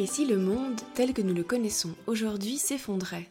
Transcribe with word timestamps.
Et 0.00 0.06
si 0.06 0.24
le 0.24 0.38
monde 0.38 0.80
tel 0.94 1.12
que 1.12 1.22
nous 1.22 1.34
le 1.34 1.42
connaissons 1.42 1.92
aujourd'hui 2.06 2.56
s'effondrait? 2.56 3.28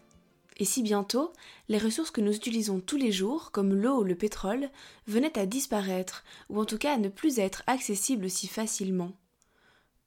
Et 0.57 0.65
si 0.65 0.83
bientôt 0.83 1.31
les 1.69 1.77
ressources 1.77 2.11
que 2.11 2.19
nous 2.19 2.35
utilisons 2.35 2.81
tous 2.81 2.97
les 2.97 3.13
jours, 3.13 3.51
comme 3.51 3.73
l'eau 3.73 4.01
ou 4.01 4.03
le 4.03 4.15
pétrole, 4.15 4.69
venaient 5.07 5.39
à 5.39 5.45
disparaître, 5.45 6.25
ou 6.49 6.59
en 6.59 6.65
tout 6.65 6.77
cas 6.77 6.95
à 6.95 6.97
ne 6.97 7.07
plus 7.07 7.39
être 7.39 7.63
accessibles 7.67 8.29
si 8.29 8.49
facilement? 8.49 9.13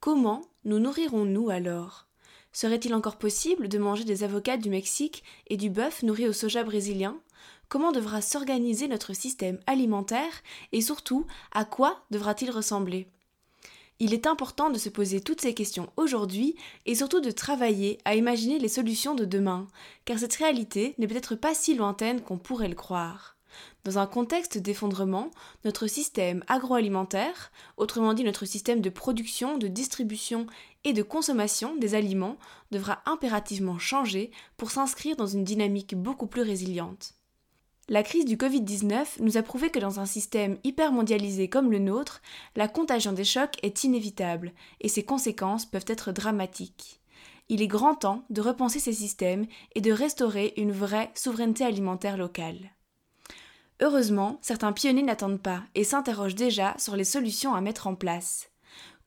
Comment 0.01 0.43
nous 0.63 0.77
nourrirons-nous 0.77 1.49
alors? 1.49 2.05
Serait-il 2.53 2.93
encore 2.93 3.17
possible 3.17 3.67
de 3.67 3.79
manger 3.79 4.03
des 4.03 4.23
avocats 4.23 4.57
du 4.57 4.69
Mexique 4.69 5.23
et 5.47 5.57
du 5.57 5.71
bœuf 5.71 6.03
nourri 6.03 6.27
au 6.27 6.33
soja 6.33 6.63
brésilien? 6.63 7.17
Comment 7.69 7.91
devra 7.91 8.21
s'organiser 8.21 8.87
notre 8.87 9.15
système 9.15 9.59
alimentaire? 9.65 10.43
Et 10.73 10.81
surtout 10.81 11.25
à 11.53 11.65
quoi 11.65 12.03
devra-t-il 12.11 12.51
ressembler? 12.51 13.07
Il 14.03 14.15
est 14.15 14.25
important 14.25 14.71
de 14.71 14.79
se 14.79 14.89
poser 14.89 15.21
toutes 15.21 15.41
ces 15.41 15.53
questions 15.53 15.91
aujourd'hui 15.95 16.55
et 16.87 16.95
surtout 16.95 17.21
de 17.21 17.29
travailler 17.29 17.99
à 18.03 18.15
imaginer 18.15 18.57
les 18.57 18.67
solutions 18.67 19.13
de 19.13 19.25
demain, 19.25 19.67
car 20.05 20.17
cette 20.17 20.33
réalité 20.33 20.95
n'est 20.97 21.05
peut-être 21.05 21.35
pas 21.35 21.53
si 21.53 21.75
lointaine 21.75 22.19
qu'on 22.19 22.39
pourrait 22.39 22.67
le 22.67 22.73
croire. 22.73 23.37
Dans 23.83 23.99
un 23.99 24.07
contexte 24.07 24.57
d'effondrement, 24.57 25.29
notre 25.65 25.85
système 25.85 26.43
agroalimentaire, 26.47 27.51
autrement 27.77 28.15
dit 28.15 28.23
notre 28.23 28.45
système 28.45 28.81
de 28.81 28.89
production, 28.89 29.59
de 29.59 29.67
distribution 29.67 30.47
et 30.83 30.93
de 30.93 31.03
consommation 31.03 31.75
des 31.75 31.93
aliments, 31.93 32.37
devra 32.71 33.03
impérativement 33.05 33.77
changer 33.77 34.31
pour 34.57 34.71
s'inscrire 34.71 35.15
dans 35.15 35.27
une 35.27 35.43
dynamique 35.43 35.93
beaucoup 35.93 36.25
plus 36.25 36.41
résiliente. 36.41 37.20
La 37.89 38.03
crise 38.03 38.25
du 38.25 38.37
Covid-19 38.37 39.21
nous 39.21 39.37
a 39.37 39.41
prouvé 39.41 39.69
que 39.69 39.79
dans 39.79 39.99
un 39.99 40.05
système 40.05 40.57
hyper 40.63 40.91
mondialisé 40.91 41.49
comme 41.49 41.71
le 41.71 41.79
nôtre, 41.79 42.21
la 42.55 42.67
contagion 42.67 43.11
des 43.11 43.23
chocs 43.23 43.57
est 43.63 43.83
inévitable 43.83 44.53
et 44.79 44.87
ses 44.87 45.03
conséquences 45.03 45.65
peuvent 45.65 45.85
être 45.87 46.11
dramatiques. 46.11 47.01
Il 47.49 47.61
est 47.61 47.67
grand 47.67 47.95
temps 47.95 48.23
de 48.29 48.39
repenser 48.39 48.79
ces 48.79 48.93
systèmes 48.93 49.45
et 49.75 49.81
de 49.81 49.91
restaurer 49.91 50.53
une 50.55 50.71
vraie 50.71 51.11
souveraineté 51.15 51.65
alimentaire 51.65 52.15
locale. 52.15 52.71
Heureusement, 53.81 54.37
certains 54.41 54.71
pionniers 54.71 55.01
n'attendent 55.01 55.41
pas 55.41 55.63
et 55.75 55.83
s'interrogent 55.83 56.35
déjà 56.35 56.75
sur 56.77 56.95
les 56.95 57.03
solutions 57.03 57.55
à 57.55 57.61
mettre 57.61 57.87
en 57.87 57.95
place. 57.95 58.51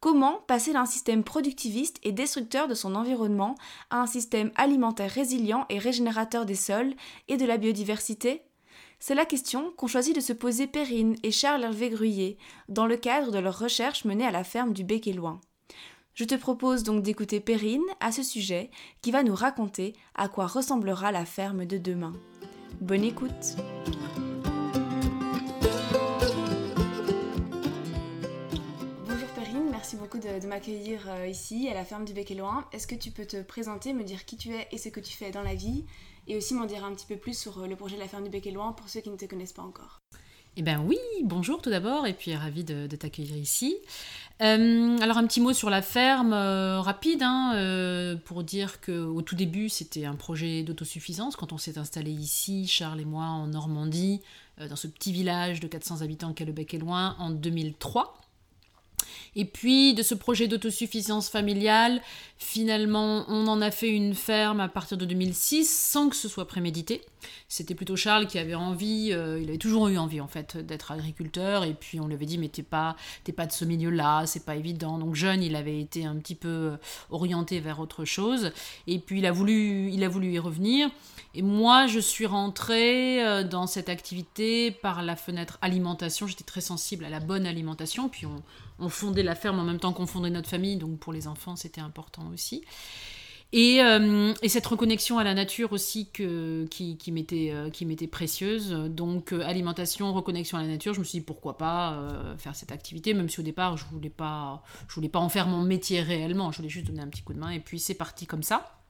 Comment 0.01 0.43
passer 0.47 0.75
d'un 0.75 0.85
système 0.85 1.25
productiviste 1.25 1.99
et 2.03 2.13
destructeur 2.13 2.69
de 2.69 2.75
son 2.75 2.97
environnement 2.97 3.55
à 3.89 4.01
un 4.01 4.07
système 4.07 4.51
alimentaire 4.57 5.11
résilient 5.11 5.65
et 5.71 5.79
régénérateur 5.79 6.45
des 6.45 6.57
sols 6.57 6.95
et 7.29 7.39
de 7.39 7.47
la 7.47 7.57
biodiversité? 7.57 8.43
C'est 9.07 9.15
la 9.15 9.27
question 9.27 9.71
qu'ont 9.77 9.87
choisi 9.87 10.15
de 10.15 10.21
se 10.21 10.33
poser 10.33 10.67
Perrine 10.67 11.15
et 11.23 11.31
Charles 11.31 11.63
Hervé 11.63 11.91
Gruyé 11.91 12.39
dans 12.71 12.87
le 12.87 12.97
cadre 12.97 13.33
de 13.33 13.39
leurs 13.39 13.59
recherches 13.59 14.07
menées 14.07 14.25
à 14.25 14.31
la 14.31 14.45
ferme 14.45 14.73
du 14.73 14.83
Bec 14.83 15.07
et 15.07 15.13
Loin. 15.13 15.43
Je 16.15 16.25
te 16.25 16.35
propose 16.35 16.85
donc 16.85 17.03
d'écouter 17.03 17.39
Perrine 17.39 17.85
à 18.01 18.13
ce 18.13 18.23
sujet 18.23 18.71
qui 19.03 19.11
va 19.11 19.23
nous 19.23 19.35
raconter 19.35 19.93
à 20.15 20.29
quoi 20.29 20.47
ressemblera 20.47 21.13
la 21.13 21.27
ferme 21.27 21.67
de 21.67 21.77
demain. 21.77 22.15
Bonne 22.81 23.05
écoute! 23.05 23.59
Bonjour 29.07 29.29
Perrine, 29.35 29.69
merci 29.71 29.97
beaucoup 29.97 30.17
de, 30.17 30.47
m'accueillir 30.47 31.11
euh, 31.11 31.27
ici 31.27 31.69
à 31.69 31.75
la 31.75 31.85
ferme 31.85 32.07
du 32.07 32.15
Bec 32.15 32.31
et 32.31 32.37
Loin. 32.37 32.65
Est-ce 32.73 32.87
que 32.87 32.95
tu 32.95 33.11
peux 33.11 33.27
te 33.27 33.43
présenter, 33.43 33.93
me 33.93 34.03
dire 34.03 34.25
qui 34.25 34.39
tu 34.39 34.49
es 34.55 34.67
et 34.73 34.79
ce 34.79 34.89
que 34.89 35.01
tu 35.01 35.13
fais 35.13 35.31
dans 35.31 35.43
la 35.43 35.55
vie? 35.55 35.85
Et 36.27 36.37
aussi 36.37 36.55
m'en 36.55 36.67
dire 36.67 36.85
un 36.85 36.95
petit 36.95 37.07
peu 37.07 37.17
plus 37.17 37.37
sur 37.37 37.59
euh, 37.59 37.67
le 37.67 37.77
projet 37.77 37.97
de 37.97 38.01
la 38.01 38.09
ferme 38.09 38.25
du 38.25 38.31
Bec 38.31 38.47
et 38.47 38.51
Loin 38.51 38.73
pour 38.73 38.89
ceux 38.89 39.01
qui 39.01 39.11
ne 39.11 39.17
te 39.17 39.25
connaissent 39.27 39.53
pas 39.53 39.63
encore. 39.63 40.01
Eh 40.57 40.63
bien 40.63 40.81
oui, 40.87 40.99
bonjour 41.25 41.61
tout 41.61 41.71
d'abord, 41.71 42.07
et 42.07 42.13
puis 42.13 42.33
ravi 42.37 42.63
de, 42.63 42.87
t'accueillir 42.87 43.37
ici. 43.37 43.77
Euh, 44.41 44.97
alors 44.99 45.19
un 45.19 45.27
petit 45.27 45.41
mot 45.41 45.53
sur 45.53 45.69
la 45.69 45.83
ferme, 45.83 46.33
euh, 46.33 46.81
rapide, 46.81 47.23
hein, 47.25 48.17
pour 48.25 48.45
dire 48.45 48.81
qu'au 48.81 49.21
tout 49.23 49.35
début 49.35 49.69
c'était 49.69 50.05
un 50.05 50.15
projet 50.15 50.63
d'autosuffisance. 50.63 51.35
Quand 51.35 51.53
on 51.53 51.59
s'est 51.59 51.77
installé 51.77 52.13
ici, 52.13 52.69
Charles 52.69 53.01
et 53.01 53.05
moi, 53.05 53.25
en 53.25 53.49
Normandie, 53.49 54.21
dans 54.59 54.77
ce 54.77 54.87
petit 54.87 55.13
village 55.13 55.59
de 55.59 55.67
400 55.67 56.03
habitants 56.03 56.33
qu'est 56.33 56.45
le 56.45 56.53
Bec 56.53 56.73
et 56.73 56.79
Loin, 56.79 57.17
en 57.19 57.31
2003. 57.31 58.24
Et 59.37 59.45
puis 59.45 59.95
de 59.95 60.03
ce 60.03 60.15
projet 60.15 60.49
d'autosuffisance 60.49 61.29
familiale, 61.29 62.01
finalement, 62.39 63.25
on 63.29 63.47
en 63.47 63.61
a 63.61 63.71
fait 63.71 63.91
une 63.91 64.15
ferme 64.15 64.61
à 64.61 64.69
partir 64.69 64.97
de 64.99 65.05
2006 65.05 65.69
sans 65.69 66.09
que 66.09 66.17
ce 66.17 66.29
soit 66.29 66.47
prémédité. 66.47 67.03
C'était 67.49 67.75
plutôt 67.75 67.97
Charles 67.97 68.27
qui 68.27 68.39
avait 68.39 68.55
envie, 68.55 69.11
euh, 69.13 69.41
il 69.41 69.49
avait 69.49 69.59
toujours 69.59 69.89
eu 69.89 69.97
envie 69.97 70.21
en 70.21 70.29
fait 70.29 70.57
d'être 70.57 70.93
agriculteur 70.93 71.65
et 71.65 71.75
puis 71.75 72.01
on 72.01 72.07
lui 72.07 72.15
avait 72.15 72.27
dit 72.27 72.37
mais 72.37 72.49
t'es 72.49 72.63
pas, 72.63 72.97
pas 73.37 73.47
de 73.47 73.53
ce 73.53 73.65
milieu-là, 73.65 74.27
c'est 74.27 74.45
pas 74.45 74.57
évident. 74.57 74.99
Donc 74.99 75.15
jeune, 75.15 75.43
il 75.43 75.57
avait 75.57 75.81
été 75.81 76.05
un 76.05 76.17
petit 76.17 76.35
peu 76.35 76.73
orienté 77.11 77.61
vers 77.61 77.81
autre 77.81 78.05
chose 78.05 78.53
et 78.87 78.99
puis 78.99 79.21
il 79.21 79.27
a 79.27 79.33
voulu, 79.33 79.91
il 79.91 80.05
a 80.05 80.09
voulu 80.09 80.33
y 80.33 80.39
revenir. 80.39 80.91
Et 81.37 81.43
moi, 81.43 81.89
je 81.89 81.99
suis 81.99 82.27
rentrée 82.27 83.25
euh, 83.25 83.43
dans 83.43 83.67
cette 83.67 83.89
activité 83.89 84.71
par 84.71 85.03
la 85.03 85.17
fenêtre 85.17 85.59
alimentation. 85.63 86.29
J'étais 86.29 86.45
très 86.45 86.61
sensible 86.61 87.05
à 87.05 87.11
la 87.11 87.19
bonne 87.19 87.45
alimentation. 87.45 88.09
Puis 88.09 88.25
on, 88.25 88.43
on 88.79 88.89
fondait 88.89 89.25
la 89.25 89.35
ferme 89.35 89.59
en 89.59 89.65
même 89.65 89.81
temps 89.81 89.93
qu'on 89.93 90.07
fondait 90.07 90.31
notre 90.31 90.49
famille. 90.49 90.77
Donc 90.77 91.01
pour 91.01 91.13
les 91.13 91.27
enfants, 91.27 91.57
c'était 91.57 91.81
important 91.81 92.23
aussi. 92.33 92.63
Et, 93.53 93.83
euh, 93.83 94.33
cette 94.47 94.67
reconnexion 94.67 95.19
à 95.19 95.25
la 95.25 95.35
nature 95.35 95.73
aussi 95.73 96.09
qui, 96.11 96.97
qui 96.97 97.13
m'était 97.13 97.51
euh, 97.53 98.07
précieuse. 98.11 98.71
Donc 98.71 99.33
alimentation, 99.33 100.13
reconnexion 100.13 100.59
à 100.59 100.63
la 100.63 100.69
nature, 100.69 100.95
je 100.95 101.01
me 101.01 101.05
suis 101.05 101.19
dit 101.19 101.25
pourquoi 101.25 101.59
pas 101.59 101.99
faire 102.39 102.55
cette 102.55 102.73
activité, 102.73 103.13
même 103.13 103.29
si 103.29 103.41
au 103.41 103.45
départ 103.45 103.77
je 103.77 103.85
voulais 103.87 104.13
voulais 104.95 105.09
pas 105.09 105.19
en 105.19 105.29
faire 105.29 105.47
mon 105.47 105.63
métier 105.63 106.01
réellement, 106.01 106.53
je 106.53 106.59
voulais 106.59 106.69
juste 106.69 106.87
donner 106.87 107.03
un 107.03 107.09
petit 107.09 107.23
coup 107.23 107.33
de 107.33 107.39
main. 107.39 107.51
Et 107.51 107.61
puis 107.61 107.79
c'est 107.79 107.95
parti 107.95 108.27
comme 108.27 108.43
ça. 108.43 108.81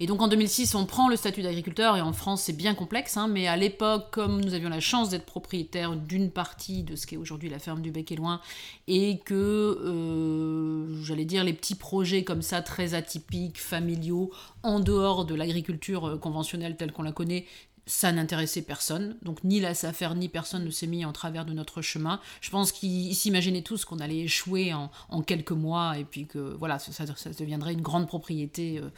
Et 0.00 0.06
donc 0.06 0.22
en 0.22 0.28
2006, 0.28 0.76
on 0.76 0.86
prend 0.86 1.08
le 1.08 1.16
statut 1.16 1.42
d'agriculteur, 1.42 1.96
et 1.96 2.00
en 2.00 2.12
France 2.12 2.42
c'est 2.42 2.52
bien 2.52 2.74
complexe, 2.74 3.16
hein, 3.16 3.26
mais 3.26 3.48
à 3.48 3.56
l'époque, 3.56 4.10
comme 4.12 4.40
nous 4.40 4.54
avions 4.54 4.68
la 4.68 4.78
chance 4.80 5.10
d'être 5.10 5.26
propriétaires 5.26 5.96
d'une 5.96 6.30
partie 6.30 6.84
de 6.84 6.94
ce 6.94 7.06
qu'est 7.06 7.16
aujourd'hui 7.16 7.48
la 7.48 7.58
ferme 7.58 7.82
du 7.82 7.90
Bec 7.90 8.12
et 8.12 8.16
Loin, 8.16 8.40
et 8.86 9.18
que, 9.24 9.34
euh, 9.34 11.02
j'allais 11.02 11.24
dire, 11.24 11.42
les 11.42 11.52
petits 11.52 11.74
projets 11.74 12.22
comme 12.22 12.42
ça, 12.42 12.62
très 12.62 12.94
atypiques, 12.94 13.60
familiaux, 13.60 14.30
en 14.62 14.78
dehors 14.78 15.24
de 15.24 15.34
l'agriculture 15.34 16.06
euh, 16.06 16.16
conventionnelle 16.16 16.76
telle 16.76 16.92
qu'on 16.92 17.02
la 17.02 17.12
connaît, 17.12 17.46
ça 17.88 18.12
n'intéressait 18.12 18.62
personne. 18.62 19.16
Donc 19.22 19.42
ni 19.42 19.60
la 19.60 19.74
SAFER 19.74 20.10
ni 20.14 20.28
personne 20.28 20.64
ne 20.64 20.70
s'est 20.70 20.86
mis 20.86 21.04
en 21.04 21.12
travers 21.12 21.44
de 21.44 21.52
notre 21.52 21.82
chemin. 21.82 22.20
Je 22.40 22.50
pense 22.50 22.70
qu'ils 22.70 23.14
s'imaginaient 23.14 23.62
tous 23.62 23.84
qu'on 23.84 23.98
allait 23.98 24.20
échouer 24.20 24.72
en, 24.74 24.90
quelques 25.22 25.52
mois 25.52 25.98
et 25.98 26.04
puis 26.04 26.26
que 26.26 26.38
voilà, 26.38 26.78
ça, 26.78 27.04
deviendrait 27.38 27.72
une 27.72 27.80
grande 27.80 28.06
propriété 28.06 28.78
euh, 28.78 28.90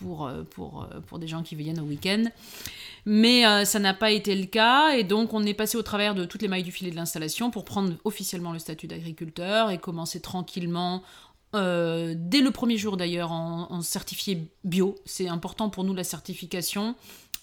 pour, 0.00 0.26
euh, 0.26 0.42
pour, 0.42 0.84
euh, 0.84 1.00
pour 1.00 1.18
des 1.18 1.28
gens 1.28 1.42
qui 1.42 1.54
viennent 1.54 1.80
au 1.80 1.84
week-end. 1.84 2.24
Mais 3.04 3.46
euh, 3.46 3.64
ça 3.64 3.78
n'a 3.78 3.94
pas 3.94 4.10
été 4.10 4.34
le 4.34 4.46
cas, 4.46 4.96
et 4.96 5.04
donc 5.04 5.32
on 5.32 5.44
est 5.44 5.54
passé 5.54 5.76
au 5.76 5.82
travers 5.82 6.14
de 6.14 6.24
toutes 6.24 6.42
les 6.42 6.48
mailles 6.48 6.64
du 6.64 6.72
filet 6.72 6.90
de 6.90 6.96
l'installation 6.96 7.50
pour 7.50 7.64
prendre 7.64 7.94
officiellement 8.04 8.52
le 8.52 8.58
statut 8.58 8.86
d'agriculteur 8.86 9.70
et 9.70 9.78
commencer 9.78 10.20
tranquillement 10.20 11.02
dès 11.54 12.42
le 12.42 12.50
premier 12.50 12.76
jour 12.76 12.98
d'ailleurs, 12.98 13.32
en, 13.32 13.80
certifié 13.80 14.46
bio. 14.64 14.94
C'est 15.06 15.26
important 15.26 15.70
pour 15.70 15.84
nous 15.84 15.94
la 15.94 16.04
certification. 16.04 16.96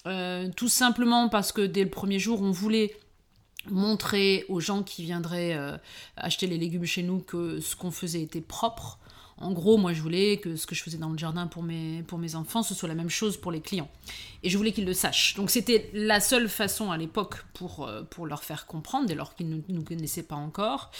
tout 0.04 0.68
simplement 0.68 1.28
parce 1.28 1.50
que 1.50 1.62
dès 1.62 1.82
le 1.82 1.90
premier 1.90 2.20
jour, 2.20 2.40
on 2.40 2.52
voulait 2.52 2.94
montrer 3.68 4.44
aux 4.48 4.60
gens 4.60 4.84
qui 4.84 5.02
viendraient 5.02 5.58
acheter 6.16 6.46
les 6.46 6.58
légumes 6.58 6.84
chez 6.84 7.02
nous 7.02 7.18
que 7.18 7.58
ce 7.58 7.74
qu'on 7.74 7.90
faisait 7.90 8.22
était 8.22 8.40
propre. 8.40 9.00
En 9.38 9.52
gros, 9.52 9.76
moi, 9.76 9.92
je 9.92 10.00
voulais 10.00 10.36
que 10.36 10.56
ce 10.56 10.66
que 10.66 10.74
je 10.74 10.82
faisais 10.82 10.98
dans 10.98 11.10
le 11.10 11.18
jardin 11.18 11.46
pour 11.46 11.62
mes, 11.62 12.02
pour 12.04 12.18
mes 12.18 12.36
enfants, 12.36 12.62
ce 12.62 12.74
soit 12.74 12.88
la 12.88 12.94
même 12.94 13.10
chose 13.10 13.36
pour 13.36 13.50
les 13.50 13.60
clients. 13.60 13.88
Et 14.42 14.50
je 14.50 14.56
voulais 14.56 14.72
qu'ils 14.72 14.84
le 14.84 14.94
sachent. 14.94 15.34
Donc, 15.34 15.50
c'était 15.50 15.90
la 15.92 16.20
seule 16.20 16.48
façon 16.48 16.90
à 16.90 16.96
l'époque 16.96 17.44
pour, 17.54 17.86
euh, 17.86 18.02
pour 18.02 18.26
leur 18.26 18.44
faire 18.44 18.66
comprendre, 18.66 19.06
dès 19.06 19.14
lors 19.14 19.34
qu'ils 19.34 19.48
ne 19.48 19.60
nous 19.68 19.82
connaissaient 19.82 20.22
pas 20.22 20.36
encore. 20.36 20.90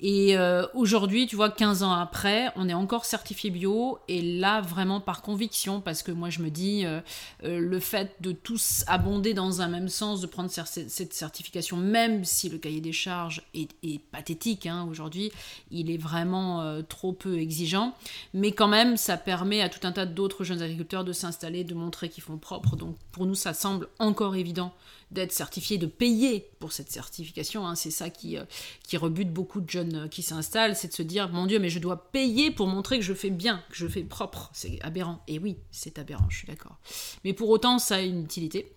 Et 0.00 0.36
euh, 0.36 0.66
aujourd'hui, 0.74 1.26
tu 1.26 1.36
vois, 1.36 1.48
15 1.50 1.82
ans 1.82 1.92
après, 1.92 2.52
on 2.56 2.68
est 2.68 2.74
encore 2.74 3.06
certifié 3.06 3.50
bio. 3.50 3.98
Et 4.08 4.20
là, 4.20 4.60
vraiment 4.60 5.00
par 5.00 5.22
conviction, 5.22 5.80
parce 5.80 6.02
que 6.02 6.12
moi, 6.12 6.28
je 6.28 6.40
me 6.40 6.50
dis, 6.50 6.84
euh, 6.84 7.00
euh, 7.44 7.58
le 7.58 7.80
fait 7.80 8.14
de 8.20 8.32
tous 8.32 8.84
abonder 8.88 9.32
dans 9.32 9.62
un 9.62 9.68
même 9.68 9.88
sens, 9.88 10.20
de 10.20 10.26
prendre 10.26 10.50
cette 10.50 11.14
certification, 11.14 11.78
même 11.78 12.24
si 12.24 12.48
le 12.50 12.58
cahier 12.58 12.80
des 12.80 12.92
charges 12.92 13.42
est, 13.54 13.66
pathétique 14.10 14.66
hein, 14.66 14.86
aujourd'hui, 14.90 15.32
il 15.70 15.90
est 15.90 15.96
vraiment 15.96 16.82
trop 16.88 17.12
peu 17.12 17.38
exigeant. 17.38 17.94
Mais 18.34 18.52
quand 18.52 18.68
même, 18.68 18.96
ça 18.96 19.16
permet 19.16 19.62
à 19.62 19.68
tout 19.68 19.86
un 19.86 19.92
tas 19.92 20.06
d'autres 20.06 20.44
jeunes 20.44 20.62
agriculteurs 20.62 21.04
de 21.04 21.12
s'installer, 21.12 21.64
de 21.64 21.74
montrer 21.74 22.08
qu'ils 22.08 22.22
font 22.22 22.36
propre. 22.36 22.76
Donc 22.76 22.96
pour 23.12 23.26
nous, 23.26 23.34
ça 23.34 23.54
semble 23.54 23.88
encore 23.98 24.36
évident 24.36 24.72
d'être 25.10 25.32
certifié, 25.32 25.78
de 25.78 25.86
payer 25.86 26.50
pour 26.58 26.72
cette 26.72 26.90
certification. 26.90 27.66
Hein. 27.66 27.74
C'est 27.74 27.90
ça 27.90 28.10
qui, 28.10 28.36
euh, 28.36 28.44
qui 28.82 28.96
rebute 28.96 29.32
beaucoup 29.32 29.60
de 29.60 29.70
jeunes 29.70 29.94
euh, 29.94 30.08
qui 30.08 30.22
s'installent, 30.22 30.74
c'est 30.74 30.88
de 30.88 30.92
se 30.92 31.02
dire, 31.02 31.28
mon 31.28 31.46
Dieu, 31.46 31.58
mais 31.58 31.70
je 31.70 31.78
dois 31.78 32.10
payer 32.10 32.50
pour 32.50 32.66
montrer 32.66 32.98
que 32.98 33.04
je 33.04 33.14
fais 33.14 33.30
bien, 33.30 33.62
que 33.70 33.76
je 33.76 33.86
fais 33.86 34.02
propre. 34.02 34.50
C'est 34.52 34.80
aberrant. 34.82 35.22
Et 35.28 35.38
oui, 35.38 35.58
c'est 35.70 35.98
aberrant, 35.98 36.28
je 36.28 36.38
suis 36.38 36.48
d'accord. 36.48 36.78
Mais 37.24 37.32
pour 37.32 37.48
autant, 37.50 37.78
ça 37.78 37.96
a 37.96 38.00
une 38.00 38.24
utilité. 38.24 38.72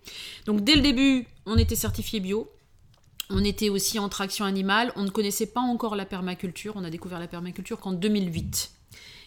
Donc 0.46 0.62
dès 0.62 0.76
le 0.76 0.82
début, 0.82 1.26
on 1.46 1.56
était 1.56 1.76
certifié 1.76 2.20
bio. 2.20 2.50
On 3.28 3.44
était 3.44 3.68
aussi 3.68 3.98
en 3.98 4.08
traction 4.08 4.44
animale. 4.44 4.92
On 4.96 5.04
ne 5.04 5.10
connaissait 5.10 5.46
pas 5.46 5.60
encore 5.60 5.94
la 5.94 6.04
permaculture. 6.04 6.72
On 6.76 6.82
a 6.82 6.90
découvert 6.90 7.20
la 7.20 7.28
permaculture 7.28 7.78
qu'en 7.78 7.92
2008. 7.92 8.72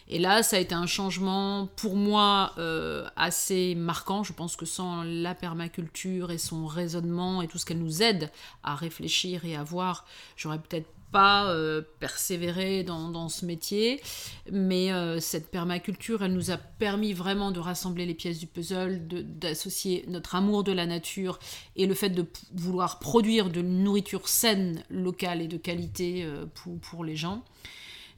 Et 0.08 0.18
là, 0.18 0.42
ça 0.42 0.56
a 0.56 0.58
été 0.58 0.74
un 0.74 0.86
changement 0.86 1.68
pour 1.76 1.96
moi 1.96 2.52
euh, 2.58 3.06
assez 3.16 3.74
marquant. 3.74 4.22
Je 4.22 4.32
pense 4.32 4.54
que 4.54 4.66
sans 4.66 5.02
la 5.02 5.34
permaculture 5.34 6.30
et 6.30 6.38
son 6.38 6.66
raisonnement 6.66 7.40
et 7.40 7.48
tout 7.48 7.58
ce 7.58 7.64
qu'elle 7.64 7.78
nous 7.78 8.02
aide 8.02 8.30
à 8.62 8.74
réfléchir 8.74 9.44
et 9.46 9.56
à 9.56 9.62
voir, 9.62 10.04
j'aurais 10.36 10.58
peut-être 10.58 10.88
pas 11.10 11.46
euh, 11.46 11.80
persévéré 12.00 12.82
dans, 12.82 13.28
ce 13.28 13.46
métier, 13.46 14.02
mais 14.50 14.92
euh, 14.92 15.20
cette 15.20 15.48
permaculture, 15.48 16.24
elle 16.24 16.32
nous 16.32 16.50
a 16.50 16.56
permis 16.56 17.12
vraiment 17.12 17.52
de 17.52 17.60
rassembler 17.60 18.04
les 18.04 18.14
pièces 18.14 18.40
du 18.40 18.48
puzzle, 18.48 19.00
d'associer 19.06 20.04
notre 20.08 20.34
amour 20.34 20.64
de 20.64 20.72
la 20.72 20.86
nature 20.86 21.38
et 21.76 21.86
le 21.86 21.94
fait 21.94 22.10
de 22.10 22.26
vouloir 22.52 22.98
produire 22.98 23.48
de 23.48 23.62
nourriture 23.62 24.28
saine, 24.28 24.82
locale 24.90 25.40
et 25.40 25.46
de 25.46 25.56
qualité 25.56 26.28
pour, 26.54 26.80
pour 26.80 27.04
les 27.04 27.14
gens. 27.14 27.44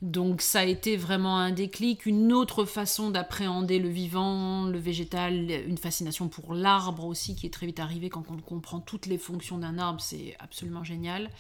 Donc 0.03 0.43
ça 0.43 0.61
a 0.61 0.65
été 0.65 0.97
vraiment 0.97 1.39
un 1.39 1.53
déclic, 1.53 2.05
une 2.05 2.33
autre 2.33 2.67
façon 2.67 3.11
d'appréhender 3.11 3.79
le 3.79 3.89
vivant, 3.89 4.65
le 4.65 4.79
végétal, 4.79 5.51
une 5.51 5.79
fascination 5.79 6.29
pour 6.29 6.53
l'arbre 6.53 7.07
aussi 7.07 7.35
qui 7.35 7.47
est 7.47 7.51
très 7.51 7.67
vite 7.67 7.81
arrivée 7.81 8.11
quand 8.11 8.31
on 8.31 8.37
comprend 8.37 8.81
toutes 8.81 9.07
les 9.07 9.17
fonctions 9.17 9.57
d'un 9.57 9.79
arbre, 9.79 10.01
c'est 10.01 10.37
absolument 10.39 10.85
génial. 10.85 11.31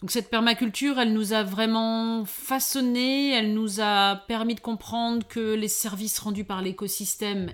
Donc 0.00 0.10
cette 0.10 0.30
permaculture, 0.30 0.98
elle 0.98 1.12
nous 1.12 1.32
a 1.32 1.44
vraiment 1.44 2.24
façonné, 2.24 3.32
elle 3.32 3.54
nous 3.54 3.80
a 3.80 4.16
permis 4.16 4.54
de 4.54 4.60
comprendre 4.60 5.26
que 5.28 5.54
les 5.54 5.68
services 5.68 6.18
rendus 6.18 6.44
par 6.44 6.62
l'écosystème 6.62 7.52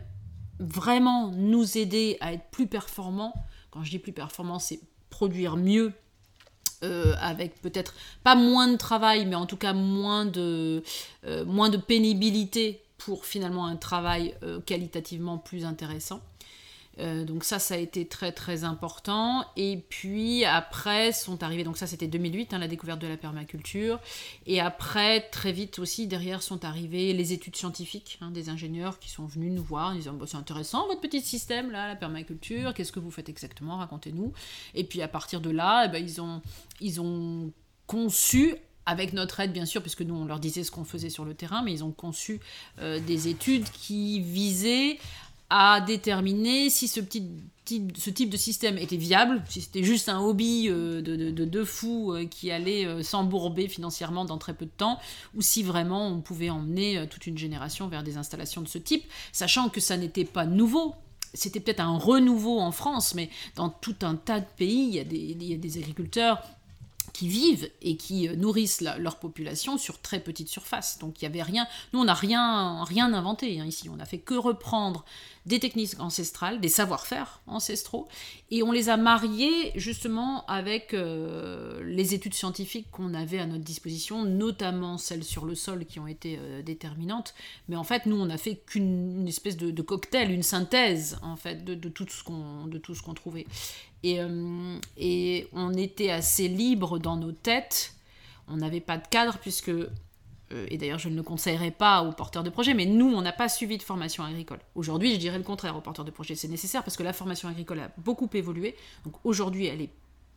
vraiment 0.60 1.30
nous 1.32 1.76
aidaient 1.76 2.16
à 2.20 2.32
être 2.32 2.48
plus 2.50 2.68
performants. 2.68 3.34
Quand 3.70 3.82
je 3.82 3.90
dis 3.90 3.98
plus 3.98 4.12
performants, 4.12 4.60
c'est 4.60 4.80
produire 5.10 5.56
mieux 5.56 5.92
euh, 6.82 7.14
avec 7.20 7.60
peut-être 7.62 7.94
pas 8.22 8.34
moins 8.34 8.68
de 8.68 8.76
travail, 8.76 9.24
mais 9.24 9.34
en 9.34 9.46
tout 9.46 9.56
cas 9.56 9.72
moins 9.72 10.26
de, 10.26 10.82
euh, 11.24 11.44
moins 11.44 11.70
de 11.70 11.78
pénibilité 11.78 12.82
pour 12.98 13.24
finalement 13.24 13.66
un 13.66 13.76
travail 13.76 14.34
euh, 14.42 14.60
qualitativement 14.60 15.38
plus 15.38 15.64
intéressant. 15.64 16.20
Euh, 16.98 17.24
donc 17.24 17.44
ça, 17.44 17.58
ça 17.58 17.74
a 17.74 17.78
été 17.78 18.06
très 18.06 18.32
très 18.32 18.64
important. 18.64 19.44
Et 19.56 19.84
puis 19.88 20.44
après 20.44 21.12
sont 21.12 21.42
arrivés, 21.42 21.64
donc 21.64 21.76
ça 21.76 21.86
c'était 21.86 22.06
2008, 22.06 22.54
hein, 22.54 22.58
la 22.58 22.68
découverte 22.68 23.00
de 23.00 23.06
la 23.06 23.16
permaculture. 23.16 24.00
Et 24.46 24.60
après, 24.60 25.20
très 25.30 25.52
vite 25.52 25.78
aussi, 25.78 26.06
derrière 26.06 26.42
sont 26.42 26.64
arrivées 26.64 27.12
les 27.12 27.32
études 27.32 27.56
scientifiques 27.56 28.18
hein, 28.20 28.30
des 28.30 28.48
ingénieurs 28.48 28.98
qui 28.98 29.10
sont 29.10 29.26
venus 29.26 29.52
nous 29.52 29.64
voir 29.64 29.90
en 29.90 29.94
disant 29.94 30.14
bah, 30.14 30.26
c'est 30.26 30.36
intéressant 30.36 30.86
votre 30.86 31.00
petit 31.00 31.20
système 31.20 31.70
là, 31.70 31.88
la 31.88 31.96
permaculture, 31.96 32.74
qu'est-ce 32.74 32.92
que 32.92 33.00
vous 33.00 33.10
faites 33.10 33.28
exactement, 33.28 33.76
racontez-nous. 33.76 34.32
Et 34.74 34.84
puis 34.84 35.02
à 35.02 35.08
partir 35.08 35.40
de 35.40 35.50
là, 35.50 35.84
eh 35.86 35.88
ben, 35.88 36.02
ils, 36.02 36.20
ont, 36.20 36.40
ils 36.80 37.00
ont 37.00 37.52
conçu 37.86 38.56
avec 38.86 39.12
notre 39.12 39.40
aide 39.40 39.52
bien 39.52 39.66
sûr, 39.66 39.82
puisque 39.82 40.02
nous 40.02 40.14
on 40.14 40.24
leur 40.24 40.38
disait 40.38 40.62
ce 40.62 40.70
qu'on 40.70 40.84
faisait 40.84 41.10
sur 41.10 41.24
le 41.24 41.34
terrain, 41.34 41.62
mais 41.62 41.72
ils 41.72 41.84
ont 41.84 41.90
conçu 41.90 42.40
euh, 42.78 43.00
des 43.00 43.28
études 43.28 43.68
qui 43.70 44.20
visaient 44.20 44.98
à 45.50 45.80
déterminer 45.80 46.70
si 46.70 46.88
ce, 46.88 47.00
petit, 47.00 47.28
type, 47.64 48.30
de 48.30 48.36
système 48.36 48.78
était 48.78 48.96
viable, 48.96 49.42
si 49.48 49.60
c'était 49.60 49.82
juste 49.82 50.08
un 50.08 50.20
hobby 50.20 50.68
euh, 50.68 51.02
de, 51.02 51.44
deux 51.44 51.64
fous 51.64 52.12
euh, 52.12 52.26
qui 52.26 52.50
allait 52.50 52.86
euh, 52.86 53.02
s'embourber 53.02 53.68
financièrement 53.68 54.24
dans 54.24 54.38
très 54.38 54.54
peu 54.54 54.66
de 54.66 54.70
temps, 54.70 54.98
ou 55.34 55.42
si 55.42 55.62
vraiment 55.62 56.08
on 56.08 56.20
pouvait 56.20 56.50
emmener 56.50 57.06
toute 57.08 57.26
une 57.26 57.38
génération 57.38 57.88
vers 57.88 58.02
des 58.02 58.16
installations 58.16 58.62
de 58.62 58.68
ce 58.68 58.78
type, 58.78 59.04
sachant 59.32 59.68
que 59.68 59.80
ça 59.80 59.96
n'était 59.96 60.24
pas 60.24 60.46
nouveau. 60.46 60.94
C'était 61.34 61.60
peut-être 61.60 61.80
un 61.80 61.98
renouveau 61.98 62.60
en 62.60 62.72
France, 62.72 63.14
mais 63.14 63.28
dans 63.56 63.68
tout 63.68 63.96
un 64.02 64.14
tas 64.14 64.40
de 64.40 64.46
pays, 64.56 64.86
il 64.88 65.42
y 65.44 65.54
a 65.54 65.56
des 65.56 65.78
agriculteurs 65.78 66.40
qui 67.16 67.28
vivent 67.28 67.70
et 67.80 67.96
qui 67.96 68.28
euh, 68.28 68.36
nourrissent 68.36 68.82
leur 68.82 69.18
population 69.18 69.78
sur 69.78 70.02
très 70.02 70.20
petite 70.20 70.48
surface. 70.48 70.98
Donc 70.98 71.22
il 71.22 71.24
n'y 71.24 71.28
avait 71.34 71.42
rien, 71.42 71.66
nous 71.94 72.00
on 72.00 72.04
n'a 72.04 72.12
rien, 72.12 72.84
rien 72.84 73.14
inventé 73.14 73.58
hein, 73.58 73.64
ici, 73.64 73.88
on 73.88 73.96
n'a 73.96 74.04
fait 74.04 74.18
que 74.18 74.34
reprendre 74.34 75.06
des 75.46 75.58
techniques 75.58 75.98
ancestrales, 75.98 76.60
des 76.60 76.68
savoir-faire 76.68 77.40
ancestraux, 77.46 78.08
et 78.50 78.62
on 78.62 78.70
les 78.70 78.90
a 78.90 78.98
mariés 78.98 79.72
justement 79.76 80.44
avec 80.46 80.92
euh, 80.92 81.80
les 81.84 82.12
études 82.12 82.34
scientifiques 82.34 82.90
qu'on 82.90 83.14
avait 83.14 83.38
à 83.38 83.46
notre 83.46 83.64
disposition, 83.64 84.24
notamment 84.24 84.98
celles 84.98 85.24
sur 85.24 85.46
le 85.46 85.54
sol 85.54 85.86
qui 85.86 86.00
ont 86.00 86.08
été 86.08 86.38
euh, 86.38 86.62
déterminantes. 86.62 87.32
Mais 87.68 87.76
en 87.76 87.84
fait, 87.84 88.04
nous, 88.06 88.16
on 88.16 88.26
n'a 88.26 88.38
fait 88.38 88.56
qu'une 88.56 89.26
espèce 89.26 89.56
de, 89.56 89.82
cocktail, 89.82 90.32
une 90.32 90.42
synthèse 90.42 91.16
en 91.22 91.36
fait 91.36 91.64
de, 91.64 91.74
de 91.74 91.88
tout 91.88 92.06
ce 92.08 92.22
qu'on 92.22 93.14
trouvait. 93.14 93.46
Et, 94.02 94.20
euh, 94.20 94.78
et, 94.96 95.48
on 95.52 95.74
était 95.74 96.10
assez 96.10 96.48
libre 96.48 96.98
dans 96.98 97.16
nos 97.16 97.32
têtes. 97.32 97.94
On 98.48 98.56
n'avait 98.56 98.80
pas 98.80 98.98
de 98.98 99.06
cadre 99.08 99.38
puisque 99.38 99.70
euh, 100.52 100.66
et 100.70 100.78
d'ailleurs 100.78 100.98
je 100.98 101.08
ne 101.08 101.16
le 101.16 101.22
conseillerais 101.22 101.72
pas 101.72 102.02
aux 102.02 102.12
porteurs 102.12 102.44
de 102.44 102.50
projets, 102.50 102.74
mais 102.74 102.86
nous, 102.86 103.12
on 103.12 103.22
n'a 103.22 103.32
pas 103.32 103.48
suivi 103.48 103.78
de 103.78 103.82
formation 103.82 104.22
agricole. 104.24 104.60
Aujourd'hui, 104.74 105.12
je 105.14 105.18
dirais 105.18 105.38
le 105.38 105.44
contraire 105.44 105.76
aux 105.76 105.80
porteurs 105.80 106.04
de 106.04 106.10
projets. 106.10 106.34
C'est 106.34 106.48
nécessaire 106.48 106.84
parce 106.84 106.96
que 106.96 107.02
la 107.02 107.12
formation 107.12 107.48
agricole 107.48 107.80
a 107.80 107.90
beaucoup 107.98 108.30
évolué. 108.32 108.76
Donc 109.04 109.14
aujourd'hui, 109.24 109.66
elle 109.66 109.80
est 109.80 109.90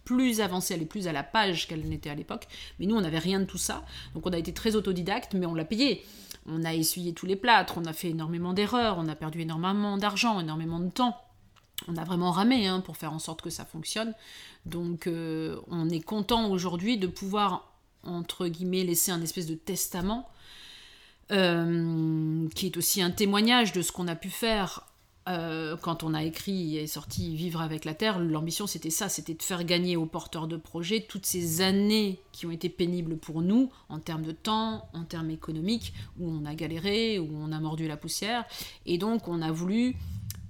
plus 0.05 0.41
avancée, 0.41 0.73
elle 0.73 0.81
est 0.81 0.85
plus 0.85 1.07
à 1.07 1.11
la 1.11 1.23
page 1.23 1.67
qu'elle 1.67 1.87
n'était 1.87 2.09
à 2.09 2.15
l'époque. 2.15 2.47
Mais 2.79 2.87
nous, 2.87 2.95
on 2.95 3.01
n'avait 3.01 3.19
rien 3.19 3.39
de 3.39 3.45
tout 3.45 3.59
ça. 3.59 3.83
Donc 4.15 4.25
on 4.25 4.33
a 4.33 4.37
été 4.37 4.53
très 4.53 4.75
autodidacte, 4.75 5.35
mais 5.35 5.45
on 5.45 5.53
l'a 5.53 5.65
payé. 5.65 6.03
On 6.47 6.63
a 6.63 6.73
essuyé 6.73 7.13
tous 7.13 7.27
les 7.27 7.35
plâtres, 7.35 7.75
on 7.77 7.85
a 7.85 7.93
fait 7.93 8.09
énormément 8.09 8.53
d'erreurs, 8.53 8.97
on 8.97 9.07
a 9.07 9.15
perdu 9.15 9.41
énormément 9.41 9.97
d'argent, 9.97 10.39
énormément 10.39 10.79
de 10.79 10.89
temps. 10.89 11.15
On 11.89 11.97
a 11.97 12.03
vraiment 12.03 12.31
ramé 12.31 12.67
hein, 12.67 12.81
pour 12.81 12.97
faire 12.97 13.13
en 13.13 13.19
sorte 13.19 13.41
que 13.41 13.49
ça 13.49 13.65
fonctionne. 13.65 14.13
Donc 14.65 15.07
euh, 15.07 15.59
on 15.67 15.89
est 15.89 16.01
content 16.01 16.51
aujourd'hui 16.51 16.97
de 16.97 17.07
pouvoir 17.07 17.69
entre 18.03 18.47
guillemets, 18.47 18.83
laisser 18.83 19.11
un 19.11 19.21
espèce 19.21 19.47
de 19.47 19.55
testament, 19.55 20.29
euh, 21.31 22.47
qui 22.55 22.65
est 22.67 22.77
aussi 22.77 23.01
un 23.01 23.11
témoignage 23.11 23.71
de 23.73 23.81
ce 23.81 23.91
qu'on 23.91 24.07
a 24.07 24.15
pu 24.15 24.29
faire 24.29 24.85
euh, 25.27 25.77
quand 25.77 26.03
on 26.03 26.15
a 26.15 26.23
écrit 26.23 26.77
et 26.77 26.87
sorti 26.87 27.35
Vivre 27.35 27.61
avec 27.61 27.85
la 27.85 27.93
Terre. 27.93 28.19
L'ambition, 28.19 28.65
c'était 28.65 28.89
ça, 28.89 29.09
c'était 29.09 29.35
de 29.35 29.43
faire 29.43 29.63
gagner 29.63 29.95
aux 29.95 30.07
porteurs 30.07 30.47
de 30.47 30.57
projets 30.57 31.05
toutes 31.07 31.25
ces 31.25 31.61
années 31.61 32.19
qui 32.31 32.47
ont 32.47 32.51
été 32.51 32.67
pénibles 32.67 33.17
pour 33.17 33.41
nous, 33.41 33.69
en 33.89 33.99
termes 33.99 34.23
de 34.23 34.31
temps, 34.31 34.89
en 34.93 35.03
termes 35.03 35.29
économiques, 35.29 35.93
où 36.19 36.29
on 36.29 36.45
a 36.45 36.55
galéré, 36.55 37.19
où 37.19 37.29
on 37.37 37.51
a 37.51 37.59
mordu 37.59 37.87
la 37.87 37.97
poussière. 37.97 38.45
Et 38.87 38.97
donc, 38.97 39.27
on 39.27 39.41
a 39.41 39.51
voulu 39.51 39.97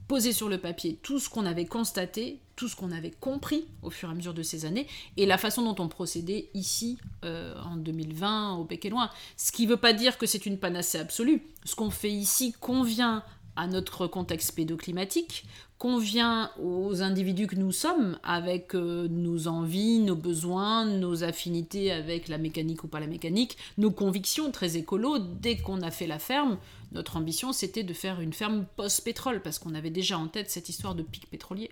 poser 0.09 0.33
sur 0.33 0.49
le 0.49 0.57
papier 0.57 0.97
tout 1.03 1.19
ce 1.19 1.29
qu'on 1.29 1.45
avait 1.45 1.67
constaté, 1.67 2.39
tout 2.55 2.67
ce 2.67 2.75
qu'on 2.75 2.91
avait 2.91 3.11
compris 3.11 3.67
au 3.83 3.91
fur 3.91 4.09
et 4.09 4.11
à 4.11 4.15
mesure 4.15 4.33
de 4.33 4.41
ces 4.41 4.65
années, 4.65 4.87
et 5.17 5.27
la 5.27 5.37
façon 5.37 5.61
dont 5.61 5.81
on 5.81 5.87
procédait 5.87 6.49
ici, 6.55 6.97
euh, 7.23 7.53
en 7.63 7.77
2020, 7.77 8.55
au 8.55 8.63
Bec 8.63 8.85
et 8.85 8.89
Loin. 8.89 9.11
Ce 9.37 9.51
qui 9.51 9.65
ne 9.65 9.69
veut 9.69 9.77
pas 9.77 9.93
dire 9.93 10.17
que 10.17 10.25
c'est 10.25 10.47
une 10.47 10.57
panacée 10.57 10.97
absolue. 10.97 11.43
Ce 11.63 11.75
qu'on 11.75 11.91
fait 11.91 12.11
ici 12.11 12.53
convient 12.59 13.23
à 13.55 13.67
notre 13.67 14.07
contexte 14.07 14.55
pédoclimatique, 14.55 15.45
convient 15.77 16.49
aux 16.59 17.03
individus 17.03 17.45
que 17.45 17.55
nous 17.55 17.71
sommes, 17.71 18.17
avec 18.23 18.73
euh, 18.73 19.07
nos 19.09 19.47
envies, 19.47 19.99
nos 19.99 20.15
besoins, 20.15 20.85
nos 20.85 21.23
affinités 21.23 21.91
avec 21.91 22.29
la 22.29 22.39
mécanique 22.39 22.83
ou 22.83 22.87
pas 22.87 22.99
la 22.99 23.07
mécanique, 23.07 23.57
nos 23.77 23.91
convictions 23.91 24.51
très 24.51 24.75
écolo. 24.75 25.19
Dès 25.19 25.57
qu'on 25.57 25.81
a 25.81 25.91
fait 25.91 26.07
la 26.07 26.19
ferme, 26.19 26.57
notre 26.91 27.17
ambition 27.17 27.53
c'était 27.53 27.83
de 27.83 27.93
faire 27.93 28.21
une 28.21 28.33
ferme 28.33 28.65
post-pétrole, 28.75 29.41
parce 29.41 29.59
qu'on 29.59 29.75
avait 29.75 29.89
déjà 29.89 30.17
en 30.17 30.27
tête 30.27 30.49
cette 30.49 30.69
histoire 30.69 30.95
de 30.95 31.03
pic 31.03 31.29
pétrolier. 31.29 31.69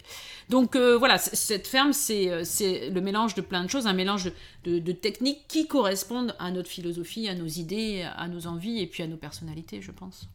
Donc 0.49 0.75
euh, 0.75 0.97
voilà, 0.97 1.17
cette 1.17 1.67
ferme 1.67 1.91
euh, 2.09 2.41
c'est 2.43 2.89
le 2.89 3.01
mélange 3.01 3.35
de 3.35 3.41
plein 3.41 3.63
de 3.63 3.69
choses, 3.69 3.87
un 3.87 3.93
mélange 3.93 4.31
de, 4.63 4.79
de 4.79 4.91
techniques 4.91 5.47
qui 5.47 5.67
correspondent 5.67 6.35
à 6.39 6.51
notre 6.51 6.69
philosophie, 6.69 7.27
à 7.27 7.35
nos 7.35 7.47
idées, 7.47 8.07
à 8.15 8.27
nos 8.27 8.47
envies 8.47 8.79
et 8.79 8.87
puis 8.87 9.03
à 9.03 9.07
nos 9.07 9.17
personnalités, 9.17 9.81
je 9.81 9.91
pense. 9.91 10.27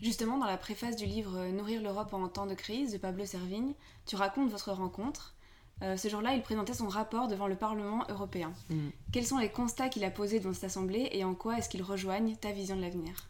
Justement, 0.00 0.38
dans 0.38 0.46
la 0.46 0.56
préface 0.56 0.94
du 0.94 1.06
livre 1.06 1.46
Nourrir 1.48 1.82
l'Europe 1.82 2.14
en 2.14 2.28
temps 2.28 2.46
de 2.46 2.54
crise 2.54 2.92
de 2.92 2.98
Pablo 2.98 3.24
Servigne, 3.24 3.72
tu 4.06 4.14
racontes 4.14 4.50
votre 4.50 4.70
rencontre. 4.70 5.34
Euh, 5.82 5.96
ce 5.96 6.08
jour-là, 6.08 6.34
il 6.34 6.42
présentait 6.42 6.74
son 6.74 6.88
rapport 6.88 7.28
devant 7.28 7.46
le 7.46 7.56
Parlement 7.56 8.04
européen. 8.08 8.52
Mm. 8.70 8.88
Quels 9.12 9.26
sont 9.26 9.38
les 9.38 9.50
constats 9.50 9.88
qu'il 9.88 10.04
a 10.04 10.10
posés 10.10 10.40
dans 10.40 10.52
cette 10.52 10.64
assemblée 10.64 11.08
et 11.12 11.24
en 11.24 11.34
quoi 11.34 11.58
est-ce 11.58 11.68
qu'ils 11.68 11.82
rejoignent 11.82 12.36
ta 12.36 12.52
vision 12.52 12.76
de 12.76 12.82
l'avenir? 12.82 13.28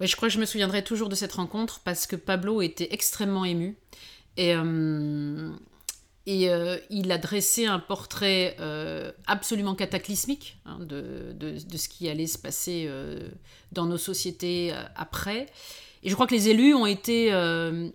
Je 0.00 0.16
crois 0.16 0.28
que 0.28 0.34
je 0.34 0.40
me 0.40 0.46
souviendrai 0.46 0.82
toujours 0.82 1.08
de 1.08 1.14
cette 1.14 1.32
rencontre 1.32 1.80
parce 1.84 2.06
que 2.06 2.16
Pablo 2.16 2.62
était 2.62 2.88
extrêmement 2.92 3.44
ému 3.44 3.76
et, 4.36 4.54
euh, 4.54 5.50
et 6.26 6.50
euh, 6.50 6.78
il 6.90 7.12
a 7.12 7.18
dressé 7.18 7.66
un 7.66 7.78
portrait 7.78 8.56
absolument 9.26 9.74
cataclysmique 9.74 10.58
hein, 10.66 10.78
de, 10.80 11.32
de, 11.32 11.58
de, 11.58 11.76
ce 11.76 11.88
qui 11.88 12.08
allait 12.08 12.26
se 12.26 12.38
passer 12.38 12.90
dans 13.72 13.86
nos 13.86 13.98
sociétés 13.98 14.74
après. 14.96 15.46
Et 16.04 16.10
je 16.10 16.14
crois 16.14 16.26
que 16.26 16.34
les 16.34 16.50
élus 16.50 16.74
ont 16.74 16.86
été 16.86 17.32
euh, 17.32 17.88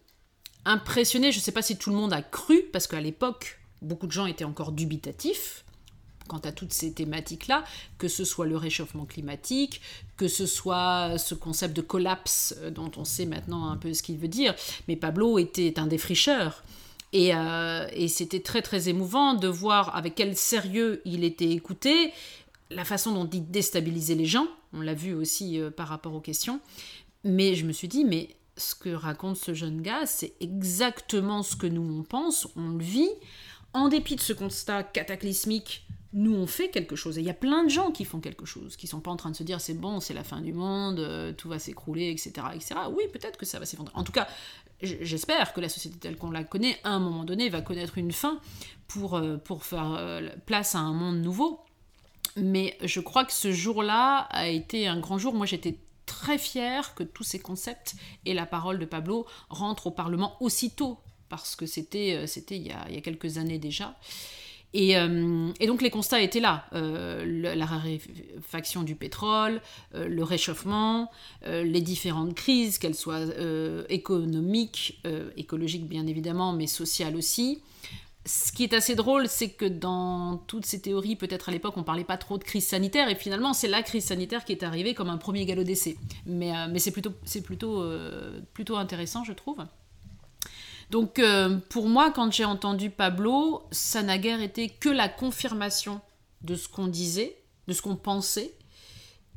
impressionnés. 0.66 1.32
Je 1.32 1.38
ne 1.38 1.44
sais 1.44 1.52
pas 1.52 1.62
si 1.62 1.78
tout 1.78 1.92
le 1.92 1.96
monde 1.96 2.12
a 2.12 2.24
cru, 2.24 2.64
parce 2.74 2.88
qu'à 2.88 3.00
l'époque, 3.00 3.60
beaucoup 3.82 4.08
de 4.08 4.12
gens 4.12 4.26
étaient 4.26 4.44
encore 4.44 4.72
dubitatifs 4.72 5.64
quant 6.30 6.40
à 6.40 6.54
toutes 6.54 6.72
ces 6.72 6.94
thématiques-là, 6.94 7.66
que 7.98 8.08
ce 8.08 8.24
soit 8.24 8.46
le 8.46 8.56
réchauffement 8.56 9.06
climatique, 9.06 9.82
que 10.16 10.30
ce 10.30 10.46
soit 10.46 11.18
ce 11.18 11.36
concept 11.36 11.76
de 11.76 11.82
collapse 11.82 12.56
euh, 12.60 12.72
dont 12.72 12.92
on 12.96 13.04
sait 13.04 13.26
maintenant 13.26 13.70
un 13.70 13.76
peu 13.76 13.94
ce 13.94 14.02
qu'il 14.02 14.18
veut 14.18 14.30
dire. 14.30 14.56
Mais 14.88 14.96
Pablo 14.96 15.38
était 15.40 15.80
un 15.80 15.88
défricheur. 15.88 16.64
Et, 17.12 17.34
euh, 17.34 17.88
et 17.92 18.08
c'était 18.08 18.40
très 18.40 18.62
très 18.62 18.88
émouvant 18.88 19.34
de 19.34 19.48
voir 19.48 19.96
avec 19.96 20.16
quel 20.16 20.38
sérieux 20.38 21.02
il 21.06 21.24
était 21.24 21.50
écouté, 21.50 22.14
la 22.70 22.86
façon 22.86 23.12
dont 23.14 23.28
il 23.28 23.50
déstabilisait 23.50 24.14
les 24.14 24.28
gens, 24.28 24.48
on 24.74 24.82
l'a 24.82 24.94
vu 24.94 25.16
aussi 25.16 25.60
par 25.76 25.88
rapport 25.88 26.14
aux 26.14 26.20
questions, 26.20 26.60
mais 27.24 27.56
je 27.56 27.66
me 27.66 27.72
suis 27.72 27.88
dit, 27.88 28.06
mais 28.06 28.30
ce 28.60 28.76
que 28.76 28.90
raconte 28.90 29.38
ce 29.38 29.54
jeune 29.54 29.82
gars, 29.82 30.06
c'est 30.06 30.34
exactement 30.40 31.44
ce 31.44 31.56
que 31.56 31.68
nous 31.68 32.00
on 32.00 32.04
pense, 32.04 32.48
on 32.56 32.70
le 32.70 32.84
vit. 32.84 33.10
En 33.74 33.88
dépit 33.88 34.16
de 34.16 34.22
ce 34.22 34.34
constat 34.34 34.84
cataclysmique, 34.84 35.86
nous 36.14 36.34
on 36.34 36.48
fait 36.48 36.70
quelque 36.70 36.96
chose. 36.96 37.18
Et 37.18 37.22
il 37.22 37.28
y 37.28 37.30
a 37.30 37.36
plein 37.36 37.64
de 37.64 37.70
gens 37.70 37.92
qui 37.92 38.06
font 38.06 38.20
quelque 38.20 38.46
chose, 38.46 38.76
qui 38.76 38.88
sont 38.88 39.00
pas 39.00 39.12
en 39.12 39.16
train 39.16 39.30
de 39.30 39.36
se 39.36 39.44
dire 39.44 39.62
c'est 39.62 39.76
bon, 39.76 40.00
c'est 40.00 40.14
la 40.14 40.24
fin 40.24 40.42
du 40.42 40.54
monde, 40.54 41.00
euh, 41.00 41.34
tout 41.34 41.50
va 41.50 41.60
s'écrouler, 41.60 42.10
etc., 42.10 42.32
etc. 42.54 42.76
Oui, 42.92 43.04
peut-être 43.12 43.38
que 43.38 43.46
ça 43.46 43.60
va 43.60 43.66
s'effondrer. 43.66 43.94
En 43.96 44.04
tout 44.04 44.12
cas, 44.12 44.28
j'espère 44.82 45.54
que 45.54 45.62
la 45.62 45.70
société 45.70 45.98
telle 45.98 46.18
qu'on 46.18 46.32
la 46.32 46.44
connaît, 46.44 46.78
à 46.84 46.92
un 46.92 47.00
moment 47.00 47.24
donné, 47.24 47.50
va 47.50 47.62
connaître 47.62 47.98
une 47.98 48.12
fin 48.12 48.40
pour, 48.88 49.16
euh, 49.16 49.38
pour 49.38 49.64
faire 49.66 49.96
euh, 49.98 50.30
place 50.46 50.76
à 50.76 50.80
un 50.80 50.94
monde 50.94 51.22
nouveau. 51.22 51.60
Mais 52.36 52.78
je 52.84 53.00
crois 53.00 53.26
que 53.26 53.34
ce 53.34 53.52
jour-là 53.52 54.28
a 54.30 54.48
été 54.48 54.88
un 54.88 55.00
grand 55.00 55.18
jour. 55.18 55.34
Moi, 55.34 55.46
j'étais 55.46 55.78
très 56.06 56.38
fier 56.38 56.96
que 56.96 57.04
tous 57.04 57.24
ces 57.24 57.40
concepts 57.40 57.96
et 58.26 58.34
la 58.34 58.46
parole 58.46 58.80
de 58.80 58.86
Pablo 58.86 59.28
rentrent 59.50 59.88
au 59.88 59.92
Parlement 59.92 60.38
aussitôt, 60.40 61.00
parce 61.28 61.56
que 61.56 61.68
c'était 61.68 62.26
c'était 62.26 62.58
il, 62.58 62.76
il, 62.88 62.96
y 62.96 62.98
a 62.98 63.02
quelques 63.02 63.38
années 63.38 63.60
déjà. 63.60 63.96
Et, 64.74 64.98
euh, 64.98 65.52
et, 65.60 65.68
donc 65.68 65.82
les 65.82 65.90
constats 65.90 66.22
étaient 66.22 66.40
là. 66.40 66.66
Euh, 66.74 67.56
la 67.56 67.66
raréfaction 67.66 68.84
du 68.84 68.96
pétrole, 68.96 69.62
le 69.94 70.24
réchauffement, 70.24 71.12
les 71.46 71.82
différentes 71.82 72.36
crises, 72.36 72.78
qu'elles 72.78 72.96
soient 72.96 73.26
économiques, 73.90 75.02
écologiques 75.38 75.88
bien 75.88 76.06
évidemment, 76.08 76.54
mais 76.54 76.68
sociales 76.68 77.16
aussi 77.16 77.62
ce 78.30 78.52
qui 78.52 78.64
est 78.64 78.74
assez 78.74 78.96
drôle, 78.96 79.28
c'est 79.28 79.50
que 79.50 79.66
dans 79.66 80.38
toutes 80.48 80.66
ces 80.66 80.82
théories, 80.82 81.16
peut-être 81.16 81.50
à 81.50 81.52
l'époque, 81.52 81.76
on 81.78 81.84
parlait 81.84 82.04
pas 82.04 82.18
trop 82.18 82.38
de 82.38 82.44
crise 82.44 82.68
sanitaire, 82.68 83.10
et 83.10 83.16
finalement, 83.16 83.54
c'est 83.54 83.68
la 83.68 83.82
crise 83.82 84.06
sanitaire 84.06 84.46
qui 84.46 84.52
est 84.52 84.64
arrivée 84.64 84.94
comme 84.94 85.10
un 85.10 85.18
premier 85.18 85.46
galop 85.46 85.64
d'essai. 85.64 85.98
Mais, 86.26 86.56
euh, 86.56 86.78
c'est 86.78 86.94
euh, 87.64 88.42
plutôt 88.54 88.78
intéressant, 88.78 89.24
je 89.24 89.34
trouve. 89.34 89.66
Donc, 90.90 91.20
euh, 91.20 91.58
pour 91.70 91.88
moi, 91.88 92.12
quand 92.12 92.32
j'ai 92.32 92.46
entendu 92.46 92.90
Pablo, 92.90 93.64
ça 93.72 94.02
n'a 94.02 94.18
guère 94.18 94.42
été 94.42 94.70
que 94.70 94.90
la 94.90 95.08
confirmation 95.08 96.02
de 96.42 96.56
ce 96.56 96.68
qu'on 96.68 96.88
disait, 96.88 97.38
de 97.68 97.74
ce 97.74 97.82
qu'on 97.82 97.96
pensait, 97.96 98.54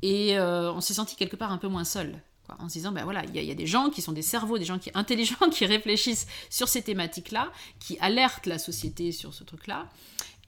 et 0.04 0.36
on 0.40 0.80
s'est 0.80 0.94
senti 0.94 1.14
quelque 1.14 1.36
part 1.36 1.52
un 1.52 1.58
peu 1.58 1.68
moins 1.68 1.84
seul 1.84 2.20
en 2.58 2.68
se 2.68 2.74
disant, 2.74 2.92
ben 2.92 3.04
voilà, 3.04 3.24
il 3.24 3.42
y, 3.42 3.50
a 3.50 3.54
des 3.54 3.66
gens 3.66 3.90
qui 3.90 4.02
sont 4.02 4.12
des 4.12 4.22
cerveaux, 4.22 4.58
des 4.58 4.64
gens 4.64 4.78
qui 4.78 4.90
intelligents, 4.94 5.48
qui 5.50 5.66
réfléchissent 5.66 6.26
sur 6.50 6.68
ces 6.68 6.82
thématiques-là, 6.82 7.50
qui 7.80 7.98
alertent 8.00 8.46
la 8.46 8.58
société 8.58 9.12
sur 9.12 9.34
ce 9.34 9.44
truc-là. 9.44 9.88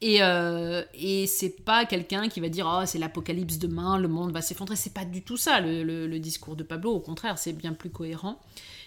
Et, 0.01 0.23
euh, 0.23 0.83
et 0.93 1.27
c'est 1.27 1.65
pas 1.65 1.87
quelqu'un 1.87 2.29
qui 2.29 2.41
va 2.41 2.49
dire 2.49 2.67
oh, 2.69 2.85
c'est 2.85 2.99
l'apocalypse 2.99 3.59
demain, 3.59 3.99
le 3.99 4.09
monde 4.09 4.33
va 4.33 4.43
s'effondrer. 4.43 4.77
C'est 4.77 4.93
pas 4.93 5.05
du 5.05 5.23
tout 5.23 5.37
ça 5.37 5.61
le, 5.61 6.19
discours 6.19 6.57
de 6.57 6.63
Pablo. 6.63 6.91
Au 6.93 7.01
contraire, 7.01 7.39
c'est 7.39 7.53
bien 7.53 7.73
plus 7.73 7.91
cohérent. 7.91 8.41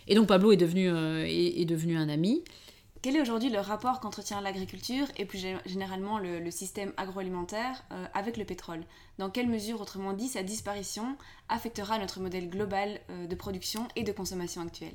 Et 0.08 0.16
donc 0.16 0.28
Pablo 0.28 0.52
est 0.52 0.58
devenu, 0.58 0.90
euh, 0.90 1.26
est 1.26 1.66
devenu 1.66 1.98
un 1.98 2.10
ami. 2.10 2.44
Quel 3.02 3.16
est 3.16 3.22
aujourd'hui 3.22 3.50
le 3.50 3.60
rapport 3.60 4.00
qu'entretient 4.00 4.42
l'agriculture 4.42 5.06
et 5.18 5.26
plus 5.26 5.40
généralement 5.66 6.18
le, 6.20 6.50
système 6.52 6.92
agroalimentaire 6.98 7.84
euh, 7.92 8.06
avec 8.14 8.38
le 8.38 8.46
pétrole? 8.46 8.82
Dans 9.20 9.30
quelle 9.30 9.48
mesure, 9.48 9.80
autrement 9.82 10.14
dit, 10.14 10.28
sa 10.28 10.44
disparition 10.44 11.16
affectera 11.48 12.00
notre 12.00 12.20
modèle 12.20 12.50
global 12.50 13.00
euh, 13.10 13.28
de 13.28 13.36
production 13.36 13.88
et 13.96 14.04
de 14.04 14.12
consommation 14.12 14.62
actuel? 14.62 14.92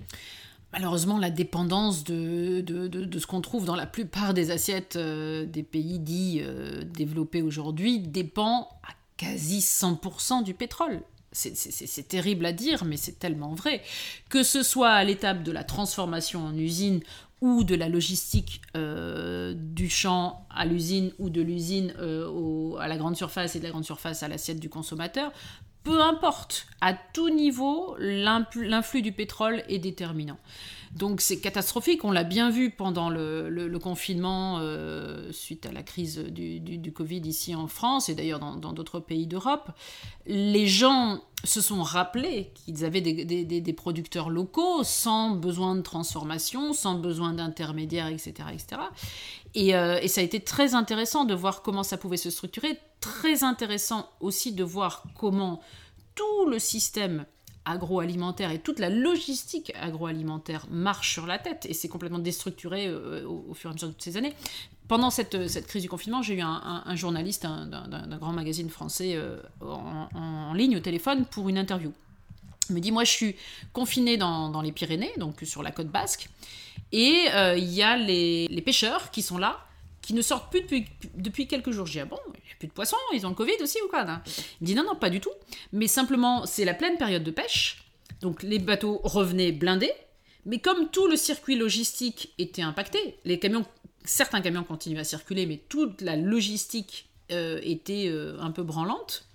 Malheureusement, 0.72 1.18
la 1.18 1.30
dépendance 1.30 2.02
de, 2.02 2.60
de, 2.60 2.88
de, 2.88 3.18
ce 3.18 3.26
qu'on 3.26 3.40
trouve 3.40 3.66
dans 3.66 3.76
la 3.76 3.86
plupart 3.86 4.34
des 4.34 4.50
assiettes 4.50 4.96
euh, 4.96 5.44
des 5.44 5.62
pays 5.62 5.98
dits 5.98 6.42
développés 6.84 7.42
aujourd'hui 7.42 8.00
dépend 8.00 8.68
à 8.82 8.92
quasi 9.16 9.60
100% 9.60 10.42
du 10.42 10.54
pétrole 10.54 11.02
c'est 11.32 12.08
terrible 12.08 12.46
à 12.46 12.52
dire, 12.52 12.84
mais 12.84 12.96
c'est 12.96 13.18
tellement 13.18 13.54
vrai. 13.54 13.82
Que 14.28 14.42
ce 14.42 14.62
soit 14.62 14.90
à 14.90 15.04
l'étape 15.04 15.42
de 15.42 15.52
la 15.52 15.64
transformation 15.64 16.44
en 16.44 16.56
usine 16.56 17.00
ou 17.40 17.64
de 17.64 17.74
la 17.74 17.88
logistique 17.88 18.62
euh, 18.76 19.54
du 19.56 19.90
champ 19.90 20.46
à 20.54 20.64
l'usine 20.64 21.12
ou 21.18 21.28
de 21.28 21.42
l'usine 21.42 21.92
euh, 21.98 22.76
à 22.76 22.86
la 22.86 22.96
grande 22.96 23.16
surface 23.16 23.56
et 23.56 23.58
de 23.58 23.64
la 23.64 23.70
grande 23.70 23.84
surface 23.84 24.22
à 24.22 24.28
l'assiette 24.28 24.60
du 24.60 24.68
consommateur, 24.68 25.32
peu 25.82 26.00
importe, 26.00 26.66
à 26.80 26.94
tout 26.94 27.30
niveau, 27.30 27.96
l'influx 27.98 29.02
du 29.02 29.10
pétrole 29.10 29.64
est 29.68 29.80
déterminant. 29.80 30.38
Donc 30.94 31.20
c'est 31.22 31.40
catastrophique, 31.40 32.04
on 32.04 32.10
l'a 32.10 32.24
bien 32.24 32.50
vu 32.50 32.70
pendant 32.70 33.08
le, 33.08 33.78
confinement 33.82 34.58
euh, 34.60 35.32
suite 35.32 35.66
à 35.66 35.72
la 35.72 35.82
crise 35.82 36.18
du, 36.18 36.92
Covid 36.92 37.20
ici 37.20 37.54
en 37.54 37.66
France 37.66 38.08
et 38.08 38.14
d'ailleurs 38.14 38.38
dans 38.38 38.72
d'autres 38.72 39.00
pays 39.00 39.26
d'Europe. 39.26 39.70
Les 40.26 40.66
gens 40.66 41.20
se 41.44 41.60
sont 41.60 41.82
rappelés 41.82 42.52
qu'ils 42.54 42.84
avaient 42.84 43.00
des, 43.00 43.72
producteurs 43.72 44.30
locaux 44.30 44.84
sans 44.84 45.30
besoin 45.30 45.74
de 45.74 45.80
transformation, 45.80 46.72
sans 46.72 46.94
besoin 46.94 47.32
d'intermédiaires, 47.32 48.08
etc. 48.08 48.32
etc. 48.52 48.82
Et, 49.54 49.74
euh, 49.74 49.98
et, 50.00 50.08
ça 50.08 50.20
a 50.20 50.24
été 50.24 50.40
très 50.40 50.74
intéressant 50.74 51.24
de 51.24 51.34
voir 51.34 51.62
comment 51.62 51.82
ça 51.82 51.96
pouvait 51.96 52.16
se 52.16 52.30
structurer, 52.30 52.78
très 53.00 53.44
intéressant 53.44 54.08
aussi 54.20 54.52
de 54.52 54.62
voir 54.64 55.04
comment 55.16 55.60
tout 56.14 56.46
le 56.48 56.58
système 56.58 57.24
agroalimentaire 57.64 58.50
et 58.50 58.58
toute 58.58 58.78
la 58.78 58.90
logistique 58.90 59.72
agroalimentaire 59.80 60.66
marche 60.70 61.12
sur 61.12 61.26
la 61.26 61.38
tête 61.38 61.66
et 61.68 61.74
c'est 61.74 61.88
complètement 61.88 62.18
déstructuré 62.18 62.86
euh, 62.86 63.26
au, 63.26 63.54
fur 63.54 63.70
et 63.70 63.72
à 63.72 63.74
mesure 63.74 63.88
de 63.88 63.94
ces 63.98 64.16
années. 64.16 64.34
Pendant 64.88 65.10
cette, 65.10 65.48
cette 65.48 65.66
crise 65.66 65.82
du 65.82 65.88
confinement, 65.88 66.22
j'ai 66.22 66.34
eu 66.34 66.40
un, 66.42 66.96
journaliste 66.96 67.44
d'un 67.44 68.18
grand 68.18 68.32
magazine 68.32 68.68
français 68.68 69.14
euh, 69.14 69.38
en, 69.62 70.52
ligne 70.54 70.76
au 70.76 70.80
téléphone 70.80 71.24
pour 71.24 71.48
une 71.48 71.56
interview. 71.56 71.92
Il 72.68 72.74
me 72.74 72.80
dit, 72.80 72.92
moi 72.92 73.04
je 73.04 73.10
suis 73.10 73.36
confiné 73.72 74.16
dans, 74.16 74.60
les 74.60 74.72
Pyrénées, 74.72 75.12
donc 75.16 75.40
sur 75.44 75.62
la 75.62 75.70
côte 75.70 75.88
basque, 75.88 76.28
et 76.90 77.26
euh, 77.32 77.56
il 77.56 77.72
y 77.72 77.82
a 77.82 77.96
les 77.96 78.62
pêcheurs 78.64 79.10
qui 79.10 79.22
sont 79.22 79.38
là 79.38 79.64
qui 80.02 80.14
ne 80.14 80.22
sortent 80.22 80.50
plus 80.50 80.62
depuis, 80.62 80.86
depuis 81.14 81.46
quelques 81.46 81.70
jours. 81.70 81.86
Je 81.86 81.92
dis, 81.92 82.00
ah 82.00 82.04
bon, 82.04 82.18
il 82.26 82.44
n'y 82.44 82.52
a 82.52 82.56
plus 82.58 82.68
de 82.68 82.72
poissons, 82.72 82.96
ils 83.12 83.24
ont 83.24 83.30
le 83.30 83.34
Covid 83.34 83.62
aussi 83.62 83.78
ou 83.84 83.88
quoi 83.88 84.04
Il 84.60 84.66
dit, 84.66 84.74
non, 84.74 84.84
non, 84.84 84.96
pas 84.96 85.10
du 85.10 85.20
tout. 85.20 85.32
Mais 85.72 85.86
simplement, 85.86 86.44
c'est 86.44 86.64
la 86.64 86.74
pleine 86.74 86.98
période 86.98 87.24
de 87.24 87.30
pêche. 87.30 87.84
Donc 88.20 88.42
les 88.42 88.58
bateaux 88.58 89.00
revenaient 89.04 89.52
blindés. 89.52 89.92
Mais 90.44 90.58
comme 90.58 90.88
tout 90.90 91.06
le 91.06 91.16
circuit 91.16 91.56
logistique 91.56 92.32
était 92.38 92.62
impacté, 92.62 93.16
les 93.24 93.38
camions, 93.38 93.64
certains 94.04 94.40
camions 94.40 94.64
continuaient 94.64 95.00
à 95.00 95.04
circuler, 95.04 95.46
mais 95.46 95.60
toute 95.68 96.00
la 96.00 96.16
logistique 96.16 97.08
euh, 97.30 97.60
était 97.62 98.08
euh, 98.08 98.36
un 98.40 98.50
peu 98.50 98.62
branlante. 98.62 99.26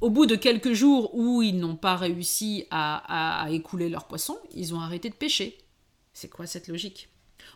Au 0.00 0.10
bout 0.10 0.26
de 0.26 0.36
quelques 0.36 0.72
jours 0.72 1.14
où 1.14 1.40
ils 1.40 1.58
n'ont 1.58 1.76
pas 1.76 1.96
réussi 1.96 2.66
à, 2.70 3.46
écouler 3.50 3.88
leurs 3.88 4.06
poissons, 4.06 4.38
ils 4.52 4.74
ont 4.74 4.80
arrêté 4.80 5.08
de 5.08 5.14
pêcher. 5.14 5.56
C'est 6.12 6.28
quoi 6.28 6.46
cette 6.46 6.68
logique? 6.68 7.08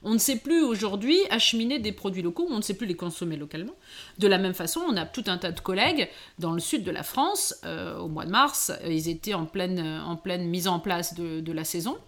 On 0.03 0.15
ne 0.15 0.19
sait 0.19 0.37
plus 0.37 0.63
aujourd'hui 0.63 1.19
acheminer 1.31 1.79
des 1.79 1.93
produits 1.93 2.23
locaux, 2.23 2.47
on 2.51 2.57
ne 2.57 2.63
sait 2.63 2.75
plus 2.75 2.87
les 2.87 2.97
consommer 2.97 3.37
localement. 3.37 3.75
De 4.19 4.27
la 4.27 4.39
même 4.39 4.55
façon, 4.55 4.81
on 4.89 4.97
a 4.97 5.07
tout 5.07 5.25
un 5.27 5.39
tas 5.39 5.53
de 5.53 5.61
collègues 5.61 6.09
dans 6.39 6.53
le 6.53 6.61
sud 6.61 6.85
de 6.85 6.91
la 6.91 7.03
France, 7.03 7.55
euh, 7.65 7.99
au 7.99 8.09
mois 8.09 8.25
de 8.25 8.31
mars, 8.31 8.73
ils 8.87 9.09
étaient 9.09 9.35
en 9.35 9.47
pleine, 9.47 10.11
mise 10.47 10.69
en 10.69 10.81
place 10.81 11.15
de 11.15 11.53
la 11.53 11.65
saison. 11.65 11.99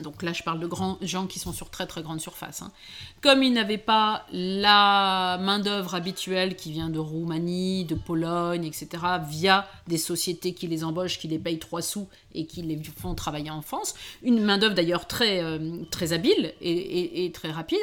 Donc 0.00 0.22
là, 0.22 0.32
je 0.32 0.42
parle 0.42 0.58
de 0.58 0.66
grands 0.66 0.96
gens 1.02 1.26
qui 1.26 1.38
sont 1.38 1.52
sur 1.52 1.68
très 1.68 1.86
très 1.86 2.02
grande 2.02 2.20
surface. 2.20 2.62
Hein. 2.62 2.72
Comme 3.20 3.42
ils 3.42 3.52
n'avaient 3.52 3.76
pas 3.76 4.24
la 4.32 5.38
main-d'œuvre 5.42 5.94
habituelle 5.94 6.56
qui 6.56 6.72
vient 6.72 6.88
de 6.88 6.98
Roumanie, 6.98 7.84
de 7.84 7.94
Pologne, 7.94 8.64
etc., 8.64 8.88
via 9.28 9.68
des 9.88 9.98
sociétés 9.98 10.54
qui 10.54 10.66
les 10.66 10.82
embauchent, 10.82 11.18
qui 11.18 11.28
les 11.28 11.38
payent 11.38 11.58
trois 11.58 11.82
sous 11.82 12.08
et 12.34 12.46
qui 12.46 12.62
les 12.62 12.80
font 12.96 13.14
travailler 13.14 13.50
en 13.50 13.62
France, 13.62 13.94
une 14.22 14.42
main-d'œuvre 14.42 14.74
d'ailleurs 14.74 15.06
très, 15.06 15.42
euh, 15.42 15.84
très 15.90 16.12
habile 16.12 16.54
et, 16.60 17.30
très 17.32 17.50
rapide, 17.50 17.78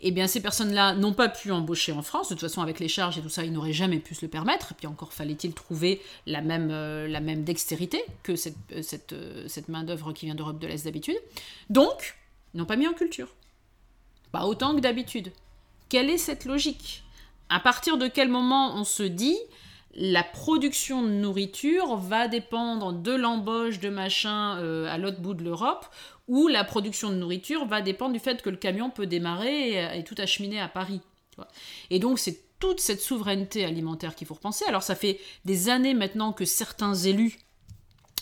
eh 0.00 0.10
bien 0.10 0.26
ces 0.26 0.40
personnes-là 0.40 0.94
n'ont 0.94 1.12
pas 1.12 1.28
pu 1.28 1.52
embaucher 1.52 1.92
en 1.92 2.02
France. 2.02 2.28
De 2.28 2.34
toute 2.34 2.40
façon, 2.40 2.62
avec 2.62 2.80
les 2.80 2.88
charges 2.88 3.18
et 3.18 3.20
tout 3.20 3.28
ça, 3.28 3.44
ils 3.44 3.52
n'auraient 3.52 3.72
jamais 3.72 3.98
pu 3.98 4.14
se 4.14 4.24
le 4.24 4.30
permettre. 4.30 4.72
Et 4.72 4.74
puis 4.74 4.86
encore 4.86 5.12
fallait-il 5.12 5.52
trouver 5.52 6.00
la 6.26 6.40
même, 6.40 6.70
euh, 6.70 7.08
la 7.08 7.20
même 7.20 7.44
dextérité 7.44 8.02
que 8.22 8.36
cette, 8.36 8.56
euh, 8.72 8.82
cette, 8.82 9.14
cette 9.48 9.68
main-d'œuvre 9.68 10.12
qui 10.12 10.26
vient 10.26 10.34
d'Europe 10.34 10.58
de 10.58 10.66
l'Est 10.66 10.84
d'habitude. 10.84 11.18
Donc, 11.68 12.16
ils 12.54 12.58
n'ont 12.58 12.66
pas 12.66 12.76
mis 12.76 12.86
en 12.86 12.92
culture. 12.92 13.28
Pas 14.32 14.46
autant 14.46 14.74
que 14.74 14.80
d'habitude. 14.80 15.32
Quelle 15.88 16.08
est 16.08 16.18
cette 16.18 16.44
logique? 16.44 17.02
À 17.48 17.58
partir 17.58 17.98
de 17.98 18.06
quel 18.06 18.28
moment 18.28 18.74
on 18.76 18.84
se 18.84 19.02
dit 19.02 19.36
la 19.94 20.22
production 20.22 21.02
de 21.02 21.08
nourriture 21.08 21.96
va 21.96 22.28
dépendre 22.28 22.92
de 22.92 23.12
l'embauche 23.12 23.80
de 23.80 23.88
machin 23.88 24.56
à 24.86 24.98
l'autre 24.98 25.20
bout 25.20 25.34
de 25.34 25.42
l'Europe 25.42 25.86
où 26.30 26.46
la 26.46 26.62
production 26.62 27.10
de 27.10 27.16
nourriture 27.16 27.66
va 27.66 27.82
dépendre 27.82 28.12
du 28.12 28.20
fait 28.20 28.40
que 28.40 28.50
le 28.50 28.56
camion 28.56 28.88
peut 28.88 29.08
démarrer 29.08 29.98
et, 29.98 30.04
tout 30.04 30.14
acheminer 30.16 30.60
à 30.60 30.68
Paris. 30.68 31.00
Et 31.90 31.98
donc 31.98 32.20
c'est 32.20 32.40
toute 32.60 32.78
cette 32.78 33.00
souveraineté 33.00 33.64
alimentaire 33.64 34.14
qu'il 34.14 34.28
faut 34.28 34.34
repenser. 34.34 34.64
Alors 34.66 34.84
ça 34.84 34.94
fait 34.94 35.18
des 35.44 35.68
années 35.68 35.92
maintenant 35.92 36.32
que 36.32 36.44
certains 36.44 36.94
élus, 36.94 37.40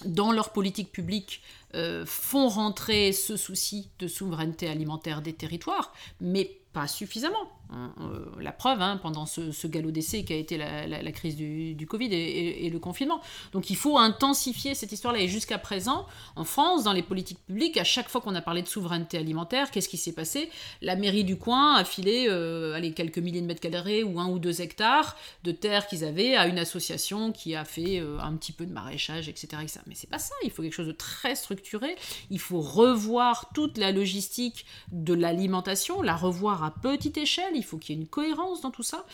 dans 0.07 0.33
leur 0.33 0.53
politique 0.53 0.91
publique, 0.91 1.43
euh, 1.75 2.07
font 2.07 2.49
rentrer 2.49 3.13
ce 3.13 3.37
souci 3.37 3.91
de 3.99 4.09
souveraineté 4.09 4.69
alimentaire 4.69 5.21
des 5.21 5.35
territoires, 5.35 5.93
mais 6.21 6.59
pas 6.73 6.87
suffisamment. 6.87 7.58
Hein, 7.71 7.93
euh, 8.01 8.25
la 8.41 8.53
preuve, 8.53 8.81
hein, 8.81 8.99
pendant 9.03 9.27
ce, 9.27 9.67
galop 9.67 9.91
d'essai 9.91 10.25
qui 10.25 10.33
a 10.33 10.37
été 10.37 10.57
la, 10.57 11.13
crise 11.13 11.37
du, 11.37 11.87
Covid 11.87 12.09
et, 12.15 12.71
le 12.71 12.79
confinement. 12.79 13.21
Donc 13.53 13.69
il 13.69 13.77
faut 13.77 13.99
intensifier 13.99 14.75
cette 14.75 14.91
histoire-là. 14.93 15.21
Et 15.21 15.29
jusqu'à 15.29 15.59
présent, 15.59 16.07
en 16.37 16.45
France, 16.45 16.85
dans 16.85 16.95
les 16.95 17.03
politiques 17.03 17.41
publiques, 17.47 17.77
à 17.77 17.85
chaque 17.85 18.09
fois 18.09 18.23
qu'on 18.23 18.35
a 18.35 18.41
parlé 18.41 18.63
de 18.63 18.69
souveraineté 18.69 19.19
alimentaire, 19.19 19.71
qu'est-ce 19.71 19.89
qui 19.91 19.99
s'est 19.99 20.15
passé? 20.15 20.49
La 20.81 20.97
mairie 20.97 21.25
du 21.25 21.37
coin 21.37 21.75
a 21.75 21.85
filé 21.85 22.27
euh, 22.29 22.81
quelques 22.93 23.19
milliers 23.19 23.43
de 23.43 23.47
mètres 23.47 23.61
carrés 23.61 24.03
ou 24.03 24.19
un 24.19 24.29
ou 24.29 24.39
deux 24.39 24.63
hectares 24.63 25.17
de 25.45 25.53
terre 25.53 25.87
qu'ils 25.89 26.05
avaient 26.05 26.37
à 26.37 26.47
une 26.47 26.59
association 26.59 27.33
qui 27.33 27.55
a 27.55 27.67
fait 27.67 28.01
euh, 28.01 28.19
un 28.21 28.35
petit 28.37 28.53
peu 28.53 28.65
de 28.65 28.73
maraîchage, 28.73 29.29
etc. 29.29 29.49
etc. 29.63 29.81
Mais 29.87 29.95
c'est 29.95 30.09
pas 30.09 30.19
ça, 30.19 30.35
il 30.43 30.51
faut 30.51 30.63
quelque 30.63 30.73
chose 30.73 30.87
de 30.87 30.93
très 30.93 31.35
structuré. 31.35 31.97
Il 32.31 32.41
faut 32.41 32.61
revoir 32.61 33.51
toute 33.55 33.77
la 33.77 33.93
logistique 33.93 34.65
de 34.91 35.13
l'alimentation, 35.13 36.01
la 36.01 36.17
revoir 36.17 36.65
à 36.65 36.71
petite 36.71 37.19
échelle 37.19 37.58
il 37.59 37.65
faut 37.65 37.77
qu'il 37.77 37.95
y 37.95 37.99
ait 37.99 38.03
une 38.03 38.09
cohérence 38.09 38.63
dans 38.63 38.71
tout 38.71 38.83
ça. 38.83 39.05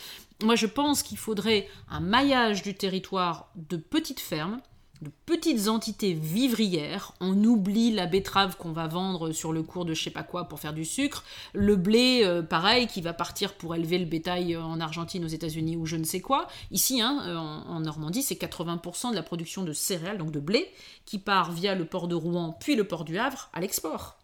Moi, 0.43 0.55
je 0.55 0.67
pense 0.67 1.03
qu'il 1.03 1.17
faudrait 1.17 1.67
un 1.89 1.99
maillage 1.99 2.61
du 2.61 2.75
territoire 2.75 3.49
de 3.55 3.77
petites 3.77 4.19
fermes, 4.19 4.61
de 5.01 5.11
petites 5.25 5.67
entités 5.67 6.13
vivrières. 6.13 7.13
On 7.19 7.43
oublie 7.43 7.91
la 7.91 8.05
betterave 8.05 8.55
qu'on 8.57 8.71
va 8.71 8.87
vendre 8.87 9.31
sur 9.31 9.51
le 9.51 9.61
cours 9.61 9.85
de 9.85 9.93
je 9.93 10.03
sais 10.03 10.09
pas 10.09 10.23
quoi 10.23 10.45
pour 10.45 10.59
faire 10.59 10.73
du 10.73 10.85
sucre, 10.85 11.23
le 11.53 11.75
blé, 11.75 12.21
euh, 12.23 12.41
pareil, 12.41 12.87
qui 12.87 13.01
va 13.01 13.13
partir 13.13 13.53
pour 13.53 13.75
élever 13.75 13.97
le 13.97 14.05
bétail 14.05 14.55
en 14.55 14.79
Argentine, 14.79 15.25
aux 15.25 15.29
États-Unis 15.29 15.75
ou 15.75 15.85
je 15.85 15.97
ne 15.97 16.03
sais 16.03 16.21
quoi. 16.21 16.47
Ici, 16.71 17.01
hein, 17.01 17.21
euh, 17.25 17.37
en, 17.37 17.79
Normandie, 17.81 18.23
c'est 18.23 18.35
80% 18.35 19.11
de 19.11 19.15
la 19.15 19.23
production 19.23 19.63
de 19.63 19.73
céréales, 19.73 20.17
donc 20.17 20.31
de 20.31 20.39
blé, 20.39 20.71
qui 21.05 21.19
part 21.19 21.51
via 21.51 21.75
le 21.75 21.85
port 21.85 22.07
de 22.07 22.15
Rouen 22.15 22.57
puis 22.59 22.75
le 22.75 22.85
port 22.85 23.05
du 23.05 23.17
Havre 23.17 23.49
à 23.53 23.59
l'export. 23.59 24.17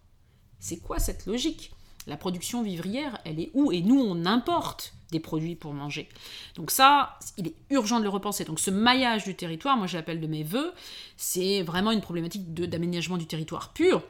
C'est 0.60 0.78
quoi 0.78 1.00
cette 1.00 1.26
logique? 1.26 1.72
La 2.08 2.18
production 2.18 2.64
vivrière, 2.64 3.20
elle 3.26 3.40
est 3.40 3.52
où 3.54 3.72
Et 3.72 3.82
nous, 3.82 4.00
on 4.00 4.26
importe 4.26 4.94
des 5.12 5.20
produits 5.20 5.56
pour 5.56 5.74
manger. 5.74 6.08
Donc 6.56 6.72
ça, 6.72 7.20
il 7.38 7.48
est 7.48 7.56
urgent 7.70 8.00
de 8.00 8.04
le 8.04 8.10
repenser. 8.10 8.46
Donc 8.46 8.60
ce 8.60 8.72
maillage 8.72 9.26
du 9.26 9.36
territoire, 9.36 9.78
moi 9.78 9.88
j'appelle 9.88 10.22
de 10.22 10.28
mes 10.28 10.44
voeux, 10.44 10.72
c'est 11.18 11.64
vraiment 11.64 11.92
une 11.92 12.02
problématique 12.02 12.54
d'aménagement 12.54 13.18
du 13.18 13.28
territoire 13.28 13.74
pur. 13.74 14.02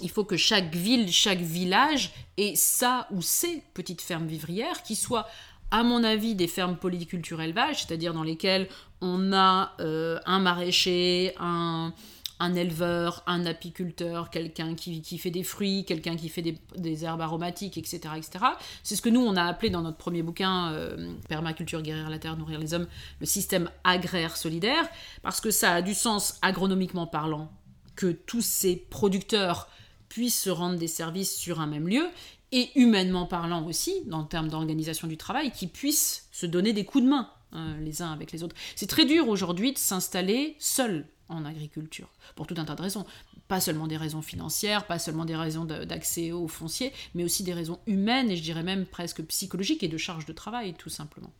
Il 0.00 0.10
faut 0.10 0.24
que 0.24 0.36
chaque 0.36 0.74
ville, 0.74 1.10
chaque 1.10 1.40
village 1.40 2.12
ait 2.36 2.54
sa 2.54 3.08
ou 3.10 3.22
ses 3.22 3.62
petites 3.74 4.02
fermes 4.02 4.26
vivrières 4.26 4.82
qui 4.82 4.94
soient 4.94 5.26
à 5.72 5.82
mon 5.82 6.04
avis, 6.04 6.36
des 6.36 6.46
fermes 6.46 6.76
polyculture 6.76 7.42
élevage, 7.42 7.82
c'est-à-dire 7.82 8.14
dans 8.14 8.22
lesquelles 8.22 8.68
on 9.00 9.32
a 9.32 9.72
euh, 9.80 10.18
un 10.24 10.38
maraîcher, 10.38 11.34
un, 11.40 11.92
un 12.38 12.54
éleveur, 12.54 13.22
un 13.26 13.46
apiculteur, 13.46 14.30
quelqu'un 14.30 14.74
qui, 14.74 15.18
fait 15.18 15.30
des 15.30 15.42
fruits, 15.42 15.84
quelqu'un 15.84 16.16
qui 16.16 16.28
fait 16.28 16.42
des, 16.42 17.04
herbes 17.04 17.20
aromatiques, 17.20 17.78
etc. 17.78 18.00
etc. 18.16 18.44
C'est 18.82 18.96
ce 18.96 19.02
que 19.02 19.08
nous, 19.08 19.20
on 19.20 19.36
a 19.36 19.44
appelé 19.44 19.70
dans 19.70 19.82
notre 19.82 19.96
premier 19.96 20.22
bouquin, 20.22 20.72
euh, 20.72 21.12
Permaculture, 21.28 21.82
guérir 21.82 22.10
la 22.10 22.18
terre, 22.18 22.36
nourrir 22.36 22.58
les 22.58 22.74
hommes, 22.74 22.86
le 23.20 23.26
système 23.26 23.70
agraire 23.84 24.36
solidaire, 24.36 24.88
parce 25.22 25.40
que 25.40 25.50
ça 25.50 25.72
a 25.72 25.82
du 25.82 25.94
sens 25.94 26.38
agronomiquement 26.42 27.06
parlant 27.06 27.50
que 27.94 28.12
tous 28.12 28.42
ces 28.42 28.76
producteurs 28.76 29.68
puissent 30.08 30.40
se 30.40 30.50
rendre 30.50 30.78
des 30.78 30.88
services 30.88 31.34
sur 31.34 31.60
un 31.60 31.66
même 31.66 31.88
lieu, 31.88 32.06
et 32.52 32.70
humainement 32.78 33.26
parlant 33.26 33.66
aussi, 33.66 34.02
dans 34.06 34.20
le 34.20 34.28
terme 34.28 34.48
d'organisation 34.48 35.08
du 35.08 35.16
travail, 35.16 35.50
qu'ils 35.50 35.70
puissent 35.70 36.28
se 36.30 36.46
donner 36.46 36.72
des 36.72 36.84
coups 36.84 37.04
de 37.04 37.08
main 37.10 37.30
hein, 37.52 37.76
les 37.80 38.02
uns 38.02 38.12
avec 38.12 38.30
les 38.30 38.42
autres. 38.42 38.54
C'est 38.76 38.86
très 38.86 39.04
dur 39.04 39.28
aujourd'hui 39.28 39.72
de 39.72 39.78
s'installer 39.78 40.54
seul 40.58 41.06
en 41.28 41.44
agriculture, 41.44 42.08
pour 42.34 42.46
tout 42.46 42.54
un 42.58 42.64
tas 42.64 42.74
de 42.74 42.82
raisons. 42.82 43.06
Pas 43.48 43.60
seulement 43.60 43.86
des 43.86 43.96
raisons 43.96 44.22
financières, 44.22 44.86
pas 44.86 44.98
seulement 44.98 45.24
des 45.24 45.36
raisons 45.36 45.64
d'accès 45.64 46.32
aux 46.32 46.48
fonciers, 46.48 46.92
mais 47.14 47.24
aussi 47.24 47.42
des 47.42 47.52
raisons 47.52 47.78
humaines 47.86 48.30
et 48.30 48.36
je 48.36 48.42
dirais 48.42 48.62
même 48.62 48.86
presque 48.86 49.22
psychologiques 49.24 49.82
et 49.82 49.88
de 49.88 49.98
charge 49.98 50.26
de 50.26 50.32
travail, 50.32 50.74
tout 50.74 50.90
simplement. 50.90 51.30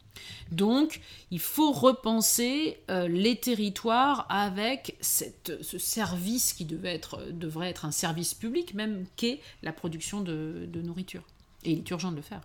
Donc, 0.51 1.01
il 1.31 1.41
faut 1.41 1.73
repenser 1.73 2.79
euh, 2.91 3.09
les 3.09 3.37
territoires 3.37 4.27
avec 4.29 4.97
ce 5.01 5.79
service 5.79 6.53
qui 6.53 6.65
devait 6.65 6.95
être, 6.95 7.21
devrait 7.33 7.69
être 7.69 7.85
un 7.85 7.91
service 7.91 8.35
public, 8.35 8.75
même 8.75 9.05
qu'est 9.17 9.41
la 9.63 9.73
production 9.73 10.21
de 10.21 10.81
nourriture. 10.83 11.23
Et 11.65 11.73
il 11.73 11.79
est 11.79 11.91
urgent 11.91 12.13
de 12.13 12.17
le 12.17 12.23
faire. 12.23 12.41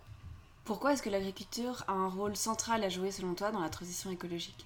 Pourquoi 0.64 0.92
est-ce 0.92 1.02
que 1.02 1.10
l'agriculture 1.10 1.84
a 1.88 1.92
un 1.92 2.08
rôle 2.08 2.36
central 2.36 2.84
à 2.84 2.88
jouer 2.88 3.10
selon 3.10 3.34
toi 3.34 3.50
dans 3.50 3.60
la 3.60 3.68
transition 3.68 4.10
écologique? 4.10 4.64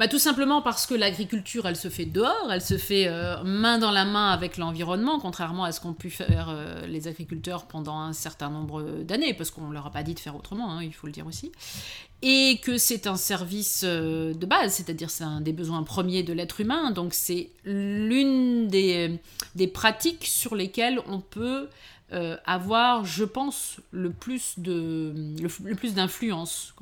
Bah, 0.00 0.08
tout 0.08 0.18
simplement 0.18 0.62
parce 0.62 0.86
que 0.86 0.94
l'agriculture, 0.94 1.68
elle 1.68 1.76
se 1.76 1.90
fait 1.90 2.06
dehors, 2.06 2.50
elle 2.50 2.62
se 2.62 2.78
fait 2.78 3.06
euh, 3.06 3.44
main 3.44 3.76
dans 3.76 3.90
la 3.90 4.06
main 4.06 4.30
avec 4.30 4.56
l'environnement, 4.56 5.20
contrairement 5.20 5.64
à 5.64 5.72
ce 5.72 5.80
qu'ont 5.82 5.92
pu 5.92 6.08
faire 6.08 6.48
euh, 6.48 6.86
les 6.86 7.06
agriculteurs 7.06 7.66
pendant 7.66 7.98
un 7.98 8.14
certain 8.14 8.48
nombre 8.48 8.82
d'années, 9.02 9.34
parce 9.34 9.50
qu'on 9.50 9.68
ne 9.68 9.74
leur 9.74 9.88
a 9.88 9.90
pas 9.90 10.02
dit 10.02 10.14
de 10.14 10.18
faire 10.18 10.34
autrement, 10.34 10.72
hein, 10.72 10.82
il 10.82 10.94
faut 10.94 11.06
le 11.06 11.12
dire 11.12 11.26
aussi. 11.26 11.52
Et 12.22 12.60
que 12.62 12.78
c'est 12.78 13.06
un 13.06 13.16
service 13.16 13.82
euh, 13.84 14.32
de 14.32 14.46
base, 14.46 14.72
c'est-à-dire 14.72 15.10
c'est 15.10 15.24
un 15.24 15.42
des 15.42 15.52
besoins 15.52 15.82
premiers 15.82 16.22
de 16.22 16.32
l'être 16.32 16.62
humain, 16.62 16.92
donc 16.92 17.12
c'est 17.12 17.50
l'une 17.66 18.68
des, 18.68 19.20
des 19.54 19.66
pratiques 19.66 20.24
sur 20.24 20.54
lesquelles 20.54 21.02
on 21.08 21.20
peut 21.20 21.68
euh, 22.12 22.36
avoir, 22.44 23.04
je 23.04 23.24
pense, 23.24 23.80
le 23.92 24.10
plus 24.10 24.58
de 24.58 25.14
le, 25.40 25.74
plus 25.74 25.94
d'influence, 25.94 26.74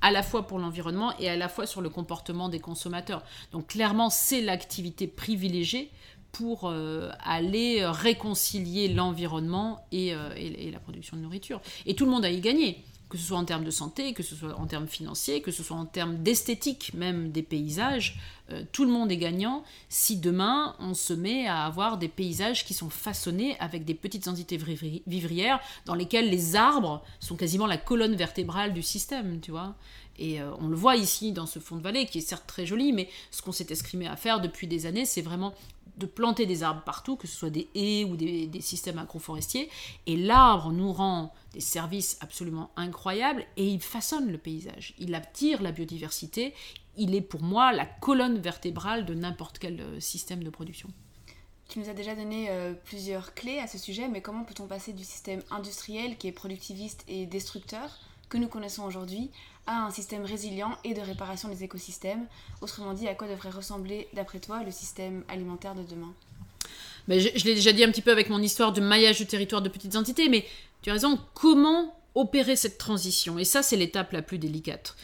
à 0.00 0.10
la 0.10 0.22
fois 0.22 0.46
pour 0.46 0.58
l'environnement 0.58 1.16
et 1.18 1.28
à 1.28 1.36
la 1.36 1.48
fois 1.48 1.66
sur 1.66 1.80
le 1.80 1.88
comportement 1.88 2.48
des 2.48 2.60
consommateurs. 2.60 3.22
Donc 3.52 3.68
clairement, 3.68 4.10
c'est 4.10 4.42
l'activité 4.42 5.06
privilégiée 5.06 5.90
pour 6.32 6.64
euh, 6.64 7.10
aller 7.24 7.84
réconcilier 7.86 8.88
l'environnement 8.88 9.86
et, 9.90 10.14
euh, 10.14 10.30
et, 10.36 10.70
la 10.70 10.78
production 10.78 11.16
de 11.16 11.22
nourriture. 11.22 11.60
Et 11.86 11.94
tout 11.94 12.04
le 12.04 12.10
monde 12.10 12.24
a 12.24 12.30
y 12.30 12.40
gagné 12.40 12.84
que 13.08 13.16
ce 13.16 13.24
soit 13.24 13.38
en 13.38 13.44
termes 13.44 13.64
de 13.64 13.70
santé, 13.70 14.12
que 14.12 14.22
ce 14.22 14.34
soit 14.34 14.54
en 14.58 14.66
termes 14.66 14.88
financiers, 14.88 15.40
que 15.40 15.50
ce 15.50 15.62
soit 15.62 15.76
en 15.76 15.86
termes 15.86 16.22
d'esthétique 16.22 16.92
même 16.94 17.30
des 17.30 17.42
paysages, 17.42 18.18
euh, 18.50 18.62
tout 18.72 18.84
le 18.84 18.90
monde 18.90 19.10
est 19.10 19.16
gagnant 19.16 19.64
si 19.88 20.16
demain 20.16 20.76
on 20.78 20.94
se 20.94 21.12
met 21.12 21.46
à 21.46 21.64
avoir 21.64 21.98
des 21.98 22.08
paysages 22.08 22.64
qui 22.64 22.74
sont 22.74 22.90
façonnés 22.90 23.56
avec 23.60 23.84
des 23.84 23.94
petites 23.94 24.28
entités 24.28 24.58
vivrières 25.06 25.60
dans 25.86 25.94
lesquelles 25.94 26.30
les 26.30 26.56
arbres 26.56 27.02
sont 27.20 27.36
quasiment 27.36 27.66
la 27.66 27.78
colonne 27.78 28.16
vertébrale 28.16 28.72
du 28.72 28.82
système, 28.82 29.40
tu 29.40 29.50
vois. 29.50 29.74
Et 30.18 30.40
euh, 30.40 30.50
on 30.60 30.68
le 30.68 30.76
voit 30.76 30.96
ici 30.96 31.32
dans 31.32 31.46
ce 31.46 31.60
fond 31.60 31.76
de 31.76 31.82
vallée 31.82 32.06
qui 32.06 32.18
est 32.18 32.22
certes 32.22 32.46
très 32.46 32.66
joli, 32.66 32.92
mais 32.92 33.08
ce 33.30 33.40
qu'on 33.40 33.52
s'est 33.52 33.68
escrimé 33.70 34.08
à 34.08 34.16
faire 34.16 34.40
depuis 34.40 34.66
des 34.66 34.86
années, 34.86 35.04
c'est 35.04 35.22
vraiment 35.22 35.54
de 35.98 36.06
planter 36.06 36.46
des 36.46 36.62
arbres 36.62 36.82
partout, 36.84 37.16
que 37.16 37.26
ce 37.26 37.36
soit 37.36 37.50
des 37.50 37.68
haies 37.74 38.04
ou 38.04 38.16
des, 38.16 38.60
systèmes 38.60 38.98
agroforestiers. 38.98 39.68
Et 40.06 40.16
l'arbre 40.16 40.72
nous 40.72 40.92
rend 40.92 41.32
des 41.52 41.60
services 41.60 42.16
absolument 42.20 42.70
incroyables 42.76 43.44
et 43.56 43.66
il 43.66 43.80
façonne 43.80 44.30
le 44.30 44.38
paysage. 44.38 44.94
Il 44.98 45.14
attire 45.14 45.62
la 45.62 45.72
biodiversité. 45.72 46.54
Il 46.96 47.14
est 47.14 47.20
pour 47.20 47.42
moi 47.42 47.72
la 47.72 47.86
colonne 47.86 48.38
vertébrale 48.38 49.04
de 49.06 49.14
n'importe 49.14 49.58
quel 49.58 49.80
euh, 49.80 50.00
système 50.00 50.42
de 50.42 50.50
production. 50.50 50.88
Tu 51.68 51.78
nous 51.78 51.88
as 51.88 51.94
déjà 51.94 52.14
donné 52.14 52.48
euh, 52.48 52.72
plusieurs 52.72 53.34
clés 53.34 53.58
à 53.58 53.66
ce 53.66 53.76
sujet, 53.76 54.08
mais 54.08 54.22
comment 54.22 54.44
peut-on 54.44 54.66
passer 54.66 54.92
du 54.92 55.04
système 55.04 55.42
industriel 55.50 56.16
qui 56.16 56.26
est 56.26 56.32
productiviste 56.32 57.04
et 57.08 57.26
destructeur 57.26 57.98
que 58.28 58.38
nous 58.38 58.48
connaissons 58.48 58.84
aujourd'hui 58.84 59.30
à 59.68 59.84
un 59.84 59.90
système 59.90 60.24
résilient 60.24 60.76
et 60.82 60.94
de 60.94 61.00
réparation 61.00 61.48
des 61.48 61.62
écosystèmes. 61.62 62.26
Autrement 62.62 62.94
dit, 62.94 63.06
à 63.06 63.14
quoi 63.14 63.28
devrait 63.28 63.50
ressembler, 63.50 64.08
d'après 64.14 64.40
toi, 64.40 64.64
le 64.64 64.72
système 64.72 65.24
alimentaire 65.28 65.74
de 65.74 65.82
demain? 65.82 66.12
Mais 67.06 67.20
je, 67.20 67.44
l'ai 67.44 67.54
déjà 67.54 67.72
dit 67.72 67.84
un 67.84 67.90
petit 67.90 68.02
peu 68.02 68.10
avec 68.10 68.30
mon 68.30 68.40
histoire 68.40 68.72
de 68.72 68.80
maillage 68.80 69.18
du 69.18 69.26
territoire 69.26 69.62
de 69.62 69.68
petites 69.68 69.94
entités, 69.94 70.28
mais 70.28 70.44
tu 70.82 70.90
as 70.90 70.94
raison, 70.94 71.20
comment 71.34 71.94
opérer 72.14 72.56
cette 72.56 72.78
transition? 72.78 73.38
Et 73.38 73.44
ça, 73.44 73.62
c'est 73.62 73.76
l'étape 73.76 74.12
la 74.12 74.22
plus 74.22 74.38
délicate. 74.38 74.96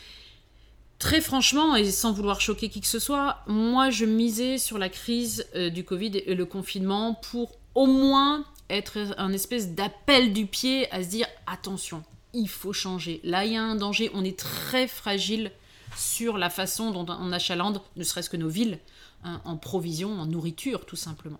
Très 0.99 1.21
franchement, 1.21 1.77
et 1.77 1.91
sans 1.91 2.13
vouloir 2.13 2.41
choquer 2.41 2.71
qui 2.71 2.81
que 2.81 2.87
ce 2.87 2.99
soit, 2.99 3.41
moi 3.47 3.91
je 3.91 4.07
misais 4.07 4.57
sur 4.59 4.79
la 4.79 4.89
crise 4.89 5.47
euh, 5.55 5.69
du 5.69 5.85
Covid 5.85 6.23
et 6.25 6.35
le 6.35 6.47
confinement 6.47 7.15
pour 7.15 7.53
au 7.75 7.87
moins 7.87 8.45
être 8.71 8.99
un 9.19 9.33
espèce 9.33 9.75
d'appel 9.75 10.33
du 10.33 10.47
pied 10.47 10.91
à 10.93 11.03
se 11.03 11.09
dire 11.09 11.27
attention, 11.47 12.03
il 12.35 12.49
faut 12.49 12.73
changer. 12.73 13.21
Là, 13.25 13.45
il 13.45 13.53
y 13.53 13.57
a 13.57 13.63
un 13.63 13.77
danger, 13.77 14.11
on 14.15 14.25
est 14.25 14.39
très 14.39 14.87
fragile 14.87 15.51
sur 15.97 16.39
la 16.39 16.51
façon 16.51 16.91
dont 16.91 17.07
on 17.09 17.33
achalandre, 17.33 17.85
ne 17.97 18.05
serait-ce 18.05 18.31
que 18.31 18.37
nos 18.37 18.49
villes, 18.49 18.79
hein, 19.23 19.41
en 19.45 19.57
provision, 19.57 20.13
en 20.21 20.27
nourriture, 20.27 20.87
tout 20.87 20.97
simplement. 20.97 21.39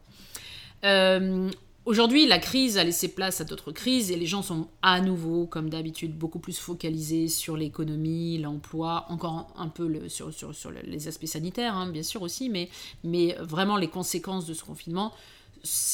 Euh, 0.85 1.51
aujourd'hui, 1.85 2.27
la 2.27 2.39
crise 2.39 2.79
a 2.79 2.85
laissé 2.85 3.09
place 3.09 3.41
à 3.41 3.45
d'autres 3.45 3.73
crises 3.73 4.11
et 4.11 4.17
les 4.17 4.27
gens 4.27 4.43
sont 4.43 4.69
à 4.83 5.01
nouveau, 5.01 5.47
comme 5.47 5.71
d'habitude, 5.71 6.17
beaucoup 6.17 6.39
plus 6.39 6.59
focalisés 6.59 7.29
sur 7.29 7.57
l'économie, 7.57 8.39
l'emploi, 8.39 9.07
encore 9.09 9.53
un 9.57 9.69
peu 9.69 10.09
sur, 10.09 10.31
les 10.85 11.09
aspects 11.09 11.27
sanitaires, 11.27 11.75
hein, 11.75 11.89
bien 11.89 12.03
sûr 12.03 12.23
aussi, 12.23 12.49
mais 12.49 13.37
vraiment 13.41 13.77
les 13.77 13.89
conséquences 13.89 14.47
de 14.47 14.55
ce 14.55 14.63
confinement 14.65 15.13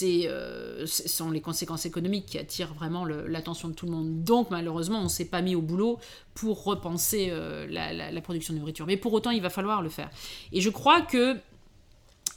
euh, 0.02 0.86
ce 0.86 1.08
sont 1.08 1.30
les 1.30 1.40
conséquences 1.40 1.86
économiques 1.86 2.26
qui 2.26 2.38
attirent 2.38 2.74
vraiment 2.74 3.04
l'attention 3.04 3.68
de 3.68 3.74
tout 3.74 3.86
le 3.86 3.92
monde. 3.92 4.24
Donc 4.24 4.50
malheureusement, 4.50 4.98
on 4.98 5.04
ne 5.04 5.08
s'est 5.08 5.26
pas 5.26 5.42
mis 5.42 5.54
au 5.54 5.62
boulot 5.62 5.98
pour 6.34 6.64
repenser 6.64 7.28
euh, 7.30 7.66
la, 7.68 8.20
production 8.20 8.54
de 8.54 8.58
nourriture. 8.58 8.86
Mais 8.86 8.96
pour 8.96 9.12
autant, 9.12 9.30
il 9.30 9.42
va 9.42 9.50
falloir 9.50 9.82
le 9.82 9.88
faire. 9.88 10.10
Et 10.52 10.60
je 10.60 10.70
crois 10.70 11.02
que 11.02 11.36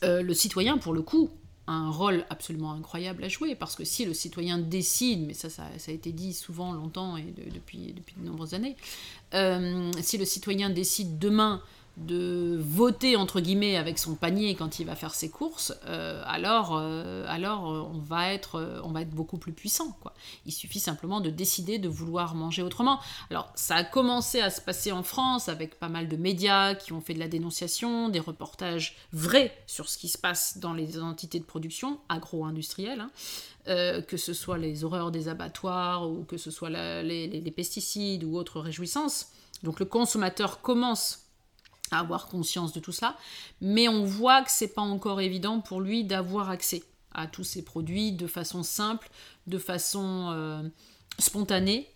euh, 0.04 0.22
le 0.22 0.34
citoyen, 0.34 0.78
pour 0.78 0.93
le 0.93 1.02
coup, 1.02 1.30
a 1.65 1.74
un 1.74 1.89
rôle 1.89 2.26
absolument 2.30 2.74
incroyable 2.74 3.24
à 3.24 3.30
jouer, 3.30 3.56
parce 3.56 3.76
que 3.76 3.86
si 3.86 4.06
le 4.06 4.13
citoyen 4.13 4.58
décide, 4.58 5.26
mais 5.26 5.34
ça, 5.34 5.50
ça, 5.50 5.63
a 5.63 5.91
été 5.91 6.12
dit 6.12 6.34
souvent, 6.34 6.74
longtemps 6.74 7.15
et 7.15 7.34
depuis, 7.54 7.93
depuis 7.93 8.15
de 8.17 8.26
nombreuses 8.26 8.54
années, 8.54 8.76
si 10.02 10.17
le 10.17 10.26
citoyen 10.26 10.69
décide 10.69 11.19
demain 11.19 11.62
de 11.97 12.58
voter 12.60 13.15
entre 13.15 13.39
guillemets 13.39 13.77
avec 13.77 13.99
son 13.99 14.15
panier 14.15 14.56
quand 14.56 14.79
il 14.79 14.86
va 14.86 14.95
faire 14.95 15.13
ses 15.13 15.29
courses, 15.29 15.73
euh, 15.86 16.23
alors, 16.25 16.75
euh, 16.75 17.23
alors 17.27 17.71
euh, 17.71 17.88
on, 17.93 17.99
va 17.99 18.34
être, 18.34 18.82
on 18.84 18.91
va 18.91 19.01
être 19.01 19.12
beaucoup 19.12 19.38
plus 19.38 19.53
puissant. 19.53 19.95
Quoi. 20.01 20.13
Il 20.47 20.51
suffit 20.51 20.79
simplement 20.79 21.21
de 21.21 21.29
décider 21.29 21.77
de 21.77 21.88
vouloir 21.88 22.34
manger 22.34 22.63
autrement. 22.63 22.99
Alors 23.29 23.51
ça 23.53 23.75
a 23.75 23.84
commencé 23.84 24.41
à 24.41 24.49
se 24.49 24.60
passer 24.60 24.91
en 24.91 25.03
France 25.03 25.49
avec 25.49 25.79
pas 25.79 25.89
mal 25.89 26.08
de 26.08 26.17
médias 26.17 26.73
qui 26.73 26.93
ont 26.93 27.01
fait 27.01 27.13
de 27.13 27.19
la 27.19 27.27
dénonciation, 27.27 28.10
des 28.10 28.19
reportages 28.19 28.95
vrais 29.12 29.56
sur 29.67 29.88
ce 29.88 29.99
qui 29.99 30.10
se 30.10 30.17
passe 30.17 30.58
dans 30.58 30.73
les 30.73 30.99
entités 30.99 31.39
de 31.39 31.45
production 31.45 31.99
agro-industrielles, 32.10 33.01
hein. 33.01 34.01
que 34.08 34.17
ce 34.17 34.34
soit 34.34 34.58
les 34.58 34.84
horreurs 34.84 35.12
des 35.12 35.27
abattoirs 35.27 36.10
ou 36.10 36.23
que 36.23 36.38
ce 36.38 36.49
soit 36.49 36.71
les 36.71 37.53
pesticides 37.56 38.23
ou 38.23 38.36
autres 38.36 38.60
réjouissances. 38.60 39.27
Donc 39.62 39.79
le 39.79 39.86
consommateur 39.86 40.62
commence 40.62 41.22
avoir 41.99 42.27
conscience 42.27 42.73
de 42.73 42.79
tout 42.79 42.91
cela, 42.91 43.17
mais 43.62 43.88
on 43.88 44.03
voit 44.03 44.41
que 44.43 44.51
c'est 44.51 44.73
pas 44.73 44.82
encore 44.82 45.21
évident 45.21 45.60
pour 45.60 45.82
lui 45.82 46.03
d'avoir 46.03 46.49
accès 46.49 46.84
à 47.13 47.27
tous 47.27 47.43
ces 47.43 47.63
produits 47.63 48.12
de 48.12 48.27
façon 48.27 48.63
simple, 48.63 49.10
de 49.47 49.58
façon 49.58 50.29
euh, 50.32 50.63
spontanée. 51.19 51.89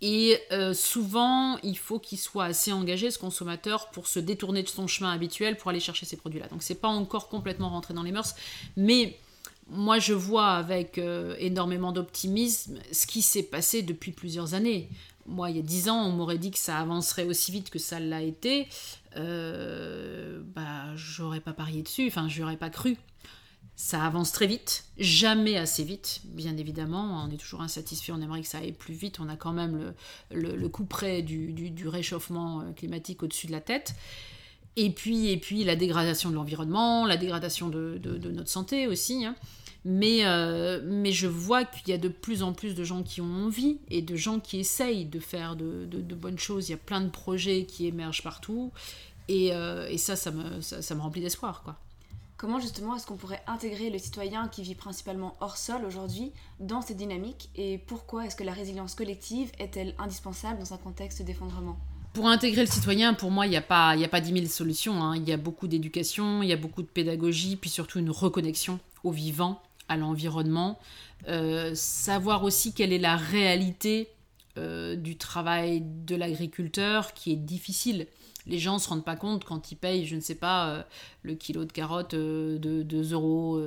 Et 0.00 0.38
euh, 0.52 0.74
souvent, 0.74 1.58
il 1.64 1.76
faut 1.76 1.98
qu'il 1.98 2.18
soit 2.18 2.44
assez 2.44 2.72
engagé, 2.72 3.10
ce 3.10 3.18
consommateur, 3.18 3.90
pour 3.90 4.06
se 4.06 4.20
détourner 4.20 4.62
de 4.62 4.68
son 4.68 4.86
chemin 4.86 5.10
habituel 5.10 5.56
pour 5.56 5.70
aller 5.70 5.80
chercher 5.80 6.06
ces 6.06 6.16
produits-là. 6.16 6.46
Donc, 6.48 6.62
c'est 6.62 6.76
pas 6.76 6.88
encore 6.88 7.28
complètement 7.28 7.70
rentré 7.70 7.94
dans 7.94 8.04
les 8.04 8.12
mœurs, 8.12 8.36
mais 8.76 9.18
moi, 9.70 9.98
je 9.98 10.14
vois 10.14 10.52
avec 10.52 10.98
euh, 10.98 11.34
énormément 11.38 11.92
d'optimisme 11.92 12.78
ce 12.92 13.06
qui 13.06 13.22
s'est 13.22 13.42
passé 13.42 13.82
depuis 13.82 14.12
plusieurs 14.12 14.54
années. 14.54 14.88
Moi, 15.28 15.50
il 15.50 15.56
y 15.56 15.60
a 15.60 15.62
dix 15.62 15.88
ans, 15.88 16.06
on 16.06 16.12
m'aurait 16.12 16.38
dit 16.38 16.50
que 16.50 16.58
ça 16.58 16.78
avancerait 16.78 17.24
aussi 17.24 17.52
vite 17.52 17.70
que 17.70 17.78
ça 17.78 18.00
l'a 18.00 18.22
été 18.22 18.66
euh, 19.16 20.40
bah, 20.54 20.94
j'aurais 20.96 21.40
pas 21.40 21.52
parié 21.52 21.82
dessus, 21.82 22.06
enfin, 22.08 22.28
j'aurais 22.28 22.56
pas 22.56 22.70
cru. 22.70 22.96
Ça 23.76 24.04
avance 24.04 24.32
très 24.32 24.48
vite, 24.48 24.86
jamais 24.98 25.56
assez 25.56 25.84
vite, 25.84 26.22
bien 26.24 26.56
évidemment. 26.56 27.24
On 27.24 27.32
est 27.32 27.36
toujours 27.36 27.60
insatisfait, 27.60 28.10
on 28.10 28.20
aimerait 28.20 28.42
que 28.42 28.48
ça 28.48 28.58
aille 28.58 28.72
plus 28.72 28.94
vite. 28.94 29.20
On 29.20 29.28
a 29.28 29.36
quand 29.36 29.52
même 29.52 29.94
le, 30.32 30.56
le, 30.56 30.68
coup 30.68 30.84
près 30.84 31.22
du, 31.22 31.52
du, 31.52 31.86
réchauffement 31.86 32.60
euh, 32.60 32.72
climatique 32.72 33.22
au-dessus 33.22 33.46
de 33.46 33.52
la 33.52 33.60
tête. 33.60 33.94
Et 34.74 34.90
puis, 34.90 35.28
et 35.28 35.36
puis 35.36 35.62
la 35.62 35.76
dégradation 35.76 36.30
de 36.30 36.34
l'environnement, 36.34 37.06
la 37.06 37.16
dégradation 37.16 37.68
de, 37.68 37.98
de, 37.98 38.30
notre 38.30 38.50
santé 38.50 38.88
aussi. 38.88 39.24
Hein. 39.24 39.36
Mais, 39.84 40.24
euh, 40.24 40.80
mais 40.84 41.12
je 41.12 41.26
vois 41.26 41.64
qu'il 41.64 41.88
y 41.88 41.92
a 41.92 41.98
de 41.98 42.08
plus 42.08 42.42
en 42.42 42.52
plus 42.52 42.74
de 42.74 42.84
gens 42.84 43.02
qui 43.02 43.20
ont 43.20 43.46
envie 43.46 43.78
et 43.90 44.02
de 44.02 44.16
gens 44.16 44.40
qui 44.40 44.58
essayent 44.58 45.06
de 45.06 45.20
faire 45.20 45.56
de, 45.56 45.86
de 45.86 46.14
bonnes 46.14 46.38
choses. 46.38 46.68
Il 46.68 46.72
y 46.72 46.74
a 46.74 46.78
plein 46.78 47.00
de 47.00 47.08
projets 47.08 47.64
qui 47.64 47.86
émergent 47.86 48.22
partout. 48.22 48.72
Euh, 49.30 49.88
et, 49.88 49.98
ça, 49.98 50.16
ça 50.16 50.30
me, 50.30 50.60
ça, 50.60 50.94
me 50.94 51.00
remplit 51.00 51.20
d'espoir, 51.20 51.62
quoi. 51.62 51.76
Comment 52.36 52.60
justement 52.60 52.94
est-ce 52.94 53.04
qu'on 53.04 53.16
pourrait 53.16 53.42
intégrer 53.48 53.90
le 53.90 53.98
citoyen 53.98 54.46
qui 54.46 54.62
vit 54.62 54.76
principalement 54.76 55.36
hors 55.40 55.56
sol 55.56 55.84
aujourd'hui 55.84 56.32
dans 56.60 56.80
cette 56.82 56.96
dynamique? 56.96 57.50
Et 57.56 57.78
pourquoi 57.78 58.26
est-ce 58.26 58.36
que 58.36 58.44
la 58.44 58.52
résilience 58.52 58.94
collective 58.94 59.50
est-elle 59.58 59.94
indispensable 59.98 60.60
dans 60.60 60.72
un 60.72 60.76
contexte 60.76 61.22
d'effondrement? 61.22 61.76
Pour 62.12 62.28
intégrer 62.28 62.60
le 62.60 62.70
citoyen, 62.70 63.12
pour 63.14 63.32
moi, 63.32 63.46
il 63.46 63.50
n'y 63.50 63.56
a 63.56 63.60
pas, 63.60 63.96
il 63.96 64.04
a 64.04 64.08
pas 64.08 64.20
10 64.20 64.32
000 64.32 64.46
solutions. 64.46 65.02
Hein. 65.02 65.16
Il 65.16 65.28
y 65.28 65.32
a 65.32 65.36
beaucoup 65.36 65.66
d'éducation, 65.66 66.42
il 66.42 66.48
y 66.48 66.52
a 66.52 66.56
beaucoup 66.56 66.82
de 66.82 66.86
pédagogie, 66.86 67.56
puis 67.56 67.70
surtout 67.70 67.98
une 67.98 68.10
reconnexion 68.10 68.78
au 69.02 69.10
vivant, 69.10 69.60
à 69.88 69.96
l'environnement. 69.96 70.78
Euh, 71.26 71.72
savoir 71.74 72.44
aussi 72.44 72.72
quelle 72.72 72.92
est 72.92 72.98
la 72.98 73.16
réalité 73.16 74.08
euh, 74.56 74.94
du 74.94 75.16
travail 75.16 75.82
de 75.84 76.14
l'agriculteur 76.14 77.12
qui 77.12 77.32
est 77.32 77.36
difficile 77.36 78.06
les 78.46 78.58
gens 78.58 78.78
se 78.78 78.88
rendent 78.88 79.04
pas 79.04 79.16
compte 79.16 79.44
quand 79.44 79.72
ils 79.72 79.76
payent, 79.76 80.06
je 80.06 80.16
ne 80.16 80.22
sais 80.22 80.34
pas, 80.34 80.70
euh, 80.70 80.82
le 81.22 81.34
kilo 81.34 81.66
de 81.66 81.72
carottes 81.72 82.14
de 82.14 82.82
2 82.82 83.12
euros 83.12 83.62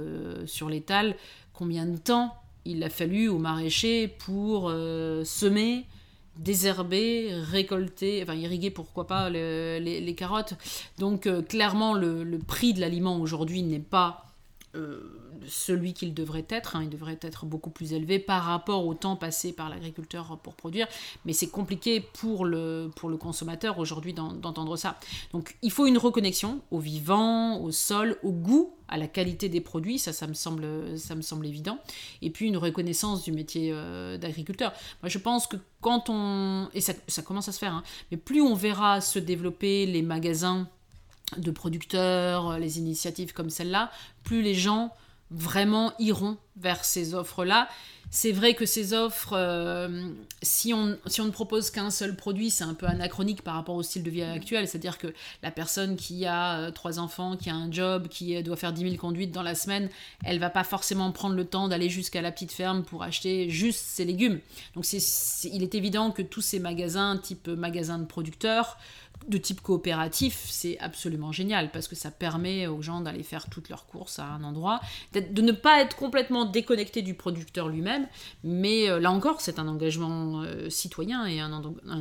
sur 0.47 0.69
l'étal, 0.69 1.15
combien 1.53 1.85
de 1.85 1.97
temps 1.97 2.33
il 2.65 2.83
a 2.83 2.89
fallu 2.89 3.27
aux 3.27 3.37
maraîchers 3.37 4.07
pour 4.07 4.71
semer, 4.71 5.85
désherber, 6.35 7.29
récolter, 7.31 8.23
enfin 8.23 8.33
irriguer 8.33 8.71
pourquoi 8.71 9.05
pas 9.05 9.29
les, 9.29 10.15
carottes. 10.17 10.55
Donc 10.97 11.29
clairement 11.47 11.93
le, 11.93 12.39
prix 12.39 12.73
de 12.73 12.79
l'aliment 12.79 13.19
aujourd'hui 13.19 13.61
n'est 13.61 13.77
pas 13.77 14.30
celui 15.47 15.93
qu'il 15.93 16.13
devrait 16.13 16.45
être. 16.49 16.75
Hein. 16.75 16.83
il 16.83 16.89
devrait 16.89 17.19
être 17.21 17.45
beaucoup 17.45 17.69
plus 17.69 17.93
élevé 17.93 18.19
par 18.19 18.43
rapport 18.43 18.85
au 18.85 18.93
temps 18.93 19.15
passé 19.15 19.53
par 19.53 19.69
l'agriculteur 19.69 20.37
pour 20.41 20.55
produire. 20.55 20.87
Mais 21.25 21.33
c'est 21.33 21.49
compliqué 21.49 22.01
pour 22.01 22.45
le, 22.45 22.89
pour 22.95 23.09
le 23.09 23.17
consommateur 23.17 23.79
aujourd'hui 23.79 24.13
d'entendre 24.13 24.77
ça. 24.77 24.99
Donc 25.33 25.55
il 25.61 25.71
faut 25.71 25.85
une 25.85 25.97
reconnexion 25.97 26.61
au 26.71 26.79
vivant, 26.79 27.59
au 27.59 27.71
sol, 27.71 28.17
au 28.23 28.31
goût 28.31 28.73
à 28.91 28.97
la 28.97 29.07
qualité 29.07 29.47
des 29.47 29.61
produits, 29.61 29.97
ça, 29.97 30.11
ça 30.11 30.27
me 30.27 30.33
semble, 30.33 30.65
ça 30.99 31.15
me 31.15 31.21
semble 31.21 31.45
évident. 31.47 31.79
Et 32.21 32.29
puis 32.29 32.47
une 32.47 32.57
reconnaissance 32.57 33.23
du 33.23 33.31
métier 33.31 33.71
euh, 33.73 34.17
d'agriculteur. 34.17 34.73
Moi, 35.01 35.09
je 35.09 35.17
pense 35.17 35.47
que 35.47 35.55
quand 35.79 36.09
on 36.09 36.69
et 36.73 36.81
ça, 36.81 36.93
ça 37.07 37.21
commence 37.21 37.47
à 37.47 37.53
se 37.53 37.59
faire, 37.59 37.73
hein, 37.73 37.83
mais 38.11 38.17
plus 38.17 38.41
on 38.41 38.53
verra 38.53 38.99
se 38.99 39.17
développer 39.17 39.85
les 39.85 40.01
magasins 40.01 40.67
de 41.37 41.51
producteurs, 41.51 42.57
les 42.59 42.79
initiatives 42.79 43.33
comme 43.33 43.49
celle-là, 43.49 43.91
plus 44.23 44.41
les 44.41 44.55
gens 44.55 44.93
vraiment 45.31 45.93
iront 45.97 46.37
vers 46.57 46.83
ces 46.83 47.15
offres-là. 47.15 47.69
C'est 48.13 48.33
vrai 48.33 48.55
que 48.55 48.65
ces 48.65 48.91
offres, 48.91 49.31
euh, 49.37 50.09
si, 50.41 50.73
on, 50.73 50.97
si 51.05 51.21
on 51.21 51.25
ne 51.25 51.31
propose 51.31 51.71
qu'un 51.71 51.89
seul 51.89 52.17
produit, 52.17 52.49
c'est 52.49 52.65
un 52.65 52.73
peu 52.73 52.85
anachronique 52.85 53.41
par 53.41 53.53
rapport 53.53 53.75
au 53.75 53.83
style 53.83 54.03
de 54.03 54.09
vie 54.09 54.21
actuel. 54.21 54.67
C'est-à-dire 54.67 54.97
que 54.97 55.07
la 55.41 55.49
personne 55.49 55.95
qui 55.95 56.25
a 56.25 56.57
euh, 56.57 56.71
trois 56.71 56.99
enfants, 56.99 57.37
qui 57.37 57.49
a 57.49 57.55
un 57.55 57.71
job, 57.71 58.09
qui 58.09 58.35
euh, 58.35 58.41
doit 58.41 58.57
faire 58.57 58.73
10 58.73 58.81
000 58.81 58.95
conduites 58.97 59.31
dans 59.31 59.43
la 59.43 59.55
semaine, 59.55 59.89
elle 60.25 60.39
va 60.39 60.49
pas 60.49 60.65
forcément 60.65 61.09
prendre 61.13 61.35
le 61.35 61.45
temps 61.45 61.69
d'aller 61.69 61.89
jusqu'à 61.89 62.21
la 62.21 62.33
petite 62.33 62.51
ferme 62.51 62.83
pour 62.83 63.01
acheter 63.01 63.49
juste 63.49 63.79
ses 63.79 64.03
légumes. 64.03 64.41
Donc 64.75 64.85
il 64.91 65.63
est 65.63 65.73
évident 65.73 66.11
que 66.11 66.21
tous 66.21 66.41
ces 66.41 66.59
magasins, 66.59 67.15
type 67.15 67.47
magasin 67.47 67.97
de 67.97 68.05
producteurs, 68.05 68.77
de 69.27 69.37
type 69.37 69.61
coopératif, 69.61 70.45
c'est 70.49 70.77
absolument 70.79 71.31
génial 71.31 71.71
parce 71.71 71.87
que 71.87 71.95
ça 71.95 72.11
permet 72.11 72.67
aux 72.67 72.81
gens 72.81 73.01
d'aller 73.01 73.23
faire 73.23 73.49
toutes 73.49 73.69
leurs 73.69 73.85
courses 73.85 74.19
à 74.19 74.25
un 74.25 74.43
endroit, 74.43 74.81
de 75.13 75.41
ne 75.41 75.51
pas 75.51 75.81
être 75.81 75.95
complètement 75.95 76.45
déconnecté 76.45 77.01
du 77.01 77.13
producteur 77.13 77.69
lui-même, 77.69 78.07
mais 78.43 78.89
euh, 78.89 78.99
là 78.99 79.11
encore, 79.11 79.41
c'est 79.41 79.59
un 79.59 79.67
engagement 79.67 80.41
euh, 80.41 80.69
citoyen 80.69 81.25
et 81.25 81.39
un, 81.39 81.51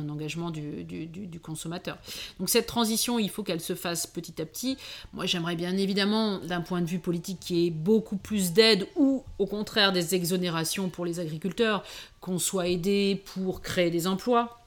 engagement 0.09 0.51
du, 0.51 0.83
du, 0.83 1.39
consommateur. 1.39 1.97
Donc 2.39 2.49
cette 2.49 2.67
transition, 2.67 3.19
il 3.19 3.29
faut 3.29 3.43
qu'elle 3.43 3.61
se 3.61 3.75
fasse 3.75 4.07
petit 4.07 4.41
à 4.41 4.45
petit. 4.45 4.77
Moi, 5.13 5.25
j'aimerais 5.25 5.55
bien 5.55 5.75
évidemment, 5.77 6.39
d'un 6.39 6.61
point 6.61 6.81
de 6.81 6.87
vue 6.87 6.99
politique, 6.99 7.39
qu'il 7.39 7.57
y 7.57 7.67
ait 7.67 7.71
beaucoup 7.71 8.17
plus 8.17 8.53
d'aide 8.53 8.87
ou 8.95 9.23
au 9.39 9.45
contraire 9.45 9.91
des 9.91 10.15
exonérations 10.15 10.89
pour 10.89 11.05
les 11.05 11.19
agriculteurs, 11.19 11.83
qu'on 12.19 12.39
soit 12.39 12.67
aidé 12.67 13.23
pour 13.33 13.61
créer 13.61 13.89
des 13.89 14.07
emplois 14.07 14.60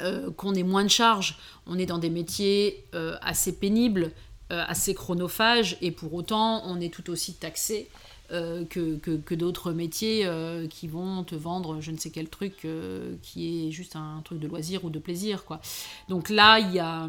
euh, 0.00 0.30
qu'on 0.30 0.54
ait 0.54 0.62
moins 0.62 0.84
de 0.84 0.90
charges. 0.90 1.36
On 1.66 1.78
est 1.78 1.86
dans 1.86 1.98
des 1.98 2.10
métiers 2.10 2.84
euh, 2.94 3.16
assez 3.20 3.52
pénibles, 3.52 4.12
euh, 4.52 4.62
assez 4.66 4.94
chronophages, 4.94 5.76
et 5.80 5.90
pour 5.90 6.14
autant, 6.14 6.62
on 6.66 6.80
est 6.80 6.92
tout 6.92 7.10
aussi 7.10 7.34
taxé 7.34 7.88
que, 8.28 8.96
que, 8.96 9.34
d'autres 9.36 9.70
métiers 9.70 10.28
qui 10.68 10.88
vont 10.88 11.22
te 11.22 11.36
vendre 11.36 11.80
je 11.80 11.92
ne 11.92 11.96
sais 11.96 12.10
quel 12.10 12.28
truc 12.28 12.66
qui 13.22 13.68
est 13.68 13.70
juste 13.70 13.94
un 13.94 14.20
truc 14.24 14.40
de 14.40 14.48
loisir 14.48 14.84
ou 14.84 14.90
de 14.90 14.98
plaisir. 14.98 15.44
Quoi. 15.44 15.60
Donc 16.08 16.28
là, 16.28 16.58
il 16.58 16.72
y 16.72 16.80
a, 16.80 17.08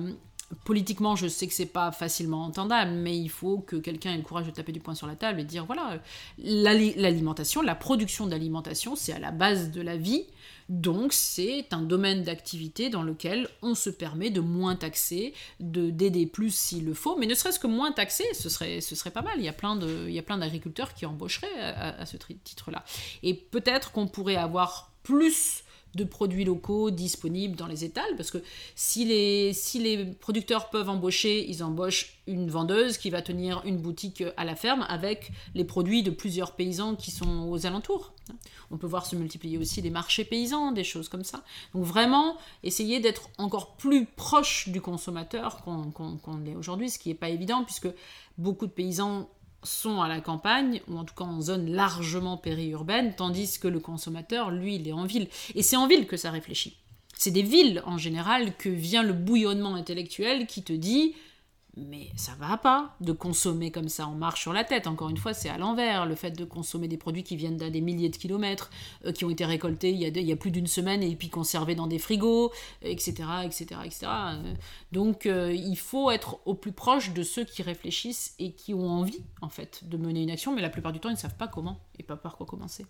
politiquement, 0.64 1.16
je 1.16 1.28
sais 1.28 1.48
que 1.48 1.54
c'est 1.54 1.66
pas 1.66 1.92
facilement 1.92 2.46
entendable, 2.46 2.92
mais 2.92 3.18
il 3.18 3.30
faut 3.30 3.60
que 3.60 3.76
quelqu'un 3.76 4.14
ait 4.14 4.18
le 4.18 4.24
courage 4.24 4.46
de 4.46 4.52
taper 4.52 4.72
du 4.72 4.80
poing 4.80 4.96
sur 4.96 5.08
la 5.08 5.16
table 5.16 5.42
et 5.42 5.44
dire 5.44 5.66
voilà, 5.66 6.00
l'alimentation, 6.38 7.62
la 7.62 7.76
production 7.76 8.28
d'alimentation, 8.28 8.96
c'est 8.96 9.14
à 9.14 9.20
la 9.20 9.32
base 9.32 9.72
de 9.72 9.82
la 9.82 9.98
vie. 9.98 10.26
Donc 10.70 11.14
c'est 11.14 11.68
un 11.72 11.82
domaine 11.82 12.24
d'activité 12.24 12.90
dans 12.90 13.02
lequel 13.02 13.48
on 13.62 13.74
se 13.74 13.90
permet 13.90 14.30
de 14.30 14.42
moins 14.42 14.76
taxer, 14.76 15.34
de 15.62 15.90
d'aider 15.90 16.26
plus 16.26 16.54
s'il 16.54 16.86
le 16.86 16.94
faut, 16.94 17.18
mais 17.18 17.26
ne 17.26 17.36
serait-ce 17.36 17.60
que 17.60 17.68
moins 17.68 17.94
taxer, 17.94 18.26
ce 18.34 18.50
serait, 18.50 18.82
ce 18.82 18.94
serait 18.96 19.12
pas 19.12 19.22
mal. 19.22 19.36
Il 19.38 19.46
y 19.46 19.50
a 19.50 19.54
plein 19.54 19.78
de, 19.78 20.06
il 20.08 20.14
y 20.14 20.20
a 20.20 20.24
plein 20.24 20.38
d'agriculteurs 20.38 20.94
qui 20.94 21.06
embaucheraient 21.06 21.62
à, 21.62 22.02
à 22.02 22.06
ce 22.06 22.18
titre-là. 22.18 22.84
Et 23.24 23.34
peut-être 23.34 23.94
qu'on 23.94 24.08
pourrait 24.08 24.36
avoir 24.36 24.92
plus 25.04 25.64
de 25.98 26.04
produits 26.06 26.46
locaux 26.46 26.92
disponibles 26.92 27.56
dans 27.56 27.68
les 27.68 27.84
étals, 27.84 28.16
parce 28.16 28.32
que 28.32 28.38
si 28.76 29.04
les, 29.06 30.06
producteurs 30.20 30.70
peuvent 30.70 30.90
embaucher, 30.90 31.50
ils 31.50 31.64
embauchent 31.64 32.20
une 32.28 32.50
vendeuse 32.50 32.98
qui 32.98 33.10
va 33.10 33.22
tenir 33.22 33.62
une 33.66 33.78
boutique 33.78 34.24
à 34.38 34.46
la 34.46 34.56
ferme 34.56 34.86
avec 34.88 35.32
les 35.56 35.66
produits 35.66 36.04
de 36.04 36.12
plusieurs 36.12 36.56
paysans 36.56 36.96
qui 36.96 37.12
sont 37.12 37.50
aux 37.50 37.66
alentours. 37.66 38.14
On 38.72 38.78
peut 38.78 38.88
voir 38.88 39.06
se 39.06 39.16
multiplier 39.16 39.58
aussi 39.58 39.82
les 39.82 39.90
marchés 39.90 40.26
paysans, 40.26 40.72
des 40.72 40.84
choses 40.84 41.10
comme 41.10 41.24
ça. 41.24 41.44
Donc 41.74 41.84
vraiment, 41.84 42.38
essayer 42.64 43.00
d'être 43.00 43.30
encore 43.38 43.76
plus 43.76 44.06
proche 44.06 44.70
du 44.70 44.82
consommateur 44.82 45.64
qu'on 45.64 46.46
est 46.46 46.56
aujourd'hui, 46.56 46.90
ce 46.90 47.00
qui 47.00 47.10
n'est 47.10 47.16
pas 47.16 47.30
évident, 47.30 47.64
puisque 47.64 47.88
beaucoup 48.38 48.68
de 48.68 48.72
paysans 48.72 49.30
sont 49.64 50.02
à 50.02 50.08
la 50.08 50.22
campagne, 50.22 50.82
ou 50.88 50.98
en 50.98 51.04
tout 51.04 51.16
cas 51.16 51.24
en 51.24 51.42
zone 51.42 51.70
largement 51.72 52.38
périurbaine, 52.38 53.16
tandis 53.16 53.60
que 53.60 53.68
le 53.68 53.80
consommateur, 53.80 54.52
lui, 54.52 54.76
il 54.76 54.88
est 54.88 54.94
en 54.94 55.06
ville. 55.06 55.28
Et 55.56 55.64
c'est 55.64 55.76
en 55.76 55.88
ville 55.88 56.08
que 56.08 56.18
ça 56.18 56.32
réfléchit. 56.32 56.78
C'est 57.18 57.32
des 57.32 57.42
villes, 57.42 57.82
en 57.86 57.98
général, 57.98 58.56
que 58.58 58.70
vient 58.70 59.04
le 59.04 59.14
bouillonnement 59.14 59.76
intellectuel 59.76 60.46
qui 60.46 60.62
te 60.62 60.74
dit 60.74 61.16
mais 61.78 62.10
ça 62.16 62.34
va 62.40 62.58
pas 62.58 62.96
de 63.02 63.12
consommer 63.12 63.72
comme 63.72 63.90
ça, 63.90 64.08
on 64.08 64.16
marche 64.16 64.42
sur 64.42 64.54
la 64.54 64.64
tête. 64.64 64.88
Encore 64.88 65.10
une 65.10 65.18
fois, 65.18 65.34
c'est 65.34 65.50
à 65.50 65.58
l'envers. 65.58 66.06
Le 66.06 66.16
fait 66.16 66.32
de 66.32 66.46
consommer 66.46 66.88
des 66.88 66.98
produits 66.98 67.24
qui 67.24 67.36
viennent 67.36 67.58
d'un 67.58 67.70
des 67.70 67.82
milliers 67.82 68.10
de 68.10 68.16
kilomètres, 68.16 68.70
euh, 69.06 69.12
qui 69.12 69.26
ont 69.26 69.30
été 69.30 69.46
récoltés 69.46 69.92
il 69.92 70.00
y 70.00 70.06
a, 70.06 70.08
il 70.08 70.28
y 70.28 70.32
a 70.32 70.36
plus 70.36 70.52
d'une 70.52 70.68
semaine 70.68 71.04
et 71.04 71.16
puis 71.16 71.30
conservés 71.30 71.76
dans 71.76 71.88
des 71.88 72.00
frigos, 72.00 72.52
etc. 72.82 73.24
etc., 73.44 73.82
etc. 73.86 74.08
Donc 74.92 75.26
euh, 75.26 75.54
il 75.54 75.78
faut 75.78 76.12
être 76.12 76.40
au 76.46 76.54
plus 76.54 76.72
proche 76.72 77.14
de 77.14 77.24
ceux 77.24 77.44
qui 77.44 77.62
réfléchissent 77.62 78.36
et 78.40 78.54
qui 78.54 78.74
ont 78.74 78.90
envie, 78.90 79.24
en 79.42 79.50
fait, 79.50 79.84
de 79.88 79.98
mener 79.98 80.24
une 80.24 80.32
action, 80.32 80.56
mais 80.56 80.62
la 80.62 80.70
plupart 80.70 80.92
du 80.92 81.00
temps, 81.00 81.10
ils 81.10 81.14
ne 81.14 81.18
savent 81.18 81.38
pas 81.38 81.48
comment 81.48 81.80
et 82.00 82.04
pas 82.04 82.16
par 82.16 82.38
quoi 82.38 82.46
commencer. 82.46 82.86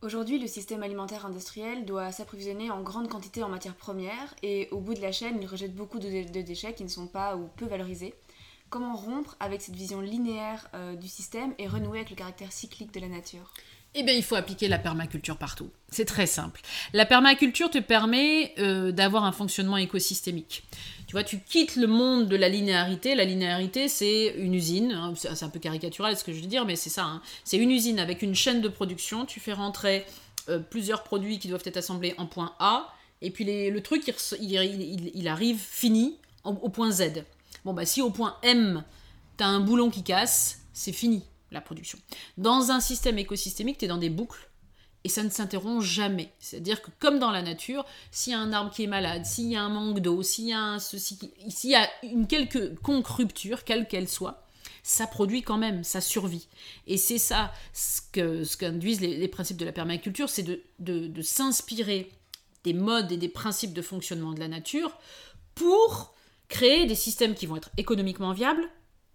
Aujourd'hui, 0.00 0.38
le 0.38 0.46
système 0.46 0.84
alimentaire 0.84 1.26
industriel 1.26 1.84
doit 1.84 2.12
s'approvisionner 2.12 2.70
en 2.70 2.82
grande 2.82 3.08
quantité 3.08 3.42
en 3.42 3.48
matières 3.48 3.74
premières 3.74 4.32
et 4.44 4.68
au 4.70 4.78
bout 4.78 4.94
de 4.94 5.00
la 5.00 5.10
chaîne, 5.10 5.38
il 5.42 5.46
rejette 5.48 5.74
beaucoup 5.74 5.98
de, 5.98 6.40
déchets 6.40 6.72
qui 6.72 6.84
ne 6.84 6.88
sont 6.88 7.08
pas 7.08 7.36
ou 7.36 7.48
peu 7.56 7.66
valorisés. 7.66 8.14
Comment 8.70 8.94
rompre 8.94 9.34
avec 9.40 9.60
cette 9.60 9.74
vision 9.74 10.00
linéaire 10.00 10.68
euh, 10.74 10.94
du 10.94 11.08
système 11.08 11.52
et 11.58 11.66
renouer 11.66 11.98
avec 11.98 12.10
le 12.10 12.16
caractère 12.16 12.52
cyclique 12.52 12.94
de 12.94 13.00
la 13.00 13.08
nature? 13.08 13.52
Eh 13.94 14.02
bien, 14.02 14.14
il 14.14 14.22
faut 14.22 14.34
appliquer 14.34 14.68
la 14.68 14.78
permaculture 14.78 15.36
partout. 15.36 15.70
C'est 15.90 16.04
très 16.04 16.26
simple. 16.26 16.60
La 16.92 17.06
permaculture 17.06 17.70
te 17.70 17.78
permet 17.78 18.54
euh, 18.58 18.92
d'avoir 18.92 19.24
un 19.24 19.32
fonctionnement 19.32 19.78
écosystémique. 19.78 20.64
Tu 21.06 21.12
vois, 21.12 21.24
tu 21.24 21.40
quittes 21.40 21.76
le 21.76 21.86
monde 21.86 22.28
de 22.28 22.36
la 22.36 22.50
linéarité. 22.50 23.14
La 23.14 23.24
linéarité, 23.24 23.88
c'est 23.88 24.34
une 24.36 24.54
usine. 24.54 24.92
Hein, 24.92 25.14
c'est 25.16 25.42
un 25.42 25.48
peu 25.48 25.58
caricatural 25.58 26.16
ce 26.16 26.22
que 26.22 26.32
je 26.32 26.40
veux 26.40 26.46
dire, 26.46 26.66
mais 26.66 26.76
c'est 26.76 26.90
ça. 26.90 27.04
Hein. 27.04 27.22
C'est 27.44 27.56
une 27.56 27.70
usine 27.70 27.98
avec 27.98 28.20
une 28.20 28.34
chaîne 28.34 28.60
de 28.60 28.68
production. 28.68 29.24
Tu 29.24 29.40
fais 29.40 29.54
rentrer 29.54 30.04
euh, 30.50 30.58
plusieurs 30.58 31.02
produits 31.02 31.38
qui 31.38 31.48
doivent 31.48 31.62
être 31.64 31.78
assemblés 31.78 32.14
en 32.18 32.26
point 32.26 32.54
A. 32.58 32.92
Et 33.22 33.30
puis 33.30 33.44
le 33.44 33.80
truc, 33.80 34.12
il, 34.40 35.28
arrive 35.28 35.58
fini 35.58 36.18
au 36.44 36.68
point 36.68 36.92
Z. 36.92 37.24
Bon, 37.64 37.72
bah 37.72 37.84
si 37.84 38.00
au 38.00 38.10
point 38.10 38.36
M, 38.44 38.84
tu 39.36 39.42
as 39.42 39.48
un 39.48 39.58
boulon 39.58 39.90
qui 39.90 40.04
casse, 40.04 40.60
c'est 40.72 40.92
fini 40.92 41.24
la 41.50 41.60
production. 41.60 41.98
Dans 42.36 42.70
un 42.70 42.80
système 42.80 43.18
écosystémique, 43.18 43.78
tu 43.78 43.84
es 43.86 43.88
dans 43.88 43.98
des 43.98 44.10
boucles 44.10 44.48
et 45.04 45.08
ça 45.08 45.22
ne 45.22 45.30
s'interrompt 45.30 45.82
jamais. 45.82 46.32
C'est-à-dire 46.40 46.82
que 46.82 46.90
comme 46.98 47.18
dans 47.18 47.30
la 47.30 47.42
nature, 47.42 47.84
s'il 48.10 48.32
y 48.32 48.36
a 48.36 48.40
un 48.40 48.52
arbre 48.52 48.72
qui 48.72 48.84
est 48.84 48.88
malade, 48.88 49.24
s'il 49.24 49.46
y 49.46 49.56
a 49.56 49.62
un 49.62 49.68
manque 49.68 50.00
d'eau, 50.00 50.22
s'il 50.22 50.48
y 50.48 50.52
a 50.52 50.78
ceci, 50.78 51.18
s'il 51.48 51.70
y 51.70 51.74
a 51.74 51.88
une 52.02 52.26
quelconque 52.26 53.06
rupture, 53.06 53.64
quelle 53.64 53.86
qu'elle 53.86 54.08
soit, 54.08 54.44
ça 54.82 55.06
produit 55.06 55.42
quand 55.42 55.58
même, 55.58 55.84
ça 55.84 56.00
survit. 56.00 56.48
Et 56.86 56.96
c'est 56.96 57.18
ça 57.18 57.52
ce 57.72 58.56
qu'induisent 58.56 59.00
les, 59.00 59.28
principes 59.28 59.56
de 59.56 59.64
la 59.64 59.72
permaculture, 59.72 60.28
c'est 60.28 60.44
de 60.78 61.22
s'inspirer 61.22 62.10
des 62.64 62.72
modes 62.72 63.12
et 63.12 63.16
des 63.16 63.28
principes 63.28 63.72
de 63.72 63.82
fonctionnement 63.82 64.32
de 64.32 64.40
la 64.40 64.48
nature 64.48 64.98
pour 65.54 66.14
créer 66.48 66.86
des 66.86 66.94
systèmes 66.94 67.34
qui 67.34 67.46
vont 67.46 67.56
être 67.56 67.70
économiquement 67.76 68.32
viables, 68.32 68.68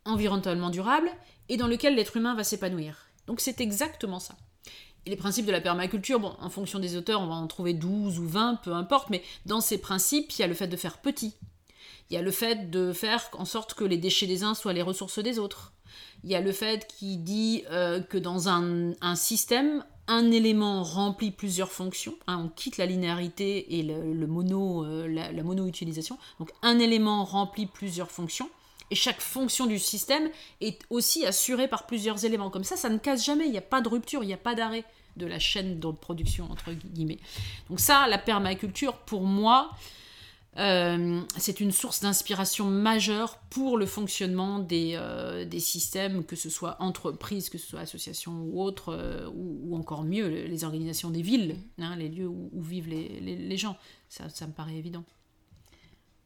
environnementalement 0.06 0.70
durables 0.70 1.10
et 1.54 1.58
dans 1.58 1.68
lequel 1.68 1.94
l'être 1.94 2.18
humain 2.18 2.34
va 2.34 2.44
s'épanouir. 2.44 3.06
Donc 3.28 3.40
c'est 3.40 3.62
exactement 3.62 4.20
ça. 4.20 4.36
Les 5.06 5.16
principes 5.16 5.46
de 5.46 5.52
la 5.52 5.62
permaculture, 5.62 6.20
bon, 6.20 6.34
en 6.40 6.50
fonction 6.50 6.80
des 6.80 6.98
auteurs, 6.98 7.22
on 7.22 7.28
va 7.28 7.36
en 7.36 7.46
trouver 7.46 7.76
12 7.76 8.18
ou 8.18 8.28
20, 8.28 8.56
peu 8.64 8.74
importe, 8.74 9.12
mais 9.12 9.22
dans 9.46 9.62
ces 9.62 9.78
principes, 9.78 10.32
il 10.32 10.42
y 10.42 10.44
a 10.44 10.48
le 10.48 10.56
fait 10.56 10.68
de 10.68 10.76
faire 10.76 10.98
petit. 10.98 11.36
Il 12.10 12.16
y 12.16 12.18
a 12.18 12.24
le 12.24 12.32
fait 12.32 12.72
de 12.72 12.92
faire 12.92 13.30
en 13.34 13.46
sorte 13.46 13.76
que 13.76 13.84
les 13.84 13.98
déchets 13.98 14.26
des 14.26 14.44
uns 14.44 14.56
soient 14.56 14.74
les 14.74 14.82
ressources 14.82 15.20
des 15.20 15.38
autres. 15.38 15.74
Il 16.24 16.32
y 16.32 16.36
a 16.36 16.42
le 16.42 16.52
fait 16.52 16.88
qui 16.88 17.18
dit 17.18 17.64
euh, 17.70 18.00
que 18.00 18.18
dans 18.18 18.50
un, 18.50 19.16
système, 19.16 19.86
un 20.08 20.32
élément 20.32 20.82
remplit 20.82 21.30
plusieurs 21.30 21.72
fonctions. 21.72 22.16
Hein, 22.26 22.42
on 22.46 22.50
quitte 22.50 22.78
la 22.78 22.88
linéarité 22.88 23.78
et 23.78 23.84
le, 23.84 24.26
mono, 24.26 24.86
euh, 24.86 25.08
la 25.08 25.44
mono-utilisation. 25.44 26.18
Donc 26.40 26.50
un 26.64 26.80
élément 26.80 27.24
remplit 27.26 27.68
plusieurs 27.68 28.10
fonctions 28.10 28.50
et 28.92 28.96
chaque 28.96 29.22
fonction 29.22 29.66
du 29.66 29.80
système 29.80 30.30
est 30.62 30.82
aussi 30.90 31.26
assurée 31.26 31.68
par 31.68 31.86
plusieurs 31.86 32.26
éléments. 32.26 32.50
Comme 32.50 32.64
ça, 32.64 32.76
ça 32.76 32.90
ne 32.90 32.98
casse 32.98 33.26
jamais, 33.26 33.46
il 33.46 33.52
n'y 33.52 33.58
a 33.58 33.62
pas 33.62 33.82
de 33.82 33.90
rupture, 33.90 34.24
il 34.24 34.28
n'y 34.28 34.34
a 34.34 34.38
pas 34.38 34.56
d'arrêt 34.56 34.86
de 35.18 35.26
la 35.26 35.40
chaîne 35.40 35.80
de 35.80 35.92
production, 35.92 36.50
entre 36.52 36.72
guillemets. 36.72 37.20
Donc 37.70 37.80
ça, 37.80 38.08
la 38.08 38.18
permaculture, 38.18 38.98
pour 38.98 39.24
moi, 39.24 39.72
euh, 40.58 41.22
c'est 41.38 41.60
une 41.60 41.72
source 41.72 42.02
d'inspiration 42.02 42.66
majeure 42.66 43.38
pour 43.50 43.78
le 43.78 43.88
fonctionnement 43.88 44.60
des, 44.60 44.94
euh, 44.96 45.46
des, 45.46 45.60
systèmes, 45.60 46.24
que 46.24 46.36
ce 46.36 46.50
soit 46.50 46.78
entreprises, 46.80 47.50
que 47.50 47.58
ce 47.58 47.68
soit 47.68 47.80
associations 47.80 48.44
ou 48.44 48.62
autres, 48.62 48.94
euh, 48.94 49.28
ou, 49.34 49.76
encore 49.76 50.04
mieux, 50.04 50.28
les 50.28 50.64
organisations 50.64 51.10
des 51.10 51.24
villes, 51.24 51.58
hein, 51.80 51.96
les 51.96 52.10
lieux 52.10 52.28
où, 52.28 52.62
vivent 52.62 52.90
les, 52.90 53.20
les, 53.20 53.58
gens. 53.58 53.78
Ça, 54.10 54.30
ça 54.30 54.46
me 54.46 54.54
paraît 54.54 54.76
évident. 54.76 55.04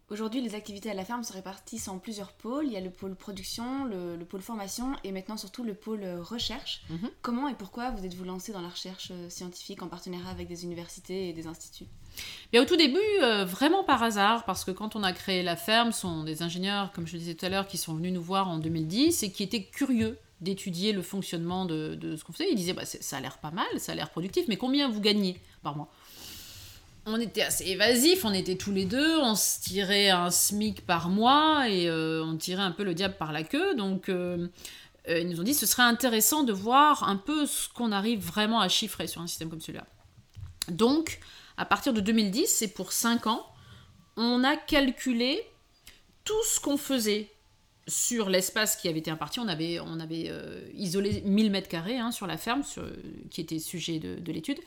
Aujourd'hui, 0.10 0.40
les 0.40 0.56
activités 0.56 0.90
à 0.90 0.94
la 0.94 1.04
ferme 1.04 1.24
se 1.24 1.34
répartissent 1.34 1.90
en 1.90 2.00
plusieurs 2.00 2.32
pôles. 2.32 2.66
Il 2.66 2.72
y 2.72 2.78
a 2.78 2.80
le 2.80 2.90
pôle 2.90 3.14
production, 3.14 3.84
le, 3.84 4.18
pôle 4.24 4.42
formation 4.42 4.94
et 5.04 5.12
maintenant 5.12 5.36
surtout 5.36 5.66
le 5.66 5.74
pôle 5.74 6.04
euh, 6.04 6.24
recherche. 6.24 6.82
Mhm. 6.90 7.10
Comment 7.22 7.50
et 7.50 7.56
pourquoi 7.56 7.92
vous 7.92 8.06
êtes-vous 8.06 8.24
lancé 8.24 8.54
dans 8.54 8.62
la 8.62 8.70
recherche 8.70 9.10
euh, 9.12 9.30
scientifique 9.30 9.82
en 9.82 9.90
partenariat 9.90 10.30
avec 10.30 10.48
des 10.48 10.64
universités 10.64 11.28
et 11.28 11.34
des 11.34 11.46
instituts? 11.46 11.88
Bien, 12.54 12.64
au 12.64 12.66
tout 12.66 12.78
début, 12.78 12.98
euh, 13.22 13.44
vraiment 13.44 13.84
par 13.84 14.02
hasard, 14.02 14.46
parce 14.46 14.64
que 14.64 14.72
quand 14.72 14.96
on 14.96 15.04
a 15.04 15.12
créé 15.12 15.44
la 15.44 15.58
ferme, 15.58 15.92
ce 15.92 16.02
sont 16.02 16.24
des 16.24 16.42
ingénieurs, 16.42 16.94
comme 16.94 17.06
je 17.06 17.14
le 17.14 17.20
disais 17.20 17.36
tout 17.36 17.46
à 17.46 17.50
l'heure, 17.50 17.68
qui 17.68 17.78
sont 17.78 17.94
venus 17.94 18.14
nous 18.14 18.24
voir 18.24 18.48
en 18.48 18.60
2010 18.60 19.24
et 19.24 19.32
qui 19.34 19.44
étaient 19.44 19.66
curieux 19.66 20.18
d'étudier 20.40 20.94
le 20.94 21.02
fonctionnement 21.02 21.66
de, 21.66 22.16
ce 22.16 22.24
qu'on 22.24 22.32
faisait. 22.32 22.50
Ils 22.50 22.56
disaient, 22.56 22.74
bah, 22.74 22.86
ça 22.86 23.18
a 23.18 23.20
l'air 23.20 23.40
pas 23.40 23.52
mal, 23.52 23.68
ça 23.78 23.92
a 23.92 23.96
l'air 23.96 24.10
productif, 24.10 24.46
mais 24.48 24.56
combien 24.56 24.88
vous 24.88 25.02
gagnez 25.02 25.38
par 25.64 25.76
mois? 25.76 25.90
On 27.08 27.20
était 27.20 27.42
assez 27.42 27.66
évasifs, 27.66 28.26
on 28.26 28.34
était 28.34 28.58
tous 28.58 28.74
les 28.74 28.86
deux, 28.86 29.18
on 29.20 29.34
se 29.36 29.62
tirait 29.62 30.10
un 30.10 30.30
SMIC 30.30 30.86
par 30.86 31.10
mois 31.10 31.70
et 31.70 31.88
euh, 31.88 32.24
on 32.24 32.36
tirait 32.36 32.62
un 32.62 32.72
peu 32.72 32.84
le 32.84 32.94
diable 32.94 33.16
par 33.18 33.32
la 33.32 33.44
queue. 33.44 33.76
Donc 33.76 34.10
euh, 34.10 34.48
euh, 35.08 35.20
ils 35.20 35.30
nous 35.30 35.40
ont 35.40 35.44
dit 35.44 35.54
ce 35.54 35.66
serait 35.66 35.84
intéressant 35.84 36.44
de 36.44 36.52
voir 36.52 37.08
un 37.08 37.16
peu 37.16 37.46
ce 37.46 37.70
qu'on 37.70 37.94
arrive 37.94 38.20
vraiment 38.20 38.60
à 38.60 38.68
chiffrer 38.68 39.08
sur 39.08 39.22
un 39.22 39.28
système 39.28 39.50
comme 39.50 39.62
celui-là. 39.62 39.86
Donc 40.68 41.20
à 41.56 41.66
partir 41.66 41.94
de 41.94 42.02
2010, 42.02 42.46
c'est 42.48 42.68
pour 42.68 42.92
5 42.92 43.28
ans, 43.28 43.46
on 44.18 44.44
a 44.44 44.58
calculé 44.58 45.42
tout 46.26 46.44
ce 46.46 46.60
qu'on 46.60 46.78
faisait 46.78 47.32
sur 47.88 48.30
l'espace 48.30 48.76
qui 48.76 48.90
avait 48.90 49.00
été 49.00 49.10
imparti. 49.10 49.40
On 49.40 49.48
avait, 49.48 49.80
isolé 50.74 51.22
1000 51.22 51.52
mètres 51.52 51.70
carrés 51.70 51.98
hein, 51.98 52.12
sur 52.12 52.28
la 52.28 52.38
ferme, 52.38 52.64
qui 53.32 53.40
était 53.40 53.60
sujet 53.60 54.00
de 54.00 54.32
l'étude. 54.32 54.60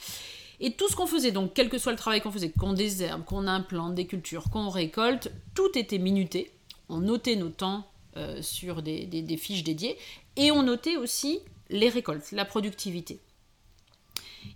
Et 0.60 0.72
tout 0.72 0.88
ce 0.88 0.96
qu'on 0.96 1.06
faisait, 1.06 1.32
donc 1.32 1.52
quel 1.54 1.70
que 1.70 1.78
soit 1.78 1.92
le 1.92 1.98
travail 1.98 2.20
qu'on 2.20 2.30
faisait, 2.30 2.50
qu'on 2.50 2.74
désherbe, 2.74 3.24
qu'on 3.24 3.46
implante 3.46 3.94
des 3.94 4.06
cultures, 4.06 4.50
qu'on 4.50 4.68
récolte, 4.68 5.32
tout 5.54 5.70
était 5.74 5.98
minuté. 5.98 6.52
On 6.90 6.98
notait 6.98 7.36
nos 7.36 7.48
temps 7.48 7.86
euh, 8.16 8.42
sur 8.42 8.82
des, 8.82 9.38
fiches 9.38 9.64
dédiées 9.64 9.96
et 10.36 10.50
on 10.50 10.62
notait 10.62 10.96
aussi 10.96 11.40
les 11.70 11.88
récoltes, 11.88 12.32
la 12.32 12.44
productivité. 12.44 13.20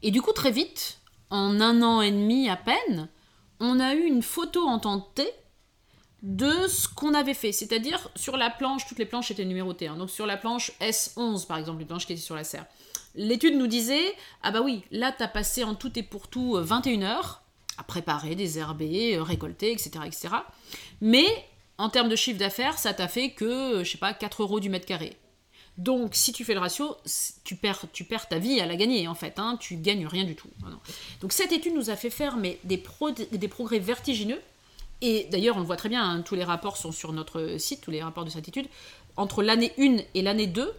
Et 0.03 0.11
du 0.11 0.21
coup, 0.21 0.33
très 0.33 0.51
vite, 0.51 1.01
en 1.31 1.61
un 1.61 1.81
an 1.83 2.03
et 2.03 2.11
demi 2.11 2.51
à 2.51 2.57
peine, 2.57 3.09
on 3.61 3.81
a 3.81 3.95
eu 3.95 4.03
une 4.03 4.23
photo 4.23 4.67
en 4.67 4.79
temps 4.79 5.01
T 5.01 5.27
de 6.25 6.67
ce 6.67 6.89
qu'on 6.89 7.15
avait 7.15 7.35
fait. 7.35 7.53
C'est-à-dire, 7.53 8.11
sur 8.17 8.37
la 8.37 8.51
planche, 8.51 8.87
toutes 8.87 8.99
les 8.99 9.05
planches 9.05 9.31
étaient 9.31 9.45
numérotées. 9.45 9.87
Hein. 9.87 9.97
Donc, 9.97 10.11
sur 10.11 10.27
la 10.27 10.37
planche 10.37 10.73
S11, 10.81 11.47
par 11.47 11.59
exemple, 11.59 11.79
les 11.79 11.85
planches 11.85 12.07
qui 12.07 12.15
étaient 12.15 12.23
sur 12.23 12.35
la 12.35 12.45
serre, 12.45 12.67
L'étude 13.15 13.57
nous 13.57 13.67
disait 13.67 14.15
Ah 14.43 14.51
bah 14.51 14.61
oui, 14.61 14.83
là 14.91 15.15
t'as 15.17 15.29
passé 15.29 15.63
en 15.65 15.75
tout 15.75 15.97
et 15.99 16.03
pour 16.03 16.29
tout 16.29 16.57
21 16.59 17.03
euh, 17.03 17.05
heures 17.07 17.43
à 17.79 17.85
préparer, 17.85 18.35
désherber, 18.35 19.17
euh, 19.17 19.23
récolter, 19.23 19.73
etc. 19.73 19.91
etc. 20.05 20.29
Mais 21.01 21.27
en 21.79 21.89
termes 21.89 22.09
de 22.09 22.17
chiffre 22.17 22.39
d'affaires, 22.39 22.79
ça 22.79 22.95
t'a 22.95 23.09
fait 23.09 23.31
que, 23.31 23.45
euh, 23.45 23.85
je 23.85 23.93
sais 23.93 23.99
pas, 23.99 24.15
4 24.15 24.43
euros 24.43 24.61
du 24.61 24.69
mètre 24.69 24.87
carré. 24.87 25.17
Donc, 25.77 26.15
si 26.15 26.33
tu 26.33 26.45
fais 26.45 26.55
le 26.55 26.61
ratio, 26.61 26.97
tu 27.43 27.57
perds, 27.57 27.87
tu 27.93 28.05
perds 28.05 28.29
ta 28.29 28.39
vie 28.39 28.61
à 28.61 28.67
la 28.67 28.77
gagner, 28.77 29.09
en 29.09 29.17
fait. 29.17 29.41
Hein, 29.41 29.57
tu 29.61 29.75
gagnes 29.77 30.07
rien 30.07 30.23
du 30.23 30.37
tout. 30.37 30.49
Donc, 31.21 31.33
cette 31.33 31.51
étude 31.51 31.75
nous 31.75 31.91
a 31.91 31.97
fait 31.97 32.11
faire 32.11 32.37
des 32.63 33.49
progrès 33.49 33.81
vertigineux. 33.81 34.41
Et 35.05 35.29
d'ailleurs, 35.31 35.57
on 35.57 35.61
le 35.61 35.67
voit 35.67 35.77
très 35.77 35.89
bien, 35.89 36.03
hein, 36.03 36.23
tous 36.23 36.35
les 36.35 36.45
rapports 36.45 36.77
sont 36.77 36.93
sur 36.93 37.13
notre 37.13 37.59
site, 37.59 37.81
tous 37.83 37.91
les 37.91 38.03
rapports 38.03 38.25
de 38.25 38.31
cette 38.31 38.49
étude. 38.49 38.67
Entre 39.17 39.43
l'année 39.43 39.73
1 39.79 39.99
et 40.15 40.23
l'année 40.23 40.47
2, 40.47 40.73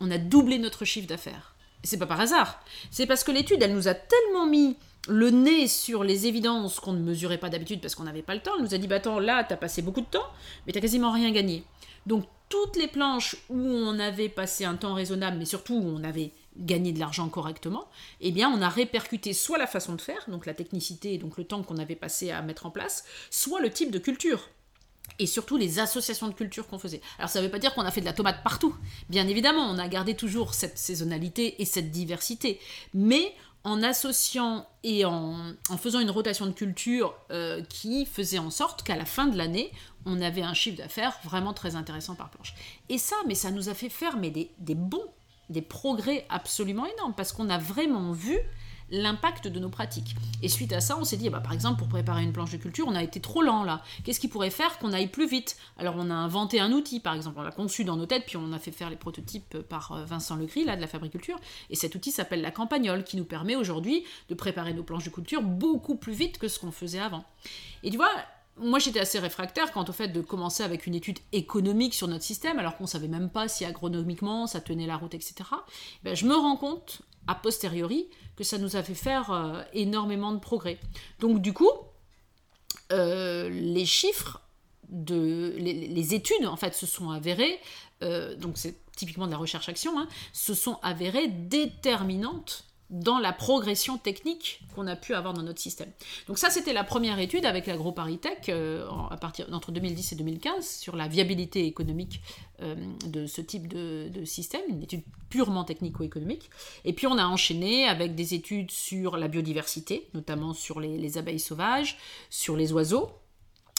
on 0.00 0.10
a 0.10 0.18
doublé 0.18 0.58
notre 0.58 0.84
chiffre 0.84 1.06
d'affaires 1.06 1.56
c'est 1.86 1.98
pas 1.98 2.06
par 2.06 2.20
hasard. 2.20 2.60
C'est 2.90 3.06
parce 3.06 3.24
que 3.24 3.32
l'étude, 3.32 3.62
elle 3.62 3.74
nous 3.74 3.88
a 3.88 3.94
tellement 3.94 4.46
mis 4.46 4.76
le 5.08 5.30
nez 5.30 5.68
sur 5.68 6.04
les 6.04 6.26
évidences 6.26 6.80
qu'on 6.80 6.92
ne 6.92 7.00
mesurait 7.00 7.38
pas 7.38 7.48
d'habitude 7.48 7.80
parce 7.80 7.94
qu'on 7.94 8.04
n'avait 8.04 8.22
pas 8.22 8.34
le 8.34 8.40
temps. 8.40 8.52
Elle 8.56 8.64
nous 8.64 8.74
a 8.74 8.78
dit, 8.78 8.88
bah 8.88 8.96
attends, 8.96 9.20
là, 9.20 9.44
t'as 9.44 9.56
passé 9.56 9.82
beaucoup 9.82 10.00
de 10.00 10.06
temps, 10.06 10.26
mais 10.66 10.72
t'as 10.72 10.80
quasiment 10.80 11.12
rien 11.12 11.30
gagné. 11.30 11.64
Donc, 12.06 12.24
toutes 12.48 12.76
les 12.76 12.88
planches 12.88 13.36
où 13.48 13.58
on 13.58 13.98
avait 13.98 14.28
passé 14.28 14.64
un 14.64 14.74
temps 14.74 14.94
raisonnable, 14.94 15.38
mais 15.38 15.44
surtout 15.44 15.74
où 15.74 15.96
on 15.96 16.04
avait 16.04 16.32
gagné 16.58 16.92
de 16.92 16.98
l'argent 16.98 17.28
correctement, 17.28 17.88
eh 18.20 18.32
bien, 18.32 18.50
on 18.50 18.62
a 18.62 18.68
répercuté 18.68 19.32
soit 19.32 19.58
la 19.58 19.66
façon 19.66 19.94
de 19.94 20.00
faire, 20.00 20.24
donc 20.28 20.46
la 20.46 20.54
technicité 20.54 21.14
et 21.14 21.18
donc 21.18 21.36
le 21.36 21.44
temps 21.44 21.62
qu'on 21.62 21.78
avait 21.78 21.96
passé 21.96 22.30
à 22.30 22.42
mettre 22.42 22.66
en 22.66 22.70
place, 22.70 23.04
soit 23.30 23.60
le 23.60 23.70
type 23.70 23.90
de 23.90 23.98
culture 23.98 24.48
et 25.18 25.26
surtout 25.26 25.56
les 25.56 25.78
associations 25.78 26.28
de 26.28 26.34
culture 26.34 26.66
qu'on 26.66 26.78
faisait. 26.78 27.00
Alors 27.18 27.30
ça 27.30 27.40
ne 27.40 27.44
veut 27.44 27.50
pas 27.50 27.58
dire 27.58 27.74
qu'on 27.74 27.82
a 27.82 27.90
fait 27.90 28.00
de 28.00 28.06
la 28.06 28.12
tomate 28.12 28.42
partout. 28.42 28.74
Bien 29.08 29.26
évidemment, 29.28 29.62
on 29.70 29.78
a 29.78 29.88
gardé 29.88 30.14
toujours 30.14 30.54
cette 30.54 30.78
saisonnalité 30.78 31.60
et 31.62 31.64
cette 31.64 31.90
diversité. 31.90 32.60
Mais 32.92 33.34
en 33.64 33.82
associant 33.82 34.68
et 34.84 35.04
en, 35.04 35.54
faisant 35.78 35.98
une 35.98 36.10
rotation 36.10 36.46
de 36.46 36.52
culture 36.52 37.16
euh, 37.32 37.62
qui 37.64 38.06
faisait 38.06 38.38
en 38.38 38.50
sorte 38.50 38.84
qu'à 38.84 38.96
la 38.96 39.04
fin 39.04 39.26
de 39.26 39.36
l'année, 39.36 39.72
on 40.04 40.20
avait 40.20 40.42
un 40.42 40.54
chiffre 40.54 40.78
d'affaires 40.78 41.18
vraiment 41.24 41.52
très 41.52 41.74
intéressant 41.74 42.14
par 42.14 42.30
planche. 42.30 42.54
Et 42.88 42.98
ça, 42.98 43.16
mais 43.26 43.34
ça 43.34 43.50
nous 43.50 43.68
a 43.68 43.74
fait 43.74 43.88
faire 43.88 44.18
des, 44.18 44.52
des 44.58 44.74
bons, 44.76 45.08
des 45.50 45.62
progrès 45.62 46.26
absolument 46.28 46.86
énormes, 46.86 47.14
parce 47.14 47.32
qu'on 47.32 47.48
a 47.50 47.58
vraiment 47.58 48.12
vu 48.12 48.38
l'impact 48.90 49.48
de 49.48 49.58
nos 49.58 49.68
pratiques. 49.68 50.14
Et 50.42 50.48
suite 50.48 50.72
à 50.72 50.80
ça, 50.80 50.96
on 50.98 51.04
s'est 51.04 51.16
dit, 51.16 51.28
bah, 51.28 51.40
par 51.40 51.52
exemple, 51.52 51.78
pour 51.78 51.88
préparer 51.88 52.22
une 52.22 52.32
planche 52.32 52.52
de 52.52 52.56
culture, 52.56 52.86
on 52.86 52.94
a 52.94 53.02
été 53.02 53.20
trop 53.20 53.42
lent 53.42 53.64
là. 53.64 53.82
Qu'est-ce 54.04 54.20
qui 54.20 54.28
pourrait 54.28 54.50
faire 54.50 54.78
qu'on 54.78 54.92
aille 54.92 55.08
plus 55.08 55.26
vite? 55.26 55.56
Alors 55.76 55.94
on 55.98 56.08
a 56.10 56.14
inventé 56.14 56.60
un 56.60 56.72
outil, 56.72 57.00
par 57.00 57.14
exemple, 57.14 57.38
on 57.38 57.42
l'a 57.42 57.50
conçu 57.50 57.84
dans 57.84 57.96
nos 57.96 58.06
têtes, 58.06 58.24
puis 58.26 58.36
on 58.36 58.52
a 58.52 58.58
fait 58.58 58.70
faire 58.70 58.90
les 58.90 58.96
prototypes 58.96 59.58
par 59.62 59.92
euh, 59.92 60.04
Vincent 60.04 60.36
Legris, 60.36 60.64
là, 60.64 60.76
de 60.76 60.80
la 60.80 60.86
fabriculture. 60.86 61.38
Et 61.70 61.76
cet 61.76 61.94
outil 61.94 62.12
s'appelle 62.12 62.42
la 62.42 62.50
campagnole, 62.50 63.02
qui 63.02 63.16
nous 63.16 63.24
permet 63.24 63.56
aujourd'hui 63.56 64.04
de 64.28 64.34
préparer 64.34 64.72
nos 64.72 64.84
planches 64.84 65.04
de 65.04 65.10
culture 65.10 65.42
beaucoup 65.42 65.96
plus 65.96 66.12
vite 66.12 66.38
que 66.38 66.48
ce 66.48 66.58
qu'on 66.58 66.70
faisait 66.70 67.00
avant. 67.00 67.24
Et 67.82 67.90
tu 67.90 67.96
vois, 67.96 68.10
moi 68.58 68.78
j'étais 68.78 69.00
assez 69.00 69.18
réfractaire 69.18 69.72
quant 69.72 69.84
au 69.84 69.92
fait 69.92 70.08
de 70.08 70.20
commencer 70.20 70.62
avec 70.62 70.86
une 70.86 70.94
étude 70.94 71.18
économique 71.32 71.94
sur 71.94 72.08
notre 72.08 72.24
système, 72.24 72.58
alors 72.58 72.76
qu'on 72.76 72.86
savait 72.86 73.08
même 73.08 73.30
pas 73.30 73.48
si 73.48 73.64
agronomiquement 73.64 74.46
ça 74.46 74.60
tenait 74.60 74.86
la 74.86 74.96
route, 74.96 75.14
etc. 75.14 75.34
Ben, 76.02 76.14
je 76.14 76.26
me 76.26 76.34
rends 76.34 76.56
compte 76.56 77.02
a 77.28 77.34
posteriori 77.34 78.08
que 78.36 78.44
ça 78.44 78.58
nous 78.58 78.76
a 78.76 78.82
fait 78.82 78.94
faire 78.94 79.32
euh, 79.32 79.62
énormément 79.72 80.32
de 80.32 80.38
progrès. 80.38 80.78
Donc 81.18 81.40
du 81.42 81.52
coup, 81.52 81.70
euh, 82.92 83.48
les 83.48 83.84
chiffres 83.84 84.40
les, 84.88 86.14
études 86.14 86.46
en 86.46 86.56
fait 86.56 86.74
se 86.74 86.86
sont 86.86 87.10
avérées, 87.10 87.58
euh, 88.02 88.36
donc 88.36 88.56
c'est 88.56 88.76
typiquement 88.96 89.26
de 89.26 89.32
la 89.32 89.36
recherche-action, 89.36 89.98
hein, 89.98 90.08
se 90.32 90.54
sont 90.54 90.78
avérées 90.82 91.28
déterminantes 91.28 92.64
dans 92.90 93.18
la 93.18 93.32
progression 93.32 93.98
technique 93.98 94.60
qu'on 94.74 94.86
a 94.86 94.96
pu 94.96 95.14
avoir 95.14 95.34
dans 95.34 95.42
notre 95.42 95.60
système. 95.60 95.90
Donc 96.28 96.38
ça, 96.38 96.50
c'était 96.50 96.72
la 96.72 96.84
première 96.84 97.18
étude 97.18 97.44
avec 97.44 97.66
l'AgroParisTech 97.66 98.48
euh, 98.48 98.88
à 99.10 99.16
partir 99.16 99.46
entre 99.52 99.72
2010 99.72 100.12
et 100.12 100.16
2015 100.16 100.66
sur 100.66 100.96
la 100.96 101.08
viabilité 101.08 101.66
économique 101.66 102.20
euh, 102.62 102.76
de 103.06 103.26
ce 103.26 103.40
type 103.40 103.66
de, 103.66 104.24
système, 104.24 104.62
une 104.68 104.82
étude 104.82 105.02
purement 105.30 105.64
technico-économique. 105.64 106.50
Et 106.84 106.92
puis 106.92 107.06
on 107.06 107.18
a 107.18 107.24
enchaîné 107.26 107.86
avec 107.88 108.14
des 108.14 108.34
études 108.34 108.70
sur 108.70 109.16
la 109.16 109.28
biodiversité, 109.28 110.08
notamment 110.14 110.54
sur 110.54 110.80
les 110.80 111.18
abeilles 111.18 111.40
sauvages, 111.40 111.98
sur 112.30 112.56
les 112.56 112.72
oiseaux, 112.72 113.10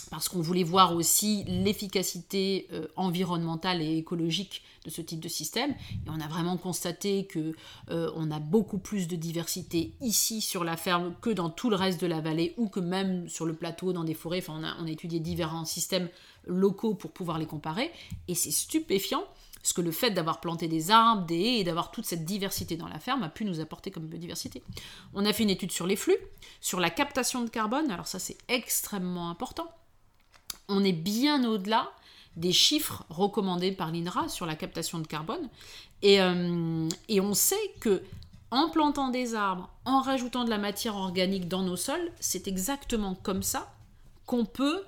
parce 0.10 0.30
qu'on 0.30 0.42
voulait 0.42 0.64
voir 0.64 0.96
aussi 0.96 1.44
l'efficacité 1.48 2.68
euh, 2.72 2.88
environnementale 2.96 3.82
et 3.82 3.98
écologique 3.98 4.64
de 4.86 4.90
ce 4.90 5.02
type 5.02 5.20
de 5.20 5.28
système. 5.28 5.72
Et 5.72 6.10
on 6.10 6.20
a 6.22 6.28
vraiment 6.28 6.58
constaté 6.58 7.26
que 7.26 7.54
euh, 7.92 8.12
on 8.16 8.32
a 8.32 8.40
beaucoup 8.40 8.78
plus 8.78 9.08
de 9.08 9.16
diversité 9.16 9.94
ici 10.02 10.42
sur 10.42 10.64
la 10.64 10.78
ferme 10.78 11.14
que 11.22 11.30
dans 11.30 11.50
tout 11.50 11.70
le 11.70 11.76
reste 11.76 12.00
de 12.00 12.08
la 12.08 12.22
vallée 12.22 12.54
ou 12.58 12.70
que 12.70 12.80
même 12.80 13.28
sur 13.28 13.46
le 13.46 13.54
plateau, 13.54 13.94
dans 13.94 14.04
des 14.04 14.14
forêts. 14.14 14.40
Enfin, 14.40 14.54
on 14.58 14.64
a, 14.64 14.76
on 14.80 14.88
a 14.88 14.92
étudié 14.92 15.20
différents 15.20 15.66
systèmes 15.66 16.10
locaux 16.46 16.96
pour 16.96 17.12
pouvoir 17.12 17.38
les 17.38 17.46
comparer. 17.46 17.92
Et 18.28 18.36
c'est 18.36 18.52
stupéfiant 18.52 19.24
ce 19.64 19.74
que 19.74 19.82
le 19.82 19.92
fait 19.92 20.12
d'avoir 20.12 20.40
planté 20.40 20.70
des 20.70 20.92
arbres, 20.92 21.26
des 21.26 21.36
haies 21.36 21.60
et 21.60 21.64
d'avoir 21.66 21.92
toute 21.92 22.06
cette 22.06 22.24
diversité 22.24 22.78
dans 22.78 22.88
la 22.88 23.00
ferme 23.00 23.24
a 23.24 23.30
pu 23.30 23.44
nous 23.44 23.60
apporter 23.60 23.92
comme 23.92 24.06
biodiversité. 24.06 24.64
On 25.14 25.26
a 25.26 25.34
fait 25.34 25.44
une 25.44 25.50
étude 25.50 25.74
sur 25.74 25.86
les 25.86 25.98
flux, 25.98 26.18
sur 26.62 26.80
la 26.80 26.90
captation 26.90 27.44
de 27.44 27.50
carbone. 27.50 27.92
Alors 27.92 28.08
ça, 28.08 28.20
c'est 28.20 28.38
extrêmement 28.48 29.30
important 29.30 29.70
on 30.68 30.84
est 30.84 30.94
bien 30.94 31.48
au-delà 31.48 31.92
des 32.36 32.52
chiffres 32.52 33.04
recommandés 33.10 33.72
par 33.72 33.92
l'INRA 33.92 34.30
sur 34.30 34.46
la 34.46 34.56
captation 34.56 35.00
de 35.00 35.08
carbone. 35.08 35.50
Euh, 36.04 36.88
et, 37.10 37.20
on 37.20 37.34
sait 37.34 37.56
que 37.80 38.04
en 38.52 38.70
plantant 38.70 39.10
des 39.10 39.34
arbres, 39.34 39.70
en 39.86 40.02
rajoutant 40.02 40.46
de 40.46 40.50
la 40.50 40.60
matière 40.60 40.96
organique 40.96 41.48
dans 41.48 41.64
nos 41.64 41.76
sols, 41.76 42.12
c'est 42.20 42.48
exactement 42.48 43.16
comme 43.16 43.44
ça 43.44 43.74
qu'on 44.26 44.46
peut 44.46 44.84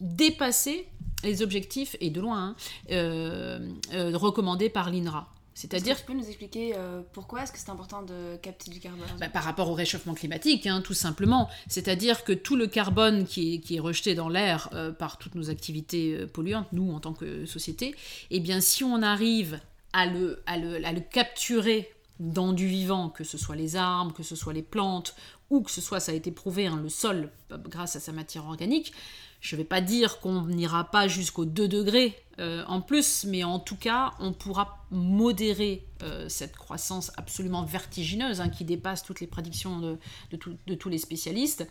dépasser 0.00 0.88
les 1.22 1.42
objectifs, 1.42 1.96
et 2.00 2.08
de 2.08 2.20
loin, 2.20 2.38
hein, 2.38 2.56
euh, 2.90 3.58
euh, 3.92 4.16
recommandés 4.16 4.70
par 4.70 4.90
l'INRA. 4.90 5.28
C'est-à-dire. 5.54 5.96
Tu 5.96 6.04
peux 6.04 6.14
nous 6.14 6.26
expliquer 6.26 6.74
euh, 6.76 7.02
pourquoi 7.12 7.42
est-ce 7.42 7.52
que 7.52 7.58
c'est 7.58 7.70
important 7.70 8.02
de 8.02 8.36
capter 8.36 8.70
du 8.70 8.80
carbone 8.80 9.06
bah, 9.18 9.28
Par 9.28 9.44
rapport 9.44 9.68
au 9.68 9.74
réchauffement 9.74 10.14
climatique, 10.14 10.66
hein, 10.66 10.80
tout 10.82 10.94
simplement. 10.94 11.48
C'est-à-dire 11.68 12.24
que 12.24 12.32
tout 12.32 12.56
le 12.56 12.66
carbone 12.66 13.24
qui 13.24 13.54
est, 13.54 13.58
qui 13.58 13.76
est 13.76 13.80
rejeté 13.80 14.14
dans 14.14 14.28
l'air 14.28 14.70
euh, 14.72 14.92
par 14.92 15.18
toutes 15.18 15.34
nos 15.34 15.50
activités 15.50 16.14
euh, 16.14 16.26
polluantes, 16.26 16.68
nous 16.72 16.92
en 16.92 17.00
tant 17.00 17.12
que 17.12 17.46
société, 17.46 17.94
eh 18.30 18.40
bien 18.40 18.60
si 18.60 18.84
on 18.84 19.02
arrive 19.02 19.60
à 19.92 20.06
le, 20.06 20.42
à 20.46 20.56
le, 20.56 20.84
à 20.84 20.92
le 20.92 21.00
capturer 21.00 21.92
dans 22.20 22.52
du 22.52 22.68
vivant, 22.68 23.08
que 23.08 23.24
ce 23.24 23.38
soit 23.38 23.56
les 23.56 23.74
arbres, 23.74 24.12
que 24.12 24.22
ce 24.22 24.36
soit 24.36 24.52
les 24.52 24.62
plantes, 24.62 25.16
ou 25.48 25.62
que 25.62 25.70
ce 25.70 25.80
soit, 25.80 25.98
ça 25.98 26.12
a 26.12 26.14
été 26.14 26.30
prouvé, 26.30 26.66
hein, 26.66 26.78
le 26.80 26.88
sol, 26.88 27.30
grâce 27.50 27.96
à 27.96 28.00
sa 28.00 28.12
matière 28.12 28.46
organique, 28.46 28.92
je 29.40 29.56
ne 29.56 29.60
vais 29.60 29.64
pas 29.64 29.80
dire 29.80 30.20
qu'on 30.20 30.42
n'ira 30.42 30.84
pas 30.84 31.08
jusqu'aux 31.08 31.46
2 31.46 31.66
degrés 31.66 32.14
euh, 32.40 32.62
en 32.66 32.82
plus, 32.82 33.24
mais 33.24 33.42
en 33.42 33.58
tout 33.58 33.76
cas, 33.76 34.12
on 34.18 34.32
pourra 34.32 34.84
modérer 34.90 35.86
euh, 36.02 36.28
cette 36.28 36.56
croissance 36.56 37.10
absolument 37.16 37.64
vertigineuse 37.64 38.40
hein, 38.40 38.50
qui 38.50 38.64
dépasse 38.64 39.02
toutes 39.02 39.20
les 39.20 39.26
prédictions 39.26 39.80
de, 39.80 40.74
tous 40.76 40.88
les 40.88 40.98
spécialistes. 40.98 41.66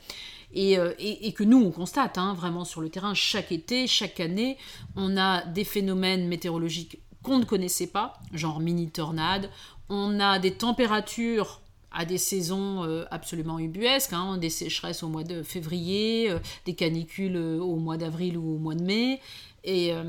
Euh, 0.58 0.94
et, 0.98 1.32
que 1.34 1.44
nous, 1.44 1.64
on 1.64 1.72
constate 1.72 2.18
hein, 2.18 2.34
vraiment 2.34 2.66
sur 2.66 2.82
le 2.82 2.90
terrain 2.90 3.14
chaque 3.14 3.52
été, 3.52 3.86
chaque 3.86 4.20
année, 4.20 4.58
on 4.96 5.16
a 5.16 5.46
des 5.46 5.64
phénomènes 5.64 6.28
météorologiques 6.28 7.00
qu'on 7.24 7.40
ne 7.40 7.46
connaissait 7.46 7.88
pas, 7.88 8.14
genre 8.34 8.60
mini-tornades, 8.60 9.50
on 9.90 10.20
a 10.20 10.40
des 10.40 10.54
températures 10.54 11.62
à 11.92 12.06
des 12.06 12.18
saisons 12.18 12.84
euh, 12.84 13.06
absolument 13.12 13.60
ubuesques, 13.60 14.14
hein, 14.14 14.38
des 14.38 14.50
sécheresses 14.50 15.04
au 15.04 15.08
mois 15.08 15.24
de 15.24 15.42
février, 15.42 16.30
euh, 16.30 16.40
des 16.66 16.76
canicules 16.76 17.36
euh, 17.36 17.60
au 17.60 17.78
mois 17.78 17.98
d'avril 17.98 18.38
ou 18.38 18.56
au 18.56 18.58
mois 18.58 18.76
de 18.76 18.84
mai, 18.84 19.20
Et, 19.64 19.94
euh, 19.94 20.04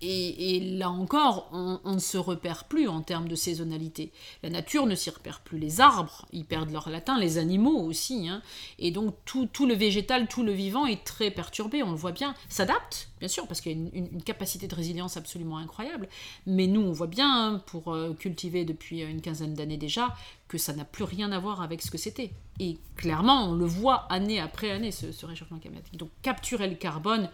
et, 0.00 0.60
là 0.78 0.90
encore, 0.90 1.48
on, 1.52 1.94
ne 1.94 1.98
se 1.98 2.18
repère 2.18 2.64
plus 2.64 2.88
en 2.88 3.02
termes 3.02 3.28
de 3.28 3.34
saisonnalité. 3.34 4.12
La 4.42 4.50
nature 4.50 4.86
ne 4.86 4.94
s'y 4.94 5.10
repère 5.10 5.40
plus. 5.40 5.58
Les 5.58 5.80
arbres, 5.80 6.26
ils 6.32 6.44
perdent 6.44 6.70
leur 6.70 6.90
latin, 6.90 7.18
les 7.18 7.38
animaux 7.38 7.80
aussi. 7.80 8.28
Hein. 8.28 8.42
Et 8.78 8.90
donc 8.90 9.14
tout, 9.24 9.48
le 9.66 9.74
végétal, 9.74 10.28
tout 10.28 10.42
le 10.42 10.52
vivant 10.52 10.86
est 10.86 11.04
très 11.04 11.30
perturbé, 11.30 11.82
on 11.82 11.90
le 11.90 11.96
voit 11.96 12.12
bien. 12.12 12.34
S'adapte, 12.48 13.08
bien 13.20 13.28
sûr, 13.28 13.46
parce 13.46 13.60
qu'il 13.60 13.72
y 13.72 13.74
a 13.74 13.78
une, 13.78 14.22
capacité 14.22 14.66
de 14.66 14.74
résilience 14.74 15.16
absolument 15.16 15.58
incroyable. 15.58 16.08
Mais 16.46 16.66
nous, 16.66 16.80
on 16.80 16.92
voit 16.92 17.06
bien, 17.06 17.30
hein, 17.30 17.62
pour 17.66 17.94
euh, 17.94 18.12
cultiver 18.12 18.64
depuis 18.64 19.02
une 19.02 19.20
quinzaine 19.20 19.54
d'années 19.54 19.76
déjà, 19.76 20.14
que 20.48 20.58
ça 20.58 20.72
n'a 20.72 20.84
plus 20.84 21.04
rien 21.04 21.32
à 21.32 21.38
voir 21.38 21.62
avec 21.62 21.82
ce 21.82 21.90
que 21.90 21.98
c'était. 21.98 22.32
Et 22.58 22.78
clairement, 22.96 23.50
on 23.50 23.54
le 23.54 23.66
voit 23.66 24.06
année 24.12 24.40
après 24.40 24.70
année, 24.70 24.90
ce, 24.90 25.12
ce 25.12 25.26
réchauffement 25.26 25.58
climatique. 25.58 25.96
Donc 25.96 26.10
capturer 26.22 26.68
le 26.68 26.76
carbone 26.76 27.30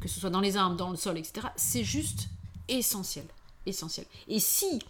que 0.00 0.08
ce 0.08 0.20
soit 0.20 0.30
dans 0.30 0.40
les 0.40 0.56
arbres, 0.56 0.76
dans 0.76 0.90
le 0.90 0.96
sol, 0.96 1.18
etc., 1.18 1.48
c'est 1.56 1.84
juste 1.84 2.28
essentiel. 2.68 3.26
Essentiel. 3.66 4.06
Et 4.28 4.38
si 4.38 4.80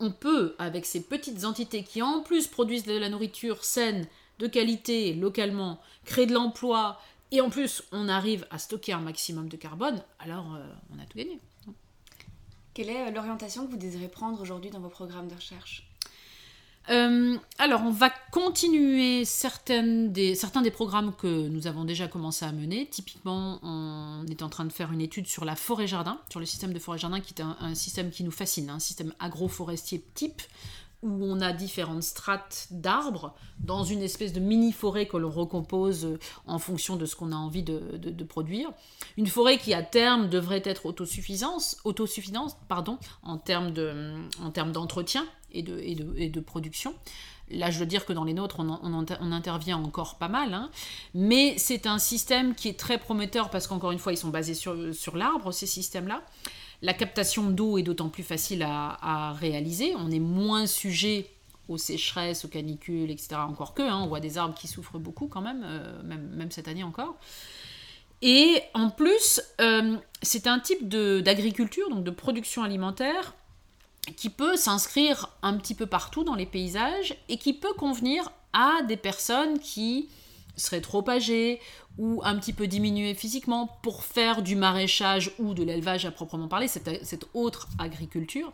on 0.00 0.10
peut, 0.10 0.54
avec 0.58 0.86
ces 0.86 1.02
petites 1.02 1.44
entités 1.44 1.82
qui 1.82 2.02
en 2.02 2.22
plus 2.22 2.46
produisent 2.46 2.84
de 2.84 2.96
la 2.96 3.08
nourriture 3.08 3.64
saine, 3.64 4.06
de 4.38 4.46
qualité, 4.46 5.14
localement, 5.14 5.80
créer 6.04 6.26
de 6.26 6.34
l'emploi, 6.34 7.00
et 7.30 7.40
en 7.40 7.50
plus 7.50 7.82
on 7.92 8.08
arrive 8.08 8.46
à 8.50 8.58
stocker 8.58 8.92
un 8.92 9.00
maximum 9.00 9.48
de 9.48 9.56
carbone, 9.56 10.02
alors 10.18 10.54
euh, 10.54 10.66
on 10.94 10.98
a 11.00 11.06
tout 11.06 11.18
gagné. 11.18 11.40
Quelle 12.74 12.90
est 12.90 13.08
euh, 13.08 13.10
l'orientation 13.10 13.66
que 13.66 13.70
vous 13.70 13.76
désirez 13.76 14.08
prendre 14.08 14.40
aujourd'hui 14.40 14.70
dans 14.70 14.80
vos 14.80 14.88
programmes 14.88 15.28
de 15.28 15.34
recherche? 15.34 15.88
Euh, 16.90 17.36
alors, 17.58 17.82
on 17.84 17.90
va 17.90 18.10
continuer 18.30 19.20
des, 19.20 19.24
certains 19.24 20.62
des 20.62 20.70
programmes 20.70 21.14
que 21.16 21.48
nous 21.48 21.66
avons 21.66 21.84
déjà 21.84 22.08
commencé 22.08 22.44
à 22.44 22.52
mener. 22.52 22.86
Typiquement, 22.86 23.58
on 23.62 24.26
est 24.26 24.42
en 24.42 24.48
train 24.48 24.64
de 24.64 24.72
faire 24.72 24.92
une 24.92 25.00
étude 25.00 25.26
sur 25.26 25.44
la 25.44 25.56
forêt-jardin, 25.56 26.18
sur 26.30 26.40
le 26.40 26.46
système 26.46 26.72
de 26.72 26.78
forêt-jardin, 26.78 27.20
qui 27.20 27.34
est 27.34 27.42
un, 27.42 27.74
système 27.74 28.10
qui 28.10 28.22
nous 28.22 28.30
fascine, 28.30 28.68
un 28.68 28.80
système 28.80 29.14
agroforestier 29.18 30.04
type, 30.14 30.42
où 31.02 31.24
on 31.24 31.40
a 31.40 31.52
différentes 31.52 32.02
strates 32.02 32.68
d'arbres 32.70 33.34
dans 33.58 33.84
une 33.84 34.02
espèce 34.02 34.32
de 34.32 34.40
mini-forêt 34.40 35.06
que 35.06 35.18
l'on 35.18 35.30
recompose 35.30 36.18
en 36.46 36.58
fonction 36.58 36.96
de 36.96 37.04
ce 37.04 37.14
qu'on 37.14 37.32
a 37.32 37.36
envie 37.36 37.62
de, 37.62 38.24
produire. 38.24 38.70
Une 39.16 39.26
forêt 39.26 39.58
qui, 39.58 39.72
à 39.74 39.82
terme, 39.82 40.28
devrait 40.28 40.62
être 40.64 40.86
autosuffisante, 40.86 41.76
autosuffisante 41.84 42.56
pardon, 42.68 42.98
en 43.22 43.38
termes 43.38 43.72
d'entretien 43.72 45.26
et 45.54 45.62
de, 45.62 46.40
production. 46.40 46.94
Là, 47.50 47.70
je 47.70 47.78
veux 47.78 47.86
dire 47.86 48.06
que 48.06 48.12
dans 48.12 48.24
les 48.24 48.32
nôtres, 48.32 48.60
on, 48.60 49.32
intervient 49.32 49.76
encore 49.76 50.16
pas 50.16 50.28
mal, 50.28 50.54
hein. 50.54 50.70
mais 51.14 51.54
c'est 51.58 51.86
un 51.86 51.98
système 51.98 52.54
qui 52.54 52.68
est 52.68 52.78
très 52.78 52.98
prometteur 52.98 53.50
parce 53.50 53.66
qu'encore 53.66 53.92
une 53.92 53.98
fois, 53.98 54.12
ils 54.12 54.18
sont 54.18 54.30
basés 54.30 54.54
sur, 54.54 55.16
l'arbre, 55.16 55.52
ces 55.52 55.66
systèmes-là. 55.66 56.22
La 56.82 56.94
captation 56.94 57.50
d'eau 57.50 57.78
est 57.78 57.82
d'autant 57.82 58.08
plus 58.08 58.22
facile 58.22 58.62
à, 58.62 59.32
réaliser, 59.38 59.94
on 59.96 60.10
est 60.10 60.20
moins 60.20 60.66
sujet 60.66 61.30
aux 61.68 61.78
sécheresses, 61.78 62.44
aux 62.44 62.48
canicules, 62.48 63.10
etc. 63.10 63.36
Encore 63.36 63.72
que, 63.72 63.82
hein, 63.82 64.00
on 64.02 64.06
voit 64.06 64.20
des 64.20 64.36
arbres 64.36 64.54
qui 64.54 64.68
souffrent 64.68 64.98
beaucoup 64.98 65.28
quand 65.28 65.40
même, 65.40 65.62
euh, 65.64 66.02
même, 66.02 66.28
même, 66.34 66.50
cette 66.50 66.68
année 66.68 66.84
encore. 66.84 67.16
Et 68.20 68.62
en 68.72 68.90
plus, 68.90 69.40
euh, 69.60 69.96
c'est 70.22 70.46
un 70.46 70.58
type 70.58 70.88
d'agriculture, 70.88 71.90
donc 71.90 72.04
de 72.04 72.10
production 72.10 72.62
alimentaire, 72.62 73.34
qui 74.04 74.30
peut 74.30 74.56
s'inscrire 74.56 75.30
un 75.42 75.56
petit 75.56 75.74
peu 75.74 75.86
partout 75.86 76.24
dans 76.24 76.34
les 76.34 76.46
paysages 76.46 77.16
et 77.28 77.38
qui 77.38 77.52
peut 77.52 77.72
convenir 77.74 78.30
à 78.52 78.82
des 78.82 78.96
personnes 78.96 79.58
qui 79.58 80.08
seraient 80.56 80.80
trop 80.80 81.08
âgées 81.08 81.60
ou 81.98 82.20
un 82.24 82.36
petit 82.36 82.52
peu 82.52 82.66
diminuées 82.66 83.14
physiquement 83.14 83.78
pour 83.82 84.02
faire 84.02 84.42
du 84.42 84.56
maraîchage 84.56 85.32
ou 85.38 85.54
de 85.54 85.62
l'élevage 85.62 86.06
à 86.06 86.10
proprement 86.10 86.48
parler, 86.48 86.68
cette, 86.68 87.28
autre 87.34 87.68
agriculture. 87.78 88.52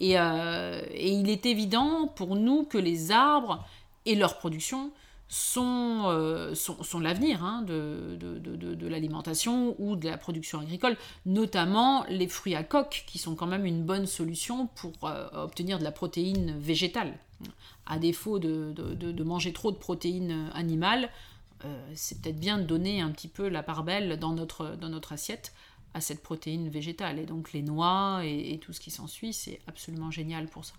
Euh, 0.00 0.82
et, 0.92 1.10
il 1.10 1.28
est 1.28 1.46
évident 1.46 2.06
pour 2.06 2.34
nous 2.34 2.64
que 2.64 2.78
les 2.78 3.12
arbres 3.12 3.64
et 4.06 4.14
leur 4.14 4.38
production 4.38 4.90
sont, 5.28 6.04
euh, 6.06 6.54
l'avenir 7.00 7.44
hein, 7.44 7.62
de, 7.62 8.88
l'alimentation 8.88 9.74
ou 9.78 9.96
de 9.96 10.08
la 10.08 10.16
production 10.16 10.60
agricole, 10.60 10.96
notamment 11.26 12.04
les 12.08 12.28
fruits 12.28 12.54
à 12.54 12.64
coque, 12.64 13.04
qui 13.06 13.18
sont 13.18 13.34
quand 13.34 13.46
même 13.46 13.66
une 13.66 13.84
bonne 13.84 14.06
solution 14.06 14.68
pour 14.74 14.92
euh, 15.04 15.28
obtenir 15.32 15.78
de 15.78 15.84
la 15.84 15.92
protéine 15.92 16.58
végétale. 16.58 17.14
À 17.86 17.98
défaut 17.98 18.38
de, 18.38 19.22
manger 19.22 19.52
trop 19.52 19.70
de 19.70 19.76
protéines 19.76 20.50
animales, 20.54 21.10
euh, 21.64 21.90
c'est 21.94 22.20
peut-être 22.20 22.40
bien 22.40 22.58
de 22.58 22.64
donner 22.64 23.00
un 23.00 23.10
petit 23.10 23.28
peu 23.28 23.48
la 23.48 23.62
part 23.62 23.84
belle 23.84 24.18
dans 24.18 24.32
notre, 24.32 24.76
dans 24.76 24.88
notre 24.88 25.12
assiette 25.12 25.52
à 25.94 26.00
cette 26.00 26.22
protéine 26.22 26.68
végétale. 26.68 27.18
Et 27.18 27.26
donc 27.26 27.52
les 27.52 27.62
noix 27.62 28.20
et, 28.24 28.54
et 28.54 28.58
tout 28.58 28.72
ce 28.72 28.80
qui 28.80 28.90
s'ensuit, 28.90 29.32
c'est 29.32 29.60
absolument 29.66 30.10
génial 30.10 30.46
pour 30.46 30.64
ça. 30.64 30.74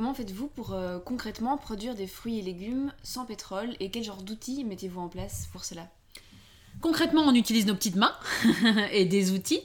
Comment 0.00 0.14
faites-vous 0.14 0.46
pour 0.46 0.72
euh, 0.72 0.98
concrètement 0.98 1.58
produire 1.58 1.94
des 1.94 2.06
fruits 2.06 2.38
et 2.38 2.42
légumes 2.42 2.90
sans 3.02 3.26
pétrole 3.26 3.76
et 3.80 3.90
quel 3.90 4.02
genre 4.02 4.22
d'outils 4.22 4.64
mettez-vous 4.64 4.98
en 4.98 5.08
place 5.08 5.46
pour 5.52 5.62
cela? 5.62 5.88
Concrètement, 6.80 7.20
on 7.26 7.34
utilise 7.34 7.66
nos 7.66 7.74
petites 7.74 7.96
mains 7.96 8.14
et 8.92 9.04
des 9.04 9.30
outils. 9.30 9.60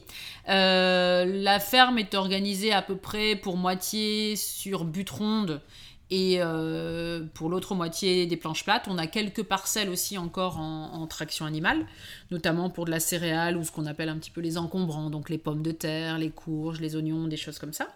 Euh, 0.50 1.24
la 1.24 1.62
ferme 1.62 2.00
est 2.00 2.16
organisée 2.16 2.74
à 2.74 2.82
peu 2.82 2.98
près 2.98 3.38
pour 3.38 3.56
moitié 3.56 4.36
sur 4.36 4.84
but 4.84 5.10
ronde 5.10 5.62
et 6.10 6.40
euh, 6.42 7.24
pour 7.34 7.48
l'autre 7.48 7.74
moitié 7.74 8.26
des 8.26 8.36
planches 8.36 8.66
plates. 8.66 8.90
On 8.90 8.98
a 8.98 9.08
quelques 9.08 9.44
parcelles 9.44 9.90
aussi 9.90 10.18
encore 10.18 10.60
en, 10.60 10.96
en, 10.96 11.08
traction 11.08 11.46
animale, 11.46 11.88
notamment 12.30 12.70
pour 12.70 12.84
de 12.84 12.92
la 12.92 13.00
céréale 13.00 13.56
ou 13.56 13.64
ce 13.64 13.72
qu'on 13.72 13.86
appelle 13.86 14.10
un 14.10 14.18
petit 14.18 14.32
peu 14.32 14.42
les 14.42 14.58
encombrants, 14.58 15.10
donc 15.10 15.30
les 15.30 15.38
pommes 15.38 15.64
de 15.64 15.72
terre, 15.72 16.18
les 16.18 16.30
courges, 16.30 16.82
les 16.82 16.98
oignons, 16.98 17.30
des 17.30 17.38
choses 17.38 17.58
comme 17.58 17.72
ça. 17.72 17.88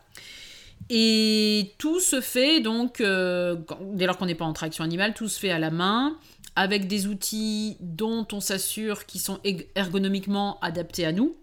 Et 0.89 1.73
tout 1.77 1.99
se 1.99 2.19
fait 2.19 2.61
donc, 2.61 3.01
euh, 3.01 3.55
dès 3.93 4.05
lors 4.05 4.17
qu'on 4.17 4.25
n'est 4.25 4.35
pas 4.35 4.45
en 4.45 4.53
traction 4.53 4.83
animale, 4.83 5.13
tout 5.13 5.27
se 5.27 5.39
fait 5.39 5.51
à 5.51 5.59
la 5.59 5.69
main, 5.69 6.17
avec 6.55 6.87
des 6.87 7.07
outils 7.07 7.77
dont 7.79 8.27
on 8.31 8.39
s'assure 8.39 9.05
qu'ils 9.05 9.21
sont 9.21 9.39
ergonomiquement 9.75 10.59
adaptés 10.61 11.05
à 11.05 11.11
nous, 11.11 11.35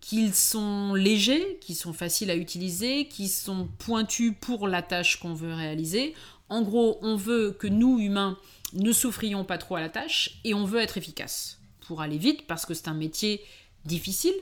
qu'ils 0.00 0.34
sont 0.34 0.94
légers, 0.94 1.58
qu'ils 1.60 1.76
sont 1.76 1.94
faciles 1.94 2.30
à 2.30 2.36
utiliser, 2.36 3.08
qu'ils 3.08 3.30
sont 3.30 3.68
pointus 3.78 4.34
pour 4.38 4.68
la 4.68 4.82
tâche 4.82 5.18
qu'on 5.18 5.34
veut 5.34 5.54
réaliser. 5.54 6.14
En 6.50 6.62
gros, 6.62 6.98
on 7.00 7.16
veut 7.16 7.56
que 7.58 7.66
nous, 7.66 7.98
humains, 7.98 8.36
ne 8.74 8.92
souffrions 8.92 9.44
pas 9.44 9.56
trop 9.56 9.76
à 9.76 9.80
la 9.80 9.88
tâche 9.88 10.40
et 10.44 10.52
on 10.52 10.64
veut 10.64 10.80
être 10.80 10.98
efficace 10.98 11.58
pour 11.86 12.02
aller 12.02 12.18
vite 12.18 12.46
parce 12.46 12.66
que 12.66 12.74
c'est 12.74 12.88
un 12.88 12.94
métier 12.94 13.40
difficile, 13.84 14.34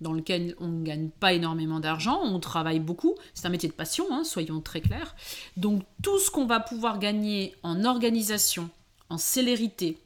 dans 0.00 0.12
lequel 0.12 0.54
on 0.58 0.68
ne 0.68 0.84
gagne 0.84 1.10
pas 1.10 1.32
énormément 1.32 1.80
d'argent, 1.80 2.20
on 2.22 2.38
travaille 2.40 2.80
beaucoup, 2.80 3.14
c'est 3.34 3.46
un 3.46 3.50
métier 3.50 3.68
de 3.68 3.74
passion, 3.74 4.06
hein, 4.10 4.24
soyons 4.24 4.60
très 4.60 4.80
clairs. 4.80 5.14
Donc 5.56 5.82
tout 6.02 6.18
ce 6.18 6.30
qu'on 6.30 6.46
va 6.46 6.60
pouvoir 6.60 6.98
gagner 6.98 7.54
en 7.62 7.84
organisation, 7.84 8.70
en 9.10 9.18
célérité 9.18 9.98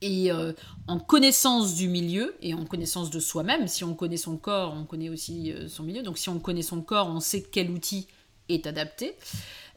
et 0.00 0.30
euh, 0.30 0.52
en 0.86 0.98
connaissance 0.98 1.74
du 1.74 1.88
milieu 1.88 2.36
et 2.40 2.54
en 2.54 2.64
connaissance 2.64 3.10
de 3.10 3.20
soi-même, 3.20 3.66
si 3.68 3.84
on 3.84 3.94
connaît 3.94 4.16
son 4.16 4.36
corps, 4.36 4.74
on 4.76 4.84
connaît 4.84 5.08
aussi 5.08 5.52
euh, 5.52 5.68
son 5.68 5.82
milieu, 5.82 6.02
donc 6.02 6.18
si 6.18 6.28
on 6.28 6.38
connaît 6.38 6.62
son 6.62 6.80
corps, 6.80 7.08
on 7.08 7.20
sait 7.20 7.42
quel 7.42 7.70
outil 7.70 8.06
est 8.48 8.66
adapté. 8.66 9.16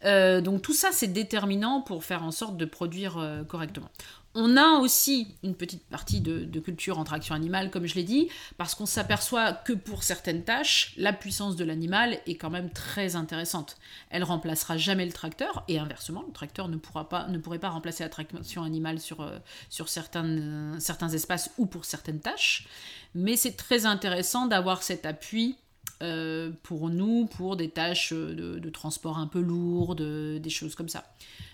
Euh, 0.04 0.42
donc 0.42 0.62
tout 0.62 0.74
ça, 0.74 0.90
c'est 0.92 1.08
déterminant 1.08 1.82
pour 1.82 2.04
faire 2.04 2.24
en 2.24 2.32
sorte 2.32 2.58
de 2.58 2.66
produire 2.66 3.44
correctement. 3.48 3.90
On 4.34 4.56
a 4.56 4.78
aussi 4.80 5.36
une 5.44 5.56
petite 5.56 5.84
partie 5.84 6.22
de, 6.22 6.60
culture 6.60 7.00
en 7.00 7.04
traction 7.04 7.36
animale, 7.36 7.70
comme 7.70 7.86
je 7.86 7.96
l'ai 7.96 8.04
dit, 8.04 8.30
parce 8.58 8.76
qu'on 8.76 8.86
s'aperçoit 8.86 9.52
que 9.52 9.74
pour 9.74 10.04
certaines 10.04 10.44
tâches, 10.44 10.94
la 10.96 11.12
puissance 11.12 11.58
de 11.58 11.66
l'animal 11.66 12.18
est 12.28 12.36
quand 12.36 12.50
même 12.50 12.70
très 12.70 13.18
intéressante. 13.18 13.76
Elle 14.10 14.24
remplacera 14.24 14.78
jamais 14.78 15.06
le 15.06 15.12
tracteur, 15.12 15.66
et 15.68 15.80
inversement, 15.80 16.24
le 16.26 16.32
tracteur 16.32 16.70
ne, 16.70 16.78
pourra 16.78 17.10
pas, 17.10 17.28
pourrait 17.44 17.60
pas 17.60 17.70
remplacer 17.70 18.04
la 18.04 18.10
traction 18.10 18.64
animale 18.64 19.00
sur, 19.00 19.22
euh, 19.22 19.38
certains, 19.70 21.10
espaces 21.10 21.52
ou 21.58 21.66
pour 21.66 21.84
certaines 21.84 22.22
tâches. 22.22 22.68
Mais 23.14 23.36
c'est 23.36 23.58
très 23.58 23.86
intéressant 23.86 24.46
d'avoir 24.46 24.82
cet 24.82 25.06
appui 25.06 25.58
euh, 26.02 26.52
pour 26.64 26.90
nous, 26.90 27.26
pour 27.26 27.58
des 27.58 27.70
tâches 27.70 28.14
de, 28.14 28.60
de, 28.60 28.70
transport 28.70 29.18
un 29.18 29.28
peu 29.28 29.42
lourdes, 29.42 30.02
des 30.40 30.50
choses 30.50 30.76
comme 30.76 30.90
ça 30.90 31.04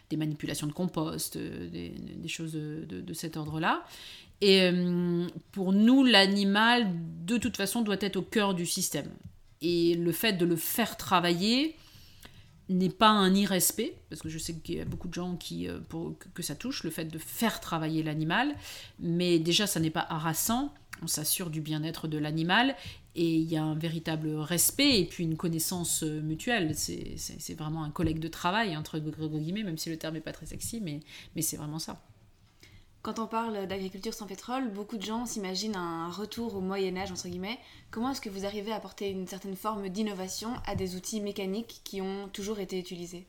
des 0.09 0.17
manipulations 0.17 0.67
de 0.67 0.71
compost, 0.71 1.35
euh, 1.35 1.69
des, 1.69 2.27
choses 2.27 2.53
de, 2.53 3.13
cet 3.13 3.37
ordre-là. 3.37 3.83
Et 4.41 4.61
euh, 4.61 5.27
pour 5.51 5.73
nous, 5.73 6.03
l'animal, 6.03 6.87
de 7.25 7.37
toute 7.37 7.57
façon, 7.57 7.81
doit 7.81 7.97
être 7.99 8.17
au 8.17 8.21
cœur 8.21 8.53
du 8.53 8.65
système. 8.65 9.09
Et 9.61 9.95
le 9.95 10.11
fait 10.11 10.33
de 10.33 10.45
le 10.45 10.55
faire 10.55 10.97
travailler 10.97 11.75
n'est 12.69 12.89
pas 12.89 13.09
un 13.09 13.33
irrespect, 13.33 13.95
parce 14.09 14.21
que 14.21 14.29
je 14.29 14.37
sais 14.37 14.53
qu'il 14.53 14.75
y 14.75 14.81
a 14.81 14.85
beaucoup 14.85 15.07
de 15.07 15.13
gens 15.13 15.35
qui, 15.35 15.67
euh, 15.67 15.79
pour, 15.89 16.15
que 16.33 16.43
ça 16.43 16.55
touche, 16.55 16.83
le 16.83 16.89
fait 16.89 17.05
de 17.05 17.17
faire 17.17 17.59
travailler 17.59 18.03
l'animal, 18.03 18.53
mais 18.99 19.39
déjà, 19.39 19.67
ça 19.67 19.79
n'est 19.79 19.89
pas 19.89 20.05
harassant, 20.09 20.73
on 21.01 21.07
s'assure 21.07 21.49
du 21.49 21.61
bien-être 21.61 22.07
de 22.07 22.17
l'animal, 22.17 22.75
et 23.17 23.35
il 23.35 23.51
y 23.51 23.57
a 23.57 23.63
un 23.63 23.73
véritable 23.73 24.29
respect 24.35 25.01
et 25.01 25.05
puis 25.05 25.23
une 25.23 25.35
connaissance 25.35 26.03
euh, 26.03 26.21
mutuelle. 26.21 26.75
C'est 26.75 27.55
vraiment 27.55 27.83
un 27.83 27.89
collègue 27.89 28.19
de 28.19 28.27
travail, 28.27 28.77
entre 28.77 28.99
guillemets, 28.99 29.63
même 29.63 29.77
si 29.77 29.89
le 29.89 29.97
terme 29.97 30.13
n'est 30.13 30.21
pas 30.21 30.31
très 30.31 30.45
sexy, 30.45 30.79
mais, 30.79 30.99
mais 31.35 31.41
c'est 31.41 31.57
vraiment 31.57 31.79
ça. 31.79 31.99
Quand 33.01 33.19
on 33.19 33.25
parle 33.25 33.67
d'agriculture 33.67 34.13
sans 34.13 34.27
pétrole, 34.27 34.69
beaucoup 34.71 34.97
de 34.97 35.03
gens 35.03 35.25
s'imaginent 35.25 35.77
un 35.77 36.11
retour 36.11 36.55
au 36.55 36.61
Moyen 36.61 36.95
Âge, 36.97 37.11
entre 37.11 37.27
guillemets. 37.27 37.57
Comment 37.89 38.11
est-ce 38.11 38.21
que 38.21 38.29
vous 38.29 38.45
arrivez 38.45 38.71
à 38.71 38.75
apporter 38.75 39.09
une 39.09 39.27
certaine 39.27 39.55
forme 39.55 39.89
d'innovation 39.89 40.53
à 40.67 40.75
des 40.75 40.95
outils 40.95 41.21
mécaniques 41.21 41.81
qui 41.83 42.01
ont 42.01 42.27
toujours 42.27 42.59
été 42.59 42.77
utilisés? 42.77 43.25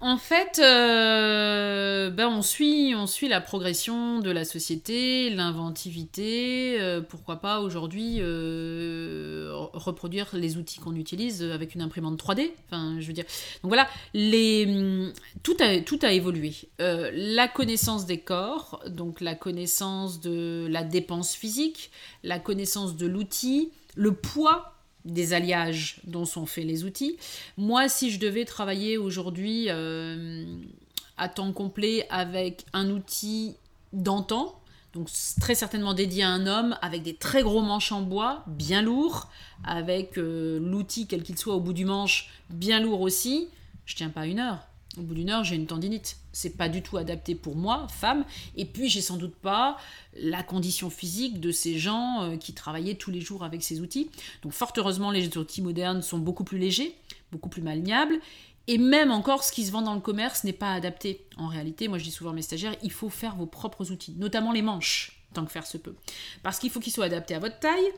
En 0.00 0.18
fait, 0.18 0.60
euh, 0.62 2.10
ben 2.10 2.28
on, 2.28 2.42
suit, 2.42 2.94
on 2.94 3.06
suit 3.06 3.28
la 3.28 3.40
progression 3.40 4.18
de 4.18 4.30
la 4.30 4.44
société, 4.44 5.30
l'inventivité. 5.30 6.76
Euh, 6.78 7.00
pourquoi 7.00 7.36
pas 7.36 7.60
aujourd'hui 7.60 8.18
euh, 8.20 9.52
reproduire 9.72 10.28
les 10.34 10.58
outils 10.58 10.80
qu'on 10.80 10.94
utilise 10.94 11.42
avec 11.42 11.74
une 11.74 11.80
imprimante 11.80 12.22
3D 12.22 12.50
Enfin, 12.66 12.96
je 13.00 13.06
veux 13.06 13.14
dire. 13.14 13.24
Donc 13.62 13.70
voilà, 13.70 13.88
les, 14.12 15.10
tout, 15.42 15.56
a, 15.60 15.80
tout 15.80 15.98
a 16.02 16.12
évolué. 16.12 16.54
la 16.78 17.48
connaissance 17.48 18.04
des 18.04 18.18
corps, 18.18 18.82
donc 18.88 19.22
la 19.22 19.34
connaissance 19.34 20.20
de 20.20 20.66
la 20.70 20.84
dépense 20.84 21.34
physique, 21.34 21.90
la 22.22 22.38
connaissance 22.38 22.96
de 22.96 23.06
l'outil, 23.06 23.70
le 23.94 24.12
poids 24.12 24.75
des 25.06 25.32
alliages 25.32 26.00
dont 26.04 26.24
sont 26.24 26.46
faits 26.46 26.64
les 26.64 26.84
outils. 26.84 27.16
Moi, 27.56 27.88
si 27.88 28.10
je 28.10 28.18
devais 28.18 28.44
travailler 28.44 28.98
aujourd'hui 28.98 29.66
euh, 29.68 30.44
à 31.16 31.28
temps 31.28 31.52
complet 31.52 32.06
avec 32.10 32.66
un 32.72 32.90
outil 32.90 33.56
d'antan, 33.92 34.60
donc 34.92 35.08
très 35.40 35.54
certainement 35.54 35.94
dédié 35.94 36.22
à 36.22 36.30
un 36.30 36.46
homme, 36.46 36.76
avec 36.82 37.02
des 37.02 37.14
très 37.14 37.42
gros 37.42 37.62
manches 37.62 37.92
en 37.92 38.02
bois, 38.02 38.44
bien 38.46 38.82
lourds, 38.82 39.30
avec 39.64 40.18
euh, 40.18 40.58
l'outil 40.58 41.06
quel 41.06 41.22
qu'il 41.22 41.38
soit 41.38 41.54
au 41.54 41.60
bout 41.60 41.72
du 41.72 41.84
manche, 41.84 42.30
bien 42.50 42.80
lourd 42.80 43.00
aussi, 43.00 43.48
je 43.84 43.94
tiens 43.94 44.10
pas 44.10 44.26
une 44.26 44.40
heure. 44.40 44.66
Au 44.98 45.02
bout 45.02 45.14
d'une 45.14 45.30
heure, 45.30 45.44
j'ai 45.44 45.56
une 45.56 45.66
tendinite. 45.66 46.16
C'est 46.32 46.56
pas 46.56 46.68
du 46.68 46.82
tout 46.82 46.96
adapté 46.96 47.34
pour 47.34 47.56
moi, 47.56 47.86
femme. 47.88 48.24
Et 48.56 48.64
puis, 48.64 48.88
j'ai 48.88 49.00
sans 49.00 49.16
doute 49.16 49.34
pas 49.34 49.76
la 50.14 50.42
condition 50.42 50.90
physique 50.90 51.40
de 51.40 51.50
ces 51.50 51.78
gens 51.78 52.22
euh, 52.22 52.36
qui 52.36 52.54
travaillaient 52.54 52.94
tous 52.94 53.10
les 53.10 53.20
jours 53.20 53.44
avec 53.44 53.62
ces 53.62 53.80
outils. 53.80 54.10
Donc, 54.42 54.52
fort 54.52 54.72
heureusement, 54.76 55.10
les 55.10 55.36
outils 55.36 55.62
modernes 55.62 56.02
sont 56.02 56.18
beaucoup 56.18 56.44
plus 56.44 56.58
légers, 56.58 56.94
beaucoup 57.30 57.48
plus 57.48 57.62
maniables. 57.62 58.20
Et 58.68 58.78
même 58.78 59.10
encore, 59.10 59.44
ce 59.44 59.52
qui 59.52 59.64
se 59.64 59.70
vend 59.70 59.82
dans 59.82 59.94
le 59.94 60.00
commerce 60.00 60.44
n'est 60.44 60.52
pas 60.52 60.72
adapté. 60.72 61.24
En 61.36 61.46
réalité, 61.46 61.86
moi 61.86 61.98
je 61.98 62.04
dis 62.04 62.10
souvent 62.10 62.30
à 62.30 62.32
mes 62.32 62.42
stagiaires, 62.42 62.74
il 62.82 62.90
faut 62.90 63.08
faire 63.08 63.36
vos 63.36 63.46
propres 63.46 63.92
outils, 63.92 64.14
notamment 64.18 64.50
les 64.50 64.62
manches, 64.62 65.22
tant 65.34 65.44
que 65.44 65.52
faire 65.52 65.66
se 65.66 65.78
peut. 65.78 65.94
Parce 66.42 66.58
qu'il 66.58 66.70
faut 66.70 66.80
qu'ils 66.80 66.92
soient 66.92 67.04
adaptés 67.04 67.34
à 67.34 67.38
votre 67.38 67.60
taille, 67.60 67.92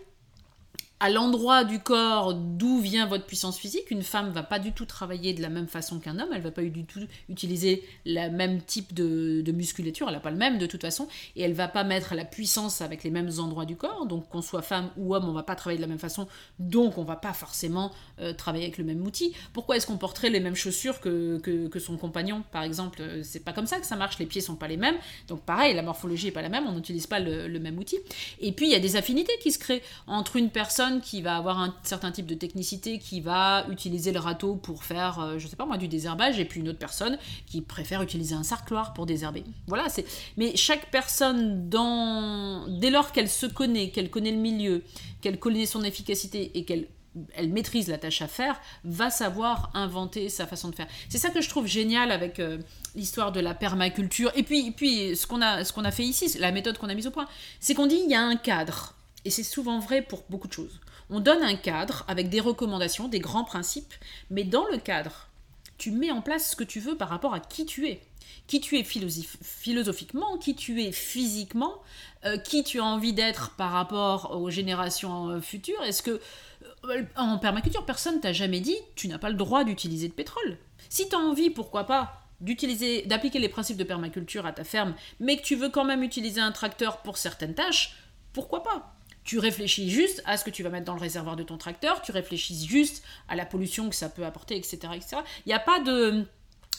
à 1.01 1.11
l'endroit 1.11 1.65
du 1.65 1.79
corps 1.79 2.35
d'où 2.35 2.81
vient 2.81 3.07
votre 3.07 3.25
puissance 3.25 3.59
physique. 3.59 3.91
Une 3.91 4.03
femme 4.03 4.31
va 4.31 4.43
pas 4.43 4.59
du 4.59 4.73
tout 4.73 4.85
travailler 4.85 5.33
de 5.33 5.41
la 5.41 5.49
même 5.49 5.69
façon 5.69 6.01
qu'un 6.01 6.19
homme, 6.19 6.31
elle 6.35 6.43
va 6.43 6.51
pas 6.51 6.63
du 6.63 6.85
tout 6.85 7.01
utiliser 7.29 7.85
le 8.05 8.29
même 8.31 8.61
type 8.63 8.93
de, 8.95 9.53
musculature, 9.53 10.09
elle 10.09 10.15
n'a 10.15 10.21
pas 10.21 10.31
le 10.31 10.37
même 10.37 10.59
de 10.59 10.67
toute 10.67 10.83
façon, 10.83 11.09
et 11.37 11.43
elle 11.43 11.53
va 11.53 11.69
pas 11.69 11.85
mettre 11.85 12.15
la 12.15 12.25
puissance 12.25 12.81
avec 12.81 13.05
les 13.05 13.11
mêmes 13.11 13.31
endroits 13.39 13.65
du 13.65 13.77
corps. 13.77 14.07
Donc 14.07 14.29
qu'on 14.29 14.43
soit 14.43 14.63
femme 14.63 14.91
ou 14.97 15.15
homme, 15.15 15.29
on 15.29 15.33
va 15.33 15.43
pas 15.43 15.55
travailler 15.55 15.79
de 15.79 15.83
la 15.83 15.89
même 15.89 15.99
façon, 15.99 16.27
donc 16.59 16.99
on 16.99 17.05
va 17.05 17.17
pas 17.17 17.33
forcément 17.33 17.93
euh, 18.21 18.33
travailler 18.33 18.65
avec 18.65 18.79
le 18.79 18.85
même 18.85 19.05
outil. 19.07 19.33
Pourquoi 19.53 19.77
est-ce 19.77 19.87
qu'on 19.87 19.99
porterait 19.99 20.31
les 20.31 20.41
mêmes 20.41 20.57
chaussures 20.57 21.01
que, 21.01 21.39
que, 21.39 21.79
son 21.79 21.97
compagnon, 21.97 22.43
par 22.51 22.65
exemple? 22.65 23.03
C'est 23.23 23.45
pas 23.45 23.53
comme 23.53 23.67
ça 23.67 23.79
que 23.79 23.87
ça 23.87 23.97
marche, 23.97 24.19
les 24.19 24.27
pieds 24.27 24.41
sont 24.41 24.57
pas 24.57 24.69
les 24.69 24.77
mêmes, 24.77 24.97
donc 25.29 25.43
pareil, 25.43 25.75
la 25.75 25.83
morphologie 25.83 26.29
est 26.29 26.33
pas 26.33 26.43
la 26.43 26.49
même, 26.49 26.67
on 26.67 26.73
n'utilise 26.73 27.07
pas 27.07 27.21
le, 27.21 27.47
le 27.47 27.61
même 27.61 27.79
outil. 27.79 27.99
Et 28.41 28.53
puis 28.53 28.67
il 28.67 28.73
y 28.73 28.75
a 28.75 28.81
des 28.81 28.97
affinités 28.97 29.33
qui 29.41 29.53
se 29.53 29.59
créent 29.59 29.83
entre 30.07 30.37
une 30.37 30.51
personne 30.51 30.88
qui 31.01 31.23
va 31.23 31.37
avoir 31.37 31.59
un 31.59 31.75
certain 31.83 32.11
type 32.11 32.27
de 32.27 32.35
technicité, 32.35 32.99
qui 32.99 33.21
va 33.21 33.67
utiliser 33.71 34.13
le 34.13 34.19
râteau 34.19 34.57
pour 34.57 34.85
faire, 34.85 35.21
euh, 35.21 35.39
je 35.39 35.47
sais 35.47 35.57
pas 35.57 35.67
moi, 35.67 35.77
du 35.77 35.89
désherbage, 35.89 36.39
et 36.39 36.45
puis 36.45 36.61
une 36.61 36.69
autre 36.69 36.79
personne 36.79 37.19
qui 37.47 37.61
préfère 37.61 38.03
utiliser 38.03 38.35
un 38.35 38.43
sarcloir 38.43 38.95
pour 38.95 39.07
désherber. 39.07 39.45
Voilà, 39.67 39.89
c'est. 39.89 40.05
Mais 40.37 40.57
chaque 40.57 40.91
personne, 40.91 41.69
dès 41.69 42.91
lors 42.91 43.13
qu'elle 43.13 43.29
se 43.29 43.47
connaît, 43.47 43.91
qu'elle 43.91 44.11
connaît 44.11 44.33
le 44.33 44.39
milieu, 44.39 44.83
qu'elle 45.21 45.39
connaît 45.39 45.67
son 45.67 45.83
efficacité 45.83 46.51
et 46.55 46.65
qu'elle 46.65 46.89
elle 47.35 47.49
maîtrise 47.49 47.89
la 47.89 47.99
tâche 47.99 48.23
à 48.23 48.29
faire, 48.29 48.61
va 48.85 49.11
savoir 49.11 49.71
inventer 49.75 50.29
sa 50.29 50.47
façon 50.47 50.69
de 50.69 50.75
faire. 50.75 50.87
C'est 51.09 51.19
ça 51.19 51.31
que 51.31 51.41
je 51.41 51.49
trouve 51.49 51.67
génial 51.67 52.13
avec 52.13 52.39
euh, 52.39 52.59
l'histoire 52.95 53.33
de 53.33 53.41
la 53.41 53.55
permaculture. 53.55 54.31
Et 54.37 54.43
puis, 54.43 54.71
puis 54.71 55.17
ce 55.17 55.27
qu'on 55.27 55.43
a, 55.43 55.63
a 55.63 55.91
fait 55.91 56.05
ici, 56.05 56.37
la 56.39 56.53
méthode 56.53 56.79
qu'on 56.79 56.89
a 56.89 56.95
mise 56.95 57.07
au 57.07 57.11
point, 57.11 57.27
c'est 57.61 57.75
qu'on 57.75 57.87
dit 57.87 58.01
il 58.05 58.11
y 58.11 58.15
a 58.15 58.23
un 58.23 58.37
cadre. 58.37 58.95
Et 59.29 59.31
c'est 59.31 59.43
souvent 59.43 59.79
vrai 59.79 60.01
pour 60.01 60.25
beaucoup 60.31 60.49
de 60.49 60.55
choses. 60.55 60.81
On 61.11 61.21
donne 61.21 61.43
un 61.43 61.55
cadre 61.55 62.03
avec 62.09 62.31
des 62.31 62.41
recommandations, 62.41 63.09
des 63.09 63.19
grands 63.19 63.45
principes, 63.45 63.93
mais 64.31 64.43
dans 64.43 64.67
le 64.69 64.79
cadre, 64.79 65.29
tu 65.77 65.91
mets 65.91 66.11
en 66.11 66.23
place 66.23 66.53
ce 66.53 66.57
que 66.57 66.65
tu 66.65 66.81
veux 66.81 66.97
par 66.97 67.11
rapport 67.11 67.35
à 67.35 67.41
qui 67.41 67.67
tu 67.67 67.89
es. 67.89 68.01
Qui 68.47 68.63
tu 68.63 68.79
es 68.79 68.85
philosophiquement, 68.85 70.39
qui 70.39 70.57
tu 70.57 70.83
es 70.83 70.93
physiquement, 70.93 71.75
euh, 72.25 72.39
qui 72.39 72.65
tu 72.65 72.81
as 72.81 72.85
envie 72.85 73.13
d'être 73.13 73.51
par 73.57 73.73
rapport 73.73 74.41
aux 74.41 74.49
générations 74.49 75.29
euh, 75.29 75.41
futures. 75.43 75.83
Est-ce 75.83 76.03
que 76.03 76.23
euh, 76.85 77.03
en 77.15 77.37
permaculture, 77.37 77.85
personne 77.85 78.21
t'a 78.21 78.33
jamais 78.33 78.61
dit 78.61 78.79
tu 78.95 79.09
n'as 79.09 79.19
pas 79.19 79.29
le 79.29 79.37
droit 79.37 79.63
d'utiliser 79.63 80.09
de 80.09 80.15
pétrole. 80.15 80.57
Si 80.89 81.07
tu 81.07 81.15
as 81.15 81.19
envie, 81.19 81.51
pourquoi 81.51 81.85
pas, 81.85 82.23
d'appliquer 82.41 83.41
les 83.41 83.49
principes 83.51 83.77
de 83.77 83.85
permaculture 83.85 84.47
à 84.47 84.53
ta 84.53 84.65
ferme, 84.65 84.95
mais 85.21 85.37
que 85.37 85.43
tu 85.43 85.55
veux 85.55 85.69
quand 85.69 85.85
même 85.85 86.03
utiliser 86.03 86.41
un 86.41 86.51
tracteur 86.53 87.03
pour 87.03 87.19
certaines 87.19 87.55
tâches, 87.55 87.95
pourquoi 88.33 88.63
pas 88.63 88.95
tu 89.29 89.39
réfléchis 89.39 89.91
juste 89.91 90.23
à 90.25 90.39
ce 90.39 90.45
que 90.45 90.49
tu 90.49 90.63
vas 90.63 90.71
mettre 90.71 90.87
dans 90.87 90.95
le 90.95 91.03
réservoir 91.03 91.37
de 91.37 91.43
ton 91.43 91.59
tracteur, 91.59 92.01
tu 92.01 92.13
réfléchis 92.13 92.65
juste 92.67 93.05
à 93.29 93.37
la 93.37 93.45
pollution 93.45 93.91
que 93.91 93.95
ça 93.95 94.09
peut 94.09 94.25
apporter, 94.25 94.57
etc. 94.57 94.79
etc. 94.95 95.19
Il 95.45 95.51
n'y 95.51 95.53
a 95.53 95.59
pas 95.59 95.81
de... 95.81 96.25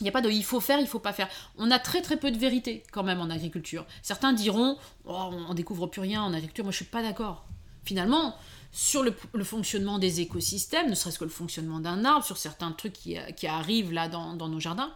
Il 0.02 0.08
a 0.08 0.12
pas 0.12 0.22
de 0.22 0.32
il 0.32 0.44
faut 0.44 0.60
faire, 0.60 0.80
il 0.80 0.88
faut 0.88 0.98
pas 0.98 1.14
faire. 1.14 1.28
On 1.58 1.70
a 1.70 1.78
très 1.78 2.02
très 2.02 2.18
peu 2.18 2.32
de 2.32 2.38
vérité 2.38 2.82
quand 2.92 3.04
même 3.04 3.20
en 3.20 3.30
agriculture. 3.30 3.86
Certains 4.02 4.34
diront 4.34 4.78
oh, 5.06 5.30
on 5.48 5.54
découvre 5.54 5.86
plus 5.86 6.02
rien 6.02 6.24
en 6.24 6.34
agriculture. 6.34 6.64
Moi 6.64 6.72
je 6.72 6.78
suis 6.78 6.86
pas 6.86 7.04
d'accord. 7.04 7.46
Finalement, 7.84 8.36
sur 8.72 9.04
le, 9.04 9.14
fonctionnement 9.44 10.00
des 10.00 10.22
écosystèmes, 10.22 10.90
ne 10.90 10.96
serait-ce 10.96 11.20
que 11.20 11.26
le 11.26 11.30
fonctionnement 11.30 11.82
d'un 11.82 12.04
arbre, 12.04 12.26
sur 12.26 12.38
certains 12.38 12.72
trucs 12.72 12.94
qui, 12.94 13.18
qui 13.36 13.46
arrivent 13.46 13.92
là 13.92 14.08
dans 14.08 14.48
nos 14.48 14.60
jardins, 14.60 14.92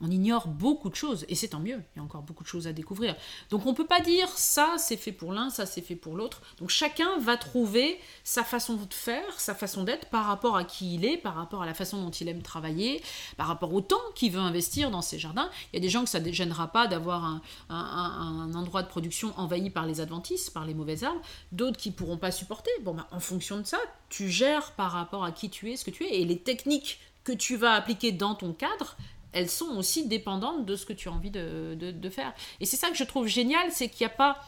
on 0.00 0.10
ignore 0.10 0.48
beaucoup 0.48 0.90
de 0.90 0.94
choses, 0.94 1.24
et 1.28 1.34
c'est 1.34 1.48
tant 1.48 1.60
mieux, 1.60 1.82
il 1.94 1.98
y 1.98 2.00
a 2.00 2.02
encore 2.02 2.22
beaucoup 2.22 2.44
de 2.44 2.48
choses 2.48 2.66
à 2.66 2.72
découvrir. 2.72 3.16
Donc 3.50 3.64
on 3.66 3.70
ne 3.70 3.76
peut 3.76 3.86
pas 3.86 4.00
dire 4.00 4.28
ça 4.28 4.74
c'est 4.78 4.96
fait 4.96 5.12
pour 5.12 5.32
l'un, 5.32 5.50
ça 5.50 5.66
c'est 5.66 5.80
fait 5.80 5.96
pour 5.96 6.16
l'autre. 6.16 6.42
Donc 6.58 6.70
chacun 6.70 7.18
va 7.18 7.36
trouver 7.36 7.98
sa 8.24 8.44
façon 8.44 8.74
de 8.74 8.92
faire, 8.92 9.40
sa 9.40 9.54
façon 9.54 9.84
d'être 9.84 10.08
par 10.08 10.26
rapport 10.26 10.56
à 10.56 10.64
qui 10.64 10.94
il 10.94 11.04
est, 11.04 11.16
par 11.16 11.34
rapport 11.34 11.62
à 11.62 11.66
la 11.66 11.74
façon 11.74 12.02
dont 12.02 12.10
il 12.10 12.28
aime 12.28 12.42
travailler, 12.42 13.02
par 13.36 13.46
rapport 13.46 13.72
au 13.72 13.80
temps 13.80 13.96
qu'il 14.14 14.32
veut 14.32 14.40
investir 14.40 14.90
dans 14.90 15.02
ses 15.02 15.18
jardins. 15.18 15.50
Il 15.72 15.76
y 15.76 15.78
a 15.78 15.80
des 15.80 15.88
gens 15.88 16.04
que 16.04 16.10
ça 16.10 16.20
ne 16.20 16.30
gênera 16.30 16.68
pas 16.68 16.86
d'avoir 16.86 17.40
un, 17.70 18.54
endroit 18.54 18.82
de 18.82 18.88
production 18.88 19.32
envahi 19.36 19.70
par 19.70 19.86
les 19.86 20.00
adventices, 20.00 20.50
par 20.50 20.66
les 20.66 20.74
mauvais 20.74 21.04
arbres, 21.04 21.20
d'autres 21.52 21.78
qui 21.78 21.90
pourront 21.90 22.18
pas 22.18 22.30
supporter. 22.30 22.70
Bon, 22.82 22.94
ben, 22.94 23.06
en 23.10 23.20
fonction 23.20 23.58
de 23.58 23.64
ça, 23.64 23.78
tu 24.08 24.28
gères 24.28 24.72
par 24.72 24.92
rapport 24.92 25.24
à 25.24 25.32
qui 25.32 25.50
tu 25.50 25.70
es, 25.70 25.76
ce 25.76 25.84
que 25.84 25.90
tu 25.90 26.04
es, 26.04 26.20
et 26.20 26.24
les 26.24 26.38
techniques 26.38 27.00
que 27.24 27.32
tu 27.32 27.56
vas 27.56 27.72
appliquer 27.72 28.12
dans 28.12 28.34
ton 28.34 28.52
cadre, 28.52 28.96
elles 29.36 29.50
sont 29.50 29.76
aussi 29.76 30.08
dépendantes 30.08 30.64
de 30.64 30.76
ce 30.76 30.86
que 30.86 30.94
tu 30.94 31.08
as 31.08 31.12
envie 31.12 31.30
de, 31.30 32.10
faire. 32.10 32.32
Et 32.60 32.64
c'est 32.64 32.76
ça 32.76 32.88
que 32.88 32.96
je 32.96 33.04
trouve 33.04 33.26
génial, 33.26 33.70
c'est 33.70 33.88
qu'il 33.88 34.06
n'y 34.06 34.12
a 34.12 34.16
pas 34.16 34.40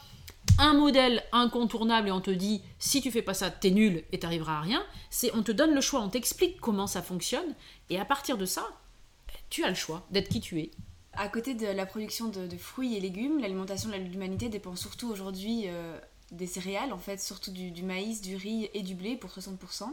un 0.57 0.73
modèle 0.73 1.23
incontournable 1.31 2.07
et 2.07 2.11
on 2.11 2.21
te 2.21 2.31
dit 2.31 2.63
si 2.79 2.99
tu 2.99 3.11
fais 3.11 3.21
pas 3.21 3.35
ça, 3.35 3.51
t'es 3.51 3.69
nul 3.69 4.03
et 4.11 4.19
t'arriveras 4.19 4.57
à 4.57 4.61
rien. 4.61 4.83
C'est 5.11 5.33
on 5.35 5.43
te 5.43 5.51
donne 5.51 5.75
le 5.75 5.81
choix, 5.81 6.01
on 6.01 6.09
t'explique 6.09 6.59
comment 6.59 6.87
ça 6.87 7.03
fonctionne 7.03 7.53
et 7.91 7.99
à 7.99 8.05
partir 8.05 8.37
de 8.37 8.45
ça, 8.45 8.67
tu 9.51 9.63
as 9.63 9.69
le 9.69 9.75
choix 9.75 10.07
d'être 10.09 10.29
qui 10.29 10.41
tu 10.41 10.59
es. 10.59 10.71
À 11.13 11.27
côté 11.27 11.53
de 11.53 11.67
la 11.67 11.85
production 11.85 12.29
de, 12.29 12.57
fruits 12.57 12.95
et 12.95 12.99
légumes, 12.99 13.39
l'alimentation 13.39 13.89
de 13.89 13.95
l'humanité 13.95 14.49
dépend 14.49 14.75
surtout 14.75 15.09
aujourd'hui 15.09 15.65
euh, 15.67 15.99
des 16.31 16.47
céréales, 16.47 16.93
en 16.93 16.97
fait, 16.97 17.19
surtout 17.19 17.51
du, 17.51 17.83
maïs, 17.83 18.21
du 18.21 18.35
riz 18.35 18.69
et 18.73 18.81
du 18.81 18.95
blé 18.95 19.17
pour 19.17 19.29
60%. 19.29 19.83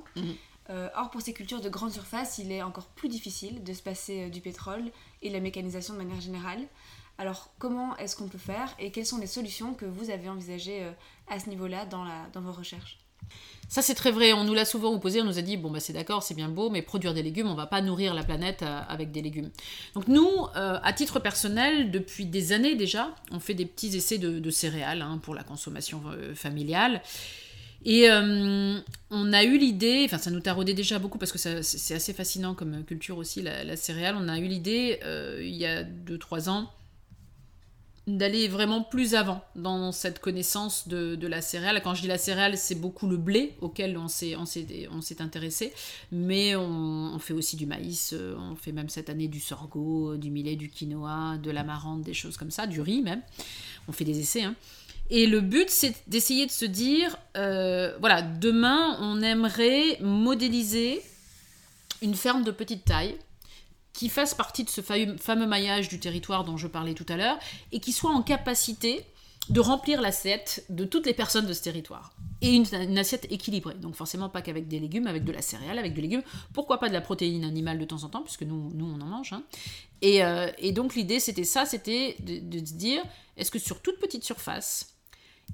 Euh, 0.70 0.88
or, 0.96 1.10
pour 1.10 1.20
ces 1.20 1.32
cultures 1.32 1.60
de 1.60 1.68
grande 1.68 1.92
surface, 1.92 2.38
il 2.38 2.50
est 2.50 2.62
encore 2.62 2.86
plus 2.86 3.08
difficile 3.08 3.62
de 3.62 3.72
se 3.72 3.82
passer 3.82 4.24
euh, 4.24 4.30
du 4.30 4.40
pétrole 4.40 4.84
et 5.22 5.28
de 5.28 5.34
la 5.34 5.40
mécanisation 5.40 5.94
de 5.94 5.98
manière 5.98 6.20
générale. 6.20 6.60
Alors, 7.18 7.50
comment 7.58 7.96
est-ce 7.96 8.16
qu'on 8.16 8.28
peut 8.28 8.38
faire 8.38 8.74
et 8.78 8.90
quelles 8.90 9.06
sont 9.06 9.18
les 9.18 9.26
solutions 9.26 9.74
que 9.74 9.86
vous 9.86 10.10
avez 10.10 10.28
envisagées 10.28 10.82
euh, 10.82 10.90
à 11.28 11.38
ce 11.38 11.48
niveau-là 11.48 11.86
dans, 11.86 12.40
vos 12.40 12.52
recherches? 12.52 12.98
Ça 13.68 13.82
c'est 13.82 13.94
très 13.94 14.12
vrai, 14.12 14.32
on 14.32 14.44
nous 14.44 14.54
l'a 14.54 14.64
souvent 14.64 14.92
opposé, 14.92 15.20
on 15.20 15.24
nous 15.24 15.40
a 15.40 15.42
dit 15.42 15.56
bon 15.56 15.72
bah 15.72 15.80
c'est 15.80 15.92
d'accord, 15.92 16.22
c'est 16.22 16.34
bien 16.34 16.48
beau, 16.48 16.70
mais 16.70 16.82
produire 16.82 17.12
des 17.12 17.24
légumes, 17.24 17.48
on 17.48 17.56
va 17.56 17.66
pas 17.66 17.80
nourrir 17.82 18.14
la 18.14 18.22
planète 18.22 18.62
avec 18.62 19.10
des 19.10 19.20
légumes. 19.20 19.50
Donc 19.94 20.06
nous, 20.06 20.30
à 20.54 20.92
titre 20.92 21.18
personnel, 21.18 21.90
depuis 21.90 22.26
des 22.26 22.52
années 22.52 22.76
déjà, 22.76 23.12
on 23.32 23.40
fait 23.40 23.54
des 23.54 23.66
petits 23.66 23.96
essais 23.96 24.18
de, 24.18 24.50
céréales 24.50 25.02
hein, 25.02 25.18
pour 25.20 25.34
la 25.34 25.42
consommation 25.42 26.04
familiale. 26.36 27.02
Et 27.87 28.11
euh, 28.11 28.80
on 29.11 29.32
a 29.32 29.45
eu 29.45 29.59
l'idée, 29.59 30.03
enfin 30.07 30.18
ça 30.18 30.32
nous 30.32 30.41
taraudait 30.41 30.74
déjà 30.74 30.99
beaucoup 30.99 31.18
parce 31.18 31.30
que 31.30 31.39
c'est 31.39 31.95
assez 31.95 32.12
fascinant 32.12 32.55
comme 32.55 32.84
culture 32.84 33.16
aussi, 33.16 33.43
la, 33.43 33.76
céréale. 33.76 34.16
On 34.18 34.28
a 34.28 34.41
eu 34.41 34.47
l'idée 34.49 34.99
euh, 35.05 35.39
il 35.41 35.55
y 35.55 35.66
a 35.66 35.84
2-3 35.84 36.51
ans 36.51 36.68
d'aller 38.09 38.49
vraiment 38.49 38.82
plus 38.82 39.14
avant 39.14 39.41
dans 39.55 39.93
cette 39.93 40.18
connaissance 40.18 40.89
de, 40.89 41.26
la 41.28 41.41
céréale. 41.41 41.80
Quand 41.82 41.95
je 41.95 42.03
dis 42.03 42.09
la 42.09 42.18
céréale, 42.18 42.59
c'est 42.59 42.74
beaucoup 42.74 43.09
le 43.09 43.16
blé 43.16 43.55
auquel 43.61 43.97
on 43.97 44.09
s'est, 44.09 44.34
intéressé, 45.20 45.72
mais 46.11 46.57
on, 46.57 47.18
fait 47.20 47.34
aussi 47.34 47.55
du 47.55 47.66
maïs, 47.66 48.14
euh, 48.14 48.37
on 48.37 48.57
fait 48.57 48.72
même 48.72 48.89
cette 48.89 49.11
année 49.11 49.28
du 49.28 49.41
sorgho, 49.41 50.16
du 50.16 50.30
millet, 50.30 50.57
du 50.57 50.70
quinoa, 50.70 51.37
de 51.39 51.53
l'amarante, 51.53 52.03
des 52.03 52.14
choses 52.14 52.37
comme 52.37 52.51
ça, 52.51 52.66
du 52.66 52.80
riz 52.80 53.03
même. 53.03 53.22
on 53.87 53.93
fait 53.93 54.05
des 54.05 54.18
essais. 54.18 54.43
Hein. 54.43 54.57
Et 55.11 55.26
le 55.26 55.40
but, 55.40 55.70
c'est 55.70 55.94
d'essayer 56.09 56.46
de 56.46 56.50
se 56.50 56.64
dire, 56.64 57.16
euh, 57.36 57.96
voilà, 58.00 58.22
demain, 58.22 58.96
on 59.00 59.22
aimerait 59.22 59.98
modéliser 60.00 61.00
une 62.02 62.14
ferme 62.14 62.44
de 62.44 62.50
petite 62.50 62.84
taille 62.84 63.16
qui 63.92 64.09
fasse 64.09 64.34
partie 64.34 64.64
de 64.64 64.68
ce 64.68 64.82
fameux 64.82 65.46
maillage 65.46 65.88
du 65.88 65.98
territoire 65.98 66.44
dont 66.44 66.57
je 66.57 66.66
parlais 66.66 66.94
tout 66.94 67.07
à 67.09 67.16
l'heure 67.16 67.38
et 67.72 67.80
qui 67.80 67.92
soit 67.92 68.11
en 68.11 68.22
capacité 68.22 69.04
de 69.48 69.61
remplir 69.61 70.00
l'assiette 70.00 70.64
de 70.68 70.84
toutes 70.84 71.07
les 71.07 71.14
personnes 71.14 71.46
de 71.46 71.52
ce 71.52 71.62
territoire. 71.62 72.12
Et 72.42 72.54
une, 72.54 72.98
assiette 72.98 73.26
équilibrée. 73.30 73.74
Donc 73.74 73.94
forcément 73.94 74.28
pas 74.28 74.42
qu'avec 74.42 74.68
des 74.68 74.80
légumes, 74.80 75.07
avec 75.07 75.24
de 75.24 75.32
la 75.32 75.40
céréale, 75.40 75.78
avec 75.78 75.94
des 75.94 76.02
légumes. 76.02 76.22
Pourquoi 76.52 76.78
pas 76.78 76.88
de 76.88 76.92
la 76.92 77.00
protéine 77.00 77.44
animale 77.44 77.78
de 77.78 77.84
temps 77.84 78.02
en 78.02 78.09
temps, 78.09 78.22
puisque 78.22 78.42
nous, 78.42 78.70
nous 78.74 78.86
on 78.86 79.00
en 79.00 79.07
mange. 79.07 79.32
Hein. 79.32 79.44
Euh, 80.04 80.50
et, 80.59 80.72
donc 80.72 80.94
l'idée 80.94 81.20
c'était 81.20 81.44
ça, 81.44 81.64
c'était 81.64 82.16
de, 82.20 82.59
se 82.59 82.74
dire, 82.74 83.02
est-ce 83.36 83.50
que 83.50 83.59
sur 83.59 83.80
toute 83.80 83.98
petite 83.98 84.24
surface, 84.24 84.95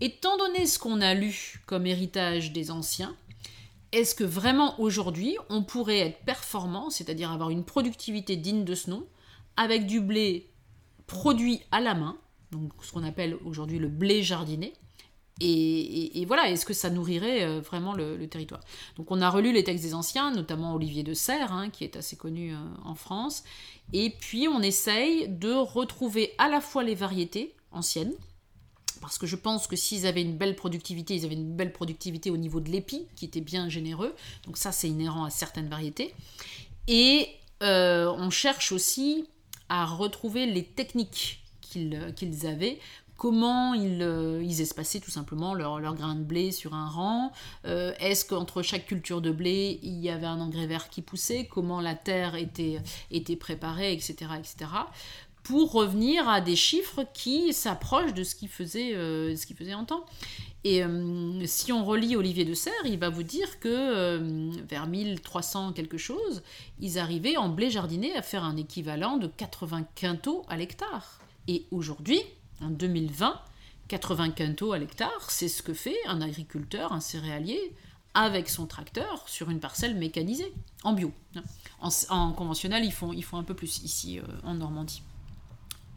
étant 0.03 0.37
donné 0.37 0.67
ce 0.67 0.81
qu'on 0.81 1.01
a 1.01 1.15
lu 1.15 1.63
comme 1.65 1.87
héritage 1.87 2.53
des 2.53 2.73
anciens, 2.73 3.15
est-ce 3.93 4.17
que 4.17 4.25
vraiment 4.25 4.79
aujourd'hui 4.81 5.37
on 5.49 5.63
pourrait 5.63 6.01
être 6.01 6.25
performant, 6.25 6.91
c'est-à-dire 6.91 7.31
avoir 7.31 7.51
une 7.51 7.65
productivité 7.65 8.37
digne 8.37 8.65
de 8.65 8.75
ce 8.75 8.91
nom, 8.91 9.07
avec 9.57 9.87
du 9.87 10.01
blé 10.01 10.51
produit 11.07 11.61
à 11.71 11.81
la 11.81 11.95
main, 11.95 12.17
donc 12.51 12.73
ce 12.83 12.91
qu'on 12.91 13.05
appelle 13.05 13.37
aujourd'hui 13.45 13.79
le 13.79 13.89
blé 13.89 14.23
jardiné. 14.23 14.73
Et, 15.45 16.25
voilà, 16.27 16.51
est-ce 16.51 16.65
que 16.65 16.75
ça 16.75 16.89
nourrirait 16.89 17.43
euh, 17.43 17.61
vraiment 17.61 17.95
le, 17.95 18.29
territoire? 18.29 18.61
Donc 18.97 19.11
on 19.11 19.21
a 19.21 19.29
relu 19.29 19.53
les 19.53 19.65
textes 19.65 19.83
des 19.83 19.95
anciens, 19.95 20.31
notamment 20.31 20.75
Olivier 20.75 21.03
de 21.03 21.15
Serres, 21.15 21.53
hein, 21.53 21.69
qui 21.69 21.83
est 21.83 21.97
assez 21.97 22.17
connu 22.17 22.53
euh, 22.53 22.59
en 22.85 22.95
France, 22.95 23.43
et 23.93 24.11
puis 24.11 24.47
on 24.47 24.61
essaye 24.61 25.29
de 25.29 25.53
retrouver 25.53 26.33
à 26.39 26.49
la 26.49 26.61
fois 26.61 26.85
les 26.85 26.95
variétés 26.95 27.57
anciennes, 27.73 28.15
parce 29.03 29.19
que 29.19 29.27
je 29.27 29.37
pense 29.37 29.67
que 29.67 29.77
s'ils 29.77 30.07
avaient 30.07 30.23
une 30.23 30.39
belle 30.39 30.57
productivité, 30.57 31.15
ils 31.15 31.27
avaient 31.27 31.35
une 31.35 31.55
belle 31.55 31.73
productivité 31.73 32.31
au 32.31 32.39
niveau 32.39 32.61
de 32.61 32.71
l'épi, 32.71 33.07
qui 33.17 33.27
était 33.27 33.43
bien 33.43 33.69
généreux, 33.69 34.15
donc 34.47 34.57
ça 34.57 34.73
c'est 34.73 34.89
inhérent 34.89 35.25
à 35.25 35.31
certaines 35.31 35.69
variétés, 35.69 36.15
et 36.89 37.29
euh, 37.63 38.11
on 38.17 38.31
cherche 38.31 38.73
aussi 38.73 39.27
à 39.69 39.85
retrouver 39.85 40.47
les 40.47 40.65
techniques 40.65 41.43
euh, 41.77 42.13
qu'ils 42.13 42.47
avaient, 42.47 42.79
comment 43.23 43.73
ils, 43.73 44.03
euh, 44.03 44.43
ils, 44.43 44.61
espaçaient 44.61 44.99
tout 44.99 45.13
simplement 45.13 45.55
leur, 45.55 45.79
leur 45.79 45.95
de 45.95 46.23
blé 46.25 46.51
sur 46.51 46.75
un 46.75 46.89
rang, 46.89 47.33
euh, 47.67 47.95
est-ce 48.01 48.25
qu'entre 48.25 48.63
chaque 48.63 48.87
culture 48.87 49.21
de 49.21 49.31
blé, 49.31 49.79
il 49.85 50.01
y 50.01 50.11
avait 50.11 50.27
un 50.27 50.41
engrais 50.41 50.67
vert 50.67 50.89
qui 50.89 51.03
poussait, 51.03 51.47
comment 51.47 51.81
la 51.81 51.95
terre 51.95 52.35
était, 52.35 52.81
était 53.13 53.37
préparée, 53.37 53.93
etc., 53.93 54.15
etc., 54.39 54.71
pour 55.43 55.73
revenir 55.73 56.29
à 56.29 56.41
des 56.41 56.57
chiffres 56.57 57.05
qui 57.15 57.53
s'approchent 57.53 58.15
de 58.15 58.25
ce 58.25 58.35
qui 58.35 58.49
faisait, 58.49 58.93
ce 58.93 59.47
qui 59.47 59.55
faisait 59.55 59.75
en 59.75 59.85
temps. 59.85 60.05
Et 60.65 60.85
si 61.47 61.73
on 61.73 61.85
relit 61.85 62.15
Olivier 62.15 62.45
de 62.45 62.55
Serres, 62.55 62.73
il 62.85 62.99
va 62.99 63.09
vous 63.09 63.25
dire 63.25 63.59
que 63.59 64.61
vers 64.69 64.87
1300 64.87 65.73
quelque 65.73 65.99
chose, 65.99 66.43
ils 66.79 67.01
arrivaient 67.01 67.37
en 67.37 67.49
blé 67.49 67.71
jardiné 67.71 68.15
à 68.15 68.23
faire 68.23 68.45
un 68.45 68.57
équivalent 68.57 69.17
de 69.17 69.27
80 69.27 69.85
quintaux 69.97 70.45
à 70.49 70.57
l'hectare. 70.57 71.19
Et 71.49 71.67
aujourd'hui, 71.73 72.21
en 72.61 72.71
2020, 72.71 73.41
80 73.89 74.31
quintaux 74.31 74.73
à 74.73 74.79
l'hectare, 74.79 75.31
c'est 75.31 75.49
ce 75.49 75.63
que 75.63 75.75
fait 75.75 75.97
un 76.07 76.21
agriculteur, 76.21 76.93
un 76.93 77.01
céréalier, 77.01 77.75
avec 78.15 78.49
son 78.49 78.67
tracteur 78.67 79.29
sur 79.29 79.51
une 79.51 79.61
parcelle 79.61 79.97
mécanisée, 79.97 80.53
en 80.83 80.93
bio. 80.93 81.13
En, 81.81 82.33
conventionnel, 82.33 82.85
ils 82.85 82.93
font, 82.93 83.13
ils 83.13 83.25
font 83.25 83.39
un 83.39 83.43
peu 83.43 83.55
plus 83.55 83.83
ici 83.83 84.19
euh, 84.19 84.23
en 84.45 84.55
Normandie. 84.55 85.03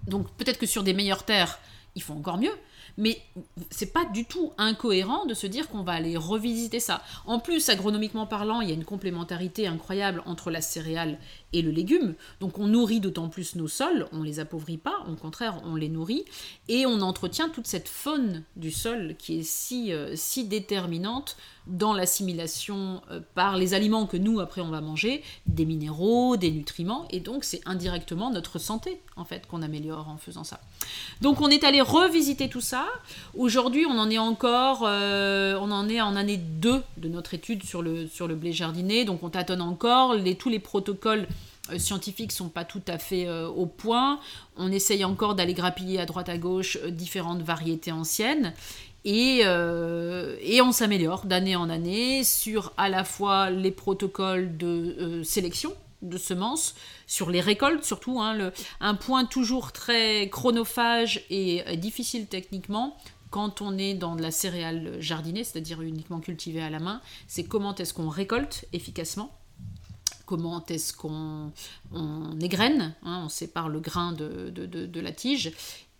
Donc 0.07 0.29
peut-être 0.37 0.59
que 0.59 0.65
sur 0.65 0.83
des 0.83 0.93
meilleures 0.93 1.23
terres, 1.23 1.59
ils 1.95 2.03
font 2.03 2.17
encore 2.17 2.37
mieux, 2.37 2.51
mais 2.97 3.21
c'est 3.69 3.93
pas 3.93 4.05
du 4.05 4.25
tout 4.25 4.51
incohérent 4.57 5.25
de 5.25 5.33
se 5.33 5.47
dire 5.47 5.69
qu'on 5.69 5.83
va 5.83 5.93
aller 5.93 6.17
revisiter 6.17 6.79
ça. 6.79 7.01
En 7.25 7.39
plus, 7.39 7.69
agronomiquement 7.69 8.27
parlant, 8.27 8.61
il 8.61 8.69
y 8.69 8.71
a 8.71 8.75
une 8.75 8.85
complémentarité 8.85 9.67
incroyable 9.67 10.21
entre 10.25 10.51
la 10.51 10.61
céréale 10.61 11.17
et 11.53 11.61
le 11.61 11.71
légume. 11.71 12.15
Donc 12.39 12.59
on 12.59 12.67
nourrit 12.67 12.99
d'autant 12.99 13.29
plus 13.29 13.55
nos 13.55 13.67
sols, 13.67 14.07
on 14.11 14.23
les 14.23 14.39
appauvrit 14.39 14.77
pas, 14.77 15.05
au 15.09 15.15
contraire, 15.15 15.61
on 15.63 15.75
les 15.75 15.89
nourrit 15.89 16.25
et 16.67 16.85
on 16.85 17.01
entretient 17.01 17.49
toute 17.49 17.67
cette 17.67 17.89
faune 17.89 18.43
du 18.55 18.71
sol 18.71 19.15
qui 19.17 19.39
est 19.39 19.43
si, 19.43 19.93
euh, 19.93 20.13
si 20.15 20.45
déterminante 20.45 21.37
dans 21.67 21.93
l'assimilation 21.93 23.01
euh, 23.11 23.19
par 23.33 23.57
les 23.57 23.73
aliments 23.73 24.05
que 24.05 24.17
nous 24.17 24.39
après 24.39 24.61
on 24.61 24.69
va 24.69 24.81
manger, 24.81 25.23
des 25.47 25.65
minéraux, 25.65 26.37
des 26.37 26.51
nutriments 26.51 27.07
et 27.09 27.19
donc 27.19 27.43
c'est 27.43 27.61
indirectement 27.65 28.31
notre 28.31 28.59
santé 28.59 29.01
en 29.15 29.25
fait 29.25 29.47
qu'on 29.47 29.61
améliore 29.61 30.09
en 30.09 30.17
faisant 30.17 30.43
ça. 30.43 30.59
Donc 31.21 31.41
on 31.41 31.49
est 31.49 31.63
allé 31.63 31.81
revisiter 31.81 32.49
tout 32.49 32.61
ça. 32.61 32.85
Aujourd'hui, 33.35 33.85
on 33.89 33.97
en 33.97 34.09
est 34.09 34.17
encore 34.17 34.83
euh, 34.85 35.57
on 35.59 35.71
en 35.71 35.89
est 35.89 36.01
en 36.01 36.15
année 36.15 36.37
2 36.37 36.83
de 36.97 37.09
notre 37.09 37.33
étude 37.33 37.63
sur 37.63 37.81
le 37.81 38.07
sur 38.07 38.27
le 38.27 38.35
blé 38.35 38.51
jardiné, 38.51 39.05
donc 39.05 39.23
on 39.23 39.29
tâtonne 39.29 39.61
encore 39.61 40.15
tous 40.37 40.49
les 40.49 40.59
protocoles 40.59 41.27
euh, 41.71 41.79
scientifiques 41.79 42.31
sont 42.31 42.49
pas 42.49 42.65
tout 42.65 42.81
à 42.87 42.97
fait 42.97 43.27
au 43.29 43.65
point. 43.65 44.19
On 44.57 44.71
essaye 44.71 45.03
encore 45.03 45.35
d'aller 45.35 45.53
grappiller 45.53 45.99
à 45.99 46.05
droite 46.05 46.29
à 46.29 46.37
gauche 46.37 46.77
différentes 46.85 47.41
variétés 47.41 47.91
anciennes. 47.91 48.53
Et, 49.05 49.41
et 49.41 50.61
on 50.61 50.71
s'améliore 50.71 51.25
d'année 51.25 51.55
en 51.55 51.69
année 51.69 52.23
sur 52.23 52.73
à 52.75 52.89
la 52.89 53.03
fois 53.03 53.51
les 53.51 53.71
protocoles 53.71 54.57
de 54.57 55.21
sélection 55.23 55.73
de 56.01 56.17
semences, 56.17 56.75
sur 57.07 57.29
les 57.29 57.41
récoltes 57.41 57.83
surtout. 57.83 58.19
Hein, 58.19 58.51
un 58.79 58.95
point 58.95 59.25
toujours 59.25 59.71
très 59.71 60.29
chronophage 60.29 61.23
et 61.29 61.63
difficile 61.77 62.25
techniquement, 62.25 62.97
quand 63.29 63.61
on 63.61 63.77
est 63.77 63.95
dans 63.95 64.15
de 64.15 64.21
la 64.21 64.31
céréale 64.31 64.95
jardinée, 64.99 65.43
c'est-à-dire 65.43 65.81
uniquement 65.81 66.19
cultivée 66.19 66.61
à 66.61 66.69
la 66.69 66.79
main, 66.79 67.01
c'est 67.27 67.43
comment 67.43 67.75
est-ce 67.75 67.93
qu'on 67.93 68.09
récolte 68.09 68.65
efficacement 68.73 69.31
comment 70.25 70.65
est-ce 70.67 70.91
qu'on 70.91 71.51
on 71.91 72.39
égrène, 72.39 72.95
hein, 73.03 73.23
on 73.25 73.29
sépare 73.29 73.69
le 73.69 73.79
grain 73.79 74.11
de, 74.11 74.99
la 74.99 75.11
tige, 75.11 75.51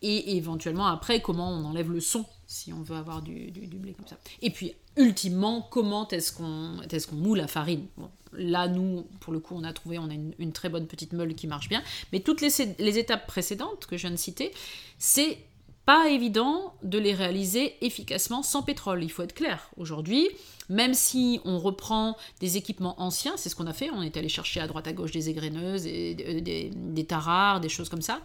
et 0.01 0.38
éventuellement 0.38 0.88
après 0.88 1.22
comment 1.22 1.51
on 1.51 1.64
enlève 1.66 1.91
le 1.91 1.99
son 1.99 2.26
si 2.56 2.72
on 2.72 2.82
veut 2.82 2.95
avoir 2.95 3.22
du, 3.22 3.51
blé 3.51 3.93
comme 3.93 4.08
ça. 4.08 4.18
Et 4.41 4.49
puis 4.49 4.74
ultimement, 4.95 5.62
comment 5.62 6.08
est-ce 6.08 6.32
qu'on 6.32 6.82
est 6.82 7.06
qu'on 7.06 7.16
moule 7.16 7.39
la 7.39 7.47
farine? 7.47 7.88
Là, 8.32 8.70
nous, 8.70 9.06
pour 9.20 9.34
le 9.34 9.39
coup, 9.39 9.56
on 9.56 9.64
a 9.66 9.74
trouvé, 9.74 9.99
on 9.99 10.10
a 10.10 10.14
une, 10.14 10.53
très 10.53 10.70
bonne 10.70 10.88
petite 10.88 11.12
meule 11.12 11.36
qui 11.36 11.47
marche 11.47 11.68
bien, 11.68 11.84
mais 12.14 12.22
toutes 12.22 12.39
les, 12.39 12.49
les 12.80 12.97
étapes 12.97 13.28
précédentes 13.28 13.86
que 13.88 13.97
je 13.97 14.03
viens 14.03 14.12
de 14.12 14.16
citer, 14.16 14.53
c'est 14.97 15.38
pas 15.86 16.10
évident 16.10 16.74
de 16.84 16.98
les 16.98 17.14
réaliser 17.14 17.76
efficacement 17.82 18.44
sans 18.44 18.64
pétrole, 18.64 19.04
il 19.04 19.12
faut 19.12 19.22
être 19.24 19.36
clair. 19.36 19.70
Aujourd'hui, 19.78 20.28
même 20.70 20.94
si 20.94 21.40
on 21.46 21.60
reprend 21.60 22.18
des 22.40 22.58
équipements 22.58 23.00
anciens, 23.00 23.34
c'est 23.38 23.50
ce 23.50 23.56
qu'on 23.56 23.68
a 23.68 23.74
fait, 23.74 23.92
on 23.92 24.02
est 24.02 24.18
allé 24.18 24.30
chercher 24.30 24.60
à 24.60 24.68
droite 24.68 24.88
à 24.88 24.94
gauche 24.94 25.12
des 25.12 25.30
égreneuses, 25.30 25.86
et, 25.86 26.16
des, 26.16 26.42
des, 26.42 26.72
des 26.74 27.06
tarards, 27.06 27.60
des 27.60 27.70
choses 27.70 27.90
comme 27.90 28.02
ça, 28.02 28.22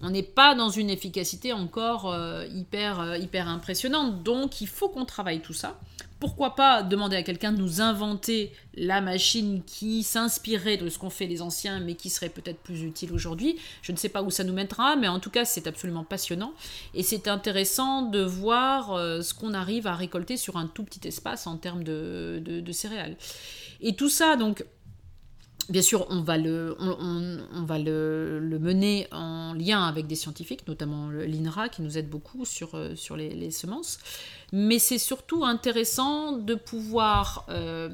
on 0.00 0.10
n'est 0.10 0.22
pas 0.22 0.54
dans 0.54 0.70
une 0.70 0.90
efficacité 0.90 1.52
encore 1.52 2.12
euh, 2.12 2.46
hyper, 2.46 3.00
euh, 3.00 3.16
hyper 3.18 3.48
impressionnante. 3.48 4.22
Donc 4.22 4.60
il 4.60 4.66
faut 4.68 4.88
qu'on 4.88 5.04
travaille 5.04 5.40
tout 5.40 5.52
ça. 5.52 5.78
Pourquoi 6.22 6.54
pas 6.54 6.84
demander 6.84 7.16
à 7.16 7.24
quelqu'un 7.24 7.50
de 7.50 7.58
nous 7.60 7.80
inventer 7.80 8.52
la 8.74 9.00
machine 9.00 9.60
qui 9.66 10.04
s'inspirerait 10.04 10.76
de 10.76 10.88
ce 10.88 10.96
qu'ont 10.96 11.10
fait 11.10 11.26
les 11.26 11.42
anciens, 11.42 11.80
mais 11.80 11.96
qui 11.96 12.10
serait 12.10 12.28
peut-être 12.28 12.60
plus 12.60 12.84
utile 12.84 13.12
aujourd'hui. 13.12 13.56
Je 13.82 13.90
ne 13.90 13.96
sais 13.96 14.08
pas 14.08 14.22
où 14.22 14.30
ça 14.30 14.44
nous 14.44 14.52
mettra, 14.52 14.94
mais 14.94 15.08
en 15.08 15.18
tout 15.18 15.30
cas 15.30 15.44
c'est 15.44 15.66
absolument 15.66 16.04
passionnant. 16.04 16.52
Et 16.94 17.02
c'est 17.02 17.26
intéressant 17.26 18.02
de 18.02 18.22
voir 18.22 18.92
euh, 18.92 19.20
ce 19.20 19.34
qu'on 19.34 19.52
arrive 19.52 19.88
à 19.88 19.96
récolter 19.96 20.36
sur 20.36 20.56
un 20.58 20.68
tout 20.68 20.84
petit 20.84 21.08
espace 21.08 21.48
en 21.48 21.56
termes 21.56 21.82
de, 21.82 22.62
céréales. 22.70 23.16
Et 23.80 23.96
tout 23.96 24.08
ça, 24.08 24.36
donc, 24.36 24.64
Bien 25.68 25.82
sûr, 25.82 26.06
on 26.10 26.22
va, 26.22 26.38
le, 26.38 26.76
on, 26.78 27.62
va 27.64 27.78
le, 27.78 28.58
mener 28.60 29.06
en 29.12 29.31
lien 29.54 29.86
avec 29.86 30.06
des 30.06 30.14
scientifiques, 30.14 30.66
notamment 30.66 31.10
l'INRA 31.10 31.68
qui 31.68 31.82
nous 31.82 31.98
aide 31.98 32.08
beaucoup 32.08 32.44
sur, 32.44 32.74
euh, 32.74 32.94
sur 32.96 33.16
les, 33.16 33.50
semences. 33.50 33.98
Mais 34.52 34.78
c'est 34.78 34.98
surtout 34.98 35.44
intéressant 35.44 36.32
de 36.32 36.54
pouvoir 36.54 37.44
euh, 37.48 37.90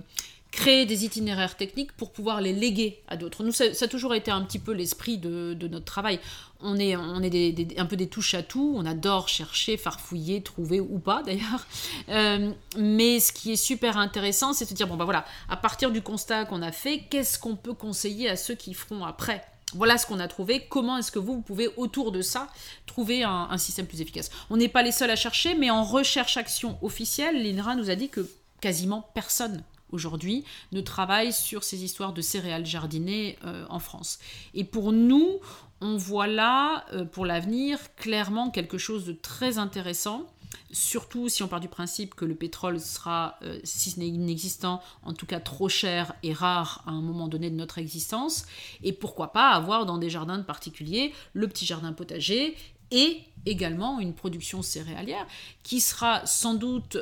créer 0.51 0.87
des 0.87 1.05
itinéraires 1.05 1.57
techniques 1.57 1.93
pour 1.93 2.11
pouvoir 2.11 2.41
les 2.41 2.53
léguer 2.53 3.03
à 3.09 3.17
d'autres. 3.17 3.45
Nous, 3.45 3.53
ça, 3.53 3.65
a 3.65 3.89
toujours 3.89 4.15
été 4.15 4.31
un 4.31 4.43
petit 4.43 4.59
peu 4.59 4.73
l'esprit 4.73 5.19
de, 5.19 5.57
notre 5.69 5.85
travail. 5.85 6.19
On 6.61 6.77
est, 6.79 6.97
on 6.97 7.23
est 7.23 7.79
un 7.79 7.87
peu 7.87 7.97
des 7.97 8.09
touches 8.09 8.35
à 8.35 8.43
tout, 8.43 8.73
on 8.77 8.87
adore 8.87 9.29
chercher, 9.29 9.77
farfouiller, 9.77 10.43
trouver 10.43 10.81
ou 10.81 10.99
pas 10.99 11.23
d'ailleurs. 11.23 11.67
Euh, 12.09 12.53
mais 12.77 13.21
ce 13.21 13.33
qui 13.33 13.53
est 13.53 13.57
super 13.57 13.99
intéressant, 13.99 14.53
c'est 14.53 14.65
de 14.65 14.71
se 14.71 14.75
dire, 14.75 14.89
bon 14.89 14.97
bah 14.97 15.05
voilà, 15.05 15.25
à 15.49 15.57
partir 15.57 15.91
du 15.91 16.03
constat 16.03 16.47
qu'on 16.47 16.63
a 16.63 16.73
fait, 16.73 17.05
qu'est-ce 17.11 17.39
qu'on 17.39 17.57
peut 17.57 17.75
conseiller 17.75 18.29
à 18.29 18.37
ceux 18.37 18.55
qui 18.55 18.75
feront 18.75 19.05
après? 19.05 19.45
Voilà 19.75 19.99
ce 19.99 20.07
qu'on 20.07 20.19
a 20.19 20.29
trouvé. 20.29 20.67
Comment 20.69 20.97
est-ce 20.99 21.13
que 21.13 21.19
vous, 21.19 21.35
vous 21.35 21.43
pouvez, 21.43 21.69
autour 21.77 22.13
de 22.13 22.23
ça, 22.23 22.49
trouver 22.87 23.23
un, 23.23 23.59
système 23.59 23.87
plus 23.87 24.01
efficace? 24.01 24.31
On 24.51 24.57
n'est 24.57 24.69
pas 24.69 24.83
les 24.83 24.93
seuls 24.93 25.11
à 25.11 25.17
chercher, 25.17 25.55
mais 25.55 25.71
en 25.71 25.85
recherche-action 25.85 26.79
officielle, 26.83 27.43
l'INRA 27.43 27.75
nous 27.75 27.91
a 27.91 27.95
dit 27.95 28.09
que 28.09 28.29
quasiment 28.61 29.09
personne 29.15 29.63
aujourd'hui 29.91 30.45
ne 30.73 30.81
travaille 30.81 31.33
sur 31.33 31.65
ces 31.65 31.85
histoires 31.85 32.13
de 32.13 32.21
céréales 32.21 32.67
jardinées 32.67 33.39
euh, 33.45 33.65
en 33.71 33.79
France. 33.79 34.19
Et 34.55 34.65
pour 34.65 34.93
nous, 34.93 35.39
on 35.81 35.97
voit 35.97 36.27
là, 36.27 36.85
euh, 36.93 37.05
pour 37.05 37.25
l'avenir, 37.25 37.79
clairement 37.97 38.51
quelque 38.51 38.79
chose 38.79 39.05
de 39.05 39.13
très 39.13 39.59
intéressant. 39.59 40.27
Surtout 40.71 41.29
si 41.29 41.43
on 41.43 41.49
part 41.49 41.61
du 41.61 41.69
principe 41.69 42.15
que 42.15 42.25
le 42.25 42.35
pétrole 42.35 42.81
sera, 42.81 43.39
euh, 43.43 43.59
si 43.65 43.91
ce 43.91 43.99
n'est 43.99 44.09
inexistant, 44.09 44.81
en 45.03 45.13
tout 45.13 45.27
cas 45.27 45.41
trop 45.41 45.69
cher 45.69 46.15
et 46.23 46.33
rare 46.33 46.83
à 46.87 46.91
un 46.91 47.01
moment 47.01 47.29
donné 47.29 47.51
de 47.51 47.57
notre 47.57 47.79
existence. 47.79 48.47
Et 48.83 48.93
pourquoi 48.93 49.33
pas 49.33 49.51
avoir 49.51 49.87
dans 49.87 49.99
des 49.99 50.11
jardins 50.11 50.39
de 50.39 50.45
particuliers 50.45 51.13
le 51.33 51.49
petit 51.49 51.67
jardin 51.67 51.93
potager 51.93 52.57
et 52.91 53.21
également 53.47 54.01
une 54.01 54.15
production 54.15 54.63
céréalière 54.63 55.27
qui 55.63 55.81
sera 55.81 56.25
sans 56.27 56.55
doute 56.55 56.97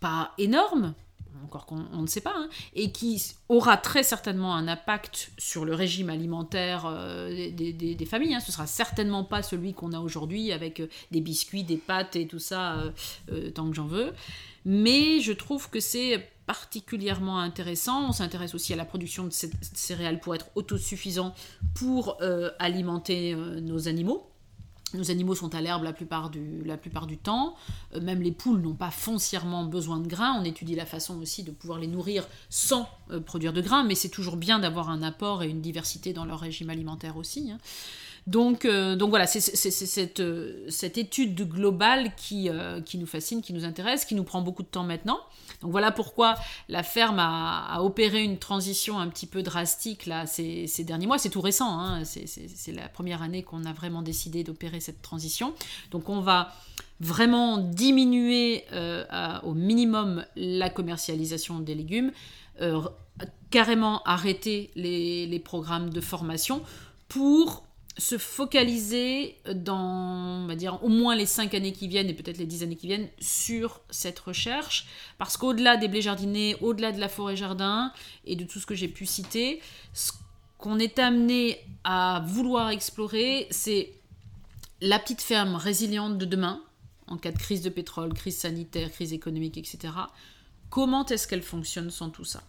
pas 0.00 0.32
énorme, 0.38 0.94
encore 1.44 1.66
qu'on 1.66 2.02
ne 2.02 2.06
sait 2.06 2.20
pas, 2.20 2.34
hein, 2.36 2.48
et 2.74 2.92
qui 2.92 3.22
aura 3.48 3.76
très 3.76 4.02
certainement 4.02 4.54
un 4.54 4.68
impact 4.68 5.32
sur 5.38 5.64
le 5.64 5.74
régime 5.74 6.10
alimentaire 6.10 6.86
euh, 6.86 7.50
des, 7.50 8.06
familles. 8.06 8.34
Hein. 8.34 8.40
Ce 8.40 8.52
sera 8.52 8.66
certainement 8.66 9.24
pas 9.24 9.42
celui 9.42 9.74
qu'on 9.74 9.92
a 9.92 10.00
aujourd'hui 10.00 10.52
avec 10.52 10.80
euh, 10.80 10.88
des 11.10 11.20
biscuits, 11.20 11.64
des 11.64 11.76
pâtes 11.76 12.16
et 12.16 12.26
tout 12.26 12.38
ça, 12.38 12.92
euh, 13.30 13.50
tant 13.50 13.68
que 13.68 13.76
j'en 13.76 13.86
veux. 13.86 14.12
Mais 14.64 15.20
je 15.20 15.32
trouve 15.32 15.70
que 15.70 15.80
c'est 15.80 16.28
particulièrement 16.46 17.38
intéressant. 17.38 18.08
On 18.08 18.12
s'intéresse 18.12 18.54
aussi 18.54 18.72
à 18.72 18.76
la 18.76 18.84
production 18.84 19.24
de 19.24 19.30
céréales 19.30 20.20
pour 20.20 20.34
être 20.34 20.50
autosuffisant 20.54 21.34
pour 21.74 22.18
alimenter 22.58 23.34
nos 23.34 23.86
animaux. 23.86 24.29
Nos 24.94 25.10
animaux 25.10 25.34
sont 25.34 25.54
à 25.54 25.60
l'herbe 25.60 25.84
la 25.84 25.92
plupart 25.92 26.30
du, 26.30 27.18
temps. 27.18 27.54
Euh, 27.94 28.00
même 28.00 28.22
les 28.22 28.32
poules 28.32 28.60
n'ont 28.60 28.74
pas 28.74 28.90
foncièrement 28.90 29.64
besoin 29.64 29.98
de 30.00 30.08
grains. 30.08 30.36
On 30.40 30.44
étudie 30.44 30.74
la 30.74 30.86
façon 30.86 31.20
aussi 31.20 31.42
de 31.42 31.50
pouvoir 31.50 31.78
les 31.78 31.86
nourrir 31.86 32.26
sans 32.48 32.88
euh, 33.10 33.20
produire 33.20 33.52
de 33.52 33.60
grains, 33.60 33.84
mais 33.84 33.94
c'est 33.94 34.08
toujours 34.08 34.36
bien 34.36 34.58
d'avoir 34.58 34.90
un 34.90 35.02
apport 35.02 35.42
et 35.42 35.48
une 35.48 35.60
diversité 35.60 36.12
dans 36.12 36.24
leur 36.24 36.40
régime 36.40 36.70
alimentaire 36.70 37.16
aussi. 37.16 37.50
Hein. 37.50 37.58
Donc, 38.30 38.64
euh, 38.64 38.94
donc 38.94 39.10
voilà, 39.10 39.26
c'est 39.26 39.40
cette, 39.40 40.22
cette, 40.68 40.98
étude 40.98 41.34
globale 41.48 42.14
qui, 42.14 42.48
qui 42.86 42.98
nous 42.98 43.06
fascine, 43.06 43.42
qui 43.42 43.52
nous 43.52 43.64
intéresse, 43.64 44.04
qui 44.04 44.14
nous 44.14 44.22
prend 44.22 44.40
beaucoup 44.40 44.62
de 44.62 44.68
temps 44.68 44.84
maintenant. 44.84 45.18
Donc 45.62 45.72
voilà 45.72 45.90
pourquoi 45.90 46.36
la 46.68 46.84
ferme 46.84 47.18
a, 47.18 47.82
opéré 47.82 48.22
une 48.22 48.38
transition 48.38 49.00
un 49.00 49.08
petit 49.08 49.26
peu 49.26 49.42
drastique 49.42 50.06
là, 50.06 50.26
ces, 50.26 50.68
derniers 50.84 51.06
mois. 51.06 51.18
C'est 51.18 51.28
tout 51.28 51.40
récent, 51.40 51.78
hein. 51.80 52.04
c'est 52.04 52.72
la 52.72 52.88
première 52.88 53.20
année 53.20 53.42
qu'on 53.42 53.64
a 53.64 53.72
vraiment 53.72 54.02
décidé 54.02 54.44
d'opérer 54.44 54.78
cette 54.78 55.02
transition. 55.02 55.52
Donc 55.90 56.08
on 56.08 56.20
va 56.20 56.52
vraiment 57.00 57.58
diminuer 57.58 58.64
euh, 58.72 59.04
au 59.42 59.54
minimum 59.54 60.24
la 60.36 60.70
commercialisation 60.70 61.58
des 61.58 61.74
légumes, 61.74 62.12
euh, 62.60 62.80
carrément 63.50 64.02
arrêter 64.04 64.70
les 64.76 65.42
programmes 65.44 65.90
de 65.90 66.00
formation 66.00 66.62
pour 67.08 67.64
se 68.00 68.18
focaliser 68.18 69.36
dans, 69.54 70.44
on 70.44 70.46
va 70.46 70.56
dire, 70.56 70.82
au 70.82 70.88
moins 70.88 71.14
les 71.14 71.26
5 71.26 71.54
années 71.54 71.72
qui 71.72 71.86
viennent 71.86 72.08
et 72.08 72.14
peut-être 72.14 72.38
les 72.38 72.46
10 72.46 72.62
années 72.62 72.76
qui 72.76 72.86
viennent 72.86 73.08
sur 73.20 73.80
cette 73.90 74.18
recherche. 74.18 74.86
Parce 75.18 75.36
qu'au-delà 75.36 75.76
des 75.76 75.86
blés 75.86 76.02
jardinés, 76.02 76.56
au-delà 76.60 76.92
de 76.92 76.98
la 76.98 77.08
forêt-jardin 77.08 77.92
et 78.24 78.36
de 78.36 78.44
tout 78.44 78.58
ce 78.58 78.66
que 78.66 78.74
j'ai 78.74 78.88
pu 78.88 79.06
citer, 79.06 79.60
ce 79.92 80.12
qu'on 80.58 80.78
est 80.78 80.98
amené 80.98 81.58
à 81.84 82.22
vouloir 82.26 82.70
explorer, 82.70 83.46
c'est 83.50 83.92
la 84.80 84.98
petite 84.98 85.20
ferme 85.20 85.54
résiliente 85.56 86.18
de 86.18 86.24
demain, 86.24 86.62
en 87.06 87.18
cas 87.18 87.32
de 87.32 87.38
crise 87.38 87.62
de 87.62 87.70
pétrole, 87.70 88.14
crise 88.14 88.38
sanitaire, 88.38 88.90
crise 88.90 89.12
économique, 89.12 89.58
etc. 89.58 89.92
Comment 90.70 91.04
est-ce 91.06 91.26
qu'elle 91.26 91.42
fonctionne 91.42 91.90
sans 91.90 92.10
tout 92.10 92.24
ça? 92.24 92.42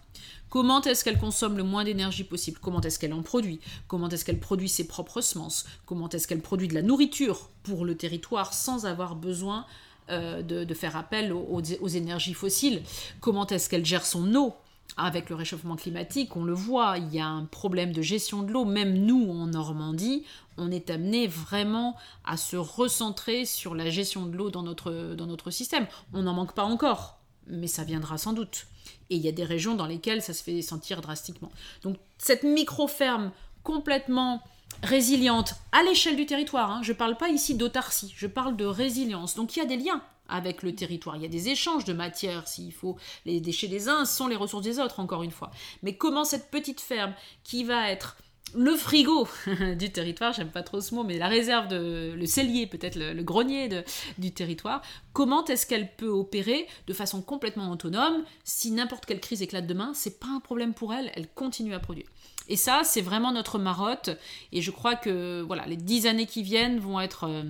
Comment 0.48 0.80
est-ce 0.82 1.02
qu'elle 1.02 1.18
consomme 1.18 1.56
le 1.56 1.64
moins 1.64 1.82
d'énergie 1.82 2.22
possible? 2.22 2.58
Comment 2.62 2.80
est-ce 2.82 2.98
qu'elle 2.98 3.14
en 3.14 3.22
produit? 3.22 3.58
Comment 3.88 4.08
est-ce 4.10 4.24
qu'elle 4.24 4.38
produit 4.38 4.68
ses 4.68 4.86
propres 4.86 5.20
semences? 5.20 5.66
Comment 5.86 6.08
est-ce 6.08 6.28
qu'elle 6.28 6.40
produit 6.40 6.68
de 6.68 6.74
la 6.74 6.82
nourriture 6.82 7.48
pour 7.64 7.84
le 7.84 7.96
territoire 7.96 8.54
sans 8.54 8.86
avoir 8.86 9.16
besoin 9.16 9.66
euh, 10.10 10.42
de, 10.42 10.74
faire 10.74 10.96
appel 10.96 11.32
aux, 11.32 11.60
énergies 11.62 12.34
fossiles? 12.34 12.82
Comment 13.20 13.46
est-ce 13.48 13.68
qu'elle 13.68 13.84
gère 13.84 14.06
son 14.06 14.34
eau? 14.36 14.54
Avec 14.98 15.30
le 15.30 15.36
réchauffement 15.36 15.74
climatique, 15.74 16.36
on 16.36 16.44
le 16.44 16.52
voit, 16.52 16.98
il 16.98 17.14
y 17.14 17.18
a 17.18 17.26
un 17.26 17.46
problème 17.46 17.92
de 17.92 18.02
gestion 18.02 18.42
de 18.42 18.52
l'eau. 18.52 18.66
Même 18.66 18.92
nous, 18.92 19.30
en 19.30 19.46
Normandie, 19.46 20.24
on 20.58 20.70
est 20.70 20.90
amené 20.90 21.26
vraiment 21.26 21.96
à 22.26 22.36
se 22.36 22.56
recentrer 22.56 23.46
sur 23.46 23.74
la 23.74 23.88
gestion 23.88 24.26
de 24.26 24.36
l'eau 24.36 24.50
dans 24.50 24.62
notre, 24.62 25.14
dans 25.14 25.26
notre 25.26 25.50
système. 25.50 25.86
On 26.12 26.22
n'en 26.22 26.34
manque 26.34 26.52
pas 26.52 26.64
encore, 26.64 27.21
mais 27.46 27.66
ça 27.66 27.84
viendra 27.84 28.18
sans 28.18 28.32
doute. 28.32 28.66
Et 29.10 29.16
il 29.16 29.22
y 29.22 29.28
a 29.28 29.32
des 29.32 29.44
régions 29.44 29.74
dans 29.74 29.86
lesquelles 29.86 30.22
ça 30.22 30.34
se 30.34 30.42
fait 30.42 30.62
sentir 30.62 31.00
drastiquement. 31.00 31.50
Donc 31.82 31.96
cette 32.18 32.42
micro-ferme 32.42 33.32
complètement 33.62 34.42
résiliente 34.82 35.54
à 35.70 35.82
l'échelle 35.82 36.16
du 36.16 36.26
territoire, 36.26 36.70
hein, 36.70 36.80
je 36.82 36.92
ne 36.92 36.96
parle 36.96 37.16
pas 37.16 37.28
ici 37.28 37.54
d'autarcie, 37.54 38.12
je 38.16 38.26
parle 38.26 38.56
de 38.56 38.64
résilience. 38.64 39.34
Donc 39.34 39.56
il 39.56 39.60
y 39.60 39.62
a 39.62 39.66
des 39.66 39.76
liens 39.76 40.02
avec 40.28 40.62
le 40.62 40.74
territoire, 40.74 41.16
il 41.16 41.22
y 41.22 41.26
a 41.26 41.28
des 41.28 41.48
échanges 41.50 41.84
de 41.84 41.92
matière, 41.92 42.48
s'il 42.48 42.72
faut, 42.72 42.96
les 43.26 43.40
déchets 43.40 43.68
des 43.68 43.88
uns 43.88 44.04
sont 44.04 44.28
les 44.28 44.36
ressources 44.36 44.64
des 44.64 44.78
autres, 44.78 44.98
encore 44.98 45.22
une 45.22 45.30
fois. 45.30 45.50
Mais 45.82 45.96
comment 45.96 46.24
cette 46.24 46.50
petite 46.50 46.80
ferme 46.80 47.14
qui 47.44 47.64
va 47.64 47.90
être 47.90 48.16
le 48.54 48.76
frigo 48.76 49.26
du 49.78 49.90
territoire, 49.90 50.32
j'aime 50.32 50.50
pas 50.50 50.62
trop 50.62 50.80
ce 50.80 50.94
mot, 50.94 51.04
mais 51.04 51.18
la 51.18 51.28
réserve, 51.28 51.68
de, 51.68 52.12
le 52.14 52.26
cellier, 52.26 52.66
peut-être 52.66 52.96
le, 52.96 53.22
grenier 53.22 53.84
du 54.18 54.32
territoire, 54.32 54.82
comment 55.12 55.44
est-ce 55.46 55.66
qu'elle 55.66 55.94
peut 55.94 56.08
opérer 56.08 56.66
de 56.86 56.92
façon 56.92 57.22
complètement 57.22 57.70
autonome 57.70 58.24
Si 58.44 58.70
n'importe 58.70 59.06
quelle 59.06 59.20
crise 59.20 59.42
éclate 59.42 59.66
demain, 59.66 59.92
c'est 59.94 60.18
pas 60.20 60.28
un 60.28 60.40
problème 60.40 60.74
pour 60.74 60.92
elle, 60.92 61.10
elle 61.14 61.28
continue 61.28 61.74
à 61.74 61.80
produire. 61.80 62.06
Et 62.48 62.56
ça, 62.56 62.82
c'est 62.84 63.00
vraiment 63.00 63.32
notre 63.32 63.58
marotte, 63.58 64.10
et 64.52 64.60
je 64.60 64.70
crois 64.70 64.96
que 64.96 65.40
voilà, 65.42 65.66
les 65.66 65.76
dix 65.76 66.06
années 66.06 66.26
qui 66.26 66.42
viennent 66.42 66.78
vont 66.78 67.00
être 67.00 67.24
euh, 67.24 67.44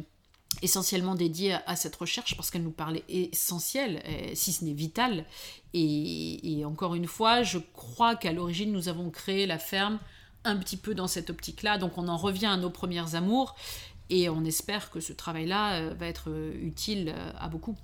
essentiellement 0.61 1.15
dédiées 1.15 1.57
à, 1.67 1.75
cette 1.75 1.97
recherche 1.97 2.37
parce 2.37 2.51
qu'elle 2.51 2.63
nous 2.63 2.71
parlait 2.71 3.03
essentielle, 3.09 4.03
euh, 4.07 4.31
si 4.35 4.53
ce 4.53 4.65
n'est 4.65 4.75
vitale. 4.75 5.25
Et, 5.75 6.59
et 6.59 6.65
encore 6.65 6.95
une 6.95 7.07
fois, 7.07 7.43
je 7.43 7.59
crois 7.59 8.15
qu'à 8.15 8.33
l'origine, 8.33 8.71
nous 8.71 8.89
avons 8.89 9.11
créé 9.11 9.47
la 9.47 9.59
ferme 9.59 9.99
un 10.45 10.57
petit 10.57 10.77
peu 10.77 10.95
dans 10.95 11.07
cette 11.09 11.31
optique-là. 11.31 11.79
Donc 11.79 11.99
on 11.99 12.09
en 12.09 12.17
revient 12.17 12.47
à 12.47 12.57
nos 12.57 12.71
premières 12.71 13.15
amours 13.15 13.55
et 14.11 14.29
on 14.29 14.45
espère 14.45 14.91
que 14.91 15.01
ce 15.01 15.13
travail-là 15.13 15.75
euh, 15.75 15.95
va 15.95 16.07
être 16.07 16.31
euh, 16.31 16.53
utile 16.61 17.13
euh, 17.17 17.33
à 17.39 17.49
beaucoup. 17.49 17.77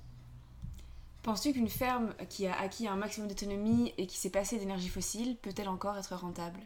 Penses-tu 1.23 1.53
qu'une 1.53 1.69
ferme 1.69 2.13
qui 2.29 2.47
a 2.47 2.57
acquis 2.59 2.87
un 2.87 2.95
maximum 2.95 3.27
d'autonomie 3.27 3.93
et 3.97 4.07
qui 4.07 4.17
s'est 4.17 4.29
passée 4.29 4.57
d'énergie 4.57 4.89
fossile 4.89 5.35
peut-elle 5.37 5.67
encore 5.67 5.97
être 5.97 6.15
rentable? 6.15 6.59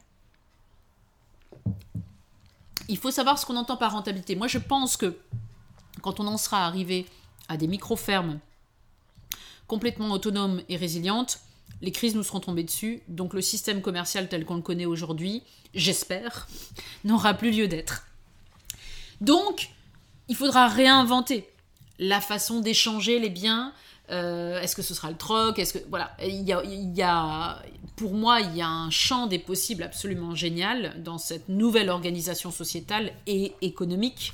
Il 2.89 2.97
faut 2.97 3.11
savoir 3.11 3.39
ce 3.39 3.45
qu'on 3.45 3.55
entend 3.55 3.77
par 3.77 3.93
rentabilité. 3.93 4.35
Moi 4.35 4.47
je 4.47 4.59
pense 4.59 4.97
que 4.97 5.17
quand 6.01 6.19
on 6.19 6.27
en 6.27 6.37
sera 6.37 6.65
arrivé 6.65 7.05
à 7.47 7.57
des 7.57 7.67
micro-fermes 7.67 8.39
complètement 9.67 10.11
autonomes 10.11 10.61
et 10.69 10.75
résilientes, 10.75 11.39
les 11.83 11.91
crises 11.91 12.15
nous 12.15 12.23
seront 12.23 12.39
tombées 12.39 12.63
dessus, 12.63 13.03
donc 13.09 13.33
le 13.33 13.41
système 13.41 13.81
commercial 13.81 14.29
tel 14.29 14.45
qu'on 14.45 14.55
le 14.55 14.61
connaît 14.61 14.85
aujourd'hui, 14.85 15.43
j'espère, 15.75 16.47
n'aura 17.03 17.33
plus 17.33 17.51
lieu 17.51 17.67
d'être. 17.67 18.05
Donc, 19.19 19.69
il 20.29 20.35
faudra 20.35 20.69
réinventer 20.69 21.47
la 21.99 22.21
façon 22.21 22.61
d'échanger 22.61 23.19
les 23.19 23.29
biens. 23.29 23.73
Euh, 24.09 24.61
est-ce 24.61 24.77
que 24.77 24.81
ce 24.81 24.93
sera 24.93 25.11
le 25.11 25.17
troc? 25.17 25.59
Est-ce 25.59 25.73
que 25.73 25.89
voilà, 25.89 26.15
il 26.21 26.43
y, 26.43 27.01
a, 27.01 27.61
pour 27.97 28.13
moi, 28.13 28.39
il 28.39 28.55
y 28.55 28.61
a 28.61 28.67
un 28.67 28.89
champ 28.89 29.27
des 29.27 29.39
possibles 29.39 29.83
absolument 29.83 30.35
génial 30.35 31.03
dans 31.03 31.17
cette 31.17 31.49
nouvelle 31.49 31.89
organisation 31.89 32.49
sociétale 32.49 33.11
et 33.27 33.55
économique. 33.61 34.31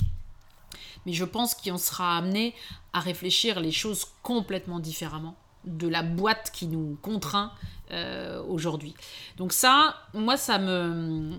Mais 1.08 1.14
je 1.14 1.26
pense 1.26 1.56
qu'on 1.56 1.80
sera 1.80 2.18
amené 2.18 2.54
à 2.94 3.00
réfléchir 3.00 3.60
les 3.60 3.72
choses 3.72 4.06
complètement 4.22 4.80
différemment 4.80 5.36
de 5.66 5.88
la 5.88 6.04
boîte 6.04 6.52
qui 6.54 6.68
nous 6.68 6.98
contraint 7.02 7.52
euh, 7.92 8.42
aujourd'hui. 8.44 8.94
Donc 9.38 9.54
ça, 9.54 9.96
moi, 10.14 10.38
ça 10.38 10.58
me 10.58 11.34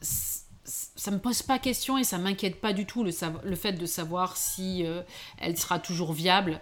ça 0.00 1.10
me 1.10 1.18
pose 1.18 1.42
pas 1.42 1.58
question 1.58 1.98
et 1.98 2.04
ça 2.04 2.18
m'inquiète 2.18 2.60
pas 2.60 2.72
du 2.72 2.86
tout 2.86 3.04
le, 3.04 3.10
le, 3.44 3.56
fait 3.56 3.72
de 3.72 3.86
savoir 3.86 4.36
si 4.36 4.86
euh, 4.86 5.02
elle 5.38 5.58
sera 5.58 5.78
toujours 5.78 6.12
viable 6.12 6.60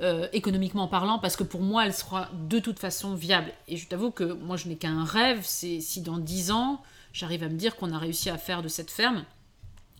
euh, 0.00 0.28
économiquement 0.32 0.86
parlant 0.86 1.18
parce 1.18 1.36
que 1.36 1.44
pour 1.44 1.62
moi 1.62 1.86
elle 1.86 1.94
sera 1.94 2.28
de 2.48 2.58
toute 2.58 2.78
façon 2.78 3.14
viable 3.14 3.52
et 3.68 3.76
je 3.76 3.86
t'avoue 3.86 4.10
que 4.10 4.24
moi 4.24 4.56
je 4.56 4.68
n'ai 4.68 4.76
qu'un 4.76 5.04
rêve 5.04 5.40
c'est 5.44 5.80
si 5.80 6.02
dans 6.02 6.18
dix 6.18 6.50
ans 6.50 6.82
j'arrive 7.12 7.42
à 7.42 7.48
me 7.48 7.56
dire 7.56 7.76
qu'on 7.76 7.92
a 7.92 7.98
réussi 7.98 8.28
à 8.28 8.38
faire 8.38 8.62
de 8.62 8.68
cette 8.68 8.90
ferme 8.90 9.24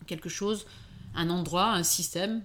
quelque 0.05 0.29
chose 0.29 0.65
un 1.15 1.29
endroit 1.29 1.71
un 1.71 1.83
système 1.83 2.43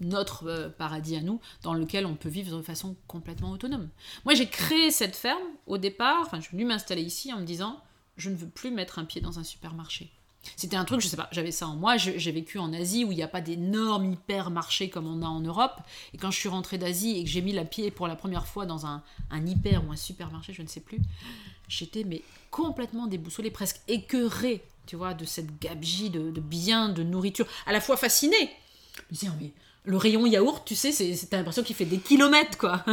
notre 0.00 0.46
euh, 0.46 0.68
paradis 0.68 1.16
à 1.16 1.20
nous, 1.20 1.40
dans 1.62 1.74
lequel 1.74 2.06
on 2.06 2.14
peut 2.14 2.28
vivre 2.28 2.56
de 2.56 2.62
façon 2.62 2.96
complètement 3.06 3.50
autonome. 3.50 3.88
Moi, 4.24 4.34
j'ai 4.34 4.48
créé 4.48 4.90
cette 4.90 5.16
ferme 5.16 5.42
au 5.66 5.78
départ, 5.78 6.22
enfin, 6.22 6.38
je 6.38 6.46
suis 6.46 6.56
venue 6.56 6.66
m'installer 6.66 7.02
ici 7.02 7.32
en 7.32 7.40
me 7.40 7.44
disant, 7.44 7.80
je 8.16 8.30
ne 8.30 8.36
veux 8.36 8.48
plus 8.48 8.70
mettre 8.70 8.98
un 8.98 9.04
pied 9.04 9.20
dans 9.20 9.38
un 9.38 9.44
supermarché. 9.44 10.10
C'était 10.56 10.76
un 10.76 10.84
truc, 10.84 11.00
je 11.00 11.08
sais 11.08 11.16
pas, 11.16 11.28
j'avais 11.32 11.50
ça 11.50 11.66
en 11.66 11.76
moi. 11.76 11.96
J'ai 11.96 12.32
vécu 12.32 12.58
en 12.58 12.72
Asie 12.72 13.04
où 13.04 13.12
il 13.12 13.16
n'y 13.16 13.22
a 13.22 13.28
pas 13.28 13.40
d'énormes 13.40 14.12
hypermarchés 14.12 14.90
comme 14.90 15.06
on 15.06 15.22
a 15.22 15.26
en 15.26 15.40
Europe. 15.40 15.80
Et 16.12 16.18
quand 16.18 16.30
je 16.30 16.38
suis 16.38 16.48
rentrée 16.48 16.78
d'Asie 16.78 17.18
et 17.18 17.24
que 17.24 17.30
j'ai 17.30 17.40
mis 17.40 17.52
la 17.52 17.64
pied 17.64 17.90
pour 17.90 18.08
la 18.08 18.16
première 18.16 18.46
fois 18.46 18.66
dans 18.66 18.86
un, 18.86 19.02
hyper 19.46 19.86
ou 19.86 19.92
un 19.92 19.96
supermarché, 19.96 20.52
je 20.52 20.62
ne 20.62 20.66
sais 20.66 20.80
plus, 20.80 20.98
j'étais 21.68 22.04
mais 22.04 22.22
complètement 22.50 23.06
déboussolée, 23.06 23.50
presque 23.50 23.80
écœurée, 23.88 24.62
tu 24.86 24.96
vois, 24.96 25.14
de 25.14 25.24
cette 25.24 25.58
gabegie 25.60 26.10
de, 26.10 26.30
de 26.30 26.40
biens, 26.40 26.88
de 26.88 27.02
nourriture, 27.02 27.46
à 27.66 27.72
la 27.72 27.80
fois 27.80 27.96
fascinée. 27.96 28.50
Je 29.10 29.26
me 29.26 29.32
mais 29.40 29.52
le 29.84 29.96
rayon 29.98 30.24
yaourt, 30.24 30.64
tu 30.64 30.74
sais, 30.74 30.92
c'est 30.92 31.32
l'impression 31.32 31.62
qu'il 31.62 31.76
fait 31.76 31.84
des 31.84 31.98
kilomètres, 31.98 32.56
quoi. 32.56 32.84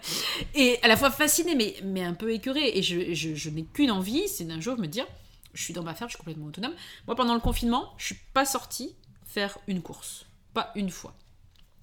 et 0.54 0.78
à 0.82 0.88
la 0.88 0.96
fois 0.96 1.10
fascinée, 1.10 1.56
mais, 1.56 1.74
mais 1.82 2.04
un 2.04 2.14
peu 2.14 2.32
écœurée. 2.32 2.70
Et 2.74 2.82
je, 2.82 3.14
je 3.14 3.50
n'ai 3.50 3.64
qu'une 3.64 3.90
envie, 3.90 4.28
c'est 4.28 4.44
d'un 4.44 4.60
jour 4.60 4.78
me 4.78 4.86
dire, 4.86 5.06
je 5.54 5.62
suis 5.62 5.74
dans 5.74 5.82
ma 5.82 5.94
ferme, 5.94 6.08
je 6.08 6.14
suis 6.14 6.18
complètement 6.18 6.46
autonome. 6.46 6.74
Moi, 7.06 7.16
pendant 7.16 7.34
le 7.34 7.40
confinement, 7.40 7.92
je 7.98 8.06
suis 8.06 8.18
pas 8.32 8.44
sortie 8.44 8.94
faire 9.24 9.58
une 9.66 9.82
course. 9.82 10.26
Pas 10.54 10.70
une 10.76 10.90
fois. 10.90 11.14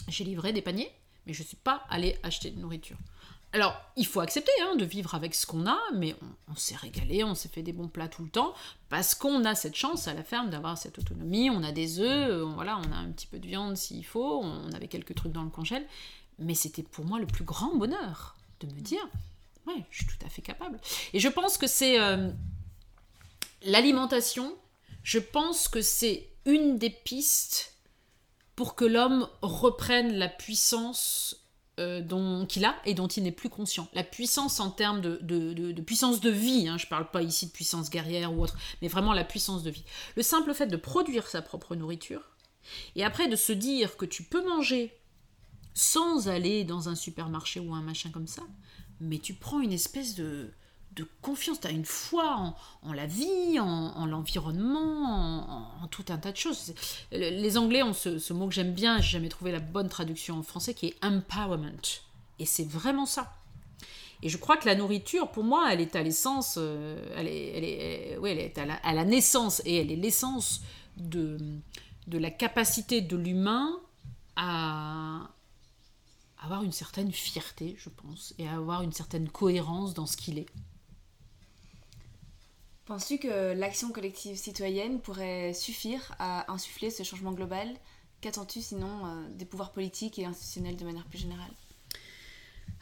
J'ai 0.07 0.23
livré 0.23 0.53
des 0.53 0.61
paniers, 0.61 0.91
mais 1.25 1.33
je 1.33 1.43
suis 1.43 1.57
pas 1.57 1.83
allée 1.89 2.17
acheter 2.23 2.49
de 2.49 2.59
nourriture. 2.59 2.97
Alors, 3.53 3.79
il 3.95 4.07
faut 4.07 4.19
accepter 4.19 4.51
hein, 4.63 4.75
de 4.75 4.83
vivre 4.83 5.13
avec 5.13 5.35
ce 5.35 5.45
qu'on 5.45 5.67
a, 5.67 5.77
mais 5.93 6.15
on, 6.49 6.55
s'est 6.55 6.75
régalé, 6.75 7.23
on 7.23 7.35
s'est 7.35 7.49
fait 7.49 7.61
des 7.61 7.71
bons 7.71 7.87
plats 7.87 8.07
tout 8.07 8.23
le 8.23 8.29
temps, 8.29 8.55
parce 8.89 9.13
qu'on 9.13 9.45
a 9.45 9.53
cette 9.53 9.75
chance 9.75 10.07
à 10.07 10.15
la 10.15 10.23
ferme 10.23 10.49
d'avoir 10.49 10.75
cette 10.75 10.97
autonomie. 10.97 11.51
On 11.51 11.61
a 11.61 11.71
des 11.71 11.99
œufs, 11.99 12.43
on, 12.43 12.53
voilà, 12.53 12.79
on 12.79 12.91
a 12.91 12.95
un 12.95 13.11
petit 13.11 13.27
peu 13.27 13.37
de 13.37 13.47
viande 13.47 13.77
s'il 13.77 14.03
faut, 14.03 14.41
on 14.41 14.71
avait 14.71 14.87
quelques 14.87 15.13
trucs 15.13 15.31
dans 15.31 15.43
le 15.43 15.51
congèle, 15.51 15.85
mais 16.39 16.55
c'était 16.55 16.81
pour 16.81 17.05
moi 17.05 17.19
le 17.19 17.27
plus 17.27 17.43
grand 17.43 17.75
bonheur 17.75 18.35
de 18.59 18.65
me 18.65 18.81
dire, 18.81 19.07
ouais, 19.67 19.85
je 19.91 19.97
suis 19.97 20.07
tout 20.07 20.25
à 20.25 20.29
fait 20.29 20.41
capable. 20.41 20.79
Et 21.13 21.19
je 21.19 21.29
pense 21.29 21.59
que 21.59 21.67
c'est 21.67 21.99
euh, 21.99 22.31
l'alimentation, 23.61 24.55
je 25.03 25.19
pense 25.19 25.67
que 25.67 25.83
c'est 25.83 26.27
une 26.45 26.79
des 26.79 26.89
pistes 26.89 27.75
pour 28.55 28.73
que 28.73 28.85
l'homme 28.85 29.29
reprenne 29.43 30.13
la 30.13 30.27
puissance 30.27 31.42
euh, 31.79 32.45
qu'il 32.45 32.65
a 32.65 32.75
et 32.85 32.93
dont 32.93 33.07
il 33.07 33.23
n'est 33.23 33.31
plus 33.31 33.49
conscient. 33.49 33.87
La 33.93 34.03
puissance 34.03 34.59
en 34.59 34.69
termes 34.69 35.01
de, 35.01 35.81
puissance 35.81 36.21
de 36.21 36.29
vie, 36.29 36.67
hein, 36.67 36.77
je 36.77 36.85
ne 36.85 36.89
parle 36.89 37.09
pas 37.09 37.23
ici 37.23 37.47
de 37.47 37.51
puissance 37.51 37.89
guerrière 37.89 38.33
ou 38.33 38.43
autre, 38.43 38.57
mais 38.81 38.87
vraiment 38.87 39.13
la 39.13 39.23
puissance 39.23 39.63
de 39.63 39.71
vie. 39.71 39.83
Le 40.15 40.23
simple 40.23 40.53
fait 40.53 40.67
de 40.67 40.77
produire 40.77 41.27
sa 41.27 41.41
propre 41.41 41.75
nourriture, 41.75 42.21
et 42.95 43.03
après 43.03 43.27
de 43.27 43.35
se 43.35 43.53
dire 43.53 43.97
que 43.97 44.05
tu 44.05 44.23
peux 44.23 44.47
manger 44.47 44.93
sans 45.73 46.27
aller 46.29 46.63
dans 46.63 46.89
un 46.89 46.95
supermarché 46.95 47.59
ou 47.59 47.73
un 47.73 47.81
machin 47.81 48.11
comme 48.11 48.27
ça, 48.27 48.43
mais 48.99 49.17
tu 49.17 49.33
prends 49.33 49.59
une 49.59 49.73
espèce 49.73 50.15
de, 50.15 50.51
de 50.95 51.07
confiance, 51.21 51.59
tu 51.59 51.67
as 51.67 51.71
une 51.71 51.85
foi 51.85 52.55
en, 52.83 52.93
la 52.93 53.05
vie, 53.05 53.59
en, 53.59 54.05
l'environnement, 54.05 55.81
en, 55.81 55.87
tout 55.87 56.05
un 56.09 56.17
tas 56.17 56.31
de 56.31 56.37
choses. 56.37 56.73
Les 57.11 57.57
Anglais 57.57 57.83
ont 57.83 57.93
ce, 57.93 58.33
mot 58.33 58.47
que 58.47 58.53
j'aime 58.53 58.73
bien, 58.73 58.99
j'ai 58.99 59.11
jamais 59.11 59.29
trouvé 59.29 59.51
la 59.51 59.59
bonne 59.59 59.89
traduction 59.89 60.37
en 60.37 60.43
français, 60.43 60.73
qui 60.73 60.87
est 60.87 61.05
empowerment. 61.05 62.01
Et 62.39 62.45
c'est 62.45 62.67
vraiment 62.67 63.05
ça. 63.05 63.33
Et 64.21 64.29
je 64.29 64.37
crois 64.37 64.55
que 64.57 64.67
la 64.67 64.75
nourriture, 64.75 65.29
pour 65.31 65.43
moi, 65.43 65.69
elle 65.71 65.81
est 65.81 65.95
à 65.95 66.03
l'essence, 66.03 66.55
euh, 66.57 66.97
elle 67.17 67.27
est, 67.27 67.47
elle 67.57 67.63
est, 67.63 68.31
elle 68.31 68.39
est 68.39 68.57
à 68.57 68.65
la, 68.65 68.75
à 68.75 68.93
la, 68.93 69.03
naissance, 69.03 69.61
et 69.65 69.75
elle 69.75 69.91
est 69.91 69.97
l'essence 69.97 70.61
de, 70.95 71.37
de 72.07 72.17
la 72.17 72.31
capacité 72.31 73.01
de 73.01 73.17
l'humain 73.17 73.77
à, 74.35 75.29
avoir 76.43 76.63
une 76.63 76.71
certaine 76.71 77.11
fierté, 77.11 77.75
je 77.77 77.89
pense, 77.89 78.33
et 78.37 78.47
à 78.47 78.55
avoir 78.55 78.81
une 78.81 78.91
certaine 78.91 79.29
cohérence 79.29 79.93
dans 79.93 80.05
ce 80.05 80.17
qu'il 80.17 80.37
est. 80.37 80.49
Penses-tu 82.85 83.17
que 83.17 83.53
l'action 83.53 83.91
collective 83.91 84.35
citoyenne 84.35 84.99
pourrait 84.99 85.53
suffire 85.53 86.13
à 86.19 86.51
insuffler 86.51 86.89
ce 86.89 87.03
changement 87.03 87.31
global? 87.31 87.69
Qu'attends-tu 88.19 88.61
sinon 88.61 89.05
euh, 89.05 89.27
des 89.35 89.45
pouvoirs 89.45 89.71
politiques 89.71 90.19
et 90.19 90.25
institutionnels 90.25 90.75
de 90.75 90.83
manière 90.83 91.05
plus 91.05 91.19
générale? 91.19 91.51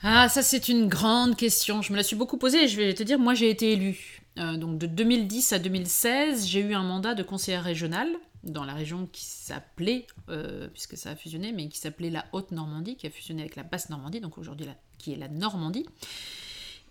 Ah, 0.03 0.27
ça 0.29 0.41
c'est 0.41 0.69
une 0.69 0.87
grande 0.87 1.35
question. 1.35 1.83
Je 1.83 1.91
me 1.91 1.97
la 1.97 2.03
suis 2.03 2.15
beaucoup 2.15 2.37
posée 2.37 2.63
et 2.63 2.67
je 2.67 2.77
vais 2.77 2.93
te 2.95 3.03
dire, 3.03 3.19
moi 3.19 3.35
j'ai 3.35 3.49
été 3.51 3.73
élue. 3.73 4.23
Euh, 4.39 4.57
donc 4.57 4.79
de 4.79 4.87
2010 4.87 5.53
à 5.53 5.59
2016, 5.59 6.47
j'ai 6.47 6.61
eu 6.61 6.73
un 6.73 6.83
mandat 6.83 7.13
de 7.13 7.21
conseillère 7.21 7.63
régionale 7.63 8.09
dans 8.43 8.63
la 8.63 8.73
région 8.73 9.07
qui 9.11 9.23
s'appelait, 9.23 10.07
euh, 10.29 10.67
puisque 10.69 10.97
ça 10.97 11.11
a 11.11 11.15
fusionné, 11.15 11.51
mais 11.51 11.69
qui 11.69 11.77
s'appelait 11.77 12.09
la 12.09 12.25
Haute-Normandie, 12.31 12.95
qui 12.95 13.05
a 13.05 13.11
fusionné 13.11 13.41
avec 13.41 13.55
la 13.55 13.63
Basse-Normandie, 13.63 14.19
donc 14.19 14.39
aujourd'hui 14.39 14.67
qui 14.97 15.13
est 15.13 15.17
la 15.17 15.27
Normandie. 15.27 15.85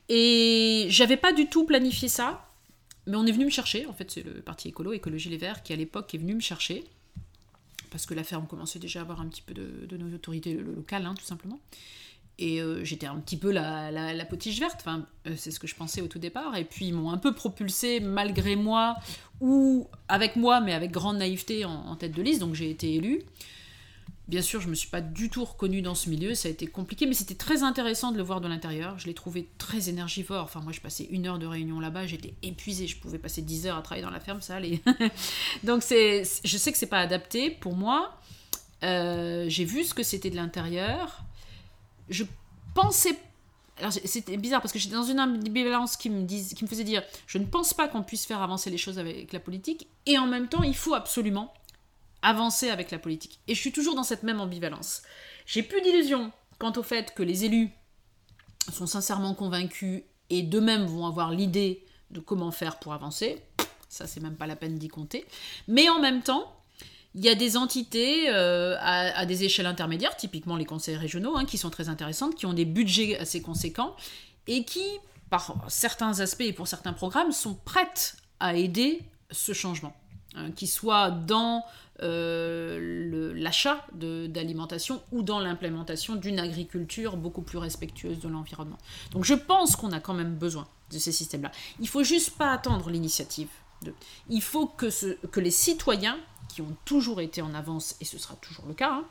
Et 0.09 0.87
j'avais 0.91 1.17
pas 1.17 1.33
du 1.33 1.49
tout 1.49 1.65
planifié 1.65 2.09
ça. 2.09 2.50
Mais 3.11 3.17
on 3.17 3.27
est 3.27 3.33
venu 3.33 3.45
me 3.45 3.51
chercher, 3.51 3.87
en 3.87 3.93
fait, 3.93 4.09
c'est 4.09 4.23
le 4.23 4.35
parti 4.35 4.69
écolo, 4.69 4.93
Écologie 4.93 5.31
Les 5.31 5.37
Verts, 5.37 5.65
qui 5.65 5.73
à 5.73 5.77
l'époque 5.77 6.15
est 6.15 6.19
venu 6.19 6.35
me 6.35 6.41
chercher, 6.41 6.85
parce 7.91 8.07
que 8.07 8.15
la 8.15 8.23
ferme 8.23 8.47
commençait 8.47 8.79
déjà 8.79 9.01
à 9.01 9.03
avoir 9.03 9.21
un 9.21 9.27
petit 9.27 9.43
peu 9.43 9.53
de, 9.53 9.97
nos 9.97 10.15
autorités 10.15 10.55
locales, 10.55 11.05
hein, 11.05 11.15
tout 11.19 11.25
simplement. 11.25 11.59
Et 12.39 12.63
euh, 12.63 12.85
j'étais 12.85 13.07
un 13.07 13.17
petit 13.17 13.37
peu 13.37 13.51
la, 13.51 13.91
la, 13.91 14.25
potiche 14.25 14.61
verte, 14.61 14.87
euh, 14.87 15.35
c'est 15.37 15.51
ce 15.51 15.59
que 15.59 15.67
je 15.67 15.75
pensais 15.75 16.01
au 16.01 16.07
tout 16.07 16.21
départ. 16.21 16.57
Et 16.57 16.65
puis 16.65 16.87
ils 16.87 16.95
m'ont 16.95 17.11
un 17.11 17.19
peu 17.19 17.35
propulsé 17.35 17.99
malgré 17.99 18.55
moi, 18.55 18.95
ou 19.41 19.89
avec 20.07 20.37
moi, 20.37 20.61
mais 20.61 20.73
avec 20.73 20.93
grande 20.93 21.19
naïveté 21.19 21.65
en 21.65 21.97
tête 21.97 22.13
de 22.13 22.23
liste, 22.23 22.39
donc 22.39 22.55
j'ai 22.55 22.71
été 22.71 22.95
élue. 22.95 23.25
Bien 24.31 24.43
sûr, 24.43 24.61
je 24.61 24.67
ne 24.67 24.71
me 24.71 24.77
suis 24.77 24.89
pas 24.89 25.01
du 25.01 25.29
tout 25.29 25.45
reconnue 25.45 25.83
dans 25.83 25.97
ce 25.97 26.09
milieu, 26.09 26.37
ça 26.37 26.47
a 26.47 26.53
été 26.53 26.69
compliqué, 26.69 27.05
mais 27.05 27.15
c'était 27.15 27.35
très 27.35 27.65
intéressant 27.65 28.13
de 28.13 28.17
le 28.17 28.23
voir 28.23 28.41
de 28.41 28.47
l'intérieur. 28.47 28.97
Je 28.97 29.07
l'ai 29.07 29.15
trouvé 29.15 29.49
très 29.59 29.89
énergivore. 29.89 30.45
Enfin, 30.45 30.61
moi, 30.61 30.71
je 30.71 30.81
passais 30.81 31.03
une 31.11 31.27
heure 31.27 31.41
de 31.41 31.47
réunion 31.47 31.81
là-bas, 31.81 32.07
j'étais 32.07 32.35
épuisée. 32.45 32.87
Je 32.87 32.97
pouvais 32.97 33.19
passer 33.19 33.43
dix 33.43 33.67
heures 33.67 33.77
à 33.77 33.83
travailler 33.83 34.05
dans 34.05 34.13
la 34.13 34.21
ferme, 34.21 34.41
ça 34.41 34.55
allait. 34.55 34.83
Donc, 35.65 35.83
c'est, 35.83 36.23
je 36.45 36.57
sais 36.59 36.71
que 36.71 36.79
c'est 36.79 36.87
pas 36.87 37.01
adapté 37.01 37.51
pour 37.51 37.75
moi. 37.75 38.21
Euh, 38.85 39.47
j'ai 39.49 39.65
vu 39.65 39.83
ce 39.83 39.95
que 39.95 40.05
c'était 40.05 40.31
de 40.31 40.37
l'intérieur. 40.37 41.25
Je 42.09 42.23
pensais 42.73 43.19
alors 43.79 43.93
c'était 43.93 44.37
bizarre 44.37 44.61
parce 44.61 44.73
que 44.73 44.79
j'étais 44.79 44.95
dans 44.95 45.05
une 45.05 45.19
ambivalence 45.19 45.97
qui 45.97 46.11
me, 46.11 46.27
qui 46.27 46.65
me 46.65 46.69
faisait 46.69 46.85
dire 46.85 47.03
je 47.27 47.39
ne 47.39 47.47
pense 47.47 47.73
pas 47.73 47.89
qu'on 47.89 48.03
puisse 48.03 48.27
faire 48.27 48.43
avancer 48.43 48.69
les 48.69 48.77
choses 48.77 48.99
avec 48.99 49.33
la 49.33 49.41
politique 49.41 49.89
et 50.05 50.19
en 50.19 50.27
même 50.27 50.49
temps 50.49 50.63
il 50.63 50.77
faut 50.77 50.93
absolument 50.93 51.55
avancer 52.23 52.71
avec 52.71 52.91
la 52.91 52.99
politique. 52.99 53.41
Et 53.49 53.55
je 53.55 53.61
suis 53.61 53.73
toujours 53.73 53.95
dans 53.95 54.03
cette 54.03 54.23
même 54.23 54.41
ambivalence. 54.41 55.03
J'ai 55.47 55.63
plus 55.63 55.81
d'illusions 55.81 56.33
quant 56.59 56.73
au 56.77 56.83
fait 56.83 57.15
que 57.15 57.23
les 57.23 57.45
élus 57.45 57.71
sont 58.73 58.87
sincèrement 58.87 59.35
convaincus 59.35 60.03
et 60.29 60.43
d'eux-mêmes 60.43 60.87
vont 60.87 61.07
avoir 61.07 61.31
l'idée 61.31 61.85
de 62.11 62.21
comment 62.21 62.51
faire 62.51 62.79
pour 62.79 62.93
avancer. 62.93 63.43
Ça, 63.89 64.07
c'est 64.07 64.21
même 64.21 64.37
pas 64.37 64.47
la 64.47 64.57
peine 64.57 64.79
d'y 64.79 64.89
compter. 64.89 65.27
Mais 65.67 65.89
en 65.89 65.99
même 65.99 66.23
temps, 66.23 66.55
il 67.15 67.25
y 67.25 67.29
a 67.29 67.35
des 67.35 67.57
entités 67.57 68.29
euh, 68.29 68.77
à, 68.81 69.27
des 69.27 69.43
échelles 69.45 69.67
intermédiaires, 69.67 70.17
typiquement 70.17 70.57
les 70.57 70.65
conseils 70.65 70.97
régionaux, 70.97 71.37
hein, 71.37 71.45
qui 71.45 71.59
sont 71.59 71.71
très 71.71 71.89
intéressantes, 71.89 72.37
qui 72.37 72.47
ont 72.47 72.53
des 72.53 72.65
budgets 72.65 73.19
assez 73.19 73.43
conséquents 73.43 73.97
et 74.47 74.65
qui, 74.65 74.85
par 75.29 75.57
certains 75.69 76.21
aspects 76.21 76.43
et 76.43 76.53
pour 76.53 76.69
certains 76.69 76.93
programmes, 76.93 77.33
sont 77.33 77.55
prêtes 77.55 78.17
à 78.39 78.55
aider 78.55 79.01
ce 79.31 79.53
changement. 79.53 79.95
Hein, 80.37 80.53
qui 80.53 80.69
soit 80.69 81.11
dans 81.11 81.65
euh, 82.03 83.33
l'achat 83.35 83.85
d'alimentation 83.93 85.03
ou 85.11 85.23
dans 85.23 85.41
l'implémentation 85.41 86.15
d'une 86.15 86.39
agriculture 86.39 87.17
beaucoup 87.17 87.43
plus 87.43 87.59
respectueuse 87.59 88.21
de 88.21 88.29
l'environnement. 88.29 88.79
Donc 89.11 89.25
je 89.25 89.35
pense 89.35 89.75
qu'on 89.75 89.91
a 89.91 89.99
quand 89.99 90.15
même 90.15 90.37
besoin 90.37 90.69
de 90.93 90.99
ces 91.01 91.11
systèmes-là. 91.11 91.51
Il 91.81 91.89
faut 91.89 92.05
juste 92.05 92.39
pas 92.39 92.53
attendre 92.53 92.91
l'initiative. 92.91 93.49
Il 94.29 94.41
faut 94.41 94.67
que, 94.67 94.87
que 95.27 95.41
les 95.41 95.51
citoyens, 95.51 96.19
qui 96.49 96.63
ont 96.63 96.77
toujours 96.85 97.21
été 97.21 97.43
en 97.43 97.53
avance, 97.53 97.97
et 98.01 98.05
ce 98.05 98.17
sera 98.17 98.37
toujours 98.37 98.67
le 98.67 98.75
cas, 98.75 98.93
hein, 98.93 99.05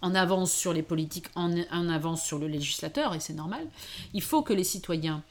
en 0.00 0.14
avance 0.14 0.52
sur 0.52 0.72
les 0.72 0.82
politiques, 0.82 1.26
en 1.34 1.88
avance 1.90 2.24
sur 2.24 2.38
le 2.38 2.46
législateur, 2.46 3.14
et 3.14 3.20
c'est 3.20 3.34
normal, 3.34 3.66
il 4.14 4.22
faut 4.22 4.42
que 4.42 4.54
les 4.54 4.64
citoyens 4.64 5.22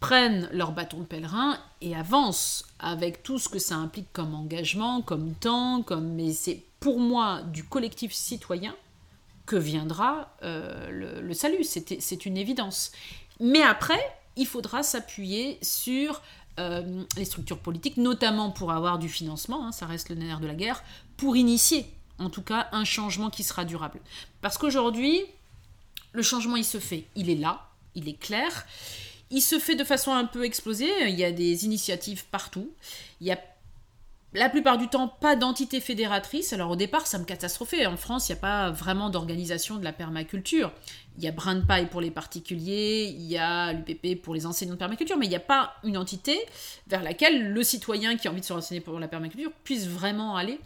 prennent 0.00 0.48
leur 0.52 0.72
bâton 0.72 1.00
de 1.00 1.04
pèlerin 1.04 1.58
et 1.82 1.94
avancent 1.94 2.64
avec 2.78 3.22
tout 3.22 3.38
ce 3.38 3.48
que 3.48 3.58
ça 3.58 3.76
implique 3.76 4.10
comme 4.12 4.34
engagement, 4.34 5.02
comme 5.02 5.34
temps, 5.34 5.82
comme 5.82 6.14
mais 6.14 6.32
c'est 6.32 6.62
pour 6.80 6.98
moi 6.98 7.42
du 7.42 7.64
collectif 7.64 8.12
citoyen 8.12 8.74
que 9.44 9.56
viendra 9.56 10.34
euh, 10.42 11.20
le, 11.20 11.34
salut, 11.34 11.64
c'est 11.64 12.26
une 12.26 12.36
évidence. 12.36 12.92
Mais 13.40 13.62
après, 13.62 14.00
il 14.36 14.46
faudra 14.46 14.82
s'appuyer 14.82 15.58
sur 15.60 16.22
euh, 16.58 17.04
les 17.16 17.24
structures 17.24 17.58
politiques, 17.58 17.96
notamment 17.96 18.50
pour 18.50 18.72
avoir 18.72 18.98
du 18.98 19.08
financement, 19.08 19.66
hein, 19.66 19.72
ça 19.72 19.86
reste 19.86 20.08
le 20.08 20.14
nerf 20.14 20.40
de 20.40 20.46
la 20.46 20.54
guerre, 20.54 20.82
pour 21.16 21.36
initier 21.36 21.86
en 22.18 22.30
tout 22.30 22.42
cas 22.42 22.68
un 22.72 22.84
changement 22.84 23.28
qui 23.28 23.42
sera 23.42 23.64
durable. 23.64 24.00
Parce 24.40 24.56
qu'aujourd'hui, 24.56 25.20
le 26.12 26.22
changement 26.22 26.56
il 26.56 26.64
se 26.64 26.78
fait, 26.78 27.06
il 27.16 27.28
est 27.28 27.36
là, 27.36 27.68
il 27.94 28.08
est 28.08 28.18
clair, 28.18 28.66
il 29.30 29.40
se 29.40 29.58
fait 29.58 29.76
de 29.76 29.84
façon 29.84 30.12
un 30.12 30.24
peu 30.24 30.44
explosée. 30.44 30.90
Il 31.08 31.18
y 31.18 31.24
a 31.24 31.32
des 31.32 31.64
initiatives 31.64 32.24
partout. 32.26 32.70
Il 33.20 33.26
y 33.26 33.32
a 33.32 33.38
la 34.32 34.48
plupart 34.48 34.78
du 34.78 34.88
temps, 34.88 35.08
pas 35.08 35.34
d'entité 35.34 35.80
fédératrice. 35.80 36.52
Alors 36.52 36.70
au 36.70 36.76
départ, 36.76 37.06
ça 37.06 37.18
me 37.18 37.24
catastrophait. 37.24 37.86
En 37.86 37.96
France, 37.96 38.28
il 38.28 38.32
n'y 38.32 38.38
a 38.38 38.40
pas 38.40 38.70
vraiment 38.70 39.10
d'organisation 39.10 39.76
de 39.76 39.84
la 39.84 39.92
permaculture. 39.92 40.72
Il 41.18 41.24
y 41.24 41.28
a 41.28 41.32
Brin 41.32 41.56
de 41.56 41.66
Paille 41.66 41.88
pour 41.88 42.00
les 42.00 42.10
particuliers, 42.10 43.12
il 43.14 43.22
y 43.22 43.36
a 43.36 43.72
l'UPP 43.72 44.22
pour 44.22 44.34
les 44.34 44.46
enseignants 44.46 44.74
de 44.74 44.78
permaculture, 44.78 45.18
mais 45.18 45.26
il 45.26 45.30
n'y 45.30 45.36
a 45.36 45.40
pas 45.40 45.74
une 45.82 45.96
entité 45.96 46.38
vers 46.86 47.02
laquelle 47.02 47.52
le 47.52 47.62
citoyen 47.62 48.16
qui 48.16 48.28
a 48.28 48.30
envie 48.30 48.40
de 48.40 48.46
se 48.46 48.52
renseigner 48.52 48.80
pour 48.80 48.98
la 49.00 49.08
permaculture 49.08 49.50
puisse 49.64 49.86
vraiment 49.86 50.36
aller. 50.36 50.60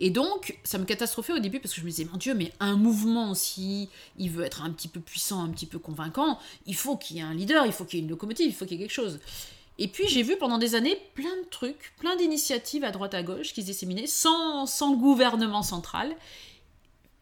Et 0.00 0.10
donc, 0.10 0.58
ça 0.64 0.78
me 0.78 0.84
catastrophait 0.84 1.32
au 1.32 1.38
début 1.38 1.60
parce 1.60 1.74
que 1.74 1.80
je 1.80 1.84
me 1.84 1.90
disais, 1.90 2.04
mon 2.10 2.18
Dieu, 2.18 2.34
mais 2.34 2.52
un 2.60 2.76
mouvement, 2.76 3.34
si 3.34 3.88
il 4.18 4.30
veut 4.30 4.44
être 4.44 4.62
un 4.62 4.70
petit 4.70 4.88
peu 4.88 5.00
puissant, 5.00 5.42
un 5.42 5.48
petit 5.48 5.66
peu 5.66 5.78
convaincant, 5.78 6.38
il 6.66 6.74
faut 6.74 6.96
qu'il 6.96 7.16
y 7.16 7.20
ait 7.20 7.22
un 7.22 7.34
leader, 7.34 7.64
il 7.66 7.72
faut 7.72 7.84
qu'il 7.84 7.98
y 7.98 8.02
ait 8.02 8.04
une 8.04 8.10
locomotive, 8.10 8.46
il 8.46 8.54
faut 8.54 8.64
qu'il 8.64 8.78
y 8.78 8.82
ait 8.82 8.86
quelque 8.86 8.94
chose. 8.94 9.20
Et 9.78 9.88
puis 9.88 10.06
j'ai 10.08 10.22
vu 10.22 10.36
pendant 10.36 10.58
des 10.58 10.74
années 10.74 10.96
plein 11.14 11.36
de 11.36 11.48
trucs, 11.50 11.94
plein 11.98 12.16
d'initiatives 12.16 12.84
à 12.84 12.92
droite 12.92 13.14
à 13.14 13.22
gauche 13.22 13.52
qui 13.52 13.62
se 13.62 13.66
disséminaient 13.66 14.06
sans, 14.06 14.66
sans 14.66 14.94
gouvernement 14.94 15.62
central. 15.62 16.14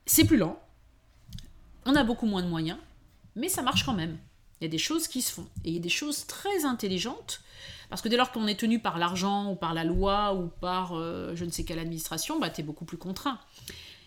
C'est 0.05 0.25
plus 0.25 0.37
lent, 0.37 0.59
on 1.87 1.97
a 1.97 2.05
beaucoup 2.05 2.27
moins 2.27 2.43
de 2.43 2.49
moyens, 2.49 2.79
mais 3.37 3.49
ça 3.49 3.63
marche 3.63 3.85
quand 3.85 3.95
même. 3.95 4.19
Il 4.61 4.65
y 4.65 4.67
a 4.67 4.71
des 4.71 4.79
choses 4.79 5.09
qui 5.09 5.23
se 5.23 5.33
font. 5.33 5.47
Et 5.65 5.71
il 5.71 5.75
y 5.75 5.79
a 5.79 5.81
des 5.81 5.89
choses 5.89 6.27
très 6.27 6.65
intelligentes, 6.65 7.41
parce 7.93 8.01
que 8.01 8.09
dès 8.09 8.17
lors 8.17 8.33
qu'on 8.33 8.47
est 8.47 8.59
tenu 8.59 8.79
par 8.79 8.97
l'argent 8.97 9.53
ou 9.53 9.55
par 9.55 9.75
la 9.75 9.85
loi 9.85 10.33
ou 10.33 10.49
par 10.63 10.95
euh, 10.95 11.33
je 11.35 11.45
ne 11.45 11.51
sais 11.51 11.63
quelle 11.63 11.79
administration, 11.79 12.41
bah, 12.41 12.49
tu 12.49 12.63
es 12.63 12.65
beaucoup 12.65 12.87
plus 12.87 12.97
contraint. 12.97 13.39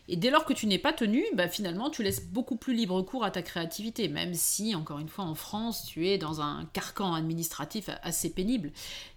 Et 0.08 0.16
dès 0.16 0.32
lors 0.32 0.44
que 0.46 0.54
tu 0.54 0.66
n'es 0.66 0.80
pas 0.80 0.92
tenu, 0.92 1.24
bah 1.36 1.48
finalement 1.48 1.92
tu 1.92 2.02
laisses 2.02 2.26
beaucoup 2.26 2.56
plus 2.56 2.74
libre 2.74 3.00
cours 3.04 3.24
à 3.24 3.30
ta 3.30 3.44
créativité, 3.44 4.08
même 4.08 4.34
si, 4.34 4.74
encore 4.74 4.98
une 4.98 5.08
fois, 5.08 5.26
en 5.26 5.36
France, 5.36 5.86
tu 5.86 6.08
es 6.08 6.18
dans 6.18 6.42
un 6.42 6.66
carcan 6.74 7.14
administratif 7.14 7.92
assez 8.02 8.32
pénible. 8.32 8.72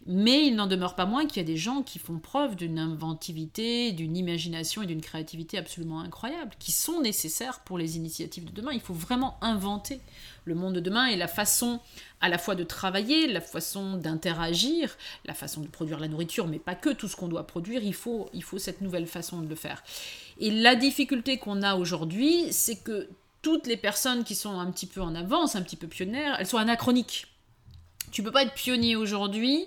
Mais 0.06 0.46
il 0.46 0.54
n'en 0.54 0.66
demeure 0.66 0.96
pas 0.96 1.06
moins 1.06 1.26
qu'il 1.26 1.38
y 1.38 1.44
a 1.44 1.48
des 1.48 1.56
gens 1.56 1.82
qui 1.82 1.98
font 1.98 2.18
preuve 2.18 2.54
d'une 2.54 2.78
inventivité, 2.78 3.92
d'une 3.92 4.18
imagination 4.18 4.82
et 4.82 4.86
d'une 4.86 5.00
créativité 5.00 5.56
absolument 5.56 6.00
incroyables, 6.00 6.52
qui 6.58 6.72
sont 6.72 7.00
nécessaires 7.00 7.60
pour 7.60 7.78
les 7.78 7.96
initiatives 7.96 8.44
de 8.44 8.52
demain. 8.52 8.72
Il 8.74 8.80
faut 8.80 8.92
vraiment 8.92 9.38
inventer 9.40 10.00
le 10.48 10.54
monde 10.54 10.74
de 10.74 10.80
demain 10.80 11.06
et 11.06 11.16
la 11.16 11.28
façon 11.28 11.80
à 12.20 12.28
la 12.28 12.38
fois 12.38 12.54
de 12.54 12.64
travailler, 12.64 13.28
la 13.28 13.40
façon 13.40 13.96
d'interagir, 13.96 14.96
la 15.24 15.34
façon 15.34 15.60
de 15.60 15.68
produire 15.68 16.00
la 16.00 16.08
nourriture, 16.08 16.48
mais 16.48 16.58
pas 16.58 16.74
que 16.74 16.90
tout 16.90 17.06
ce 17.06 17.14
qu'on 17.14 17.28
doit 17.28 17.46
produire, 17.46 17.82
il 17.82 17.94
faut, 17.94 18.28
il 18.32 18.42
faut 18.42 18.58
cette 18.58 18.80
nouvelle 18.80 19.06
façon 19.06 19.40
de 19.40 19.48
le 19.48 19.54
faire. 19.54 19.84
Et 20.40 20.50
la 20.50 20.74
difficulté 20.74 21.38
qu'on 21.38 21.62
a 21.62 21.76
aujourd'hui, 21.76 22.52
c'est 22.52 22.82
que 22.82 23.08
toutes 23.42 23.66
les 23.66 23.76
personnes 23.76 24.24
qui 24.24 24.34
sont 24.34 24.58
un 24.58 24.70
petit 24.72 24.86
peu 24.86 25.00
en 25.00 25.14
avance, 25.14 25.54
un 25.54 25.62
petit 25.62 25.76
peu 25.76 25.86
pionnières, 25.86 26.36
elles 26.40 26.46
sont 26.46 26.58
anachroniques. 26.58 27.26
Tu 28.10 28.22
peux 28.22 28.32
pas 28.32 28.42
être 28.42 28.54
pionnier 28.54 28.96
aujourd'hui 28.96 29.66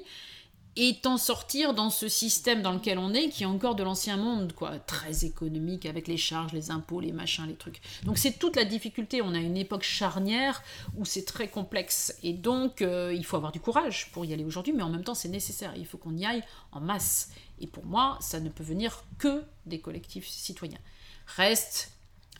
et 0.77 0.99
t'en 1.01 1.17
sortir 1.17 1.73
dans 1.73 1.89
ce 1.89 2.07
système 2.07 2.61
dans 2.61 2.71
lequel 2.71 2.97
on 2.97 3.13
est, 3.13 3.29
qui 3.29 3.43
est 3.43 3.47
encore 3.47 3.75
de 3.75 3.83
l'ancien 3.83 4.15
monde, 4.15 4.53
quoi, 4.53 4.79
très 4.79 5.25
économique, 5.25 5.85
avec 5.85 6.07
les 6.07 6.17
charges, 6.17 6.53
les 6.53 6.71
impôts, 6.71 7.01
les 7.01 7.11
machins, 7.11 7.45
les 7.45 7.55
trucs. 7.55 7.81
Donc 8.03 8.17
c'est 8.17 8.39
toute 8.39 8.55
la 8.55 8.63
difficulté, 8.63 9.21
on 9.21 9.33
a 9.33 9.39
une 9.39 9.57
époque 9.57 9.83
charnière 9.83 10.63
où 10.95 11.03
c'est 11.03 11.25
très 11.25 11.49
complexe, 11.49 12.15
et 12.23 12.33
donc 12.33 12.81
euh, 12.81 13.13
il 13.13 13.25
faut 13.25 13.35
avoir 13.35 13.51
du 13.51 13.59
courage 13.59 14.11
pour 14.11 14.23
y 14.23 14.33
aller 14.33 14.45
aujourd'hui, 14.45 14.71
mais 14.73 14.83
en 14.83 14.89
même 14.89 15.03
temps 15.03 15.15
c'est 15.15 15.29
nécessaire, 15.29 15.73
il 15.75 15.85
faut 15.85 15.97
qu'on 15.97 16.15
y 16.15 16.25
aille 16.25 16.43
en 16.71 16.79
masse. 16.79 17.31
Et 17.59 17.67
pour 17.67 17.85
moi, 17.85 18.17
ça 18.21 18.39
ne 18.39 18.49
peut 18.49 18.63
venir 18.63 19.03
que 19.19 19.43
des 19.65 19.79
collectifs 19.79 20.27
citoyens. 20.27 20.79
Reste 21.27 21.91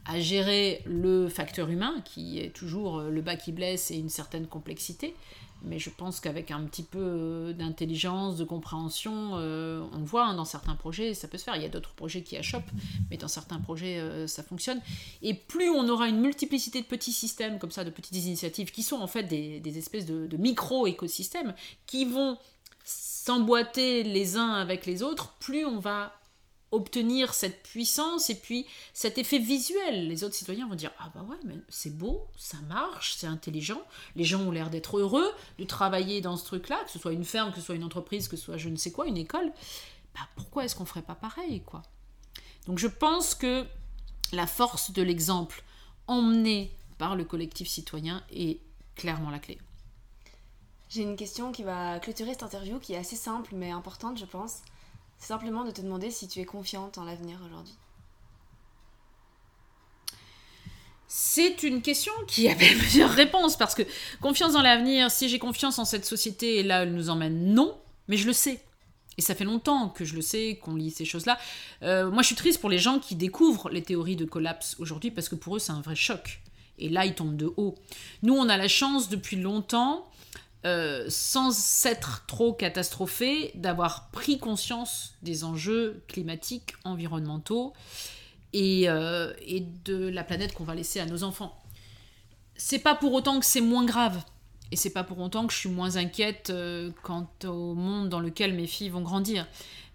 à 0.06 0.20
gérer 0.20 0.82
le 0.86 1.30
facteur 1.30 1.70
humain, 1.70 2.02
qui 2.06 2.40
est 2.40 2.50
toujours 2.50 3.02
le 3.02 3.22
bas 3.22 3.36
qui 3.36 3.52
blesse 3.52 3.92
et 3.92 3.98
une 3.98 4.10
certaine 4.10 4.48
complexité, 4.48 5.16
mais 5.64 5.80
je 5.80 5.90
pense 5.90 6.20
qu'avec 6.20 6.52
un 6.52 6.64
petit 6.64 6.84
peu 6.84 7.00
euh, 7.00 7.54
d'intelligence, 7.54 8.38
de 8.38 8.44
compréhension, 8.44 9.32
euh, 9.36 9.84
on 9.94 10.00
le 10.00 10.06
voit 10.06 10.26
hein, 10.26 10.34
dans 10.34 10.46
certains 10.46 10.76
projets, 10.76 11.14
ça 11.14 11.28
peut 11.28 11.38
se 11.38 11.44
faire. 11.44 11.56
Il 11.56 11.62
y 11.62 11.66
a 11.66 11.70
d'autres 11.70 11.94
projets 11.94 12.24
qui 12.24 12.38
achoppent, 12.38 12.72
mais 13.10 13.18
dans 13.18 13.28
certains 13.28 13.60
projets, 13.60 14.00
euh, 14.00 14.28
ça 14.28 14.44
fonctionne. 14.44 14.82
Et 15.22 15.34
plus 15.34 15.70
on 15.70 15.88
aura 15.90 16.08
une 16.08 16.20
multiplicité 16.20 16.82
de 16.82 16.88
petits 16.88 17.14
systèmes 17.14 17.60
comme 17.60 17.72
ça, 17.72 17.84
de 17.84 17.90
petites 17.90 18.16
initiatives, 18.16 18.72
qui 18.72 18.84
sont 18.84 18.98
en 18.98 19.08
fait 19.08 19.24
des, 19.24 19.78
espèces 19.78 20.06
de, 20.06 20.28
de 20.28 20.38
micro-écosystèmes, 20.38 21.54
qui 21.86 22.06
vont 22.06 22.38
s'emboîter 22.84 24.04
les 24.04 24.38
uns 24.38 24.54
avec 24.54 24.86
les 24.86 25.04
autres, 25.04 25.34
plus 25.40 25.66
on 25.66 25.80
va 25.80 26.14
obtenir 26.72 27.34
cette 27.34 27.64
puissance 27.64 28.30
et 28.30 28.36
puis 28.36 28.66
cet 28.94 29.18
effet 29.18 29.40
visuel. 29.40 30.08
Les 30.08 30.24
autres 30.24 30.36
citoyens 30.36 30.68
vont 30.68 30.76
dire 30.76 30.92
Ah 31.00 31.12
bah 31.14 31.24
ouais, 31.30 31.38
mais 31.46 31.56
c'est 31.70 31.96
beau, 31.96 32.28
ça 32.38 32.58
marche, 32.68 33.16
c'est 33.16 33.28
intelligent, 33.28 33.82
les 34.16 34.24
gens 34.24 34.42
ont 34.42 34.52
l'air 34.52 34.70
d'être 34.70 34.98
heureux 34.98 35.30
de 35.60 35.64
travailler 35.64 36.22
dans 36.22 36.38
ce 36.38 36.46
truc-là, 36.46 36.82
que 36.86 36.92
ce 36.92 37.00
soit 37.00 37.14
une 37.14 37.26
ferme, 37.26 37.52
que 37.52 37.60
ce 37.60 37.66
soit 37.66 37.76
une 37.76 37.84
entreprise, 37.84 38.28
que 38.28 38.38
ce 38.38 38.46
soit 38.46 38.58
je 38.58 38.70
ne 38.70 38.78
sais 38.78 38.92
quoi, 38.92 39.08
une 39.08 39.18
école. 39.18 39.52
Bah 40.16 40.22
pourquoi 40.36 40.66
est-ce 40.66 40.76
qu'on 40.76 40.86
ferait 40.86 41.02
pas 41.02 41.16
pareil, 41.16 41.62
quoi? 41.62 41.84
Donc 42.66 42.80
je 42.80 42.88
pense 42.88 43.36
que 43.36 43.66
la 44.32 44.48
force 44.48 44.92
de 44.92 45.02
l'exemple 45.02 45.64
emmené 46.08 46.72
par 46.98 47.16
le 47.16 47.26
collectif 47.26 47.68
citoyen 47.68 48.24
est 48.32 48.60
clairement 48.96 49.30
la 49.30 49.40
clé. 49.40 49.58
J'ai 50.90 51.04
une 51.04 51.16
question 51.16 51.52
qui 51.52 51.64
va 51.64 52.00
clôturer 52.00 52.32
cette 52.32 52.44
interview 52.44 52.78
qui 52.80 52.94
est 52.94 52.98
assez 52.98 53.16
simple 53.16 53.56
mais 53.56 53.72
importante, 53.72 54.18
je 54.18 54.26
pense. 54.26 54.62
Simplement 55.22 55.64
de 55.64 55.70
te 55.70 55.82
demander 55.82 56.10
si 56.10 56.28
tu 56.28 56.40
es 56.40 56.46
confiante 56.46 56.98
en 56.98 57.04
l'avenir 57.04 57.38
aujourd'hui. 57.46 57.76
C'est 61.08 61.62
une 61.62 61.84
question 61.84 62.12
qui 62.28 62.50
avait 62.50 62.74
plusieurs 62.80 63.12
réponses 63.12 63.56
parce 63.56 63.76
que 63.76 63.84
confiance 64.20 64.54
dans 64.54 64.64
l'avenir, 64.64 65.12
si 65.12 65.30
j'ai 65.30 65.38
confiance 65.38 65.78
en 65.78 65.86
cette 65.86 66.06
société 66.06 66.58
et 66.58 66.64
là 66.64 66.82
elle 66.82 66.96
nous 66.96 67.12
emmène, 67.12 67.54
non, 67.54 67.78
mais 68.08 68.18
je 68.18 68.26
le 68.26 68.34
sais. 68.34 68.64
Et 69.20 69.22
ça 69.22 69.36
fait 69.36 69.44
longtemps 69.44 69.90
que 69.90 70.06
je 70.06 70.16
le 70.16 70.22
sais, 70.22 70.60
qu'on 70.60 70.76
lit 70.76 70.90
ces 70.90 71.06
choses-là. 71.06 71.38
Euh, 71.84 72.10
moi 72.10 72.24
je 72.24 72.28
suis 72.28 72.36
triste 72.36 72.60
pour 72.60 72.72
les 72.72 72.80
gens 72.80 72.98
qui 72.98 73.16
découvrent 73.16 73.70
les 73.70 73.84
théories 73.84 74.16
de 74.16 74.26
collapse 74.26 74.76
aujourd'hui 74.80 75.12
parce 75.12 75.30
que 75.30 75.36
pour 75.36 75.56
eux 75.56 75.60
c'est 75.60 75.72
un 75.72 75.82
vrai 75.82 75.96
choc. 75.96 76.42
Et 76.80 76.90
là 76.90 77.06
ils 77.06 77.14
tombent 77.14 77.38
de 77.38 77.54
haut. 77.58 77.76
Nous 78.24 78.34
on 78.34 78.50
a 78.50 78.58
la 78.58 78.68
chance 78.68 79.08
depuis 79.08 79.36
longtemps 79.36 80.11
euh, 80.64 81.06
sans 81.10 81.52
s'être 81.52 82.26
trop 82.28 82.54
catastrophé, 82.54 83.52
d'avoir 83.56 84.12
pris 84.12 84.38
conscience 84.38 85.16
des 85.24 85.44
enjeux 85.44 86.04
climatiques, 86.08 86.76
environnementaux 86.84 87.74
et, 88.54 88.88
euh, 88.88 89.34
et 89.46 89.62
de 89.62 90.08
la 90.08 90.24
planète 90.24 90.54
qu'on 90.54 90.64
va 90.64 90.76
laisser 90.76 91.00
à 91.00 91.08
nos 91.08 91.24
enfants. 91.24 91.58
C'est 92.56 92.80
pas 92.80 92.94
pour 92.94 93.14
autant 93.14 93.40
que 93.40 93.46
c'est 93.46 93.62
moins 93.62 93.86
grave. 93.86 94.22
Et 94.74 94.76
c'est 94.76 94.92
pas 94.92 95.04
pour 95.04 95.20
autant 95.20 95.48
que 95.48 95.54
je 95.54 95.58
suis 95.58 95.70
moins 95.70 95.98
inquiète 95.98 96.50
euh, 96.52 96.92
quant 97.04 97.30
au 97.44 97.74
monde 97.74 98.10
dans 98.10 98.20
lequel 98.20 98.54
mes 98.54 98.68
filles 98.68 98.90
vont 98.90 99.02
grandir. 99.02 99.48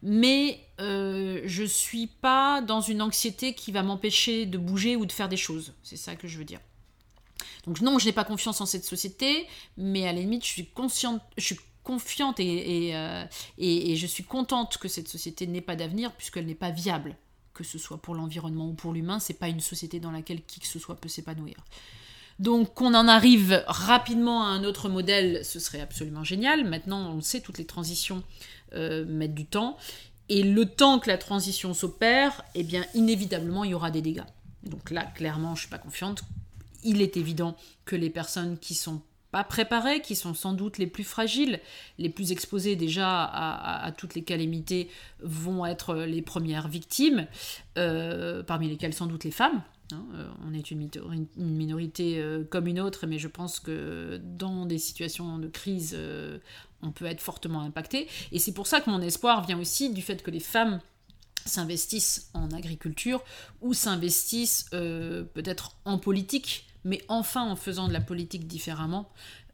Mais 0.03 0.61
je 0.79 1.65
suis 1.65 2.07
pas 2.07 2.61
dans 2.61 2.81
une 2.81 3.01
anxiété 3.01 3.55
qui 3.55 3.73
va 3.73 3.83
m'empêcher 3.83 4.45
de 4.47 4.59
bouger 4.59 4.95
ou 4.95 5.07
de 5.07 5.13
faire 5.13 5.29
des 5.29 5.39
choses. 5.39 5.73
C'est 5.83 5.97
ça 5.97 6.17
que 6.17 6.29
je 6.29 6.37
veux 6.37 6.45
dire. 6.45 6.61
Donc 7.67 7.81
non, 7.81 7.99
je 7.99 8.07
n'ai 8.07 8.13
pas 8.13 8.25
confiance 8.25 8.61
en 8.61 8.67
cette 8.67 8.85
société, 8.85 9.47
mais 9.77 10.07
à 10.07 10.13
la 10.13 10.21
limite, 10.21 10.45
je 10.45 10.51
suis 10.51 10.67
consciente, 10.67 11.21
je 11.37 11.45
suis 11.45 11.59
confiante 11.87 12.41
euh, 12.41 13.25
et, 13.59 13.97
je 13.97 14.07
suis 14.07 14.25
contente 14.25 14.77
que 14.79 14.89
cette 14.89 15.09
société 15.09 15.47
n'ait 15.47 15.61
pas 15.61 15.77
d'avenir 15.77 16.13
puisqu'elle 16.13 16.47
n'est 16.47 16.57
pas 16.57 16.71
viable, 16.71 17.17
que 17.55 17.63
ce 17.63 17.79
soit 17.79 17.99
pour 17.99 18.15
l'environnement 18.15 18.69
ou 18.69 18.75
pour 18.75 18.93
l'humain, 18.93 19.21
c'est 19.21 19.39
pas 19.39 19.49
une 19.49 19.61
société 19.61 20.01
dans 20.01 20.11
laquelle 20.11 20.43
qui 20.43 20.59
que 20.59 20.67
ce 20.67 20.81
soit 20.81 20.97
peut 20.97 21.09
s'épanouir. 21.09 21.57
Donc 22.41 22.75
qu'on 22.75 22.93
en 22.93 23.09
arrive 23.09 23.65
rapidement 23.67 24.45
à 24.45 24.49
un 24.49 24.65
autre 24.65 24.89
modèle, 24.89 25.45
ce 25.45 25.61
serait 25.61 25.81
absolument 25.81 26.25
génial. 26.25 26.69
Maintenant, 26.69 27.15
on 27.15 27.21
sait, 27.23 27.41
toutes 27.41 27.57
les 27.57 27.65
transitions 27.65 28.23
euh, 28.75 29.07
mettent 29.07 29.35
du 29.35 29.47
temps. 29.47 29.79
Et 30.29 30.43
le 30.43 30.67
temps 30.67 30.99
que 30.99 31.09
la 31.09 31.19
transition 31.19 31.73
s'opère, 31.73 32.43
eh 32.55 32.65
bien, 32.65 32.85
inévitablement, 32.95 33.65
il 33.65 33.71
y 33.71 33.75
aura 33.75 33.91
des 33.91 34.03
dégâts. 34.03 34.25
Donc 34.65 34.91
là, 34.91 35.05
clairement, 35.05 35.55
je 35.55 35.61
suis 35.61 35.71
pas 35.71 35.79
confiante 35.79 36.25
il 36.85 37.03
est 37.03 37.17
évident 37.17 37.57
que 37.85 37.97
les 37.97 38.11
personnes 38.11 38.59
qui 38.59 38.75
sont 38.75 39.03
pas 39.31 39.45
préparées, 39.45 40.01
qui 40.01 40.17
sont 40.17 40.35
sans 40.35 40.53
doute 40.53 40.79
les 40.79 40.87
plus 40.87 41.05
fragiles, 41.05 41.61
les 41.99 42.09
plus 42.09 42.33
exposées 42.33 42.77
déjà 42.77 43.25
à, 43.25 43.93
toutes 43.93 44.15
les 44.15 44.23
calamités, 44.23 44.89
vont 45.21 45.67
être 45.67 45.95
les 45.95 46.23
premières 46.23 46.69
victimes, 46.69 47.27
euh, 47.77 48.43
parmi 48.43 48.69
lesquelles 48.69 48.95
sans 48.95 49.07
doute 49.07 49.25
les 49.25 49.31
femmes. 49.31 49.63
Hein. 49.93 50.05
Euh, 50.15 50.29
on 50.49 50.55
est 50.55 50.71
une, 50.71 50.89
minorité 51.37 52.19
euh, 52.19 52.45
comme 52.45 52.67
une 52.67 52.81
autre, 52.81 53.07
mais 53.07 53.19
je 53.19 53.29
pense 53.29 53.61
que 53.61 54.21
dans 54.23 54.65
des 54.65 54.79
situations 54.79 55.39
de 55.39 55.49
crise, 55.49 55.99
on 56.83 56.91
peut 56.91 57.07
être 57.07 57.21
fortement 57.21 57.61
impacté. 57.61 58.09
Et 58.33 58.39
c'est 58.39 58.55
pour 58.55 58.67
ça 58.67 58.81
que 58.81 58.89
mon 58.89 59.03
espoir 59.03 59.45
vient 59.45 59.59
aussi 59.59 59.93
du 59.93 60.03
fait 60.03 60.23
que 60.23 60.31
les 60.31 60.41
femmes 60.41 60.81
s'investissent 61.47 62.31
en 62.35 62.51
agriculture 62.51 63.23
ou 63.63 63.75
s'investissent 63.75 64.67
peut-être 64.71 65.77
en 65.85 65.99
politique 65.99 66.67
mais 66.87 67.03
enfin 67.09 67.43
en 67.43 67.57
faisant 67.57 67.89
de 67.89 67.93
la 67.93 68.01
politique 68.01 68.47
différemment. 68.47 69.11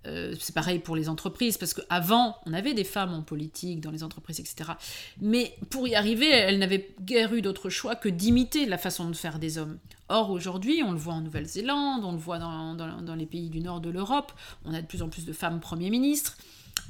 Euh, 0.07 0.35
c'est 0.39 0.55
pareil 0.55 0.81
pour 0.81 0.97
les 0.97 1.09
entreprises, 1.09 1.57
parce 1.57 1.75
qu'avant, 1.75 2.37
on 2.45 2.53
avait 2.53 2.75
des 2.75 2.85
femmes 2.85 3.15
en 3.15 3.23
politique, 3.23 3.81
dans 3.81 3.91
les 3.91 4.03
entreprises, 4.03 4.41
etc. 4.41 4.73
Mais 5.21 5.57
pour 5.71 5.87
y 5.87 5.95
arriver, 5.95 6.29
elles 6.29 6.59
n'avaient 6.59 6.95
guère 7.01 7.33
eu 7.35 7.41
d'autre 7.41 7.71
choix 7.71 7.95
que 7.95 8.09
d'imiter 8.09 8.67
la 8.67 8.79
façon 8.79 9.09
de 9.09 9.15
faire 9.15 9.39
des 9.39 9.59
hommes. 9.59 9.79
Or, 10.09 10.31
aujourd'hui, 10.31 10.83
on 10.85 10.93
le 10.93 10.99
voit 10.99 11.15
en 11.15 11.21
Nouvelle-Zélande, 11.21 12.05
on 12.05 12.13
le 12.13 12.19
voit 12.19 12.39
dans, 12.39 12.75
dans, 12.75 13.15
les 13.15 13.27
pays 13.27 13.49
du 13.49 13.61
nord 13.61 13.81
de 13.81 13.91
l'Europe, 13.91 14.33
on 14.65 14.75
a 14.75 14.83
de 14.83 14.87
plus 14.87 15.03
en 15.03 15.09
plus 15.09 15.25
de 15.25 15.33
femmes 15.33 15.61
premiers 15.61 15.91
ministres 15.91 16.37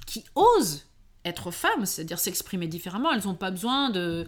qui 0.07 0.25
osent 0.35 0.87
être 1.25 1.51
femmes, 1.51 1.87
c'est-à-dire 1.87 2.19
s'exprimer 2.19 2.67
différemment. 2.67 3.13
Elles 3.13 3.27
n'ont 3.27 3.35
pas 3.35 3.51
besoin 3.51 3.91
de 3.91 4.27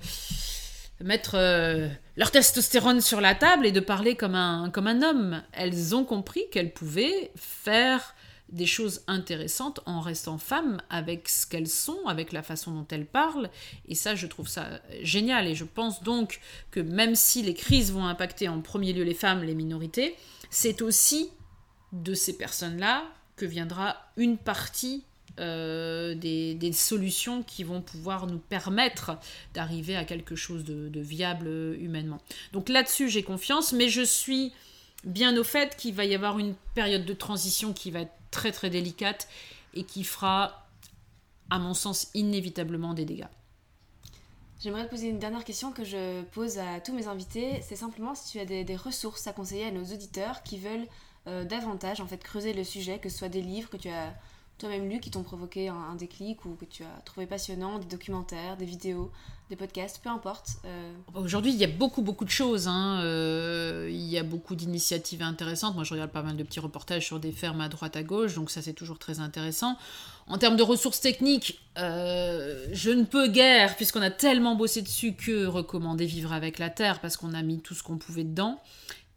mettre 1.05 1.35
euh, 1.35 1.89
leur 2.17 2.31
testostérone 2.31 3.01
sur 3.01 3.21
la 3.21 3.35
table 3.35 3.67
et 3.67 3.73
de 3.73 3.81
parler 3.81 4.17
comme 4.17 4.35
un, 4.35 4.71
comme 4.71 4.87
un 4.87 5.03
homme. 5.03 5.43
Elles 5.53 5.95
ont 5.95 6.05
compris 6.05 6.43
qu'elles 6.51 6.73
pouvaient 6.73 7.31
faire 7.37 8.15
des 8.49 8.67
choses 8.67 9.03
intéressantes 9.07 9.81
en 9.85 10.01
restant 10.01 10.39
femmes 10.39 10.81
avec 10.89 11.29
ce 11.29 11.47
qu'elles 11.47 11.69
sont, 11.69 12.07
avec 12.07 12.33
la 12.33 12.43
façon 12.43 12.73
dont 12.73 12.87
elles 12.91 13.07
parlent. 13.07 13.51
Et 13.87 13.95
ça, 13.95 14.15
je 14.15 14.27
trouve 14.27 14.49
ça 14.49 14.81
génial. 15.03 15.47
Et 15.47 15.55
je 15.55 15.65
pense 15.65 16.03
donc 16.03 16.41
que 16.71 16.81
même 16.81 17.15
si 17.15 17.43
les 17.43 17.55
crises 17.55 17.93
vont 17.93 18.07
impacter 18.07 18.49
en 18.49 18.61
premier 18.61 18.93
lieu 18.93 19.05
les 19.05 19.15
femmes, 19.15 19.43
les 19.43 19.55
minorités, 19.55 20.17
c'est 20.51 20.83
aussi 20.83 21.31
de 21.93 22.15
ces 22.15 22.37
personnes-là 22.37 23.05
que 23.37 23.45
viendra 23.45 23.97
une 24.17 24.39
partie 24.39 25.05
euh, 25.41 26.15
des, 26.15 26.73
solutions 26.73 27.43
qui 27.43 27.65
vont 27.65 27.81
pouvoir 27.81 28.27
nous 28.27 28.39
permettre 28.39 29.19
d'arriver 29.53 29.97
à 29.97 30.05
quelque 30.05 30.37
chose 30.37 30.65
de, 30.65 31.01
viable 31.01 31.49
humainement. 31.81 32.19
Donc 32.53 32.69
là-dessus, 32.69 33.09
j'ai 33.09 33.23
confiance, 33.23 33.73
mais 33.73 33.89
je 33.89 34.03
suis 34.03 34.53
bien 35.05 35.37
au 35.37 35.45
fait 35.45 35.77
qu'il 35.77 35.95
va 35.95 36.05
y 36.05 36.15
avoir 36.15 36.39
une 36.39 36.55
période 36.75 37.05
de 37.05 37.13
transition 37.13 37.73
qui 37.73 37.91
va 37.91 38.01
être 38.01 38.13
très 38.31 38.53
très 38.53 38.71
délicate 38.71 39.29
et 39.75 39.85
qui 39.85 40.05
fera, 40.05 40.67
à 41.51 41.59
mon 41.59 41.75
sens, 41.75 42.09
inévitablement 42.15 42.95
des 42.95 43.05
dégâts. 43.05 43.27
J'aimerais 44.61 44.87
te 44.87 44.91
poser 44.91 45.09
une 45.09 45.19
dernière 45.19 45.45
question 45.45 45.73
que 45.73 45.85
je 45.85 46.23
pose 46.23 46.59
à 46.59 46.81
tous 46.81 46.95
mes 46.95 47.07
invités. 47.07 47.61
C'est 47.61 47.77
simplement 47.77 48.15
si 48.15 48.33
tu 48.33 48.41
as 48.41 48.45
des, 48.45 48.77
ressources 48.77 49.27
à 49.27 49.33
conseiller 49.33 49.67
à 49.67 49.71
nos 49.71 49.85
auditeurs 49.85 50.43
qui 50.43 50.59
veulent 50.59 50.87
euh, 51.27 51.45
davantage 51.45 52.01
en 52.01 52.07
fait 52.07 52.19
creuser 52.19 52.53
le 52.53 52.65
sujet, 52.65 52.99
que 52.99 53.09
ce 53.09 53.19
soit 53.19 53.29
des 53.29 53.43
livres 53.43 53.69
que 53.69 53.77
tu 53.77 53.89
as 53.89 54.15
toi-même 54.59 54.89
lu 54.89 55.01
qui 55.01 55.11
t'ont 55.11 55.23
provoqué 55.23 55.69
un, 55.69 55.95
déclic 55.97 56.45
ou 56.45 56.55
que 56.55 56.65
tu 56.65 56.85
as 56.85 57.01
trouvé 57.05 57.27
passionnant, 57.27 57.79
des 57.79 57.87
documentaires, 57.87 58.57
des 58.57 58.65
vidéos, 58.65 59.11
des 59.51 59.57
podcasts, 59.57 60.01
peu 60.03 60.09
importe 60.09 60.57
euh. 60.65 60.93
Aujourd'hui, 61.15 61.53
il 61.53 61.59
y 61.59 61.65
a 61.65 61.69
beaucoup, 61.69 62.03
beaucoup 62.03 62.25
de 62.25 62.31
choses. 62.31 62.67
Hein. 62.67 63.01
Euh, 63.03 63.89
il 63.91 64.07
y 64.07 64.17
a 64.17 64.23
beaucoup 64.23 64.55
d'initiatives 64.55 65.23
intéressantes. 65.23 65.75
Moi, 65.75 65.85
je 65.85 65.93
regarde 65.93 66.11
pas 66.11 66.23
mal 66.23 66.37
de 66.37 66.43
petits 66.43 66.61
reportages 66.61 67.05
sur 67.05 67.21
des 67.21 67.33
fermes 67.33 67.61
à 67.61 67.69
droite, 67.69 67.97
à 67.97 68.03
gauche, 68.03 68.35
donc 68.35 68.51
ça, 68.51 68.63
c'est 68.63 68.73
toujours 68.73 68.99
très 68.99 69.21
intéressant. 69.21 69.77
En 70.27 70.39
termes 70.39 70.57
de 70.57 70.63
ressources 70.63 71.01
techniques, 71.01 71.61
euh, 71.79 72.67
je 72.73 72.91
ne 72.91 73.05
peux 73.05 73.29
guère, 73.29 73.77
puisqu'on 73.77 74.03
a 74.03 74.11
tellement 74.11 74.55
bossé 74.55 74.81
dessus, 74.81 75.15
que 75.15 75.47
recommander 75.47 76.07
Vivre 76.07 76.33
avec 76.33 76.59
la 76.59 76.71
Terre, 76.71 77.01
parce 77.01 77.17
qu'on 77.17 77.35
a 77.35 77.43
mis 77.43 77.61
tout 77.61 77.75
ce 77.75 77.83
qu'on 77.83 77.99
pouvait 77.99 78.25
dedans. 78.25 78.61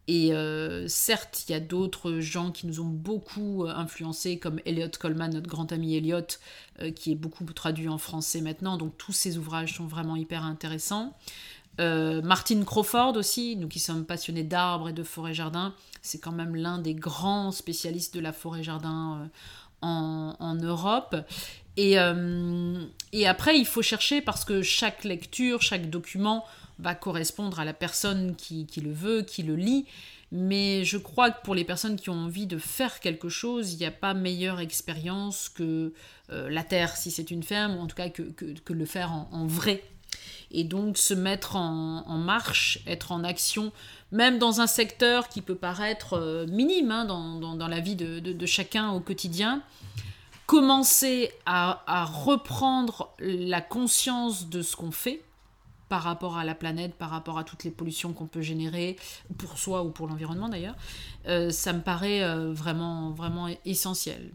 Et 0.08 0.34
euh, 0.34 0.88
certes, 0.88 1.44
il 1.48 1.52
y 1.52 1.56
a 1.56 1.60
d'autres 1.60 2.20
gens 2.20 2.52
qui 2.52 2.66
nous 2.66 2.80
ont 2.80 2.86
beaucoup 2.86 3.66
euh, 3.66 3.74
influencés, 3.76 4.40
comme 4.40 4.62
Elliot 4.66 4.88
Coleman, 4.98 5.34
notre 5.34 5.50
grand 5.50 5.72
ami 5.74 5.96
Elliot, 5.96 6.22
euh, 6.82 6.92
qui 6.92 7.12
est 7.12 7.16
beaucoup 7.16 7.44
traduit 7.46 7.90
en 7.90 7.98
français 7.98 8.40
maintenant. 8.40 8.78
Donc 8.78 8.98
tous 8.98 9.12
ces 9.12 9.38
ouvrages 9.38 9.76
sont 9.76 9.86
vraiment 9.86 10.16
hyper 10.16 10.44
intéressants. 10.44 11.16
Martin 11.80 12.64
Crawford 12.64 13.18
aussi, 13.18 13.56
nous 13.56 13.68
qui 13.68 13.78
sommes 13.78 14.04
passionnés 14.04 14.44
d'arbres 14.44 14.90
et 14.90 14.94
de 14.94 15.04
forêt-jardin, 15.04 15.76
c'est 16.02 16.18
quand 16.18 16.32
même 16.32 16.56
l'un 16.56 16.80
des 16.80 16.96
grands 16.96 17.52
spécialistes 17.52 18.16
de 18.16 18.20
la 18.20 18.34
forêt-jardin 18.34 19.30
en, 19.82 20.56
Europe. 20.56 21.16
Et, 21.78 21.96
et 23.14 23.28
après, 23.28 23.58
il 23.58 23.66
faut 23.66 23.82
chercher 23.82 24.22
parce 24.22 24.46
que 24.46 24.62
chaque 24.62 25.04
lecture, 25.04 25.62
chaque 25.62 25.90
document 25.90 26.46
va 26.80 26.96
correspondre 26.96 27.60
à 27.60 27.66
la 27.66 27.74
personne 27.74 28.36
qui, 28.36 28.68
le 28.84 28.92
veut, 28.92 29.22
qui 29.22 29.44
le 29.44 29.56
lit. 29.56 29.86
Mais 30.32 30.84
je 30.84 30.98
crois 30.98 31.32
que 31.32 31.42
pour 31.44 31.56
les 31.56 31.64
personnes 31.64 31.96
qui 31.96 32.10
ont 32.10 32.26
envie 32.26 32.48
de 32.48 32.58
faire 32.58 33.00
quelque 33.00 33.30
chose, 33.30 33.74
il 33.74 33.78
n'y 33.78 33.86
a 33.86 33.92
pas 33.92 34.14
meilleure 34.14 34.60
expérience 34.60 35.48
que 35.48 35.94
euh, 36.32 36.50
la 36.50 36.64
terre, 36.64 36.98
si 36.98 37.12
c'est 37.12 37.32
une 37.32 37.44
ferme, 37.44 37.78
ou 37.78 37.80
en 37.80 37.88
tout 37.88 37.96
cas 37.96 38.10
que, 38.10 38.24
que, 38.24 38.74
le 38.74 38.86
faire 38.86 39.12
en, 39.12 39.48
vrai. 39.48 39.82
Et 40.52 40.64
donc 40.64 40.98
se 40.98 41.14
mettre 41.14 41.56
en, 41.56 42.18
marche, 42.18 42.80
être 42.88 43.12
en 43.12 43.24
action, 43.24 43.72
même 44.12 44.40
dans 44.40 44.62
un 44.62 44.68
secteur 44.68 45.28
qui 45.30 45.42
peut 45.42 45.56
paraître 45.56 46.14
euh, 46.14 46.46
minime 46.48 46.92
hein, 46.92 47.06
dans, 47.06 47.56
dans, 47.56 47.68
la 47.68 47.80
vie 47.80 47.96
de, 47.96 48.20
de, 48.20 48.46
chacun 48.46 48.92
au 48.92 49.00
quotidien, 49.00 49.62
commencer 50.46 51.32
à, 51.46 51.84
à 51.88 52.06
reprendre 52.06 53.14
la 53.20 53.62
conscience 53.62 54.50
de 54.50 54.62
ce 54.62 54.76
qu'on 54.76 54.92
fait, 54.92 55.22
par 55.90 56.04
rapport 56.04 56.38
à 56.38 56.44
la 56.44 56.56
planète, 56.56 56.96
par 56.96 57.10
rapport 57.10 57.38
à 57.38 57.44
toutes 57.44 57.64
les 57.64 57.72
pollutions 57.72 58.14
qu'on 58.14 58.28
peut 58.28 58.42
générer, 58.42 58.98
pour 59.38 59.58
soi 59.58 59.84
ou 59.84 59.90
pour 59.90 60.08
l'environnement 60.08 60.50
d'ailleurs, 60.50 60.76
euh, 61.28 61.50
ça 61.50 61.74
me 61.74 61.82
paraît 61.82 62.24
euh, 62.24 62.52
vraiment, 62.54 63.12
vraiment 63.12 63.48
essentiel. 63.66 64.32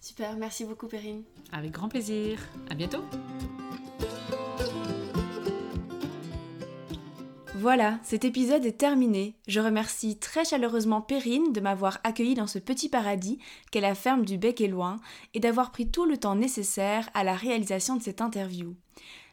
Super, 0.00 0.36
merci 0.36 0.64
beaucoup 0.64 0.88
Perrine. 0.88 1.22
Avec 1.52 1.70
grand 1.70 1.88
plaisir. 1.88 2.40
À 2.70 2.74
bientôt. 2.74 3.04
Voilà, 7.62 8.00
cet 8.02 8.24
épisode 8.24 8.66
est 8.66 8.76
terminé. 8.76 9.36
Je 9.46 9.60
remercie 9.60 10.18
très 10.18 10.44
chaleureusement 10.44 11.00
Perrine 11.00 11.52
de 11.52 11.60
m'avoir 11.60 12.00
accueilli 12.02 12.34
dans 12.34 12.48
ce 12.48 12.58
petit 12.58 12.88
paradis 12.88 13.38
qu'est 13.70 13.80
la 13.80 13.94
ferme 13.94 14.24
du 14.24 14.36
Bec 14.36 14.60
et 14.60 14.66
Loin 14.66 14.96
et 15.32 15.38
d'avoir 15.38 15.70
pris 15.70 15.88
tout 15.88 16.04
le 16.04 16.16
temps 16.16 16.34
nécessaire 16.34 17.08
à 17.14 17.22
la 17.22 17.36
réalisation 17.36 17.94
de 17.94 18.02
cette 18.02 18.20
interview. 18.20 18.74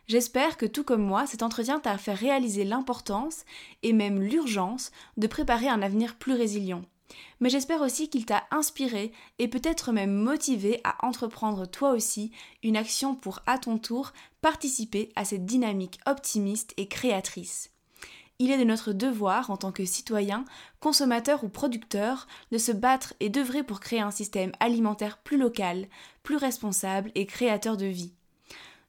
J'espère 0.05 0.57
que 0.57 0.67
tout 0.67 0.83
comme 0.83 1.01
moi, 1.01 1.25
cet 1.25 1.41
entretien 1.41 1.79
t'a 1.79 1.97
fait 1.97 2.13
réaliser 2.13 2.65
l'importance 2.65 3.45
et 3.81 3.93
même 3.93 4.21
l'urgence 4.21 4.91
de 5.17 5.25
préparer 5.25 5.67
un 5.67 5.81
avenir 5.81 6.15
plus 6.15 6.33
résilient. 6.33 6.83
Mais 7.39 7.49
j'espère 7.49 7.81
aussi 7.81 8.11
qu'il 8.11 8.27
t'a 8.27 8.43
inspiré 8.51 9.11
et 9.39 9.47
peut-être 9.47 9.91
même 9.91 10.13
motivé 10.13 10.81
à 10.83 11.03
entreprendre 11.03 11.65
toi 11.65 11.93
aussi 11.93 12.31
une 12.61 12.77
action 12.77 13.15
pour 13.15 13.39
à 13.47 13.57
ton 13.57 13.79
tour 13.79 14.13
participer 14.41 15.11
à 15.15 15.25
cette 15.25 15.47
dynamique 15.47 15.99
optimiste 16.05 16.75
et 16.77 16.87
créatrice. 16.87 17.71
Il 18.41 18.51
est 18.51 18.57
de 18.57 18.63
notre 18.63 18.93
devoir 18.93 19.51
en 19.51 19.57
tant 19.57 19.73
que 19.73 19.83
citoyen, 19.83 20.45
consommateur 20.79 21.43
ou 21.43 21.49
producteur 21.49 22.25
de 22.53 22.57
se 22.57 22.71
battre 22.71 23.13
et 23.19 23.27
d'œuvrer 23.27 23.63
pour 23.63 23.81
créer 23.81 23.99
un 23.99 24.11
système 24.11 24.53
alimentaire 24.61 25.17
plus 25.17 25.37
local, 25.37 25.87
plus 26.23 26.37
responsable 26.37 27.11
et 27.15 27.25
créateur 27.25 27.75
de 27.75 27.85
vie. 27.85 28.13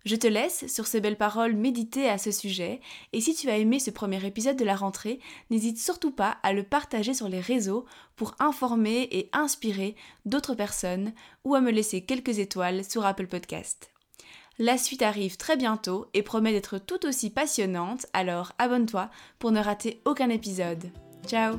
Je 0.05 0.17
te 0.17 0.29
laisse 0.29 0.67
sur 0.73 0.87
ces 0.87 1.01
belles 1.01 1.19
paroles 1.19 1.57
méditer 1.57 2.09
à 2.09 2.17
ce 2.17 2.31
sujet 2.31 2.81
et 3.13 3.21
si 3.21 3.35
tu 3.35 3.51
as 3.51 3.59
aimé 3.59 3.81
ce 3.81 3.91
premier 3.91 4.25
épisode 4.25 4.57
de 4.57 4.65
la 4.65 4.77
rentrée, 4.77 5.19
n'hésite 5.51 5.79
surtout 5.79 6.13
pas 6.13 6.39
à 6.43 6.53
le 6.53 6.63
partager 6.63 7.13
sur 7.13 7.29
les 7.29 7.41
réseaux 7.41 7.85
pour 8.17 8.37
informer 8.39 9.09
et 9.11 9.29
inspirer 9.33 9.97
d'autres 10.25 10.55
personnes 10.55 11.13
ou 11.45 11.55
à 11.55 11.61
me 11.61 11.73
laisser 11.73 12.03
quelques 12.03 12.39
étoiles 12.39 12.85
sur 12.85 13.05
Apple 13.05 13.27
Podcast. 13.27 13.90
La 14.61 14.77
suite 14.77 15.01
arrive 15.01 15.39
très 15.39 15.57
bientôt 15.57 16.07
et 16.13 16.23
promet 16.23 16.53
d'être 16.53 16.77
tout 16.77 17.07
aussi 17.07 17.31
passionnante, 17.31 18.05
alors 18.13 18.53
abonne-toi 18.59 19.09
pour 19.39 19.53
ne 19.53 19.61
rater 19.61 20.03
aucun 20.05 20.29
épisode. 20.29 20.91
Ciao 21.27 21.57